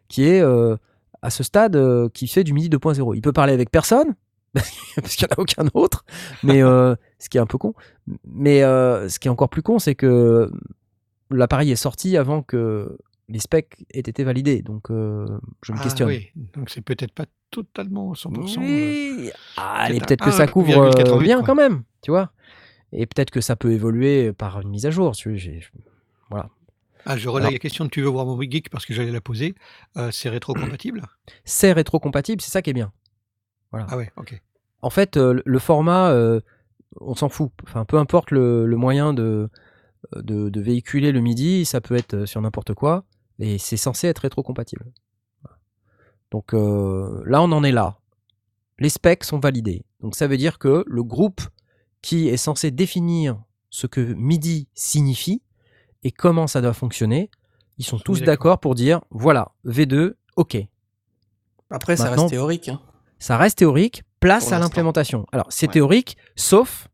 qui 0.09 0.24
est 0.24 0.41
euh, 0.41 0.76
à 1.22 1.31
ce 1.31 1.43
stade 1.43 1.76
euh, 1.76 2.09
qui 2.12 2.26
fait 2.26 2.45
du 2.45 2.53
MIDI 2.53 2.68
2.0. 2.68 3.14
Il 3.14 3.20
peut 3.20 3.33
parler 3.33 3.53
avec 3.53 3.70
personne 3.70 4.14
parce 4.55 5.14
qu'il 5.14 5.26
n'y 5.28 5.33
en 5.33 5.37
a 5.37 5.41
aucun 5.41 5.64
autre, 5.74 6.05
mais 6.43 6.61
ce 6.61 7.28
qui 7.28 7.39
est 7.39 7.41
un 7.41 7.47
peu 7.47 7.57
con. 7.57 7.72
Mais 8.26 8.62
ce 8.62 9.18
qui 9.20 9.28
est 9.28 9.31
encore 9.31 9.49
plus 9.49 9.62
con, 9.62 9.78
c'est 9.78 9.95
que 9.95 10.51
l'appareil 11.31 11.70
est 11.70 11.76
sorti 11.76 12.16
avant 12.16 12.43
que 12.43 12.99
les 13.31 13.39
specs 13.39 13.76
aient 13.93 14.01
été 14.01 14.24
validés. 14.24 14.61
Donc, 14.62 14.91
euh, 14.91 15.26
je 15.62 15.72
me 15.72 15.78
Ah 15.78 15.83
questionne. 15.83 16.09
oui, 16.09 16.31
donc 16.55 16.68
c'est 16.70 16.83
peut-être 16.83 17.12
pas 17.12 17.26
totalement 17.51 18.12
100%. 18.14 18.59
euh, 18.59 18.62
Oui. 18.62 19.31
Ah, 19.57 19.83
allez, 19.85 20.01
peut-être 20.01 20.24
que 20.24 20.31
ça 20.31 20.47
couvre 20.47 20.76
euh, 20.78 20.91
1,88, 20.91 21.22
bien 21.22 21.37
quoi. 21.39 21.47
quand 21.47 21.55
même, 21.55 21.83
tu 22.03 22.11
vois. 22.11 22.33
Et 22.93 23.07
peut-être 23.07 23.31
que 23.31 23.41
ça 23.41 23.55
peut 23.57 23.72
évoluer 23.72 24.33
par 24.33 24.61
une 24.61 24.68
mise 24.68 24.85
à 24.87 24.91
jour. 24.91 25.14
Tu 25.16 25.31
vois, 25.31 25.39
j'ai- 25.39 25.61
Ah, 27.07 27.16
je 27.16 27.28
Alors- 27.31 27.41
la 27.41 27.59
question 27.59 27.87
de 27.87 27.91
tu 27.91 28.03
veux 28.03 28.09
voir 28.09 28.26
mon 28.26 28.39
geek 28.43 28.68
parce 28.68 28.85
que 28.85 28.93
j'allais 28.93 29.11
la 29.11 29.22
poser. 29.22 29.55
Euh, 29.97 30.11
c'est 30.11 30.28
rétro-compatible? 30.28 31.03
C'est 31.45 31.72
rétro-compatible, 31.72 32.43
c'est 32.43 32.51
ça 32.51 32.61
qui 32.61 32.70
est 32.70 32.74
bien. 32.74 32.93
Ah 33.72 33.97
ouais, 33.97 34.11
ok. 34.18 34.39
En 34.83 34.91
fait, 34.91 35.16
euh, 35.16 35.41
le 35.45 35.59
format, 35.59 36.11
euh, 36.11 36.41
on 37.01 37.14
s'en 37.14 37.28
fout. 37.31 37.51
Enfin, 37.62 37.85
peu 37.87 37.97
importe 37.99 38.31
le, 38.33 38.66
le 38.66 38.76
moyen 38.76 39.14
de, 39.14 39.49
de, 40.14 40.51
de 40.51 40.61
véhiculer 40.61 41.11
le 41.12 41.20
MIDI, 41.20 41.64
ça 41.64 41.81
peut 41.81 41.95
être 41.97 42.14
euh, 42.14 42.26
sur 42.26 42.41
n'importe 42.43 42.74
quoi. 42.74 43.05
Et 43.41 43.59
c'est 43.59 43.76
censé 43.76 44.07
être 44.07 44.18
rétro-compatible. 44.20 44.84
Donc 46.30 46.55
euh, 46.55 47.22
là, 47.26 47.43
on 47.43 47.51
en 47.53 47.64
est 47.64 47.72
là. 47.72 47.99
Les 48.78 48.88
specs 48.88 49.24
sont 49.24 49.38
validés. 49.41 49.84
Donc 50.01 50.14
ça 50.14 50.26
veut 50.26 50.36
dire 50.36 50.59
que 50.59 50.84
le 50.86 51.03
groupe 51.03 51.41
qui 52.03 52.28
est 52.28 52.36
censé 52.36 52.70
définir 52.70 53.43
ce 53.70 53.86
que 53.86 54.01
MIDI 54.01 54.68
signifie 54.74 55.43
et 56.03 56.11
comment 56.11 56.47
ça 56.47 56.61
doit 56.61 56.72
fonctionner, 56.72 57.30
ils 57.78 57.84
sont 57.84 57.99
tous 57.99 58.22
d'accord. 58.22 58.59
pour 58.61 58.74
dire 58.74 59.01
voilà, 59.11 59.53
V2, 59.66 60.14
ok. 60.36 60.57
Après, 61.70 61.97
ça 61.97 62.11
reste 62.11 62.28
théorique. 62.30 62.68
hein. 62.68 62.80
Ça 63.18 63.36
reste 63.36 63.59
théorique, 63.59 64.03
place 64.18 64.51
à 64.53 64.59
l'implémentation. 64.59 65.26
Alors, 65.30 65.47
c'est 65.51 65.66
Ouais. 65.66 65.72
théorique, 65.74 66.16
sauf 66.36 66.88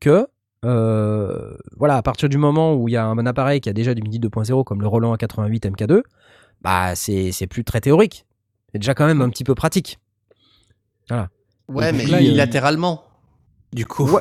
que, 0.00 0.28
euh, 0.64 1.56
voilà, 1.76 1.96
à 1.96 2.02
partir 2.02 2.28
du 2.28 2.38
moment 2.38 2.74
où 2.74 2.88
il 2.88 2.92
y 2.92 2.96
a 2.96 3.04
un 3.06 3.26
appareil 3.26 3.60
qui 3.60 3.68
a 3.68 3.72
déjà 3.72 3.94
du 3.94 4.02
MIDI 4.02 4.18
2.0, 4.20 4.64
comme 4.64 4.80
le 4.80 4.88
Roland 4.88 5.14
A88 5.14 5.60
MK2, 5.70 6.02
bah, 6.62 6.94
c'est 6.94 7.30
c'est 7.32 7.46
plus 7.46 7.64
très 7.64 7.80
théorique. 7.80 8.24
C'est 8.72 8.78
déjà 8.78 8.94
quand 8.94 9.06
même 9.06 9.20
un 9.22 9.28
petit 9.28 9.44
peu 9.44 9.54
pratique. 9.54 9.98
Ouais, 11.10 11.92
donc 11.92 12.00
mais 12.00 12.06
là, 12.06 12.20
il- 12.20 12.28
unilatéralement. 12.28 13.02
Du 13.72 13.86
coup. 13.86 14.04
Ouais. 14.08 14.20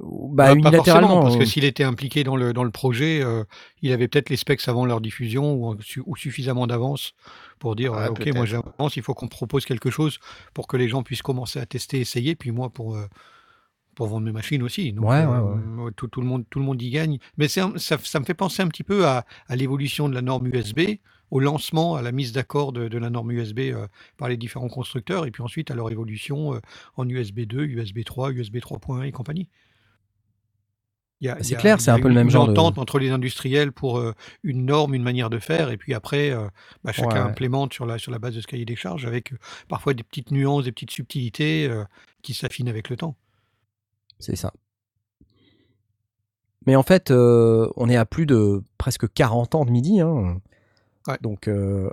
Bah, 0.00 0.48
Bah, 0.48 0.54
unilatéralement. 0.54 1.22
parce 1.22 1.36
que 1.36 1.42
euh, 1.42 1.46
s'il 1.46 1.64
était 1.64 1.84
impliqué 1.84 2.24
dans 2.24 2.36
le, 2.36 2.52
dans 2.52 2.64
le 2.64 2.70
projet, 2.70 3.22
euh, 3.22 3.44
il 3.82 3.92
avait 3.92 4.08
peut-être 4.08 4.30
les 4.30 4.36
specs 4.36 4.66
avant 4.66 4.86
leur 4.86 5.00
diffusion 5.00 5.52
ou, 5.54 5.66
en- 5.66 5.76
su- 5.80 6.02
ou 6.06 6.16
suffisamment 6.16 6.66
d'avance 6.66 7.12
pour 7.58 7.76
dire 7.76 7.92
Ouais, 7.92 8.04
euh, 8.06 8.08
Ok, 8.08 8.26
moi 8.34 8.44
j'avance, 8.46 8.96
il 8.96 9.02
faut 9.02 9.14
qu'on 9.14 9.26
me 9.26 9.30
propose 9.30 9.64
quelque 9.66 9.90
chose 9.90 10.18
pour 10.54 10.66
que 10.66 10.76
les 10.76 10.88
gens 10.88 11.02
puissent 11.02 11.22
commencer 11.22 11.58
à 11.60 11.66
tester, 11.66 12.00
essayer, 12.00 12.34
puis 12.34 12.50
moi 12.50 12.70
pour, 12.70 12.96
euh, 12.96 13.06
pour 13.94 14.06
vendre 14.08 14.26
mes 14.26 14.32
machines 14.32 14.62
aussi. 14.62 14.92
Donc, 14.92 15.06
Ouais, 15.06 15.24
euh, 15.24 15.84
ouais, 15.84 15.90
Tout, 15.96 16.08
tout 16.08 16.20
le 16.20 16.26
monde, 16.26 16.44
tout 16.50 16.58
le 16.58 16.64
monde 16.64 16.80
y 16.82 16.90
gagne. 16.90 17.18
Mais 17.36 17.48
ça, 17.48 17.70
ça 17.76 18.20
me 18.20 18.24
fait 18.24 18.34
penser 18.34 18.62
un 18.62 18.68
petit 18.68 18.84
peu 18.84 19.06
à, 19.06 19.24
à 19.48 19.56
l'évolution 19.56 20.08
de 20.08 20.14
la 20.14 20.22
norme 20.22 20.46
USB, 20.48 20.80
au 21.30 21.40
lancement, 21.40 21.96
à 21.96 22.02
la 22.02 22.12
mise 22.12 22.32
d'accord 22.32 22.72
de, 22.72 22.88
de 22.88 22.98
la 22.98 23.10
norme 23.10 23.30
USB 23.32 23.60
euh, 23.60 23.86
par 24.16 24.28
les 24.28 24.36
différents 24.36 24.68
constructeurs, 24.68 25.26
et 25.26 25.30
puis 25.30 25.42
ensuite 25.42 25.70
à 25.70 25.74
leur 25.74 25.90
évolution 25.90 26.54
euh, 26.54 26.60
en 26.96 27.08
USB 27.08 27.40
2, 27.40 27.64
USB 27.64 28.04
3, 28.04 28.30
USB 28.32 28.56
3.1 28.58 29.02
et 29.06 29.12
compagnie. 29.12 29.48
Il 31.20 31.26
y 31.26 31.30
a- 31.30 31.36
Bah, 31.36 31.40
c'est 31.42 31.56
clair, 31.56 31.80
c'est 31.80 31.90
un 31.90 31.98
peu 31.98 32.08
le 32.08 32.14
même 32.14 32.28
genre 32.28 32.46
de- 32.46 32.50
entente 32.52 32.76
entre 32.78 32.98
les 32.98 33.10
industriels 33.10 33.72
pour 33.72 33.98
euh, 33.98 34.12
une 34.42 34.66
norme, 34.66 34.94
une 34.94 35.02
manière 35.02 35.30
de 35.30 35.38
faire, 35.38 35.70
et 35.70 35.76
puis 35.76 35.94
après, 35.94 36.30
euh, 36.30 36.48
bah, 36.82 36.92
chacun 36.92 37.24
Ouais. 37.24 37.30
implémente 37.30 37.72
sur 37.72 37.86
la, 37.86 37.98
sur 37.98 38.12
la 38.12 38.18
base 38.18 38.34
de 38.34 38.40
ce 38.40 38.46
cahier 38.46 38.64
des 38.64 38.76
charges 38.76 39.06
avec 39.06 39.32
euh, 39.32 39.36
parfois 39.68 39.94
des 39.94 40.02
petites 40.02 40.30
nuances, 40.32 40.64
des 40.64 40.72
petites 40.72 40.90
subtilités 40.90 41.66
euh, 41.68 41.84
qui 42.22 42.34
s'affinent 42.34 42.68
avec 42.68 42.90
le 42.90 42.96
temps. 42.96 43.16
C'est 44.18 44.36
ça. 44.36 44.52
Mais 46.66 46.76
en 46.76 46.82
fait, 46.82 47.10
euh, 47.10 47.68
on 47.76 47.88
est 47.90 47.96
à 47.96 48.06
plus 48.06 48.26
de 48.26 48.62
presque 48.78 49.12
40 49.12 49.54
ans 49.54 49.64
de 49.64 49.70
midi. 49.70 50.00
hein. 50.00 50.40
Ouais. 51.06 51.18
Donc, 51.20 51.48
euh, 51.48 51.90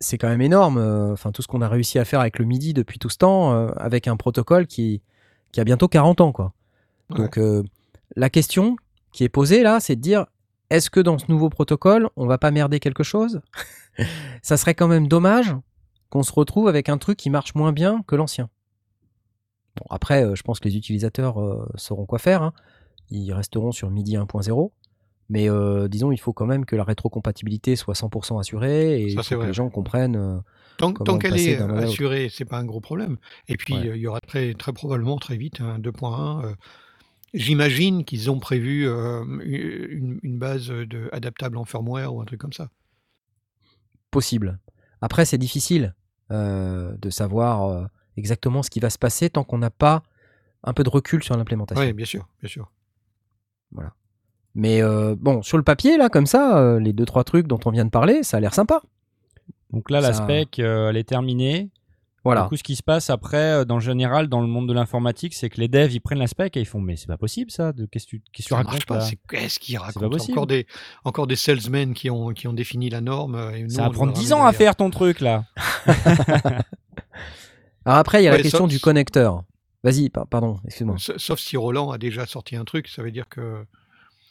c'est 0.00 0.16
quand 0.16 0.28
même 0.28 0.40
énorme. 0.40 0.78
euh, 0.78 1.12
Enfin, 1.12 1.32
tout 1.32 1.42
ce 1.42 1.48
qu'on 1.48 1.60
a 1.60 1.68
réussi 1.68 1.98
à 1.98 2.04
faire 2.06 2.20
avec 2.20 2.38
le 2.38 2.46
midi 2.46 2.72
depuis 2.72 2.98
tout 2.98 3.10
ce 3.10 3.18
temps, 3.18 3.52
euh, 3.52 3.68
avec 3.76 4.08
un 4.08 4.16
protocole 4.16 4.66
qui, 4.66 5.02
qui 5.52 5.60
a 5.60 5.64
bientôt 5.64 5.88
40 5.88 6.20
ans. 6.22 6.32
Quoi. 6.32 6.54
Ouais. 7.10 7.16
Donc, 7.18 7.38
la 8.16 8.30
question 8.30 8.76
qui 9.12 9.24
est 9.24 9.28
posée 9.28 9.62
là, 9.62 9.80
c'est 9.80 9.96
de 9.96 10.00
dire 10.00 10.26
est-ce 10.70 10.88
que 10.90 11.00
dans 11.00 11.18
ce 11.18 11.26
nouveau 11.28 11.50
protocole, 11.50 12.08
on 12.16 12.26
va 12.26 12.38
pas 12.38 12.50
merder 12.50 12.80
quelque 12.80 13.02
chose? 13.02 13.40
Ça 14.42 14.56
serait 14.56 14.74
quand 14.74 14.88
même 14.88 15.08
dommage 15.08 15.54
qu'on 16.08 16.22
se 16.22 16.32
retrouve 16.32 16.68
avec 16.68 16.88
un 16.88 16.98
truc 16.98 17.18
qui 17.18 17.28
marche 17.30 17.54
moins 17.54 17.72
bien 17.72 18.02
que 18.06 18.16
l'ancien. 18.16 18.48
Bon, 19.76 19.84
après, 19.90 20.24
euh, 20.24 20.34
je 20.34 20.42
pense 20.42 20.58
que 20.60 20.68
les 20.68 20.76
utilisateurs 20.76 21.40
euh, 21.40 21.66
sauront 21.76 22.06
quoi 22.06 22.18
faire. 22.18 22.42
hein. 22.42 22.52
Ils 23.10 23.32
resteront 23.32 23.72
sur 23.72 23.90
MIDI 23.90 24.16
1.0. 24.16 24.70
Mais 25.28 25.50
euh, 25.50 25.88
disons, 25.88 26.12
il 26.12 26.18
faut 26.18 26.32
quand 26.32 26.46
même 26.46 26.64
que 26.64 26.76
la 26.76 26.84
rétrocompatibilité 26.84 27.74
soit 27.76 27.94
100% 27.94 28.38
assurée 28.38 29.02
et 29.02 29.10
Ça, 29.10 29.22
que 29.22 29.34
vrai. 29.34 29.48
les 29.48 29.52
gens 29.52 29.68
comprennent. 29.70 30.42
Tant, 30.76 30.92
tant 30.92 31.18
qu'elle 31.18 31.36
est 31.38 31.58
assurée, 31.60 32.28
c'est 32.30 32.44
pas 32.44 32.58
un 32.58 32.64
gros 32.64 32.80
problème. 32.80 33.16
Et 33.48 33.56
puis, 33.56 33.74
Ouais. 33.74 33.90
il 33.94 33.96
y 33.96 34.06
aura 34.06 34.20
très, 34.20 34.54
très 34.54 34.72
probablement 34.72 35.16
très 35.18 35.36
vite 35.36 35.60
un 35.60 35.78
2.1. 35.80 36.44
euh, 36.44 36.54
J'imagine 37.34 38.04
qu'ils 38.04 38.30
ont 38.30 38.38
prévu 38.38 38.86
une, 38.88 40.18
une 40.22 40.38
base 40.38 40.68
de, 40.68 41.08
adaptable 41.12 41.56
en 41.58 41.64
firmware 41.64 42.14
ou 42.14 42.20
un 42.20 42.24
truc 42.24 42.40
comme 42.40 42.52
ça. 42.52 42.68
possible. 44.10 44.58
Après, 45.00 45.24
c'est 45.24 45.38
difficile 45.38 45.94
de 46.30 47.10
savoir 47.10 47.88
exactement 48.16 48.62
ce 48.62 48.70
qui 48.70 48.80
va 48.80 48.90
se 48.90 48.98
passer 48.98 49.30
tant 49.30 49.44
qu'on 49.44 49.58
n'a 49.58 49.70
pas 49.70 50.02
un 50.64 50.72
peu 50.72 50.82
de 50.84 50.90
recul 50.90 51.22
sur 51.22 51.36
l'implémentation. 51.36 51.82
Oui, 51.84 51.92
bien 51.92 52.06
sûr, 52.06 52.26
bien 52.40 52.48
sûr. 52.48 52.70
Mais 54.54 54.80
euh, 54.82 55.14
bon, 55.18 55.42
sur 55.42 55.58
le 55.58 55.62
papier, 55.62 55.98
là, 55.98 56.08
comme 56.08 56.24
ça, 56.26 56.58
euh, 56.58 56.80
les 56.80 56.94
deux, 56.94 57.04
trois 57.04 57.24
trucs 57.24 57.46
dont 57.46 57.60
on 57.66 57.70
vient 57.70 57.84
de 57.84 57.90
parler, 57.90 58.22
ça 58.22 58.38
a 58.38 58.40
l'air 58.40 58.54
sympa. 58.54 58.80
Donc 59.70 59.90
là, 59.90 60.00
la 60.00 60.14
Ça- 60.14 60.22
spec, 60.24 60.58
euh, 60.58 60.88
elle 60.88 60.96
est 60.96 61.04
terminée. 61.04 61.68
Voilà. 62.24 62.44
Du 62.44 62.48
coup, 62.48 62.56
ce 62.56 62.62
qui 62.64 62.74
se 62.74 62.82
passe 62.82 63.08
après, 63.10 63.64
dans 63.66 63.74
le 63.76 63.80
général, 63.82 64.28
dans 64.28 64.40
le 64.40 64.46
monde 64.48 64.66
de 64.66 64.72
l'informatique, 64.72 65.34
c'est 65.34 65.48
que 65.50 65.60
les 65.60 65.68
devs, 65.68 65.92
ils 65.92 66.00
prennent 66.00 66.18
la 66.18 66.26
spec 66.26 66.56
et 66.56 66.60
ils 66.60 66.66
font, 66.66 66.80
mais 66.80 66.96
c'est 66.96 67.06
pas 67.06 67.18
possible 67.18 67.50
ça, 67.52 67.72
de 67.72 67.84
qu'est-ce 67.86 68.06
que 68.06 68.10
tu, 68.10 68.22
qu'est-ce 68.32 68.48
que 68.48 68.54
tu 68.54 68.58
Ça 68.58 68.64
marche 68.64 68.66
racontes 68.66 68.86
pas. 68.86 69.00
c'est- 69.02 69.18
Qu'est-ce 69.28 69.60
qu'ils 69.60 69.76
pas 69.76 69.84
racontent 69.84 70.08
possible. 70.10 70.32
encore 70.32 70.46
des, 70.48 70.66
encore 71.04 71.26
des 71.28 71.36
salesmen 71.36 71.92
qui 71.94 72.10
ont, 72.10 72.30
qui 72.30 72.48
ont 72.48 72.52
défini 72.52 72.88
la 72.90 73.00
norme. 73.02 73.36
Et 73.54 73.62
nous, 73.64 73.68
Ça 73.70 73.82
va 73.82 73.90
prendre 73.90 74.10
ramener 74.12 74.18
10 74.18 74.32
ans 74.32 74.38
à 74.38 74.50
derrière. 74.50 74.56
faire 74.58 74.76
ton 74.76 74.90
truc 74.90 75.20
là. 75.20 75.44
Alors 77.86 77.98
après, 77.98 78.20
il 78.20 78.24
y 78.24 78.28
a 78.28 78.32
Ouais, 78.32 78.36
la 78.38 78.42
question 78.42 78.58
sauf- 78.64 78.68
du 78.70 78.80
connecteur. 78.80 79.44
Vas-y, 79.84 80.10
par- 80.10 80.26
pardon, 80.26 80.58
excuse-moi. 80.66 80.96
Sa- 80.98 81.18
Sauf 81.18 81.38
si 81.38 81.56
Roland 81.56 81.90
a 81.92 81.98
déjà 81.98 82.26
sorti 82.26 82.56
un 82.56 82.64
truc, 82.64 82.88
ça 82.88 83.02
veut 83.02 83.12
dire 83.12 83.28
que. 83.28 83.64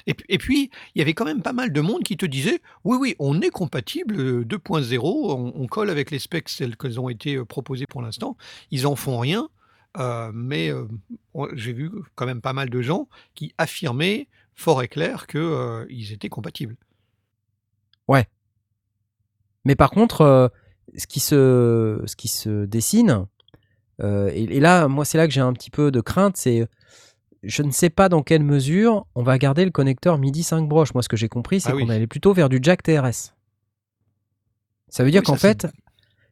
Et, 0.07 0.13
puis- 0.13 0.25
et 0.29 0.37
puis, 0.37 0.69
il 0.93 0.99
y 0.99 1.01
avait 1.01 1.13
quand 1.13 1.25
même 1.25 1.41
pas 1.41 1.53
mal 1.53 1.71
de 1.71 1.81
monde 1.81 2.03
qui 2.03 2.17
te 2.17 2.25
disait 2.25 2.61
oui, 2.83 2.97
oui, 2.99 3.15
on 3.17 3.39
est 3.41 3.49
compatible 3.49 4.19
euh, 4.19 4.43
2.0, 4.43 4.99
on, 5.03 5.53
on 5.55 5.67
colle 5.67 5.89
avec 5.89 6.11
les 6.11 6.19
specs 6.19 6.49
celles 6.49 6.75
qu'elles 6.77 6.99
ont 6.99 7.07
été 7.09 7.37
euh, 7.37 7.45
proposées 7.45 7.85
pour 7.89 8.01
l'instant. 8.01 8.35
Ils 8.71 8.85
en 8.85 8.95
font 8.97 9.17
rien, 9.19 9.47
euh, 9.97 10.29
mais 10.33 10.69
euh, 10.69 10.85
j'ai 11.53 11.71
vu 11.73 11.89
quand 12.15 12.25
même 12.25 12.41
pas 12.41 12.53
mal 12.53 12.69
de 12.69 12.81
gens 12.81 13.07
qui 13.33 13.53
affirmaient 13.57 14.27
fort 14.53 14.83
et 14.83 14.87
clair 14.89 15.25
qu'ils 15.27 16.11
étaient 16.11 16.29
compatibles. 16.29 16.75
Mais 19.67 19.75
par 19.75 19.89
contre, 19.89 20.21
euh, 20.21 20.47
ce, 20.95 21.07
qui 21.07 21.19
se, 21.19 22.03
ce 22.05 22.15
qui 22.15 22.27
se 22.27 22.65
dessine, 22.65 23.25
euh, 24.01 24.29
et, 24.33 24.43
et 24.43 24.59
là, 24.59 24.87
moi, 24.87 25.05
c'est 25.05 25.17
là 25.17 25.27
que 25.27 25.33
j'ai 25.33 25.41
un 25.41 25.53
petit 25.53 25.69
peu 25.71 25.91
de 25.91 26.01
crainte, 26.01 26.37
c'est 26.37 26.67
je 27.43 27.61
ne 27.61 27.71
sais 27.71 27.89
pas 27.91 28.09
dans 28.09 28.23
quelle 28.23 28.43
mesure 28.43 29.05
on 29.13 29.21
va 29.21 29.37
garder 29.37 29.65
le 29.65 29.71
connecteur 29.71 30.17
MIDI 30.17 30.41
5 30.43 30.67
broches. 30.67 30.93
Moi, 30.95 31.03
ce 31.03 31.09
que 31.09 31.17
j'ai 31.17 31.29
compris, 31.29 31.61
c'est 31.61 31.69
Ah 31.71 31.75
oui. 31.75 31.83
qu'on 31.83 31.89
allait 31.89 32.07
plutôt 32.07 32.33
vers 32.33 32.49
du 32.49 32.59
jack 32.61 32.81
TRS. 32.81 33.33
Ça 34.89 35.03
veut 35.03 35.11
dire 35.11 35.21
Oui, 35.21 35.25
qu'en 35.27 35.35
fait, 35.35 35.67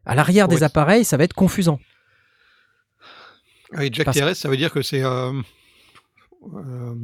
à 0.06 0.16
l'arrière 0.16 0.50
Ouais. 0.50 0.56
des 0.56 0.64
appareils, 0.64 1.06
ça 1.06 1.18
va 1.18 1.24
être 1.26 1.34
confusant. 1.34 1.80
Et 3.80 3.90
Jack 3.92 4.06
Parce- 4.06 4.18
TRS, 4.18 4.36
ça 4.36 4.50
veut 4.50 4.58
dire 4.58 4.72
que 4.72 4.82
c'est. 4.82 5.04
euh, 5.04 5.34
euh, 6.56 6.96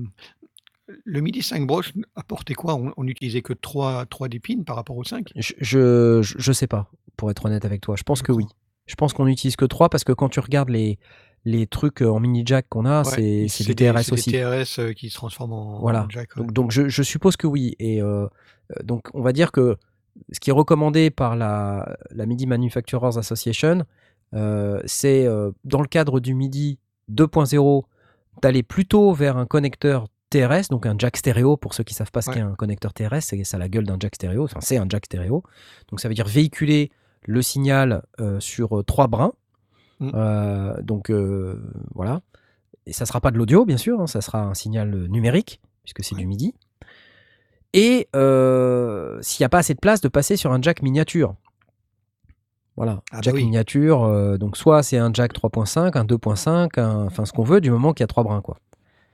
le 1.05 1.21
MIDI 1.21 1.41
5 1.41 1.65
broches 1.67 1.93
apportait 2.15 2.53
quoi? 2.53 2.75
On, 2.75 2.93
on 2.97 3.07
utilisait 3.07 3.41
que 3.41 3.53
3, 3.53 4.05
3 4.07 4.27
d'épines 4.27 4.65
par 4.65 4.75
rapport 4.75 4.97
aux 4.97 5.03
5 5.03 5.29
Je, 5.35 5.53
je, 5.59 6.21
je- 6.21 6.35
je 6.37 6.51
sais 6.51 6.67
pas, 6.67 6.91
pour 7.15 7.29
être 7.31 7.45
honnête 7.45 7.65
avec 7.65 7.81
toi. 7.81 7.95
Je 7.95 8.03
pense 8.03 8.21
que 8.21 8.31
oui. 8.31 8.45
Je 8.89 8.95
pense 8.95 9.13
qu'on 9.13 9.25
n'utilise 9.25 9.55
que 9.55 9.65
3 9.65 9.89
parce 9.89 10.03
que 10.03 10.11
quand 10.11 10.29
tu 10.29 10.39
regardes 10.39 10.69
les, 10.69 10.97
les 11.45 11.67
trucs 11.67 12.01
en 12.01 12.19
mini 12.19 12.41
jack 12.45 12.67
qu'on 12.69 12.85
a, 12.85 13.03
c'est 13.03 13.47
c'est 13.47 13.63
du 13.63 13.75
des- 13.75 13.91
TRS 13.91 14.01
c'est 14.03 14.13
aussi. 14.13 14.31
des 14.31 14.39
TRS 14.41 14.79
euh, 14.79 14.93
qui 14.93 15.09
se 15.09 15.15
transforment 15.15 15.53
en, 15.53 15.79
Voilà. 15.79 16.03
en 16.05 16.09
jack. 16.09 16.35
ouais. 16.35 16.41
Donc, 16.43 16.53
donc 16.53 16.71
je, 16.71 16.89
je 16.89 17.03
suppose 17.03 17.37
que 17.37 17.47
oui. 17.47 17.75
Et 17.79 18.01
euh, 18.01 18.25
euh, 18.25 18.83
donc 18.83 19.07
on 19.13 19.21
va 19.21 19.31
dire 19.31 19.51
que 19.51 19.77
ce 20.31 20.39
qui 20.39 20.49
est 20.49 20.53
recommandé 20.53 21.11
par 21.11 21.35
la, 21.35 21.95
la 22.11 22.25
MIDI 22.25 22.47
Manufacturers 22.47 23.17
Association, 23.17 23.85
euh, 24.33 24.81
c'est 24.85 25.25
euh, 25.25 25.51
dans 25.63 25.81
le 25.81 25.87
cadre 25.87 26.19
du 26.19 26.33
MIDI 26.33 26.79
2.0 27.11 27.83
d'aller 28.41 28.63
plutôt 28.63 29.13
vers 29.13 29.37
un 29.37 29.45
connecteur 29.45 30.07
TRS, 30.29 30.69
donc 30.69 30.85
un 30.85 30.95
jack 30.97 31.17
stéréo 31.17 31.57
pour 31.57 31.73
ceux 31.73 31.83
qui 31.83 31.93
savent 31.93 32.11
pas 32.11 32.21
ce 32.21 32.29
Ouais. 32.29 32.35
qu'est 32.35 32.41
un 32.41 32.53
connecteur 32.55 32.93
TRS, 32.93 33.21
c'est 33.21 33.43
ça 33.43 33.57
a 33.57 33.59
la 33.59 33.67
gueule 33.69 33.85
d'un 33.85 33.97
jack 33.99 34.15
stéréo, 34.15 34.43
enfin 34.43 34.59
c'est 34.61 34.77
un 34.77 34.85
jack 34.89 35.05
stéréo. 35.05 35.43
Donc 35.89 35.99
ça 35.99 36.07
veut 36.07 36.13
dire 36.13 36.27
véhiculer 36.27 36.91
le 37.25 37.41
signal 37.41 38.03
euh, 38.19 38.39
sur 38.39 38.79
euh, 38.79 38.83
trois 38.83 39.07
brins. 39.07 39.33
Mm. 39.99 40.11
Euh, 40.13 40.81
donc 40.81 41.11
voilà. 41.93 42.21
Et 42.85 42.93
ça 42.93 43.05
sera 43.05 43.21
pas 43.21 43.31
de 43.31 43.37
l'audio, 43.37 43.65
bien 43.65 43.77
sûr, 43.77 43.99
hein, 44.01 44.07
ça 44.07 44.21
sera 44.21 44.41
un 44.41 44.53
signal 44.53 44.89
numérique, 45.09 45.59
puisque 45.83 46.03
c'est 46.03 46.15
Ouais. 46.15 46.21
du 46.21 46.27
MIDI. 46.27 46.55
Et 47.73 48.07
s'il 49.21 49.41
n'y 49.43 49.45
a 49.45 49.49
pas 49.49 49.59
assez 49.59 49.73
de 49.75 49.79
place, 49.79 50.01
de 50.01 50.07
passer 50.07 50.37
sur 50.37 50.51
un 50.51 50.61
jack 50.61 50.81
miniature. 50.81 51.35
Voilà, 52.77 53.01
Ah 53.11 53.17
bah 53.17 53.19
jack 53.23 53.33
oui. 53.35 53.43
miniature, 53.43 54.03
euh, 54.05 54.37
donc 54.37 54.55
soit 54.55 54.83
c'est 54.83 54.97
un 54.97 55.11
jack 55.13 55.33
3.5, 55.33 55.97
un 55.97 56.05
2.5, 56.05 56.77
un- 56.79 57.05
enfin 57.07 57.25
ce 57.25 57.33
qu'on 57.33 57.43
veut, 57.43 57.59
du 57.59 57.69
moment 57.71 57.91
qu'il 57.93 58.03
y 58.03 58.05
a 58.05 58.07
trois 58.07 58.23
brins. 58.23 58.41
quoi. 58.41 58.57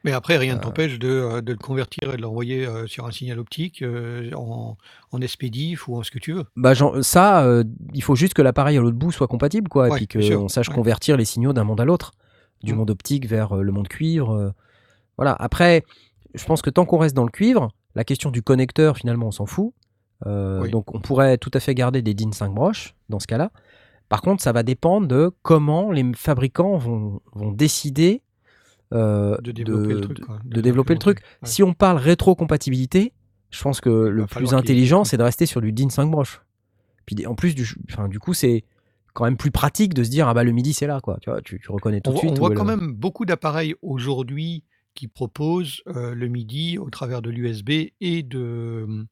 Mais 0.06 0.12
après, 0.14 0.38
rien 0.38 0.56
ne 0.56 0.60
t'empêche 0.62 0.98
de, 1.00 1.10
euh, 1.10 1.42
de 1.42 1.52
le 1.52 1.58
convertir 1.58 2.14
et 2.14 2.18
de 2.18 2.22
l'envoyer 2.22 2.66
euh, 2.66 2.86
sur 2.88 3.06
un 3.06 3.12
signal 3.12 3.40
optique 3.40 3.82
euh, 3.82 4.32
en, 4.36 4.78
en 5.12 5.20
SPDIF 5.28 5.88
ou 5.90 5.98
en 5.98 6.04
ce 6.04 6.12
que 6.12 6.20
tu 6.20 6.32
veux. 6.32 6.46
Bah, 6.56 6.74
ça, 7.02 7.44
euh, 7.44 7.64
il 7.94 8.04
faut 8.04 8.16
juste 8.16 8.34
que 8.36 8.42
l'appareil 8.44 8.78
à 8.78 8.82
l'autre 8.82 8.96
bout 8.98 9.12
soit 9.12 9.28
compatible, 9.28 9.68
quoi, 9.68 9.90
Ouais, 9.90 10.04
et 10.04 10.08
puis 10.08 10.20
bien 10.20 10.28
sûr, 10.28 10.40
qu'on 10.40 10.48
sache 10.48 10.70
ouais. 10.70 10.76
convertir 10.76 11.18
les 11.18 11.26
signaux 11.26 11.52
d'un 11.54 11.64
monde 11.66 11.82
à 11.82 11.86
l'autre, 11.86 12.12
du 12.64 12.74
Mm. 12.74 12.78
monde 12.78 12.90
optique 12.92 13.28
vers 13.28 13.58
euh, 13.58 13.62
le 13.64 13.72
monde 13.72 13.88
cuivre. 13.88 14.32
euh, 14.32 14.52
voilà. 15.18 15.36
Après, 15.40 15.84
je 16.36 16.46
pense 16.46 16.62
que 16.62 16.70
tant 16.70 16.86
qu'on 16.86 16.98
reste 17.00 17.16
dans 17.16 17.26
le 17.26 17.32
cuivre, 17.32 17.70
la 17.96 18.04
question 18.04 18.30
du 18.30 18.42
connecteur, 18.44 18.98
finalement, 18.98 19.28
on 19.28 19.32
s'en 19.32 19.46
fout. 19.48 19.74
Euh, 20.28 20.62
Oui. 20.62 20.70
Donc, 20.70 20.94
on 20.94 21.00
pourrait 21.00 21.38
tout 21.40 21.52
à 21.54 21.60
fait 21.60 21.74
garder 21.74 22.02
des 22.02 22.14
DIN 22.14 22.32
5 22.32 22.54
broches 22.54 22.94
dans 23.10 23.20
ce 23.20 23.28
cas-là. 23.28 23.52
Par 24.08 24.22
contre, 24.22 24.44
ça 24.44 24.52
va 24.52 24.62
dépendre 24.62 25.08
de 25.08 25.32
comment 25.42 25.92
les 25.92 26.06
fabricants 26.16 26.78
vont, 26.78 27.22
vont 27.34 27.52
décider 27.52 28.22
euh, 28.94 29.38
De 29.42 29.52
développer 29.52 29.94
le 29.94 30.02
truc. 30.02 30.18
de- 30.20 30.24
quoi, 30.26 30.40
de 30.44 30.62
développer 30.62 30.94
le 30.94 31.00
truc. 31.00 31.20
l'implémenter. 31.20 31.38
Ouais. 31.44 31.50
Si 31.50 31.64
on 31.64 31.74
parle 31.74 31.98
rétrocompatibilité, 31.98 33.14
je 33.52 33.62
pense 33.62 33.82
que 33.82 33.90
le 33.90 34.26
plus 34.26 34.54
intelligent, 34.54 35.04
c'est 35.04 35.18
de 35.18 35.24
rester 35.24 35.46
sur 35.46 35.62
du 35.62 35.72
DIN 35.72 35.90
5 35.90 36.10
broches. 36.12 36.42
Puis 37.06 37.26
en 37.28 37.36
plus, 37.36 37.56
du, 37.56 37.68
enfin, 37.92 38.08
du 38.08 38.20
coup, 38.20 38.34
c'est 38.34 38.64
quand 39.14 39.24
même 39.26 39.38
plus 39.38 39.52
pratique 39.52 39.94
de 39.94 40.04
se 40.04 40.10
dire 40.10 40.28
ah 40.28 40.34
bah 40.34 40.44
le 40.44 40.52
midi 40.52 40.74
c'est 40.74 40.88
là 40.88 41.00
quoi. 41.00 41.18
Tu 41.22 41.30
vois, 41.30 41.42
tu, 41.42 41.60
tu 41.60 41.72
reconnais 41.72 42.02
tout 42.02 42.10
On 42.10 42.14
de 42.14 42.18
suite. 42.20 42.32
on 42.32 42.34
voit 42.36 42.52
quand 42.54 42.66
le- 42.66 42.76
même 42.76 42.92
beaucoup 42.94 43.26
d'appareils 43.26 43.74
aujourd'hui 43.82 44.64
qui 44.94 45.08
proposent 45.08 45.82
euh, 45.88 46.14
le 46.14 46.28
MIDI 46.28 46.78
au 46.78 46.90
travers 46.90 47.22
de 47.22 47.30
l'USB 47.30 47.70
et, 48.02 48.24
de, 48.24 49.06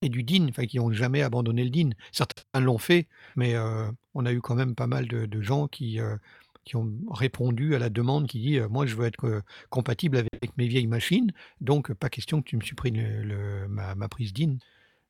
et 0.00 0.08
du 0.08 0.22
DIN, 0.22 0.46
enfin 0.48 0.66
qui 0.66 0.78
n'ont 0.78 0.92
jamais 0.92 1.22
abandonné 1.22 1.64
le 1.64 1.70
DIN. 1.70 1.90
Certains 2.12 2.60
l'ont 2.60 2.78
fait, 2.78 3.08
mais 3.34 3.54
euh, 3.56 3.90
on 4.14 4.26
a 4.26 4.32
eu 4.32 4.40
quand 4.40 4.54
même 4.54 4.74
pas 4.76 4.86
mal 4.86 5.08
de, 5.08 5.26
de 5.26 5.40
gens 5.42 5.66
qui, 5.68 5.98
euh, 6.00 6.16
qui 6.64 6.76
ont 6.76 6.90
répondu 7.10 7.74
à 7.74 7.78
la 7.78 7.90
demande 7.90 8.26
qui 8.26 8.40
dit 8.40 8.58
euh, 8.58 8.68
Moi, 8.68 8.86
je 8.86 8.94
veux 8.96 9.06
être 9.06 9.26
euh, 9.26 9.40
compatible 9.70 10.16
avec 10.16 10.56
mes 10.56 10.66
vieilles 10.68 10.86
machines, 10.86 11.32
donc 11.60 11.92
pas 11.94 12.08
question 12.08 12.40
que 12.42 12.48
tu 12.48 12.56
me 12.56 12.62
supprimes 12.62 12.96
le- 12.96 13.22
le- 13.22 13.68
ma, 13.68 13.94
ma 13.94 14.08
prise 14.08 14.32
DIN, 14.32 14.56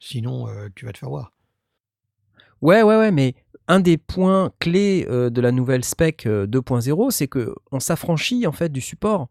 sinon 0.00 0.48
euh, 0.48 0.68
tu 0.74 0.86
vas 0.86 0.92
te 0.92 0.98
faire 0.98 1.10
voir. 1.10 1.32
Ouais 2.60 2.82
ouais 2.82 2.96
ouais, 2.96 3.10
mais 3.10 3.34
un 3.68 3.80
des 3.80 3.96
points 3.98 4.52
clés 4.60 5.06
euh, 5.08 5.30
de 5.30 5.40
la 5.40 5.52
nouvelle 5.52 5.84
spec 5.84 6.26
euh, 6.26 6.46
2.0, 6.46 7.10
c'est 7.10 7.28
que 7.28 7.54
on 7.70 7.80
s'affranchit 7.80 8.46
en 8.46 8.52
fait 8.52 8.70
du 8.70 8.80
support. 8.80 9.28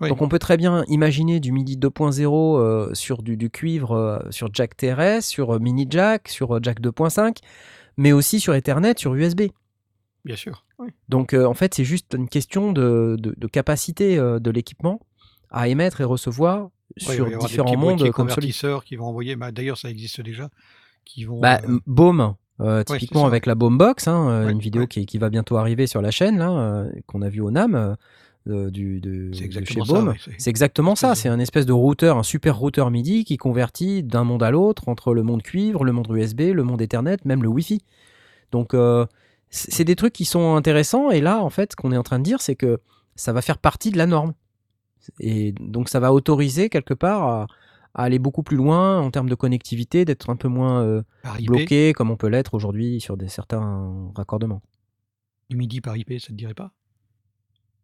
Oui. 0.00 0.08
Donc 0.08 0.20
on 0.22 0.28
peut 0.28 0.38
très 0.38 0.56
bien 0.56 0.84
imaginer 0.88 1.38
du 1.38 1.52
MIDI 1.52 1.76
2.0 1.76 2.58
euh, 2.58 2.94
sur 2.94 3.22
du, 3.22 3.36
du 3.36 3.50
cuivre, 3.50 4.26
sur 4.30 4.48
jack 4.52 4.76
TRS, 4.76 5.20
sur 5.22 5.60
mini 5.60 5.86
jack, 5.88 6.28
sur 6.28 6.60
jack 6.62 6.80
2.5, 6.80 7.36
mais 7.98 8.10
aussi 8.12 8.40
sur 8.40 8.54
Ethernet, 8.54 8.94
sur 8.98 9.14
USB. 9.14 9.42
Bien 10.24 10.36
sûr. 10.36 10.64
Oui. 10.78 10.88
Donc 11.08 11.32
euh, 11.34 11.44
en 11.46 11.54
fait, 11.54 11.74
c'est 11.74 11.84
juste 11.84 12.14
une 12.16 12.28
question 12.28 12.72
de, 12.72 13.16
de- 13.18 13.34
de 13.36 13.46
capacité 13.48 14.18
euh, 14.18 14.38
de 14.38 14.50
l'équipement 14.50 15.00
à 15.50 15.68
émettre 15.68 16.00
et 16.00 16.04
recevoir 16.04 16.70
sur 16.96 17.12
y 17.28 17.34
avoir 17.34 17.40
des 17.42 17.46
différents 17.48 17.76
mondes 17.76 17.98
comme 17.98 18.28
celui. 18.28 18.36
convertisseurs 18.36 18.84
qui 18.84 18.96
vont 18.96 19.06
envoyer. 19.06 19.34
bah, 19.36 19.50
D'ailleurs, 19.52 19.78
ça 19.78 19.90
existe 19.90 20.20
déjà. 20.20 20.48
Qui 21.04 21.24
vont. 21.24 21.40
Bah, 21.40 21.60
euh, 21.68 21.80
Baume, 21.86 22.34
euh, 22.60 22.84
typiquement 22.84 23.22
ça, 23.22 23.26
avec 23.26 23.46
la 23.46 23.54
Baume 23.56 23.76
Box, 23.78 24.06
hein, 24.06 24.28
euh, 24.28 24.46
Ouais, 24.46 24.52
une 24.52 24.60
vidéo 24.60 24.82
ouais. 24.82 24.86
qui, 24.88 25.06
qui 25.06 25.18
va 25.18 25.28
bientôt 25.30 25.56
arriver 25.56 25.86
sur 25.88 26.00
la 26.00 26.10
chaîne, 26.12 26.38
là, 26.38 26.50
euh, 26.50 26.92
qu'on 27.06 27.22
a 27.22 27.28
vu 27.28 27.40
au 27.40 27.50
NAM, 27.50 27.74
euh, 27.74 27.94
euh, 28.48 28.70
du, 28.70 29.00
de, 29.00 29.32
chez 29.32 29.50
ça, 29.50 29.84
Baume. 29.84 30.14
c'est- 30.38 30.48
exactement 30.48 30.94
ça, 30.94 31.14
c'est 31.16 31.28
un 31.28 31.38
espèce 31.40 31.66
de 31.66 31.72
routeur, 31.72 32.18
un 32.18 32.22
super 32.22 32.56
routeur 32.56 32.90
MIDI 32.92 33.24
qui 33.24 33.36
convertit 33.36 34.02
d'un 34.04 34.22
monde 34.24 34.42
à 34.44 34.50
l'autre, 34.52 34.88
entre 34.88 35.12
le 35.14 35.22
monde 35.24 35.42
cuivre, 35.42 35.84
le 35.84 35.90
monde 35.92 36.06
USB, 36.10 36.40
le 36.54 36.62
monde 36.62 36.80
Ethernet, 36.80 37.16
même 37.24 37.42
le 37.42 37.48
Wi-Fi. 37.48 37.82
Donc, 38.52 38.74
euh, 38.74 39.06
c'est 39.52 39.84
des 39.84 39.96
trucs 39.96 40.12
qui 40.12 40.24
sont 40.24 40.56
intéressants, 40.56 41.10
et 41.10 41.20
là, 41.20 41.42
en 41.42 41.50
fait, 41.50 41.72
ce 41.72 41.76
qu'on 41.76 41.92
est 41.92 41.96
en 41.96 42.02
train 42.02 42.18
de 42.18 42.24
dire, 42.24 42.40
c'est 42.40 42.56
que 42.56 42.80
ça 43.14 43.32
va 43.32 43.42
faire 43.42 43.58
partie 43.58 43.90
de 43.90 43.98
la 43.98 44.06
norme. 44.06 44.32
Et 45.20 45.52
donc, 45.60 45.88
ça 45.88 46.00
va 46.00 46.12
autoriser 46.12 46.70
quelque 46.70 46.94
part 46.94 47.22
à, 47.22 47.46
à 47.94 48.04
aller 48.04 48.18
beaucoup 48.18 48.42
plus 48.42 48.56
loin 48.56 49.00
en 49.00 49.10
termes 49.10 49.28
de 49.28 49.34
connectivité, 49.34 50.04
d'être 50.04 50.30
un 50.30 50.36
peu 50.36 50.48
moins 50.48 50.82
euh, 50.82 51.02
bloqué 51.40 51.92
comme 51.92 52.10
on 52.10 52.16
peut 52.16 52.28
l'être 52.28 52.54
aujourd'hui 52.54 53.00
sur 53.00 53.16
des, 53.16 53.28
certains 53.28 54.10
raccordements. 54.14 54.62
du 55.50 55.56
MIDI 55.56 55.80
par 55.80 55.96
IP, 55.96 56.18
ça 56.18 56.28
te 56.28 56.32
dirait 56.32 56.54
pas? 56.54 56.72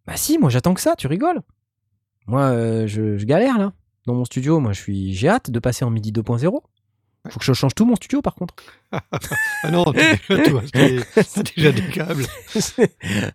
Bah 0.07 0.17
si, 0.17 0.39
moi 0.39 0.49
j'attends 0.49 0.73
que 0.73 0.81
ça, 0.81 0.97
tu 0.97 1.07
rigoles. 1.07 1.43
Moi, 2.27 2.43
euh, 2.43 2.87
je, 2.87 3.19
je 3.19 3.27
galère 3.27 3.59
là. 3.59 3.73
Dans 4.07 4.15
mon 4.15 4.25
studio, 4.25 4.59
moi 4.59 4.73
je 4.73 4.81
suis, 4.81 5.13
j'ai 5.13 5.29
hâte 5.29 5.51
de 5.51 5.59
passer 5.59 5.85
en 5.85 5.91
MIDI 5.91 6.13
2.0. 6.13 6.63
Faut 7.31 7.39
que 7.39 7.45
je 7.45 7.53
change 7.53 7.75
tout 7.75 7.85
mon 7.85 7.97
studio 7.97 8.23
par 8.23 8.35
contre. 8.35 8.55
Ah 9.63 9.71
non, 9.71 9.85
t'as 9.85 10.17
déjà, 10.29 10.61
t'as 11.35 11.43
déjà 11.43 11.73
des 11.73 11.83
câbles. 11.89 12.25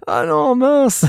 ah 0.07 0.25
non, 0.25 0.55
mince 0.55 1.05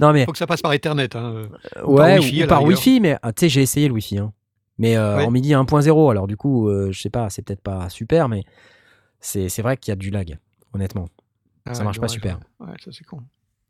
Non 0.00 0.12
mais, 0.12 0.24
Faut 0.26 0.32
que 0.32 0.38
ça 0.38 0.46
passe 0.46 0.60
par 0.62 0.72
Ethernet. 0.72 1.14
Hein. 1.16 1.46
euh. 1.76 1.84
ouais, 1.84 2.18
Wi-Fi, 2.18 2.44
ou 2.44 2.46
par. 2.46 2.62
Wi-Fi, 2.64 3.00
mais 3.00 3.16
ah, 3.22 3.32
tu 3.32 3.40
sais, 3.40 3.48
j'ai 3.48 3.62
essayé 3.62 3.88
le 3.88 3.94
Wi-Fi. 3.94 4.18
hein. 4.18 4.32
Mais 4.78 4.96
euh, 4.96 5.18
Ouais. 5.18 5.24
en 5.24 5.30
MIDI 5.30 5.52
1.0, 5.52 6.10
alors 6.10 6.26
du 6.26 6.36
coup, 6.36 6.68
euh, 6.68 6.90
je 6.92 7.00
sais 7.00 7.10
pas, 7.10 7.30
c'est 7.30 7.42
peut-être 7.42 7.60
pas 7.62 7.88
super, 7.88 8.28
mais 8.28 8.42
c'est 9.20 9.48
c'est 9.48 9.62
vrai 9.62 9.76
qu'il 9.76 9.90
y 9.90 9.94
a 9.94 9.96
du 9.96 10.10
lag, 10.10 10.38
honnêtement. 10.72 11.08
Ah, 11.66 11.74
Ça 11.74 11.84
marche 11.84 12.00
pas 12.00 12.08
super. 12.08 12.40
Ouais, 12.58 12.68
Ouais, 12.68 12.74
ça 12.84 12.90
c'est 12.92 13.04
con. 13.04 13.20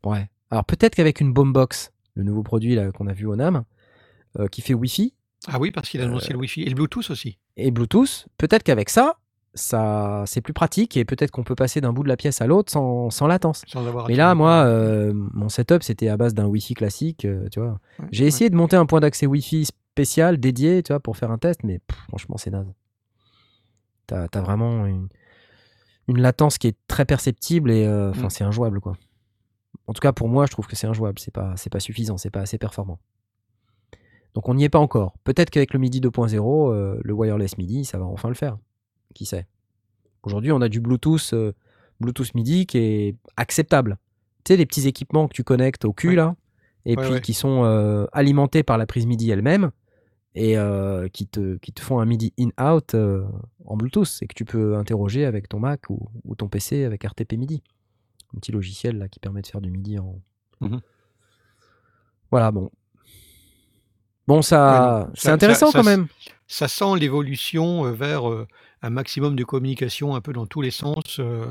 Ouais. 0.04 0.28
Alors 0.50 0.64
peut-être 0.64 0.94
qu'avec 0.94 1.20
une 1.20 1.32
Boombox, 1.32 1.92
le 2.14 2.22
nouveau 2.22 2.42
produit 2.42 2.74
là 2.74 2.90
qu'on 2.92 3.06
a 3.08 3.12
vu 3.12 3.26
au 3.26 3.36
NAM, 3.36 3.64
euh, 4.38 4.46
qui 4.48 4.62
fait 4.62 4.74
Wi-Fi, 4.74 5.12
Ah 5.48 5.58
oui, 5.58 5.70
parce 5.70 5.88
qu'il 5.88 6.00
a 6.00 6.04
annoncé 6.04 6.32
le 6.32 6.38
Wi-Fi 6.38 6.62
et 6.62 6.68
le 6.68 6.74
Bluetooth 6.74 7.10
aussi. 7.10 7.38
et 7.56 7.70
Bluetooth, 7.70 8.26
peut-être 8.38 8.62
qu'avec 8.62 8.88
ça, 8.90 9.16
ça 9.54 10.22
c'est 10.26 10.40
plus 10.40 10.52
pratique 10.54 10.96
et 10.96 11.04
peut-être 11.04 11.30
qu'on 11.30 11.44
peut 11.44 11.54
passer 11.54 11.80
d'un 11.80 11.92
bout 11.92 12.02
de 12.04 12.08
la 12.08 12.16
pièce 12.16 12.40
à 12.40 12.46
l'autre 12.46 12.70
sans, 12.72 13.10
sans 13.10 13.26
latence. 13.26 13.62
Sans 13.66 13.86
avoir 13.86 14.04
à 14.06 14.08
Mais 14.08 14.14
là, 14.14 14.34
moi, 14.34 14.64
euh, 14.64 15.12
mon 15.14 15.48
setup, 15.48 15.82
c'était 15.82 16.08
à 16.08 16.16
base 16.16 16.32
d'un 16.34 16.46
Wi-Fi 16.46 16.74
classique, 16.74 17.24
euh, 17.24 17.48
tu 17.50 17.60
vois. 17.60 17.78
Ouais, 17.98 18.06
J'ai 18.12 18.24
ouais. 18.24 18.28
essayé 18.28 18.50
de 18.50 18.56
monter 18.56 18.76
un 18.76 18.86
point 18.86 19.00
d'accès 19.00 19.26
Wi-Fi 19.26 19.64
spécial, 19.66 20.38
dédié, 20.38 20.82
tu 20.82 20.92
vois, 20.92 21.00
pour 21.00 21.16
faire 21.16 21.30
un 21.30 21.38
test, 21.38 21.64
mais 21.64 21.80
pff, 21.80 21.98
franchement, 22.08 22.36
c'est 22.38 22.50
naze. 22.50 22.72
T'as 24.06 24.26
as 24.32 24.40
vraiment 24.40 24.86
une, 24.86 25.08
une 26.08 26.20
latence 26.20 26.58
qui 26.58 26.66
est 26.68 26.76
très 26.86 27.04
perceptible 27.04 27.70
et 27.70 27.86
euh, 27.86 28.12
Mm. 28.12 28.30
c'est 28.30 28.44
injouable, 28.44 28.80
quoi. 28.80 28.94
En 29.86 29.92
tout 29.92 30.00
cas, 30.00 30.12
pour 30.12 30.28
moi, 30.28 30.46
je 30.46 30.52
trouve 30.52 30.66
que 30.66 30.76
c'est 30.76 30.86
injouable. 30.86 31.18
C'est 31.18 31.30
pas, 31.32 31.54
c'est 31.56 31.70
pas 31.70 31.80
suffisant, 31.80 32.16
c'est 32.16 32.30
pas 32.30 32.40
assez 32.40 32.58
performant. 32.58 32.98
Donc, 34.34 34.48
on 34.48 34.54
n'y 34.54 34.64
est 34.64 34.68
pas 34.70 34.78
encore. 34.78 35.14
Peut-être 35.24 35.50
qu'avec 35.50 35.72
le 35.74 35.78
MIDI 35.78 36.00
2.0, 36.00 36.72
euh, 36.72 36.98
le 37.02 37.12
wireless 37.12 37.58
MIDI, 37.58 37.84
ça 37.84 37.98
va 37.98 38.06
enfin 38.06 38.28
le 38.28 38.34
faire. 38.34 38.56
Qui 39.14 39.26
sait? 39.26 39.46
Aujourd'hui, 40.22 40.52
on 40.52 40.60
a 40.62 40.68
du 40.68 40.80
Bluetooth, 40.80 41.32
euh, 41.34 41.52
Bluetooth 42.00 42.34
MIDI 42.34 42.64
qui 42.66 42.78
est 42.78 43.16
acceptable. 43.36 43.98
Tu 44.44 44.52
sais, 44.52 44.56
les 44.56 44.66
petits 44.66 44.88
équipements 44.88 45.28
que 45.28 45.34
tu 45.34 45.44
connectes 45.44 45.84
au 45.84 45.92
cul, 45.92 46.08
Ouais. 46.10 46.14
là, 46.16 46.34
et 46.86 46.96
Ouais, 46.96 47.02
puis 47.02 47.12
ouais. 47.14 47.20
qui 47.20 47.34
sont 47.34 47.64
euh, 47.64 48.06
alimentés 48.12 48.62
par 48.62 48.78
la 48.78 48.86
prise 48.86 49.06
MIDI 49.06 49.30
elle-même, 49.30 49.70
et 50.34 50.56
euh, 50.56 51.08
qui, 51.08 51.26
te, 51.26 51.56
qui 51.58 51.72
te 51.72 51.82
font 51.82 52.00
un 52.00 52.06
MIDI 52.06 52.32
in-out 52.38 52.94
en 53.66 53.76
Bluetooth, 53.76 54.08
et 54.22 54.26
que 54.26 54.34
tu 54.34 54.46
peux 54.46 54.76
interroger 54.76 55.26
avec 55.26 55.48
ton 55.48 55.60
Mac 55.60 55.90
ou, 55.90 56.08
ou 56.24 56.34
ton 56.36 56.48
PC 56.48 56.84
avec 56.84 57.04
RTP 57.04 57.34
MIDI. 57.34 57.62
Un 58.34 58.38
petit 58.40 58.50
logiciel 58.52 58.96
là, 58.96 59.08
qui 59.08 59.20
permet 59.20 59.42
de 59.42 59.46
faire 59.46 59.60
du 59.60 59.70
MIDI 59.70 59.98
en. 59.98 60.18
Mhm. 60.62 60.80
Voilà, 62.30 62.50
bon. 62.50 62.70
Bon, 64.28 64.40
ça, 64.42 65.06
Ouais, 65.08 65.12
c'est 65.14 65.30
intéressant 65.30 65.70
ça- 65.70 65.78
quand 65.78 65.84
ça- 65.84 65.90
même. 65.90 66.06
Ça 66.46 66.68
sent 66.68 66.96
l'évolution 66.98 67.86
euh, 67.86 67.92
vers 67.92 68.28
euh, 68.30 68.46
un 68.82 68.90
maximum 68.90 69.36
de 69.36 69.44
communication 69.44 70.14
un 70.14 70.20
peu 70.20 70.32
dans 70.32 70.46
tous 70.46 70.60
les 70.60 70.70
sens. 70.70 71.18
euh, 71.18 71.46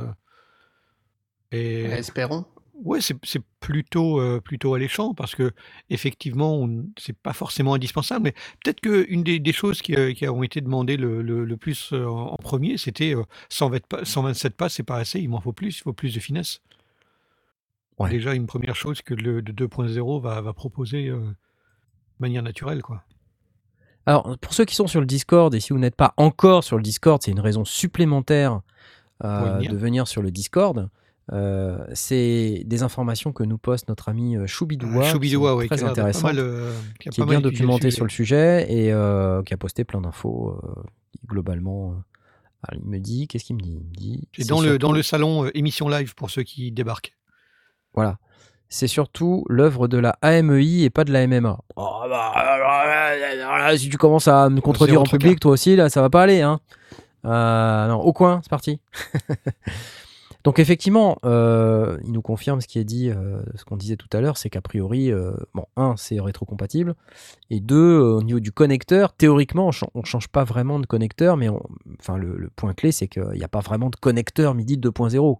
et 1.51 1.83
Espérons. 1.83 2.45
ouais, 2.75 3.01
c'est 3.01 3.15
c'est 3.25 3.41
plutôt 3.59 4.19
euh, 4.21 4.39
plutôt 4.39 4.73
alléchant 4.73 5.13
parce 5.13 5.35
que 5.35 5.51
effectivement, 5.89 6.67
c'est 6.97 7.17
pas 7.17 7.33
forcément 7.33 7.73
indispensable. 7.73 8.23
Mais 8.25 8.31
peut-être 8.63 8.79
que 8.79 9.05
une 9.09 9.23
des, 9.23 9.39
des 9.39 9.53
choses 9.53 9.81
qui, 9.81 9.95
euh, 9.95 10.13
qui 10.13 10.27
ont 10.27 10.43
été 10.43 10.61
demandées 10.61 10.97
le, 10.97 11.21
le- 11.21 11.43
le 11.45 11.57
plus 11.57 11.91
euh, 11.93 12.05
en, 12.07 12.27
en 12.33 12.37
premier, 12.37 12.77
c'était 12.77 13.15
euh, 13.15 13.23
120 13.49 13.85
pas- 13.87 14.05
127 14.05 14.55
pas, 14.55 14.69
c'est 14.69 14.83
pas 14.83 14.97
assez. 14.97 15.19
Il 15.19 15.29
m'en 15.29 15.41
faut 15.41 15.53
plus. 15.53 15.77
Il 15.79 15.81
faut 15.81 15.93
plus 15.93 16.13
de 16.13 16.19
finesse. 16.19 16.61
Ouais. 17.99 18.09
Déjà 18.09 18.33
une 18.33 18.47
première 18.47 18.75
chose 18.75 19.01
que 19.01 19.13
le 19.13 19.41
de 19.41 19.51
2.0 19.51 20.21
va, 20.21 20.41
va 20.41 20.53
proposer 20.53 21.07
euh, 21.09 21.19
manière 22.21 22.43
naturelle, 22.43 22.81
quoi. 22.81 23.03
Alors, 24.05 24.37
pour 24.39 24.53
ceux 24.53 24.65
qui 24.65 24.75
sont 24.75 24.87
sur 24.87 24.99
le 24.99 25.05
Discord, 25.05 25.53
et 25.53 25.59
si 25.59 25.73
vous 25.73 25.79
n'êtes 25.79 25.95
pas 25.95 26.13
encore 26.17 26.63
sur 26.63 26.77
le 26.77 26.83
Discord, 26.83 27.21
c'est 27.21 27.31
une 27.31 27.39
raison 27.39 27.65
supplémentaire 27.65 28.61
euh, 29.23 29.57
venir. 29.57 29.71
de 29.71 29.77
venir 29.77 30.07
sur 30.07 30.21
le 30.21 30.31
Discord. 30.31 30.89
Euh, 31.31 31.85
c'est 31.93 32.63
des 32.65 32.83
informations 32.83 33.31
que 33.31 33.43
nous 33.43 33.57
poste 33.57 33.87
notre 33.87 34.09
ami 34.09 34.35
euh, 34.35 34.47
Choubidoua, 34.47 35.13
qui 35.13 35.37
ouais, 35.37 35.67
très 35.67 35.83
euh, 35.83 36.73
qui 36.99 37.09
qui 37.09 37.21
est 37.21 37.25
bien 37.25 37.39
documenté 37.39 37.91
sur 37.91 38.03
le 38.03 38.09
sujet 38.09 38.65
et 38.69 38.91
euh, 38.91 39.41
qui 39.43 39.53
a 39.53 39.57
posté 39.57 39.83
plein 39.83 40.01
d'infos. 40.01 40.59
globalement, 41.27 41.95
alors, 42.63 42.81
il 42.83 42.89
me 42.89 42.99
dit, 42.99 43.27
qu'est-ce 43.27 43.45
qu'il 43.45 43.55
me 43.55 43.61
dit? 43.61 43.79
Il 43.79 43.85
me 43.85 43.93
dit, 43.93 44.27
C'est 44.37 44.49
dans 44.49 44.61
le, 44.61 44.77
dans 44.77 44.91
le 44.91 45.03
salon 45.03 45.49
émission 45.53 45.87
live 45.87 46.15
pour 46.15 46.29
ceux 46.29 46.43
qui 46.43 46.71
débarquent. 46.71 47.15
Voilà. 47.93 48.17
C'est 48.73 48.87
surtout 48.87 49.43
l'œuvre 49.49 49.89
de 49.89 49.97
la 49.97 50.15
AMEI 50.21 50.83
et 50.83 50.89
pas 50.89 51.03
de 51.03 51.11
la 51.11 51.27
MMA. 51.27 51.59
Oh, 51.75 51.99
bah, 52.09 53.77
si 53.77 53.89
tu 53.89 53.97
commences 53.97 54.29
à 54.29 54.49
me 54.49 54.61
contredire 54.61 55.01
en 55.01 55.03
public, 55.19 55.41
toi 55.41 55.51
aussi, 55.51 55.75
là, 55.75 55.89
ça 55.89 56.01
va 56.01 56.09
pas 56.09 56.23
aller. 56.23 56.41
Hein. 56.41 56.61
Euh, 57.25 57.87
non, 57.89 57.99
au 57.99 58.13
coin, 58.13 58.39
c'est 58.43 58.49
parti. 58.49 58.79
Donc 60.45 60.57
effectivement, 60.57 61.17
euh, 61.25 61.97
il 62.05 62.13
nous 62.13 62.21
confirme 62.21 62.61
ce 62.61 62.67
qui 62.67 62.79
est 62.79 62.83
dit, 62.85 63.09
euh, 63.11 63.41
ce 63.55 63.65
qu'on 63.65 63.75
disait 63.77 63.97
tout 63.97 64.07
à 64.11 64.21
l'heure, 64.21 64.37
c'est 64.37 64.49
qu'a 64.49 64.61
priori, 64.61 65.11
bon, 65.53 65.65
un, 65.75 65.95
c'est 65.97 66.19
rétrocompatible, 66.19 66.95
et 67.51 67.59
deux, 67.59 67.99
au 67.99 68.23
niveau 68.23 68.39
du 68.39 68.51
connecteur, 68.53 69.13
théoriquement, 69.13 69.69
on, 69.69 69.99
on 69.99 70.03
change 70.03 70.29
pas 70.29 70.43
vraiment 70.45 70.79
de 70.79 70.87
connecteur, 70.87 71.35
mais 71.37 71.49
on- 71.49 71.61
enfin 71.99 72.17
le, 72.17 72.37
le 72.37 72.49
point 72.55 72.73
clé, 72.73 72.91
c'est 72.91 73.07
qu'il 73.07 73.23
n'y 73.35 73.43
a 73.43 73.47
pas 73.49 73.59
vraiment 73.59 73.89
de 73.91 73.97
connecteur 73.97 74.55
MIDI 74.55 74.77
2.0. 74.77 75.37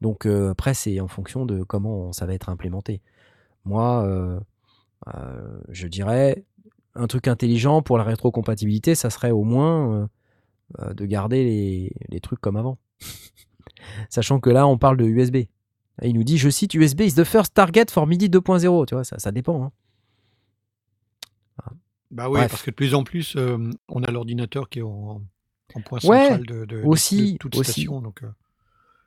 Donc 0.00 0.26
euh, 0.26 0.50
après, 0.50 0.74
c'est 0.74 1.00
en 1.00 1.08
fonction 1.08 1.46
de 1.46 1.62
comment 1.62 2.12
ça 2.12 2.26
va 2.26 2.34
être 2.34 2.48
implémenté. 2.48 3.02
Moi, 3.64 4.04
euh, 4.06 4.40
euh, 5.14 5.60
je 5.68 5.86
dirais, 5.88 6.44
un 6.94 7.06
truc 7.06 7.28
intelligent 7.28 7.82
pour 7.82 7.98
la 7.98 8.04
rétrocompatibilité, 8.04 8.94
ça 8.94 9.10
serait 9.10 9.30
au 9.30 9.44
moins 9.44 10.08
de 10.78 11.04
garder 11.06 11.44
les, 11.44 11.92
les 12.08 12.20
trucs 12.20 12.40
comme 12.40 12.56
avant. 12.56 12.78
Sachant 14.10 14.40
que 14.40 14.50
là, 14.50 14.66
on 14.66 14.78
parle 14.78 14.96
de 14.96 15.04
USB. 15.04 15.36
Et 15.36 16.08
il 16.08 16.14
nous 16.14 16.24
dit, 16.24 16.38
je 16.38 16.48
cite, 16.48 16.74
USB 16.74 17.02
is 17.02 17.14
the 17.14 17.24
first 17.24 17.54
target 17.54 17.86
for 17.90 18.06
MIDI 18.06 18.28
2.0. 18.28 18.86
Tu 18.86 18.94
vois, 18.94 19.04
ça, 19.04 19.18
ça 19.18 19.32
dépend. 19.32 19.64
hein. 19.64 19.72
Bah 22.10 22.28
oui, 22.28 22.38
Bref. 22.38 22.50
parce 22.50 22.62
que 22.62 22.70
de 22.70 22.74
plus 22.74 22.94
en 22.94 23.04
plus, 23.04 23.36
on 23.88 24.02
a 24.02 24.10
l'ordinateur 24.10 24.68
qui 24.68 24.80
est 24.80 24.82
en, 24.82 25.22
en 25.74 25.80
point 25.80 26.00
Ouais, 26.04 26.18
central 26.28 26.46
de, 26.46 26.64
de- 26.64 26.84
aussi, 26.84 27.32
de 27.34 27.38
toute 27.38 27.56
aussi. 27.56 27.72
station. 27.72 28.00
Donc, 28.02 28.22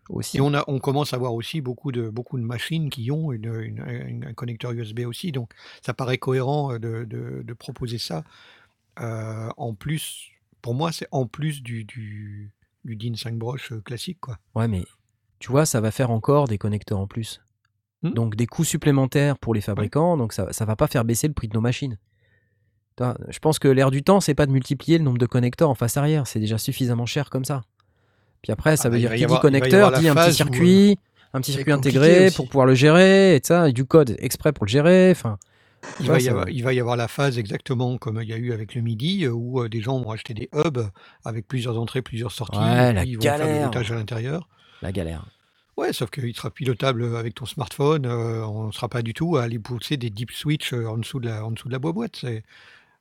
Aussi. 0.10 0.38
et 0.38 0.42
on, 0.42 0.54
a, 0.54 0.64
on 0.68 0.80
commence 0.80 1.14
à 1.14 1.18
voir 1.18 1.34
aussi 1.34 1.62
beaucoup 1.62 1.92
de, 1.92 2.10
beaucoup 2.10 2.38
de 2.38 2.44
machines 2.44 2.90
qui 2.90 3.10
ont 3.12 3.32
une, 3.32 3.54
une- 3.62 3.84
une- 4.08 4.26
un 4.26 4.34
connecteur 4.34 4.72
USB 4.72 5.02
aussi. 5.06 5.32
Donc 5.32 5.52
ça 5.82 5.94
paraît 5.94 6.18
cohérent 6.18 6.74
euh, 6.74 6.80
de, 6.80 7.04
de- 7.06 7.42
de 7.44 7.54
proposer 7.54 7.98
ça. 7.98 8.24
Euh, 9.00 9.50
en 9.58 9.74
plus, 9.74 10.30
pour 10.62 10.74
moi, 10.76 10.92
c'est 10.92 11.08
en 11.12 11.26
plus 11.26 11.64
du, 11.64 11.84
du, 11.86 12.52
du 12.86 12.96
DIN 12.96 13.16
5 13.16 13.36
broches 13.38 13.72
euh, 13.72 13.82
classique. 13.82 14.20
Quoi. 14.20 14.38
Ouais, 14.56 14.68
mais 14.68 14.84
tu 15.40 15.50
vois, 15.52 15.66
ça 15.66 15.82
va 15.82 15.92
faire 15.92 16.12
encore 16.12 16.48
des 16.48 16.58
connecteurs 16.58 17.00
en 17.00 17.08
plus. 17.08 17.42
Hmm? 18.02 18.12
Donc 18.12 18.36
des 18.36 18.46
coûts 18.48 18.64
supplémentaires 18.66 19.38
pour 19.38 19.54
les 19.54 19.62
fabricants, 19.62 20.18
donc 20.18 20.34
ça 20.34 20.52
ça 20.52 20.66
va 20.66 20.76
pas 20.76 20.88
faire 20.88 21.06
baisser 21.06 21.28
le 21.28 21.34
prix 21.34 21.48
de 21.48 21.54
nos 21.54 21.62
machines. 21.62 21.98
Je 23.00 23.40
pense 23.40 23.58
que 23.58 23.68
l'air 23.68 23.90
du 23.90 24.04
temps, 24.04 24.20
c'est 24.20 24.36
pas 24.36 24.46
de 24.46 24.52
multiplier 24.52 24.98
le 25.00 25.04
nombre 25.04 25.18
de 25.18 25.26
connecteurs 25.26 25.70
en 25.70 25.76
face 25.76 25.98
arrière, 25.98 26.28
c'est 26.28 26.40
déjà 26.40 26.58
suffisamment 26.60 27.06
cher 27.08 27.30
comme 27.32 27.44
ça. 27.46 27.64
Puis 28.44 28.52
après, 28.52 28.78
ça 28.78 28.84
Ah 28.86 28.90
veut 28.90 28.96
bah, 28.98 29.00
dire 29.00 29.16
qui 29.16 29.26
dit 29.26 29.40
connecteur, 29.40 29.92
dit 29.94 30.08
un 30.08 30.14
petit 30.16 30.34
circuit, 30.34 30.98
un 31.34 31.42
petit 31.42 31.54
circuit 31.54 31.72
intégré 31.72 32.28
aussi. 32.28 32.36
pour 32.36 32.48
pouvoir 32.48 32.68
le 32.68 32.76
gérer, 32.76 33.36
et 33.38 33.42
ça, 33.44 33.68
et 33.70 33.74
du 33.74 33.86
code 33.86 34.16
exprès 34.20 34.52
pour 34.52 34.66
le 34.66 34.70
gérer. 34.70 35.10
Enfin, 35.12 35.38
Il 36.00 36.08
va, 36.08 36.20
y 36.20 36.30
avoir, 36.30 36.50
il 36.50 36.64
va 36.64 36.74
y 36.74 36.80
avoir 36.80 36.96
la 36.98 37.08
phase 37.08 37.38
exactement 37.40 37.98
comme 37.98 38.20
il 38.22 38.30
y 38.30 38.34
a 38.34 38.38
eu 38.38 38.54
avec 38.54 38.76
le 38.76 38.82
MIDI, 38.82 39.26
euh, 39.26 39.32
où 39.32 39.62
euh, 39.62 39.70
des 39.70 39.82
gens 39.82 40.00
vont 40.00 40.12
acheter 40.12 40.34
des 40.34 40.50
hubs 40.54 40.86
avec 41.26 41.48
plusieurs 41.48 41.80
entrées, 41.80 42.02
plusieurs 42.02 42.32
sorties, 42.32 42.60
Ouais, 42.60 42.92
et 42.92 42.94
la 42.94 43.04
ils 43.06 43.16
vont 43.16 43.22
faire 43.22 43.38
galère. 43.40 43.66
routage 43.68 43.92
à 43.92 43.96
l'intérieur. 43.96 44.48
la 44.82 44.92
galère. 44.92 45.26
Ouais, 45.76 45.92
sauf 45.92 46.10
qu'il 46.12 46.36
sera 46.36 46.52
pilotable 46.52 47.16
avec 47.16 47.34
ton 47.36 47.46
smartphone. 47.46 48.06
euh, 48.06 48.46
on 48.46 48.68
ne 48.68 48.72
sera 48.72 48.90
pas 48.90 49.02
du 49.02 49.14
tout 49.16 49.38
à 49.38 49.44
aller 49.44 49.58
pousser 49.58 49.98
des 49.98 50.10
deep 50.12 50.32
switch 50.32 50.72
euh, 50.74 50.86
en 50.88 50.98
dessous 50.98 51.20
de 51.20 51.28
la, 51.30 51.44
en 51.46 51.52
dessous 51.52 51.68
de 51.68 51.74
la 51.74 51.80
boîte. 51.80 52.18
C'est 52.22 52.44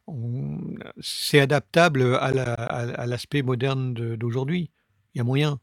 on- 0.06 0.58
c'est 1.00 1.40
adaptable 1.40 2.16
à 2.20 2.30
la- 2.32 2.54
à- 2.54 2.88
à 3.02 3.06
l'aspect 3.06 3.42
moderne 3.42 3.92
de- 3.94 4.16
d'aujourd'hui. 4.16 4.70
Il 5.14 5.18
y 5.18 5.20
a 5.20 5.24
moyen. 5.24 5.58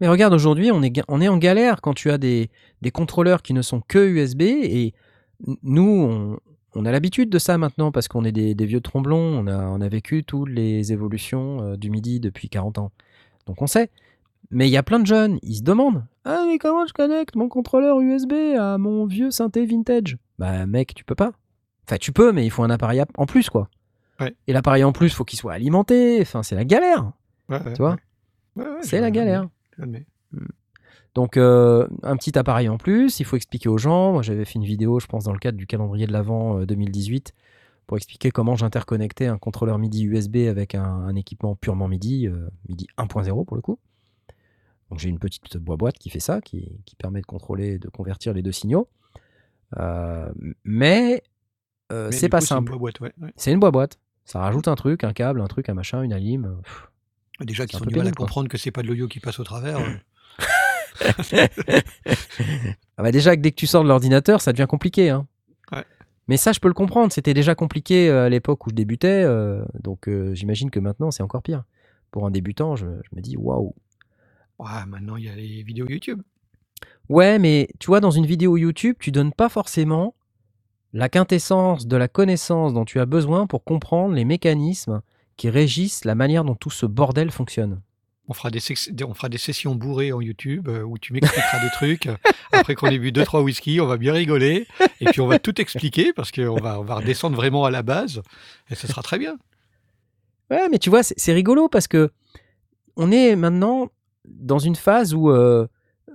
Mais 0.00 0.08
regarde, 0.08 0.32
aujourd'hui, 0.32 0.70
on 0.70 0.82
est, 0.82 1.02
on 1.08 1.20
est 1.20 1.28
en 1.28 1.38
galère 1.38 1.80
quand 1.80 1.94
tu 1.94 2.10
as 2.10 2.18
des, 2.18 2.50
des 2.82 2.90
contrôleurs 2.90 3.42
qui 3.42 3.52
ne 3.52 3.62
sont 3.62 3.80
que 3.80 3.98
USB. 4.08 4.42
Et 4.42 4.94
nous, 5.62 5.82
on, 5.82 6.38
on 6.74 6.84
a 6.84 6.92
l'habitude 6.92 7.30
de 7.30 7.38
ça 7.38 7.58
maintenant 7.58 7.90
parce 7.90 8.06
qu'on 8.08 8.24
est 8.24 8.32
des, 8.32 8.54
des 8.54 8.66
vieux 8.66 8.80
tromblons. 8.80 9.16
On 9.18 9.46
a, 9.48 9.66
on 9.66 9.80
a 9.80 9.88
vécu 9.88 10.22
toutes 10.24 10.50
les 10.50 10.92
évolutions 10.92 11.62
euh, 11.62 11.76
du 11.76 11.90
MIDI 11.90 12.20
depuis 12.20 12.48
40 12.48 12.78
ans. 12.78 12.92
Donc 13.46 13.60
on 13.62 13.66
sait. 13.66 13.90
Mais 14.50 14.68
il 14.68 14.70
y 14.70 14.76
a 14.76 14.82
plein 14.82 15.00
de 15.00 15.06
jeunes, 15.06 15.38
ils 15.42 15.56
se 15.56 15.62
demandent 15.62 16.04
Ah, 16.24 16.44
mais 16.46 16.58
comment 16.58 16.86
je 16.86 16.92
connecte 16.92 17.34
mon 17.34 17.48
contrôleur 17.48 18.00
USB 18.00 18.32
à 18.58 18.78
mon 18.78 19.04
vieux 19.04 19.30
synthé 19.30 19.66
vintage? 19.66 20.16
Bah, 20.38 20.64
mec, 20.64 20.94
tu 20.94 21.04
peux 21.04 21.14
pas. 21.16 21.32
Enfin, 21.86 21.96
tu 21.98 22.12
peux, 22.12 22.32
mais 22.32 22.46
il 22.46 22.50
faut 22.50 22.62
un 22.62 22.70
appareil 22.70 23.02
en 23.16 23.26
plus, 23.26 23.50
quoi. 23.50 23.68
Ouais. 24.20 24.34
Et 24.46 24.52
l'appareil 24.52 24.84
en 24.84 24.92
plus, 24.92 25.10
faut 25.10 25.24
qu'il 25.24 25.38
soit 25.38 25.52
alimenté. 25.52 26.18
Enfin, 26.22 26.42
c'est 26.42 26.54
la 26.54 26.64
galère. 26.64 27.12
Ouais, 27.48 27.62
ouais, 27.62 27.72
Tu 27.72 27.82
vois? 27.82 27.96
Ouais. 28.58 28.64
Ouais, 28.64 28.70
ouais, 28.76 28.82
C'est 28.82 29.00
la 29.00 29.10
galère. 29.10 29.48
j'admets. 29.78 30.06
Donc, 31.14 31.36
euh, 31.36 31.88
un 32.02 32.16
petit 32.16 32.38
appareil 32.38 32.68
en 32.68 32.76
plus, 32.78 33.18
il 33.20 33.24
faut 33.24 33.36
expliquer 33.36 33.68
aux 33.68 33.78
gens. 33.78 34.12
Moi, 34.12 34.22
j'avais 34.22 34.44
fait 34.44 34.54
une 34.54 34.64
vidéo, 34.64 35.00
je 35.00 35.06
pense, 35.06 35.24
dans 35.24 35.32
le 35.32 35.38
cadre 35.38 35.58
du 35.58 35.66
calendrier 35.66 36.06
de 36.06 36.12
l'Avent 36.12 36.60
euh, 36.60 36.66
2018, 36.66 37.32
pour 37.86 37.96
expliquer 37.96 38.30
comment 38.30 38.54
j'interconnectais 38.56 39.26
un 39.26 39.38
contrôleur 39.38 39.78
MIDI 39.78 40.04
USB 40.04 40.36
avec 40.48 40.74
un, 40.74 40.84
un 40.84 41.16
équipement 41.16 41.56
purement 41.56 41.88
MIDI, 41.88 42.28
euh, 42.28 42.48
MIDI 42.68 42.86
1.0 42.98 43.44
pour 43.46 43.56
le 43.56 43.62
coup. 43.62 43.78
Donc, 44.90 45.00
j'ai 45.00 45.08
une 45.08 45.18
petite 45.18 45.56
boîte 45.56 45.98
qui 45.98 46.08
fait 46.10 46.20
ça, 46.20 46.40
qui, 46.40 46.80
qui 46.84 46.94
permet 46.94 47.20
de 47.20 47.26
contrôler, 47.26 47.74
et 47.74 47.78
de 47.78 47.88
convertir 47.88 48.32
les 48.32 48.42
deux 48.42 48.52
signaux. 48.52 48.88
Euh, 49.78 50.30
mais 50.64 51.22
euh, 51.92 52.08
Mais 52.10 52.16
c'est 52.16 52.28
pas 52.28 52.38
coup, 52.38 52.44
une 52.44 52.48
simple. 52.48 52.76
boîte, 52.78 53.00
ouais, 53.00 53.12
ouais. 53.20 53.32
C'est 53.36 53.52
une 53.52 53.60
boîte. 53.60 53.98
Ça 54.24 54.40
rajoute 54.40 54.68
un 54.68 54.74
truc, 54.76 55.04
un 55.04 55.12
câble, 55.14 55.40
un 55.40 55.46
truc, 55.46 55.68
un 55.68 55.74
machin, 55.74 56.02
une 56.02 56.12
alim. 56.12 56.58
Pff. 56.62 56.90
Déjà 57.40 57.66
qu'ils 57.66 57.80
ont 57.82 57.86
du 57.86 57.94
mal 57.94 58.08
à 58.08 58.12
comprendre 58.12 58.48
que 58.48 58.58
c'est 58.58 58.70
pas 58.72 58.82
de 58.82 58.88
l'audio 58.88 59.06
qui 59.08 59.20
passe 59.20 59.38
au 59.38 59.44
travers. 59.44 59.78
Ah 62.96 63.02
bah 63.02 63.12
déjà 63.12 63.36
que 63.36 63.40
dès 63.40 63.50
que 63.50 63.56
tu 63.56 63.66
sors 63.66 63.82
de 63.84 63.88
l'ordinateur, 63.88 64.40
ça 64.40 64.52
devient 64.52 64.66
compliqué. 64.68 65.10
hein. 65.10 65.26
Ouais. 65.72 65.84
Mais 66.26 66.36
ça, 66.36 66.52
je 66.52 66.58
peux 66.60 66.68
le 66.68 66.74
comprendre. 66.74 67.12
C'était 67.12 67.34
déjà 67.34 67.54
compliqué 67.54 68.08
euh, 68.08 68.26
à 68.26 68.28
l'époque 68.28 68.66
où 68.66 68.70
je 68.70 68.74
débutais. 68.74 69.22
euh, 69.24 69.64
donc 69.80 70.08
euh, 70.08 70.34
j'imagine 70.34 70.70
que 70.70 70.80
maintenant, 70.80 71.10
c'est 71.10 71.22
encore 71.22 71.42
pire. 71.42 71.64
Pour 72.10 72.26
un 72.26 72.30
débutant, 72.30 72.74
je, 72.76 72.86
je 72.86 73.16
me 73.16 73.20
dis 73.20 73.36
waouh. 73.36 73.74
Ouais, 74.58 74.84
maintenant, 74.86 75.16
il 75.16 75.24
y 75.24 75.28
a 75.28 75.34
les 75.36 75.62
vidéos 75.62 75.86
YouTube. 75.88 76.20
Ouais, 77.08 77.38
mais 77.38 77.68
tu 77.78 77.86
vois, 77.86 78.00
dans 78.00 78.10
une 78.10 78.26
vidéo 78.26 78.56
YouTube, 78.56 78.96
tu 78.98 79.12
donnes 79.12 79.32
pas 79.32 79.48
forcément 79.48 80.14
la 80.92 81.08
quintessence 81.08 81.86
de 81.86 81.96
la 81.96 82.08
connaissance 82.08 82.74
dont 82.74 82.84
tu 82.84 82.98
as 82.98 83.06
besoin 83.06 83.46
pour 83.46 83.62
comprendre 83.62 84.14
les 84.14 84.24
mécanismes 84.24 85.00
qui 85.38 85.48
régissent 85.48 86.04
la 86.04 86.14
manière 86.14 86.44
dont 86.44 86.54
tout 86.54 86.68
ce 86.70 86.84
bordel 86.84 87.30
fonctionne. 87.30 87.80
On 88.30 88.34
fera 88.34 88.50
des, 88.50 88.60
sex- 88.60 88.90
des- 88.92 89.04
on 89.04 89.14
fera 89.14 89.30
des 89.30 89.38
sessions 89.38 89.74
bourrées 89.74 90.12
en 90.12 90.20
YouTube 90.20 90.68
euh, 90.68 90.82
où 90.82 90.98
tu 90.98 91.14
m'expliqueras 91.14 91.60
des 91.64 91.70
trucs. 91.70 92.08
Après 92.52 92.74
qu'on 92.74 92.88
ait 92.88 92.98
bu 92.98 93.10
deux 93.12 93.24
trois 93.24 93.40
whisky, 93.40 93.80
on 93.80 93.86
va 93.86 93.96
bien 93.96 94.12
rigoler 94.12 94.66
et 95.00 95.06
puis 95.06 95.22
on 95.22 95.26
va 95.26 95.38
tout 95.38 95.58
expliquer 95.60 96.12
parce 96.12 96.30
qu'on 96.30 96.56
va, 96.60 96.78
on 96.78 96.84
va 96.84 96.96
redescendre 96.96 97.36
vraiment 97.36 97.64
à 97.64 97.70
la 97.70 97.82
base 97.82 98.20
et 98.70 98.74
ce 98.74 98.86
sera 98.86 99.00
très 99.00 99.18
bien. 99.18 99.38
Ouais, 100.50 100.68
mais 100.70 100.78
tu 100.78 100.90
vois, 100.90 101.02
c'est 101.02 101.32
rigolo 101.32 101.68
parce 101.70 101.88
que 101.88 102.10
on 102.96 103.10
est 103.12 103.34
maintenant 103.36 103.88
dans 104.26 104.58
une 104.58 104.76
phase 104.76 105.14
où 105.14 105.30
euh, 105.30 105.66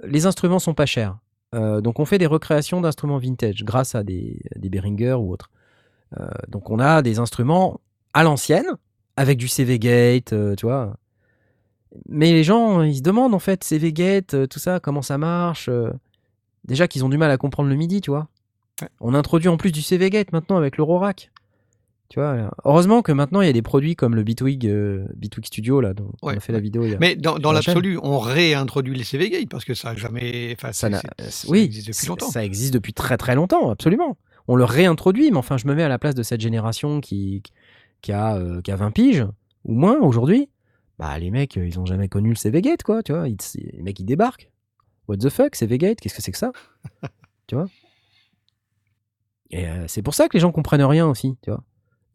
les 0.04 0.26
instruments 0.28 0.60
sont 0.60 0.74
pas 0.76 0.86
chers. 0.86 1.18
Euh, 1.56 1.82
donc 1.82 2.00
on 2.00 2.06
fait 2.06 2.18
des 2.20 2.26
recréations 2.28 2.82
d'instruments 2.82 3.18
vintage 3.20 3.64
grâce 3.64 3.96
à 3.96 4.04
des, 4.04 4.40
des 4.56 4.70
Behringer 4.70 5.14
ou 5.14 5.32
autres. 5.32 5.50
Donc 6.48 6.70
on 6.70 6.78
a 6.78 7.02
des 7.02 7.18
instruments 7.18 7.80
à 8.14 8.22
l'ancienne 8.22 8.68
avec 9.18 9.38
du 9.38 9.48
CV 9.48 9.80
Gate, 9.80 10.34
euh, 10.34 10.56
tu 10.56 10.66
vois. 10.66 10.98
Mais 12.10 12.32
les 12.32 12.44
gens, 12.44 12.82
ils 12.82 12.98
se 12.98 13.02
demandent 13.02 13.34
en 13.36 13.40
fait 13.40 13.64
CV 13.64 13.94
Gate, 13.94 14.34
euh, 14.34 14.48
tout 14.48 14.60
ça, 14.60 14.80
comment 14.80 15.02
ça 15.02 15.18
marche. 15.18 15.70
euh. 15.70 15.92
déjà 16.66 16.88
qu'ils 16.88 17.04
ont 17.06 17.10
du 17.10 17.18
mal 17.18 17.30
à 17.30 17.38
comprendre 17.38 17.70
le 17.70 17.76
MIDI, 17.76 18.02
tu 18.02 18.10
vois. 18.10 18.28
Ouais. 18.82 18.88
On 19.02 19.14
introduit 19.14 19.50
en 19.50 19.58
plus 19.58 19.72
du 19.72 19.82
CV 19.82 20.10
Gate 20.10 20.32
maintenant 20.34 20.58
avec 20.58 20.78
l'Eurorack. 20.78 21.30
Tu 22.10 22.20
vois, 22.20 22.52
heureusement 22.64 23.02
que 23.02 23.12
maintenant 23.12 23.42
il 23.42 23.48
y 23.48 23.50
a 23.50 23.54
des 23.54 23.62
produits 23.64 23.96
comme 23.96 24.14
le 24.14 24.22
Bitwig, 24.24 24.68
euh, 24.68 25.06
Bitwig 25.16 25.46
Studio 25.48 25.82
là, 25.82 25.94
dont 25.96 26.12
on 26.22 26.28
Ouais, 26.28 26.38
a 26.38 26.40
fait 26.40 26.54
la 26.54 26.60
vidéo. 26.60 26.84
Il 26.86 26.92
y 26.92 26.96
a... 26.96 27.00
Mais 27.00 27.16
dans, 27.16 27.40
dans 27.40 27.52
la 27.52 27.62
chaîne. 27.62 27.74
l'absolu, 27.74 27.98
on 28.04 28.20
réintroduit 28.20 28.94
les 28.96 29.04
CV 29.04 29.30
Gate 29.32 29.50
parce 29.50 29.66
que 29.66 29.74
ça 29.74 29.90
a 29.92 29.96
jamais. 29.96 30.54
Enfin, 30.56 30.72
ça 30.74 30.88
c'est- 30.88 30.90
n'a- 30.90 31.00
c'est- 31.02 31.22
euh, 31.26 31.30
ça 31.30 31.48
oui, 31.50 31.62
existe 31.62 31.88
depuis 31.88 32.00
c'est- 32.00 32.08
longtemps. 32.08 32.30
ça 32.30 32.46
existe 32.46 32.74
depuis 32.74 32.94
très 32.94 33.18
très 33.18 33.34
longtemps, 33.36 33.70
absolument. 33.72 34.18
On 34.48 34.56
le 34.56 34.64
réintroduit, 34.64 35.32
mais 35.32 35.38
enfin, 35.38 35.58
je 35.58 35.66
me 35.68 35.74
mets 35.74 35.82
à 35.84 35.90
la 35.90 35.98
place 35.98 36.14
de 36.14 36.22
cette 36.22 36.42
génération 36.42 37.02
qui, 37.02 37.42
qui, 38.04 38.12
a, 38.12 38.36
euh, 38.36 38.62
qui 38.62 38.70
a 38.72 38.76
20 38.76 38.92
piges 38.92 39.26
ou 39.66 39.74
moins 39.74 39.98
aujourd'hui. 40.00 40.50
Bah, 41.00 41.18
les 41.18 41.32
mecs, 41.32 41.58
euh, 41.58 41.66
ils 41.66 41.80
ont 41.80 41.86
jamais 41.88 42.08
connu 42.10 42.30
le 42.30 42.36
CV 42.36 42.62
Gate, 42.62 42.84
quoi, 42.84 43.02
tu 43.02 43.12
vois. 43.14 43.28
Ils- 43.28 43.38
les 43.74 43.82
mecs, 43.82 44.00
ils 44.00 44.06
débarquent. 44.06 44.52
What 45.08 45.18
the 45.18 45.30
fuck, 45.30 45.56
CV 45.56 45.78
Gate, 45.80 46.00
qu'est-ce 46.00 46.14
que 46.16 46.22
c'est 46.22 46.32
que 46.32 46.38
ça? 46.38 46.52
Tu 47.48 47.56
vois? 47.56 47.66
Et 49.50 49.68
euh, 49.68 49.86
c'est 49.88 50.02
pour 50.02 50.14
ça 50.14 50.28
que 50.28 50.34
les 50.36 50.40
gens 50.40 50.52
comprennent 50.52 50.82
rien 50.84 51.08
aussi, 51.08 51.36
tu 51.42 51.50
vois. 51.52 51.64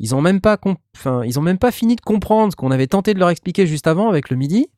Ils 0.01 0.15
ont 0.15 0.21
même 0.21 0.41
pas, 0.41 0.59
enfin, 0.97 1.23
ils 1.25 1.39
ont 1.39 1.43
même 1.43 1.59
pas 1.59 1.71
fini 1.73 1.97
de 1.97 2.01
comprendre 2.01 2.53
ce 2.53 2.57
qu'on 2.57 2.71
avait 2.71 2.87
tenté 2.87 3.15
de 3.15 3.19
leur 3.19 3.31
expliquer 3.31 3.67
juste 3.67 3.87
avant 3.87 4.09
avec 4.09 4.31
le 4.31 4.37
MIDI 4.37 4.69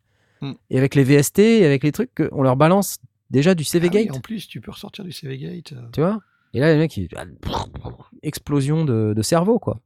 Hmm. 0.42 0.52
et 0.70 0.78
avec 0.78 0.94
les 0.94 1.04
VST 1.04 1.38
et 1.38 1.66
avec 1.66 1.82
les 1.84 1.92
trucs 1.92 2.14
qu'on 2.14 2.42
leur 2.42 2.56
balance 2.56 2.96
déjà 3.28 3.54
du 3.54 3.62
CV 3.62 3.88
Ah 3.92 3.94
oui, 3.94 4.10
en 4.10 4.20
plus, 4.20 4.48
tu 4.48 4.62
peux 4.62 4.70
ressortir 4.70 5.04
du 5.04 5.12
CV 5.12 5.36
Gate. 5.36 5.72
euh. 5.74 5.82
Tu 5.92 6.00
vois? 6.00 6.18
Et 6.54 6.60
là, 6.60 6.72
les 6.72 6.78
mecs, 6.78 6.96
ils... 6.96 7.08
explosion 8.22 8.86
de, 8.86 9.12
de 9.14 9.22
cerveau, 9.22 9.58
quoi. 9.58 9.80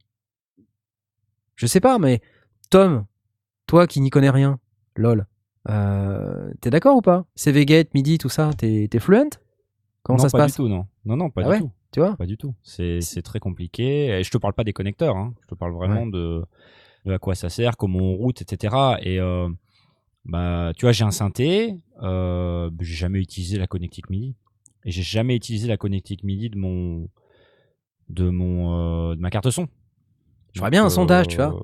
Je 1.55 1.65
sais 1.67 1.79
pas, 1.79 1.99
mais 1.99 2.21
Tom, 2.69 3.05
toi 3.67 3.87
qui 3.87 4.01
n'y 4.01 4.09
connais 4.09 4.29
rien, 4.29 4.59
lol, 4.95 5.25
euh, 5.69 6.51
t'es 6.61 6.69
d'accord 6.69 6.97
ou 6.97 7.01
pas? 7.01 7.25
CV 7.35 7.65
Gate, 7.65 7.93
MIDI, 7.93 8.17
tout 8.17 8.29
ça, 8.29 8.51
t'es 8.57 8.89
fluent? 8.99 9.29
Comment 10.03 10.17
non, 10.17 10.23
ça 10.23 10.29
se 10.29 10.33
pas 10.33 10.39
passe? 10.39 10.51
du 10.51 10.57
tout, 10.57 10.67
non. 10.67 10.85
Non, 11.05 11.17
non, 11.17 11.29
pas 11.29 11.41
Ah 11.41 11.45
du 11.45 11.49
ouais? 11.51 11.59
tout. 11.59 11.71
Tu 11.91 11.99
vois? 11.99 12.15
Pas 12.17 12.25
du 12.25 12.37
tout. 12.37 12.53
C'est 12.63 12.99
très 13.23 13.39
compliqué. 13.39 14.07
Et 14.19 14.23
je 14.23 14.29
te 14.31 14.37
parle 14.37 14.53
pas 14.53 14.63
des 14.63 14.73
connecteurs. 14.73 15.15
Hein. 15.15 15.33
Je 15.43 15.47
te 15.47 15.55
parle 15.55 15.73
vraiment 15.73 16.05
de, 16.05 16.43
de 17.05 17.13
à 17.13 17.19
quoi 17.19 17.35
ça 17.35 17.49
sert, 17.49 17.77
comment 17.77 17.99
on 17.99 18.15
route, 18.15 18.41
etc. 18.41 18.75
Et 19.01 19.19
euh, 19.19 19.47
bah, 20.25 20.73
tu 20.77 20.85
vois, 20.85 20.91
j'ai 20.91 21.05
un 21.05 21.11
synthé. 21.11 21.79
Euh, 22.03 22.69
j'ai 22.81 22.95
jamais 22.95 23.19
utilisé 23.19 23.57
la 23.57 23.65
connectique 23.67 24.09
MIDI. 24.09 24.35
Et 24.83 24.91
j'ai 24.91 25.03
jamais 25.03 25.35
utilisé 25.35 25.67
la 25.67 25.77
connectique 25.77 26.23
MIDI 26.23 26.49
de 26.49 26.57
mon 26.57 27.07
de 28.09 28.29
mon 28.29 29.11
euh, 29.11 29.15
de 29.15 29.21
ma 29.21 29.31
carte 29.31 29.49
son. 29.49 29.67
Je 30.55 30.61
ferais 30.61 30.71
bien 30.71 30.85
un 30.85 30.89
sondage, 30.89 31.27
tu 31.27 31.41
euh, 31.41 31.49
vois. 31.49 31.63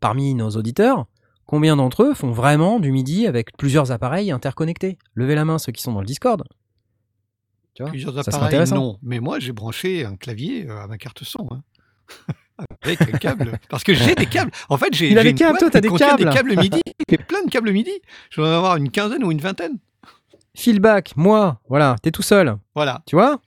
Parmi 0.00 0.34
nos 0.34 0.50
auditeurs, 0.50 1.06
combien 1.46 1.76
d'entre 1.76 2.02
eux 2.02 2.12
font 2.12 2.32
vraiment 2.32 2.80
du 2.80 2.90
MIDI 2.90 3.28
avec 3.28 3.56
plusieurs 3.56 3.92
appareils 3.92 4.32
interconnectés? 4.32 4.98
Levez 5.14 5.36
la 5.36 5.44
main 5.44 5.58
ceux 5.58 5.70
qui 5.70 5.80
sont 5.80 5.92
dans 5.92 6.00
le 6.00 6.06
Discord. 6.06 6.42
Tu 7.74 7.84
vois 7.84 7.90
Plusieurs 7.90 8.12
Ça 8.24 8.36
appareils, 8.36 8.68
non. 8.72 8.98
Mais 9.00 9.20
moi, 9.20 9.38
j'ai 9.38 9.52
branché 9.52 10.04
un 10.04 10.16
clavier 10.16 10.68
euh, 10.68 10.82
à 10.82 10.88
ma 10.88 10.98
carte 10.98 11.22
son. 11.22 11.48
hein. 11.52 11.62
Avec 12.82 13.00
un 13.02 13.18
câble. 13.18 13.60
Parce 13.68 13.84
que 13.84 13.94
j'ai 13.94 14.16
des 14.16 14.26
câbles. 14.26 14.50
En 14.68 14.76
fait, 14.76 14.92
j'ai 14.92 15.12
Il 15.12 15.18
a 15.18 15.22
des 15.22 15.34
câbles, 15.34 15.58
toi, 15.58 15.70
t'as 15.70 15.80
des 15.80 15.90
câbles. 15.90 16.24
des 16.24 16.30
câbles 16.30 16.56
MIDI. 16.56 16.82
J'ai 17.08 17.18
plein 17.18 17.44
de 17.44 17.50
câbles 17.50 17.70
MIDI. 17.70 17.92
Je 18.30 18.40
dois 18.40 18.50
en 18.50 18.56
avoir 18.56 18.76
une 18.76 18.90
quinzaine 18.90 19.22
ou 19.22 19.30
une 19.30 19.40
vingtaine. 19.40 19.78
Feedback, 20.56 21.16
moi, 21.16 21.60
voilà, 21.68 21.96
t'es 22.02 22.10
tout 22.10 22.22
seul. 22.22 22.56
Voilà. 22.74 23.02
Tu 23.06 23.14
vois? 23.14 23.40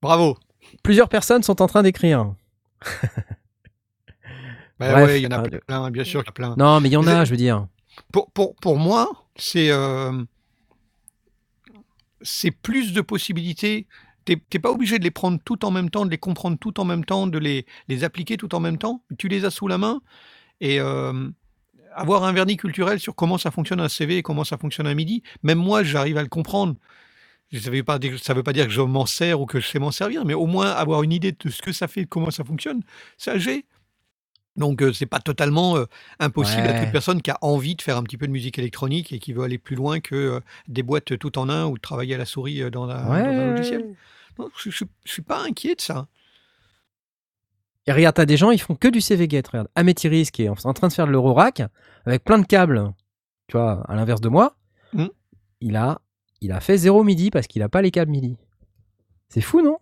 Bravo. 0.00 0.38
Plusieurs 0.82 1.08
personnes 1.08 1.42
sont 1.42 1.60
en 1.62 1.66
train 1.66 1.82
d'écrire. 1.82 2.34
Bah 4.78 5.04
ouais, 5.04 5.20
il 5.20 5.24
y 5.24 5.26
en 5.26 5.30
a 5.30 5.44
euh, 5.44 5.58
plein, 5.66 5.90
bien 5.90 6.04
sûr 6.04 6.20
qu'il 6.20 6.28
y 6.28 6.30
a 6.30 6.32
plein. 6.32 6.54
Non, 6.56 6.80
mais 6.80 6.88
il 6.88 6.92
y 6.92 6.96
en 6.96 7.06
a, 7.06 7.24
je 7.24 7.30
veux 7.30 7.36
dire. 7.36 7.66
Pour, 8.12 8.30
pour, 8.32 8.56
pour 8.56 8.78
moi, 8.78 9.10
c'est 9.36 9.70
euh, 9.70 10.12
plus 12.62 12.92
de 12.92 13.00
possibilités. 13.00 13.86
T'es 14.24 14.40
t'es 14.50 14.58
pas 14.58 14.70
obligé 14.70 14.98
de 14.98 15.04
les 15.04 15.10
prendre 15.10 15.38
tout 15.44 15.64
en 15.64 15.70
même 15.70 15.90
temps, 15.90 16.04
de 16.04 16.10
les 16.10 16.18
comprendre 16.18 16.56
tout 16.58 16.78
en 16.80 16.84
même 16.84 17.04
temps, 17.04 17.26
de 17.26 17.38
les, 17.38 17.66
les 17.88 18.04
appliquer 18.04 18.36
tout 18.36 18.54
en 18.54 18.60
même 18.60 18.78
temps. 18.78 19.02
Tu 19.18 19.28
les 19.28 19.44
as 19.44 19.50
sous 19.50 19.68
la 19.68 19.78
main 19.78 20.00
et 20.60 20.78
euh, 20.80 21.28
avoir 21.94 22.24
un 22.24 22.32
vernis 22.32 22.56
culturel 22.56 23.00
sur 23.00 23.14
comment 23.14 23.38
ça 23.38 23.50
fonctionne 23.50 23.80
un 23.80 23.88
CV 23.88 24.18
et 24.18 24.22
comment 24.22 24.44
ça 24.44 24.56
fonctionne 24.58 24.86
un 24.86 24.94
MIDI. 24.94 25.22
Même 25.42 25.58
moi, 25.58 25.82
j'arrive 25.82 26.18
à 26.18 26.22
le 26.22 26.28
comprendre. 26.28 26.76
Ça 27.52 27.70
ne 27.70 27.76
veut 27.76 27.82
pas 27.82 27.98
dire 27.98 28.18
ça 28.18 28.32
veut 28.32 28.42
pas 28.42 28.54
dire 28.54 28.66
que 28.66 28.72
je 28.72 28.80
m'en 28.80 29.04
sers 29.04 29.38
ou 29.40 29.44
que 29.44 29.60
je 29.60 29.68
sais 29.68 29.78
m'en 29.78 29.90
servir, 29.90 30.24
mais 30.24 30.32
au 30.34 30.46
moins 30.46 30.70
avoir 30.70 31.02
une 31.02 31.12
idée 31.12 31.32
de 31.32 31.50
ce 31.50 31.60
que 31.60 31.72
ça 31.72 31.86
fait, 31.86 32.02
de 32.02 32.08
comment 32.08 32.30
ça 32.30 32.44
fonctionne, 32.44 32.80
ça 33.18 33.36
j'ai. 33.36 33.66
Donc 34.56 34.82
euh, 34.82 34.92
c'est 34.92 35.06
pas 35.06 35.18
totalement 35.20 35.76
euh, 35.78 35.86
impossible 36.18 36.66
à 36.68 36.72
Ouais. 36.72 36.80
toute 36.82 36.92
personne 36.92 37.22
qui 37.22 37.30
a 37.30 37.38
envie 37.40 37.74
de 37.74 37.80
faire 37.82 37.96
un 37.96 38.02
petit 38.02 38.18
peu 38.18 38.26
de 38.26 38.32
musique 38.32 38.58
électronique 38.58 39.12
et 39.12 39.18
qui 39.18 39.32
veut 39.32 39.42
aller 39.44 39.58
plus 39.58 39.76
loin 39.76 40.00
que 40.00 40.14
euh, 40.14 40.40
des 40.68 40.82
boîtes 40.82 41.16
tout 41.18 41.38
en 41.38 41.48
un 41.48 41.64
ou 41.66 41.76
de 41.76 41.80
travailler 41.80 42.14
à 42.14 42.18
la 42.18 42.26
souris 42.26 42.62
euh, 42.62 42.70
dans, 42.70 42.88
un 42.88 43.50
logiciel. 43.52 43.94
Non, 44.38 44.50
je, 44.58 44.70
je, 44.70 44.84
je 45.04 45.10
suis 45.12 45.22
pas 45.22 45.42
inquiet 45.42 45.74
de 45.74 45.80
ça. 45.80 46.06
Et 47.86 47.92
regarde, 47.92 48.14
t'as 48.14 48.26
des 48.26 48.36
gens, 48.36 48.50
ils 48.50 48.60
font 48.60 48.74
que 48.76 48.88
du 48.88 49.00
CV 49.00 49.26
Gate. 49.26 49.48
Regarde, 49.48 49.68
Améthyris 49.74 50.30
qui 50.30 50.44
est 50.44 50.48
en 50.48 50.54
en 50.64 50.72
train 50.72 50.88
de 50.88 50.92
faire 50.92 51.06
de 51.06 51.12
l'Eurorack 51.12 51.62
avec 52.06 52.22
plein 52.22 52.38
de 52.38 52.46
câbles. 52.46 52.92
Tu 53.48 53.56
vois, 53.56 53.82
à 53.88 53.94
l'inverse 53.96 54.20
de 54.20 54.28
moi, 54.28 54.56
Hmm. 54.92 55.06
il, 55.62 55.74
a, 55.76 56.02
il 56.42 56.52
a 56.52 56.60
fait 56.60 56.76
zéro 56.76 57.02
MIDI 57.02 57.30
parce 57.30 57.46
qu'il 57.46 57.62
a 57.62 57.68
pas 57.70 57.80
les 57.80 57.90
câbles 57.90 58.10
MIDI. 58.10 58.36
C'est 59.30 59.40
fou, 59.40 59.62
non? 59.62 59.78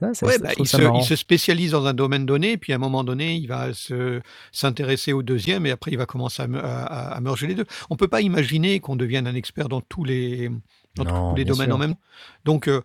Ah, 0.00 0.14
ça, 0.14 0.26
Ouais, 0.26 0.38
bah, 0.38 0.50
il, 0.58 0.66
se, 0.68 0.76
marrant. 0.76 1.00
il 1.00 1.04
se 1.04 1.16
spécialise 1.16 1.72
dans 1.72 1.86
un 1.86 1.92
domaine 1.94 2.24
donné, 2.24 2.56
puis 2.56 2.72
à 2.72 2.76
un 2.76 2.78
moment 2.78 3.02
donné, 3.02 3.34
il 3.34 3.46
va 3.48 3.74
se- 3.74 4.20
s'intéresser 4.52 5.12
au 5.12 5.22
deuxième, 5.24 5.66
et 5.66 5.70
après, 5.72 5.90
il 5.90 5.98
va 5.98 6.06
commencer 6.06 6.42
à, 6.42 6.46
à, 6.58 7.14
à- 7.16 7.20
merger 7.20 7.46
les 7.48 7.54
deux. 7.54 7.66
On 7.90 7.94
ne 7.94 7.98
peut 7.98 8.06
pas 8.08 8.20
imaginer 8.20 8.78
qu'on 8.80 8.94
devienne 8.96 9.26
un 9.26 9.34
expert 9.34 9.68
dans 9.68 9.80
tous 9.80 10.04
les, 10.04 10.50
dans 10.94 11.04
Non, 11.04 11.30
tous 11.30 11.36
les 11.36 11.44
bien 11.44 11.52
domaines 11.52 11.66
sûr. 11.68 11.74
en 11.74 11.78
même 11.78 11.94
temps. 11.94 12.00
Donc, 12.44 12.68
euh, 12.68 12.80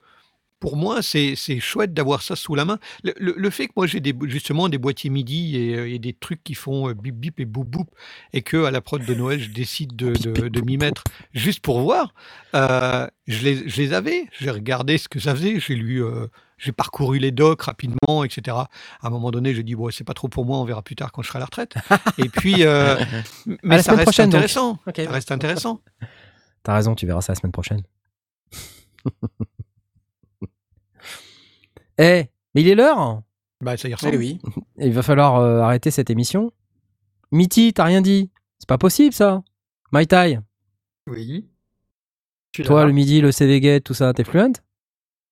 pour 0.64 0.78
moi, 0.78 1.02
c'est 1.02 1.36
chouette 1.60 1.94
d'avoir 1.94 2.22
ça 2.22 2.38
sous 2.38 2.56
la 2.56 2.64
main. 2.64 2.80
Le, 3.04 3.14
le- 3.18 3.36
le 3.38 3.50
fait 3.50 3.68
que 3.68 3.74
moi, 3.76 3.86
j'ai 3.86 4.00
des, 4.00 4.16
justement 4.28 4.70
des 4.70 4.78
boîtiers 4.78 5.10
MIDI 5.10 5.58
et, 5.58 5.76
euh, 5.76 5.94
et 5.94 6.00
des 6.00 6.14
trucs 6.14 6.42
qui 6.42 6.54
font 6.54 6.88
euh, 6.88 6.94
bip 6.94 7.16
bip 7.16 7.38
et 7.42 7.44
boum 7.46 7.66
boum, 7.66 7.84
et 8.32 8.44
que 8.44 8.64
à 8.64 8.72
la 8.72 8.80
prod 8.80 9.04
de 9.04 9.14
Noël, 9.14 9.42
je 9.42 9.50
décide 9.50 9.94
de, 9.98 10.14
de- 10.14 10.48
de 10.48 10.62
m'y 10.62 10.78
mettre 10.78 11.04
juste 11.34 11.60
pour 11.60 11.82
voir, 11.82 12.14
euh, 12.56 13.06
je, 13.28 13.44
les, 13.44 13.68
je 13.68 13.82
les 13.82 13.92
avais, 13.92 14.26
j'ai 14.40 14.52
regardé 14.52 14.98
ce 14.98 15.10
que 15.10 15.20
ça 15.20 15.36
faisait, 15.36 15.60
j'ai 15.60 15.76
lu, 15.76 16.02
euh, 16.02 16.28
j'ai 16.58 16.72
parcouru 16.72 17.20
les 17.20 17.32
docs 17.32 17.64
rapidement, 17.64 18.24
etc. 18.24 18.56
À 18.56 18.70
un 19.08 19.10
moment 19.10 19.32
donné, 19.32 19.54
j'ai 19.54 19.64
dit, 19.64 19.76
bon, 19.76 19.92
c'est 19.92 20.06
pas 20.06 20.14
trop 20.14 20.30
pour 20.30 20.46
moi, 20.46 20.60
on 20.60 20.64
verra 20.64 20.82
plus 20.82 20.96
tard 20.96 21.12
quand 21.12 21.24
je 21.24 21.28
serai 21.28 21.40
à 21.40 21.42
la 21.42 21.46
retraite. 21.48 21.74
et 22.18 22.30
puis, 22.30 22.64
euh, 22.64 22.96
mais 23.64 23.76
ça 23.84 23.92
reste 23.98 24.08
intéressant. 24.38 24.80
Ça 25.08 25.12
reste 25.12 25.32
intéressant. 25.34 25.82
T'as 26.64 26.74
raison, 26.76 26.96
tu 26.96 27.06
verras 27.06 27.20
ça 27.20 27.34
la 27.34 27.40
semaine 27.42 27.52
prochaine. 27.52 27.82
Eh, 31.98 32.26
mais 32.56 32.62
il 32.62 32.68
est 32.68 32.76
l'heure 32.76 33.22
Bah, 33.62 33.78
ça 33.78 33.88
y 33.88 33.92
Eh 33.92 33.96
ressemble. 33.96 34.16
oui. 34.18 34.40
Il 34.78 34.94
va 34.94 35.04
falloir 35.04 35.36
euh, 35.38 35.60
arrêter 35.62 35.92
cette 35.92 36.10
émission. 36.10 36.52
Mitty, 37.32 37.74
t'as 37.74 37.86
rien 37.86 38.02
dit 38.02 38.30
C'est 38.60 38.68
pas 38.70 38.78
possible 38.78 39.14
ça 39.14 39.44
My 39.92 40.08
Tai, 40.08 40.40
Oui. 41.08 41.48
Toi 42.64 42.86
le 42.86 42.92
midi, 42.92 43.22
le 43.22 43.32
CV 43.32 43.60
Gate, 43.60 43.84
tout 43.84 43.94
ça, 43.96 44.14
t'es 44.14 44.24
fluent 44.24 44.54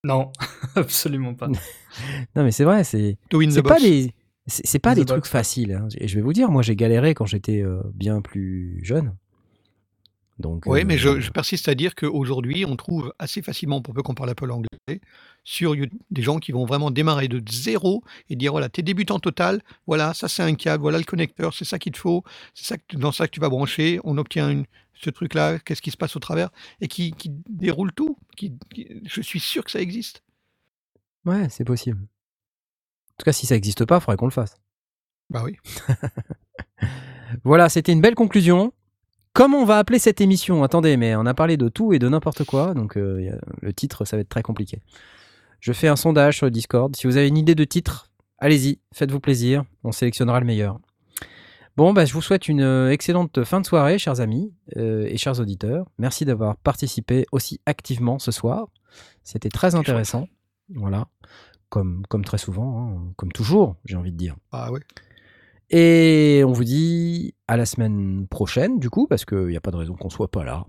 Non, 0.03 0.31
absolument 0.75 1.33
pas. 1.35 1.47
Non 2.35 2.43
mais 2.43 2.51
c'est 2.51 2.63
vrai, 2.63 2.83
c'est 2.83 3.17
To 3.29 3.39
win 3.39 3.49
the 3.49 3.53
c'est 3.53 3.61
pas 3.63 3.69
box. 3.75 3.81
des 3.83 4.13
c'est 4.47 4.79
pas 4.79 4.95
des 4.95 5.01
box. 5.01 5.11
trucs 5.11 5.25
faciles. 5.27 5.73
hein. 5.73 5.87
Et 5.97 6.07
je 6.07 6.15
vais 6.15 6.21
vous 6.21 6.33
dire, 6.33 6.49
moi 6.49 6.61
j'ai 6.63 6.75
galéré 6.75 7.13
quand 7.13 7.25
j'étais 7.25 7.61
euh, 7.61 7.81
bien 7.93 8.21
plus 8.21 8.79
jeune. 8.83 9.15
Donc. 10.39 10.63
Oui, 10.65 10.81
euh, 10.81 10.83
mais 10.87 10.97
je, 10.97 11.19
je 11.19 11.29
persiste 11.31 11.67
à 11.67 11.75
dire 11.75 11.93
qu'aujourd'hui, 11.93 12.65
on 12.65 12.75
trouve 12.75 13.13
assez 13.19 13.41
facilement, 13.43 13.81
pour 13.83 13.93
peu 13.93 14.01
qu'on 14.01 14.15
parle 14.15 14.31
un 14.31 14.33
peu 14.35 14.47
l'anglais, 14.47 15.01
sur 15.43 15.75
YouTube, 15.75 15.99
des 16.11 16.21
gens 16.21 16.37
qui 16.39 16.51
vont 16.51 16.65
vraiment 16.65 16.91
démarrer 16.91 17.27
de 17.27 17.41
zéro 17.51 18.03
et 18.29 18.35
dire 18.35 18.51
voilà, 18.51 18.69
t'es 18.69 18.81
débutant 18.83 19.19
total, 19.19 19.61
voilà, 19.87 20.13
ça 20.13 20.27
c'est 20.27 20.43
un 20.43 20.53
câble, 20.55 20.81
voilà 20.83 20.97
le 20.99 21.03
connecteur, 21.03 21.53
c'est 21.53 21.65
ça 21.65 21.79
qu'il 21.79 21.91
te 21.93 21.97
faut, 21.97 22.23
c'est 22.53 22.65
ça 22.65 22.77
que, 22.77 22.95
dans 22.97 23.11
ça 23.11 23.25
que 23.27 23.31
tu 23.31 23.39
vas 23.39 23.49
brancher, 23.49 23.99
on 24.03 24.17
obtient 24.17 24.49
une- 24.51 24.65
ce 24.93 25.09
truc-là, 25.09 25.57
qu'est-ce 25.59 25.81
qui 25.81 25.89
se 25.89 25.97
passe 25.97 26.15
au 26.15 26.19
travers, 26.19 26.49
et 26.79 26.87
qui, 26.87 27.11
qui 27.13 27.31
déroule 27.49 27.91
tout. 27.91 28.17
Qui, 28.37 28.53
qui- 28.71 29.01
je 29.05 29.21
suis 29.21 29.39
sûr 29.39 29.63
que 29.65 29.71
ça 29.71 29.81
existe. 29.81 30.21
Ouais, 31.25 31.49
c'est 31.49 31.63
possible. 31.65 31.99
En 32.01 33.13
tout 33.17 33.25
cas, 33.25 33.31
si 33.33 33.47
ça 33.47 33.55
n'existe 33.55 33.83
pas, 33.85 33.97
il 33.97 34.01
faudrait 34.01 34.17
qu'on 34.17 34.25
le 34.25 34.31
fasse. 34.31 34.55
Bah 35.31 35.41
oui. 35.43 35.57
Voilà, 37.43 37.69
c'était 37.69 37.93
une 37.93 38.01
belle 38.01 38.15
conclusion. 38.15 38.73
Comment 39.33 39.59
on 39.59 39.65
va 39.65 39.77
appeler 39.77 39.99
cette 39.99 40.19
émission 40.19 40.63
Attendez, 40.63 40.97
mais 40.97 41.15
on 41.15 41.25
a 41.25 41.33
parlé 41.33 41.55
de 41.55 41.69
tout 41.69 41.93
et 41.93 41.99
de 41.99 42.09
n'importe 42.09 42.43
quoi, 42.43 42.73
donc 42.73 42.97
euh, 42.97 43.39
le 43.61 43.73
titre, 43.73 44.03
ça 44.03 44.17
va 44.17 44.21
être 44.21 44.29
très 44.29 44.41
compliqué. 44.41 44.81
Je 45.61 45.73
fais 45.73 45.87
un 45.87 45.95
sondage 45.95 46.37
sur 46.37 46.47
le 46.47 46.51
Discord. 46.51 46.95
Si 46.95 47.05
vous 47.05 47.17
avez 47.17 47.27
une 47.27 47.37
idée 47.37 47.53
de 47.53 47.63
titre, 47.63 48.09
allez-y, 48.39 48.79
faites-vous 48.93 49.19
plaisir, 49.19 49.63
on 49.83 49.91
sélectionnera 49.91 50.39
le 50.39 50.45
meilleur. 50.47 50.79
Bon, 51.77 51.93
bah, 51.93 52.03
je 52.03 52.13
vous 52.13 52.21
souhaite 52.21 52.47
une 52.47 52.61
euh, 52.61 52.91
excellente 52.91 53.43
fin 53.43 53.61
de 53.61 53.65
soirée, 53.67 53.99
chers 53.99 54.21
amis 54.21 54.51
euh, 54.75 55.05
et 55.05 55.17
chers 55.17 55.39
auditeurs. 55.39 55.85
Merci 55.99 56.25
d'avoir 56.25 56.57
participé 56.57 57.27
aussi 57.31 57.61
activement 57.67 58.17
ce 58.17 58.31
soir. 58.31 58.69
C'était 59.23 59.49
très 59.49 59.75
intéressant. 59.75 60.27
Voilà, 60.73 61.07
comme, 61.69 62.07
comme 62.09 62.25
très 62.25 62.39
souvent, 62.39 62.95
hein, 62.97 63.13
comme 63.15 63.31
toujours, 63.31 63.75
j'ai 63.85 63.95
envie 63.95 64.11
de 64.11 64.17
dire. 64.17 64.35
Ah 64.51 64.71
ouais. 64.71 64.81
Et 65.69 66.41
on 66.43 66.53
vous 66.53 66.63
dit 66.63 67.35
à 67.47 67.55
la 67.55 67.67
semaine 67.67 68.27
prochaine, 68.27 68.79
du 68.79 68.89
coup, 68.89 69.05
parce 69.05 69.25
qu'il 69.25 69.47
n'y 69.47 69.57
a 69.57 69.61
pas 69.61 69.71
de 69.71 69.77
raison 69.77 69.93
qu'on 69.93 70.09
soit 70.09 70.31
pas 70.31 70.43
là. 70.43 70.65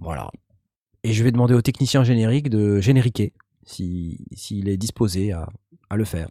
Voilà. 0.00 0.30
Et 1.02 1.14
je 1.14 1.24
vais 1.24 1.32
demander 1.32 1.54
au 1.54 1.62
technicien 1.62 2.04
générique 2.04 2.50
de 2.50 2.78
génériquer, 2.80 3.32
si- 3.68 4.18
s'il 4.34 4.68
est 4.68 4.76
disposé 4.76 5.32
à, 5.32 5.46
à 5.90 5.96
le 5.96 6.04
faire, 6.04 6.28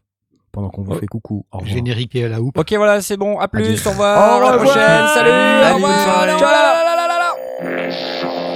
pendant 0.52 0.70
qu'on 0.70 0.82
vous 0.84 0.94
Oh. 0.94 1.00
fait 1.00 1.08
coucou. 1.08 1.46
Au 1.52 1.58
revoir. 1.60 1.74
Générique 1.74 2.16
et 2.16 2.26
à 2.26 2.30
la 2.30 2.42
houpe. 2.42 2.58
Ok, 2.58 2.74
voilà, 2.74 3.02
c'est 3.02 3.18
bon. 3.18 3.38
À 3.40 3.48
plus. 3.48 3.64
Adieu. 3.66 3.82
Au 3.86 3.90
revoir. 3.92 4.18
Au 4.18 4.22
À 4.22 4.40
la 4.40 4.58
revoir. 4.58 4.58
prochaine. 4.74 5.08
Salut. 5.14 5.30
Salut, 5.30 5.72
Au 5.72 5.76
revoir. 5.76 5.92
bonne 5.92 6.04
soirée. 6.04 6.40
Ciao. 8.22 8.47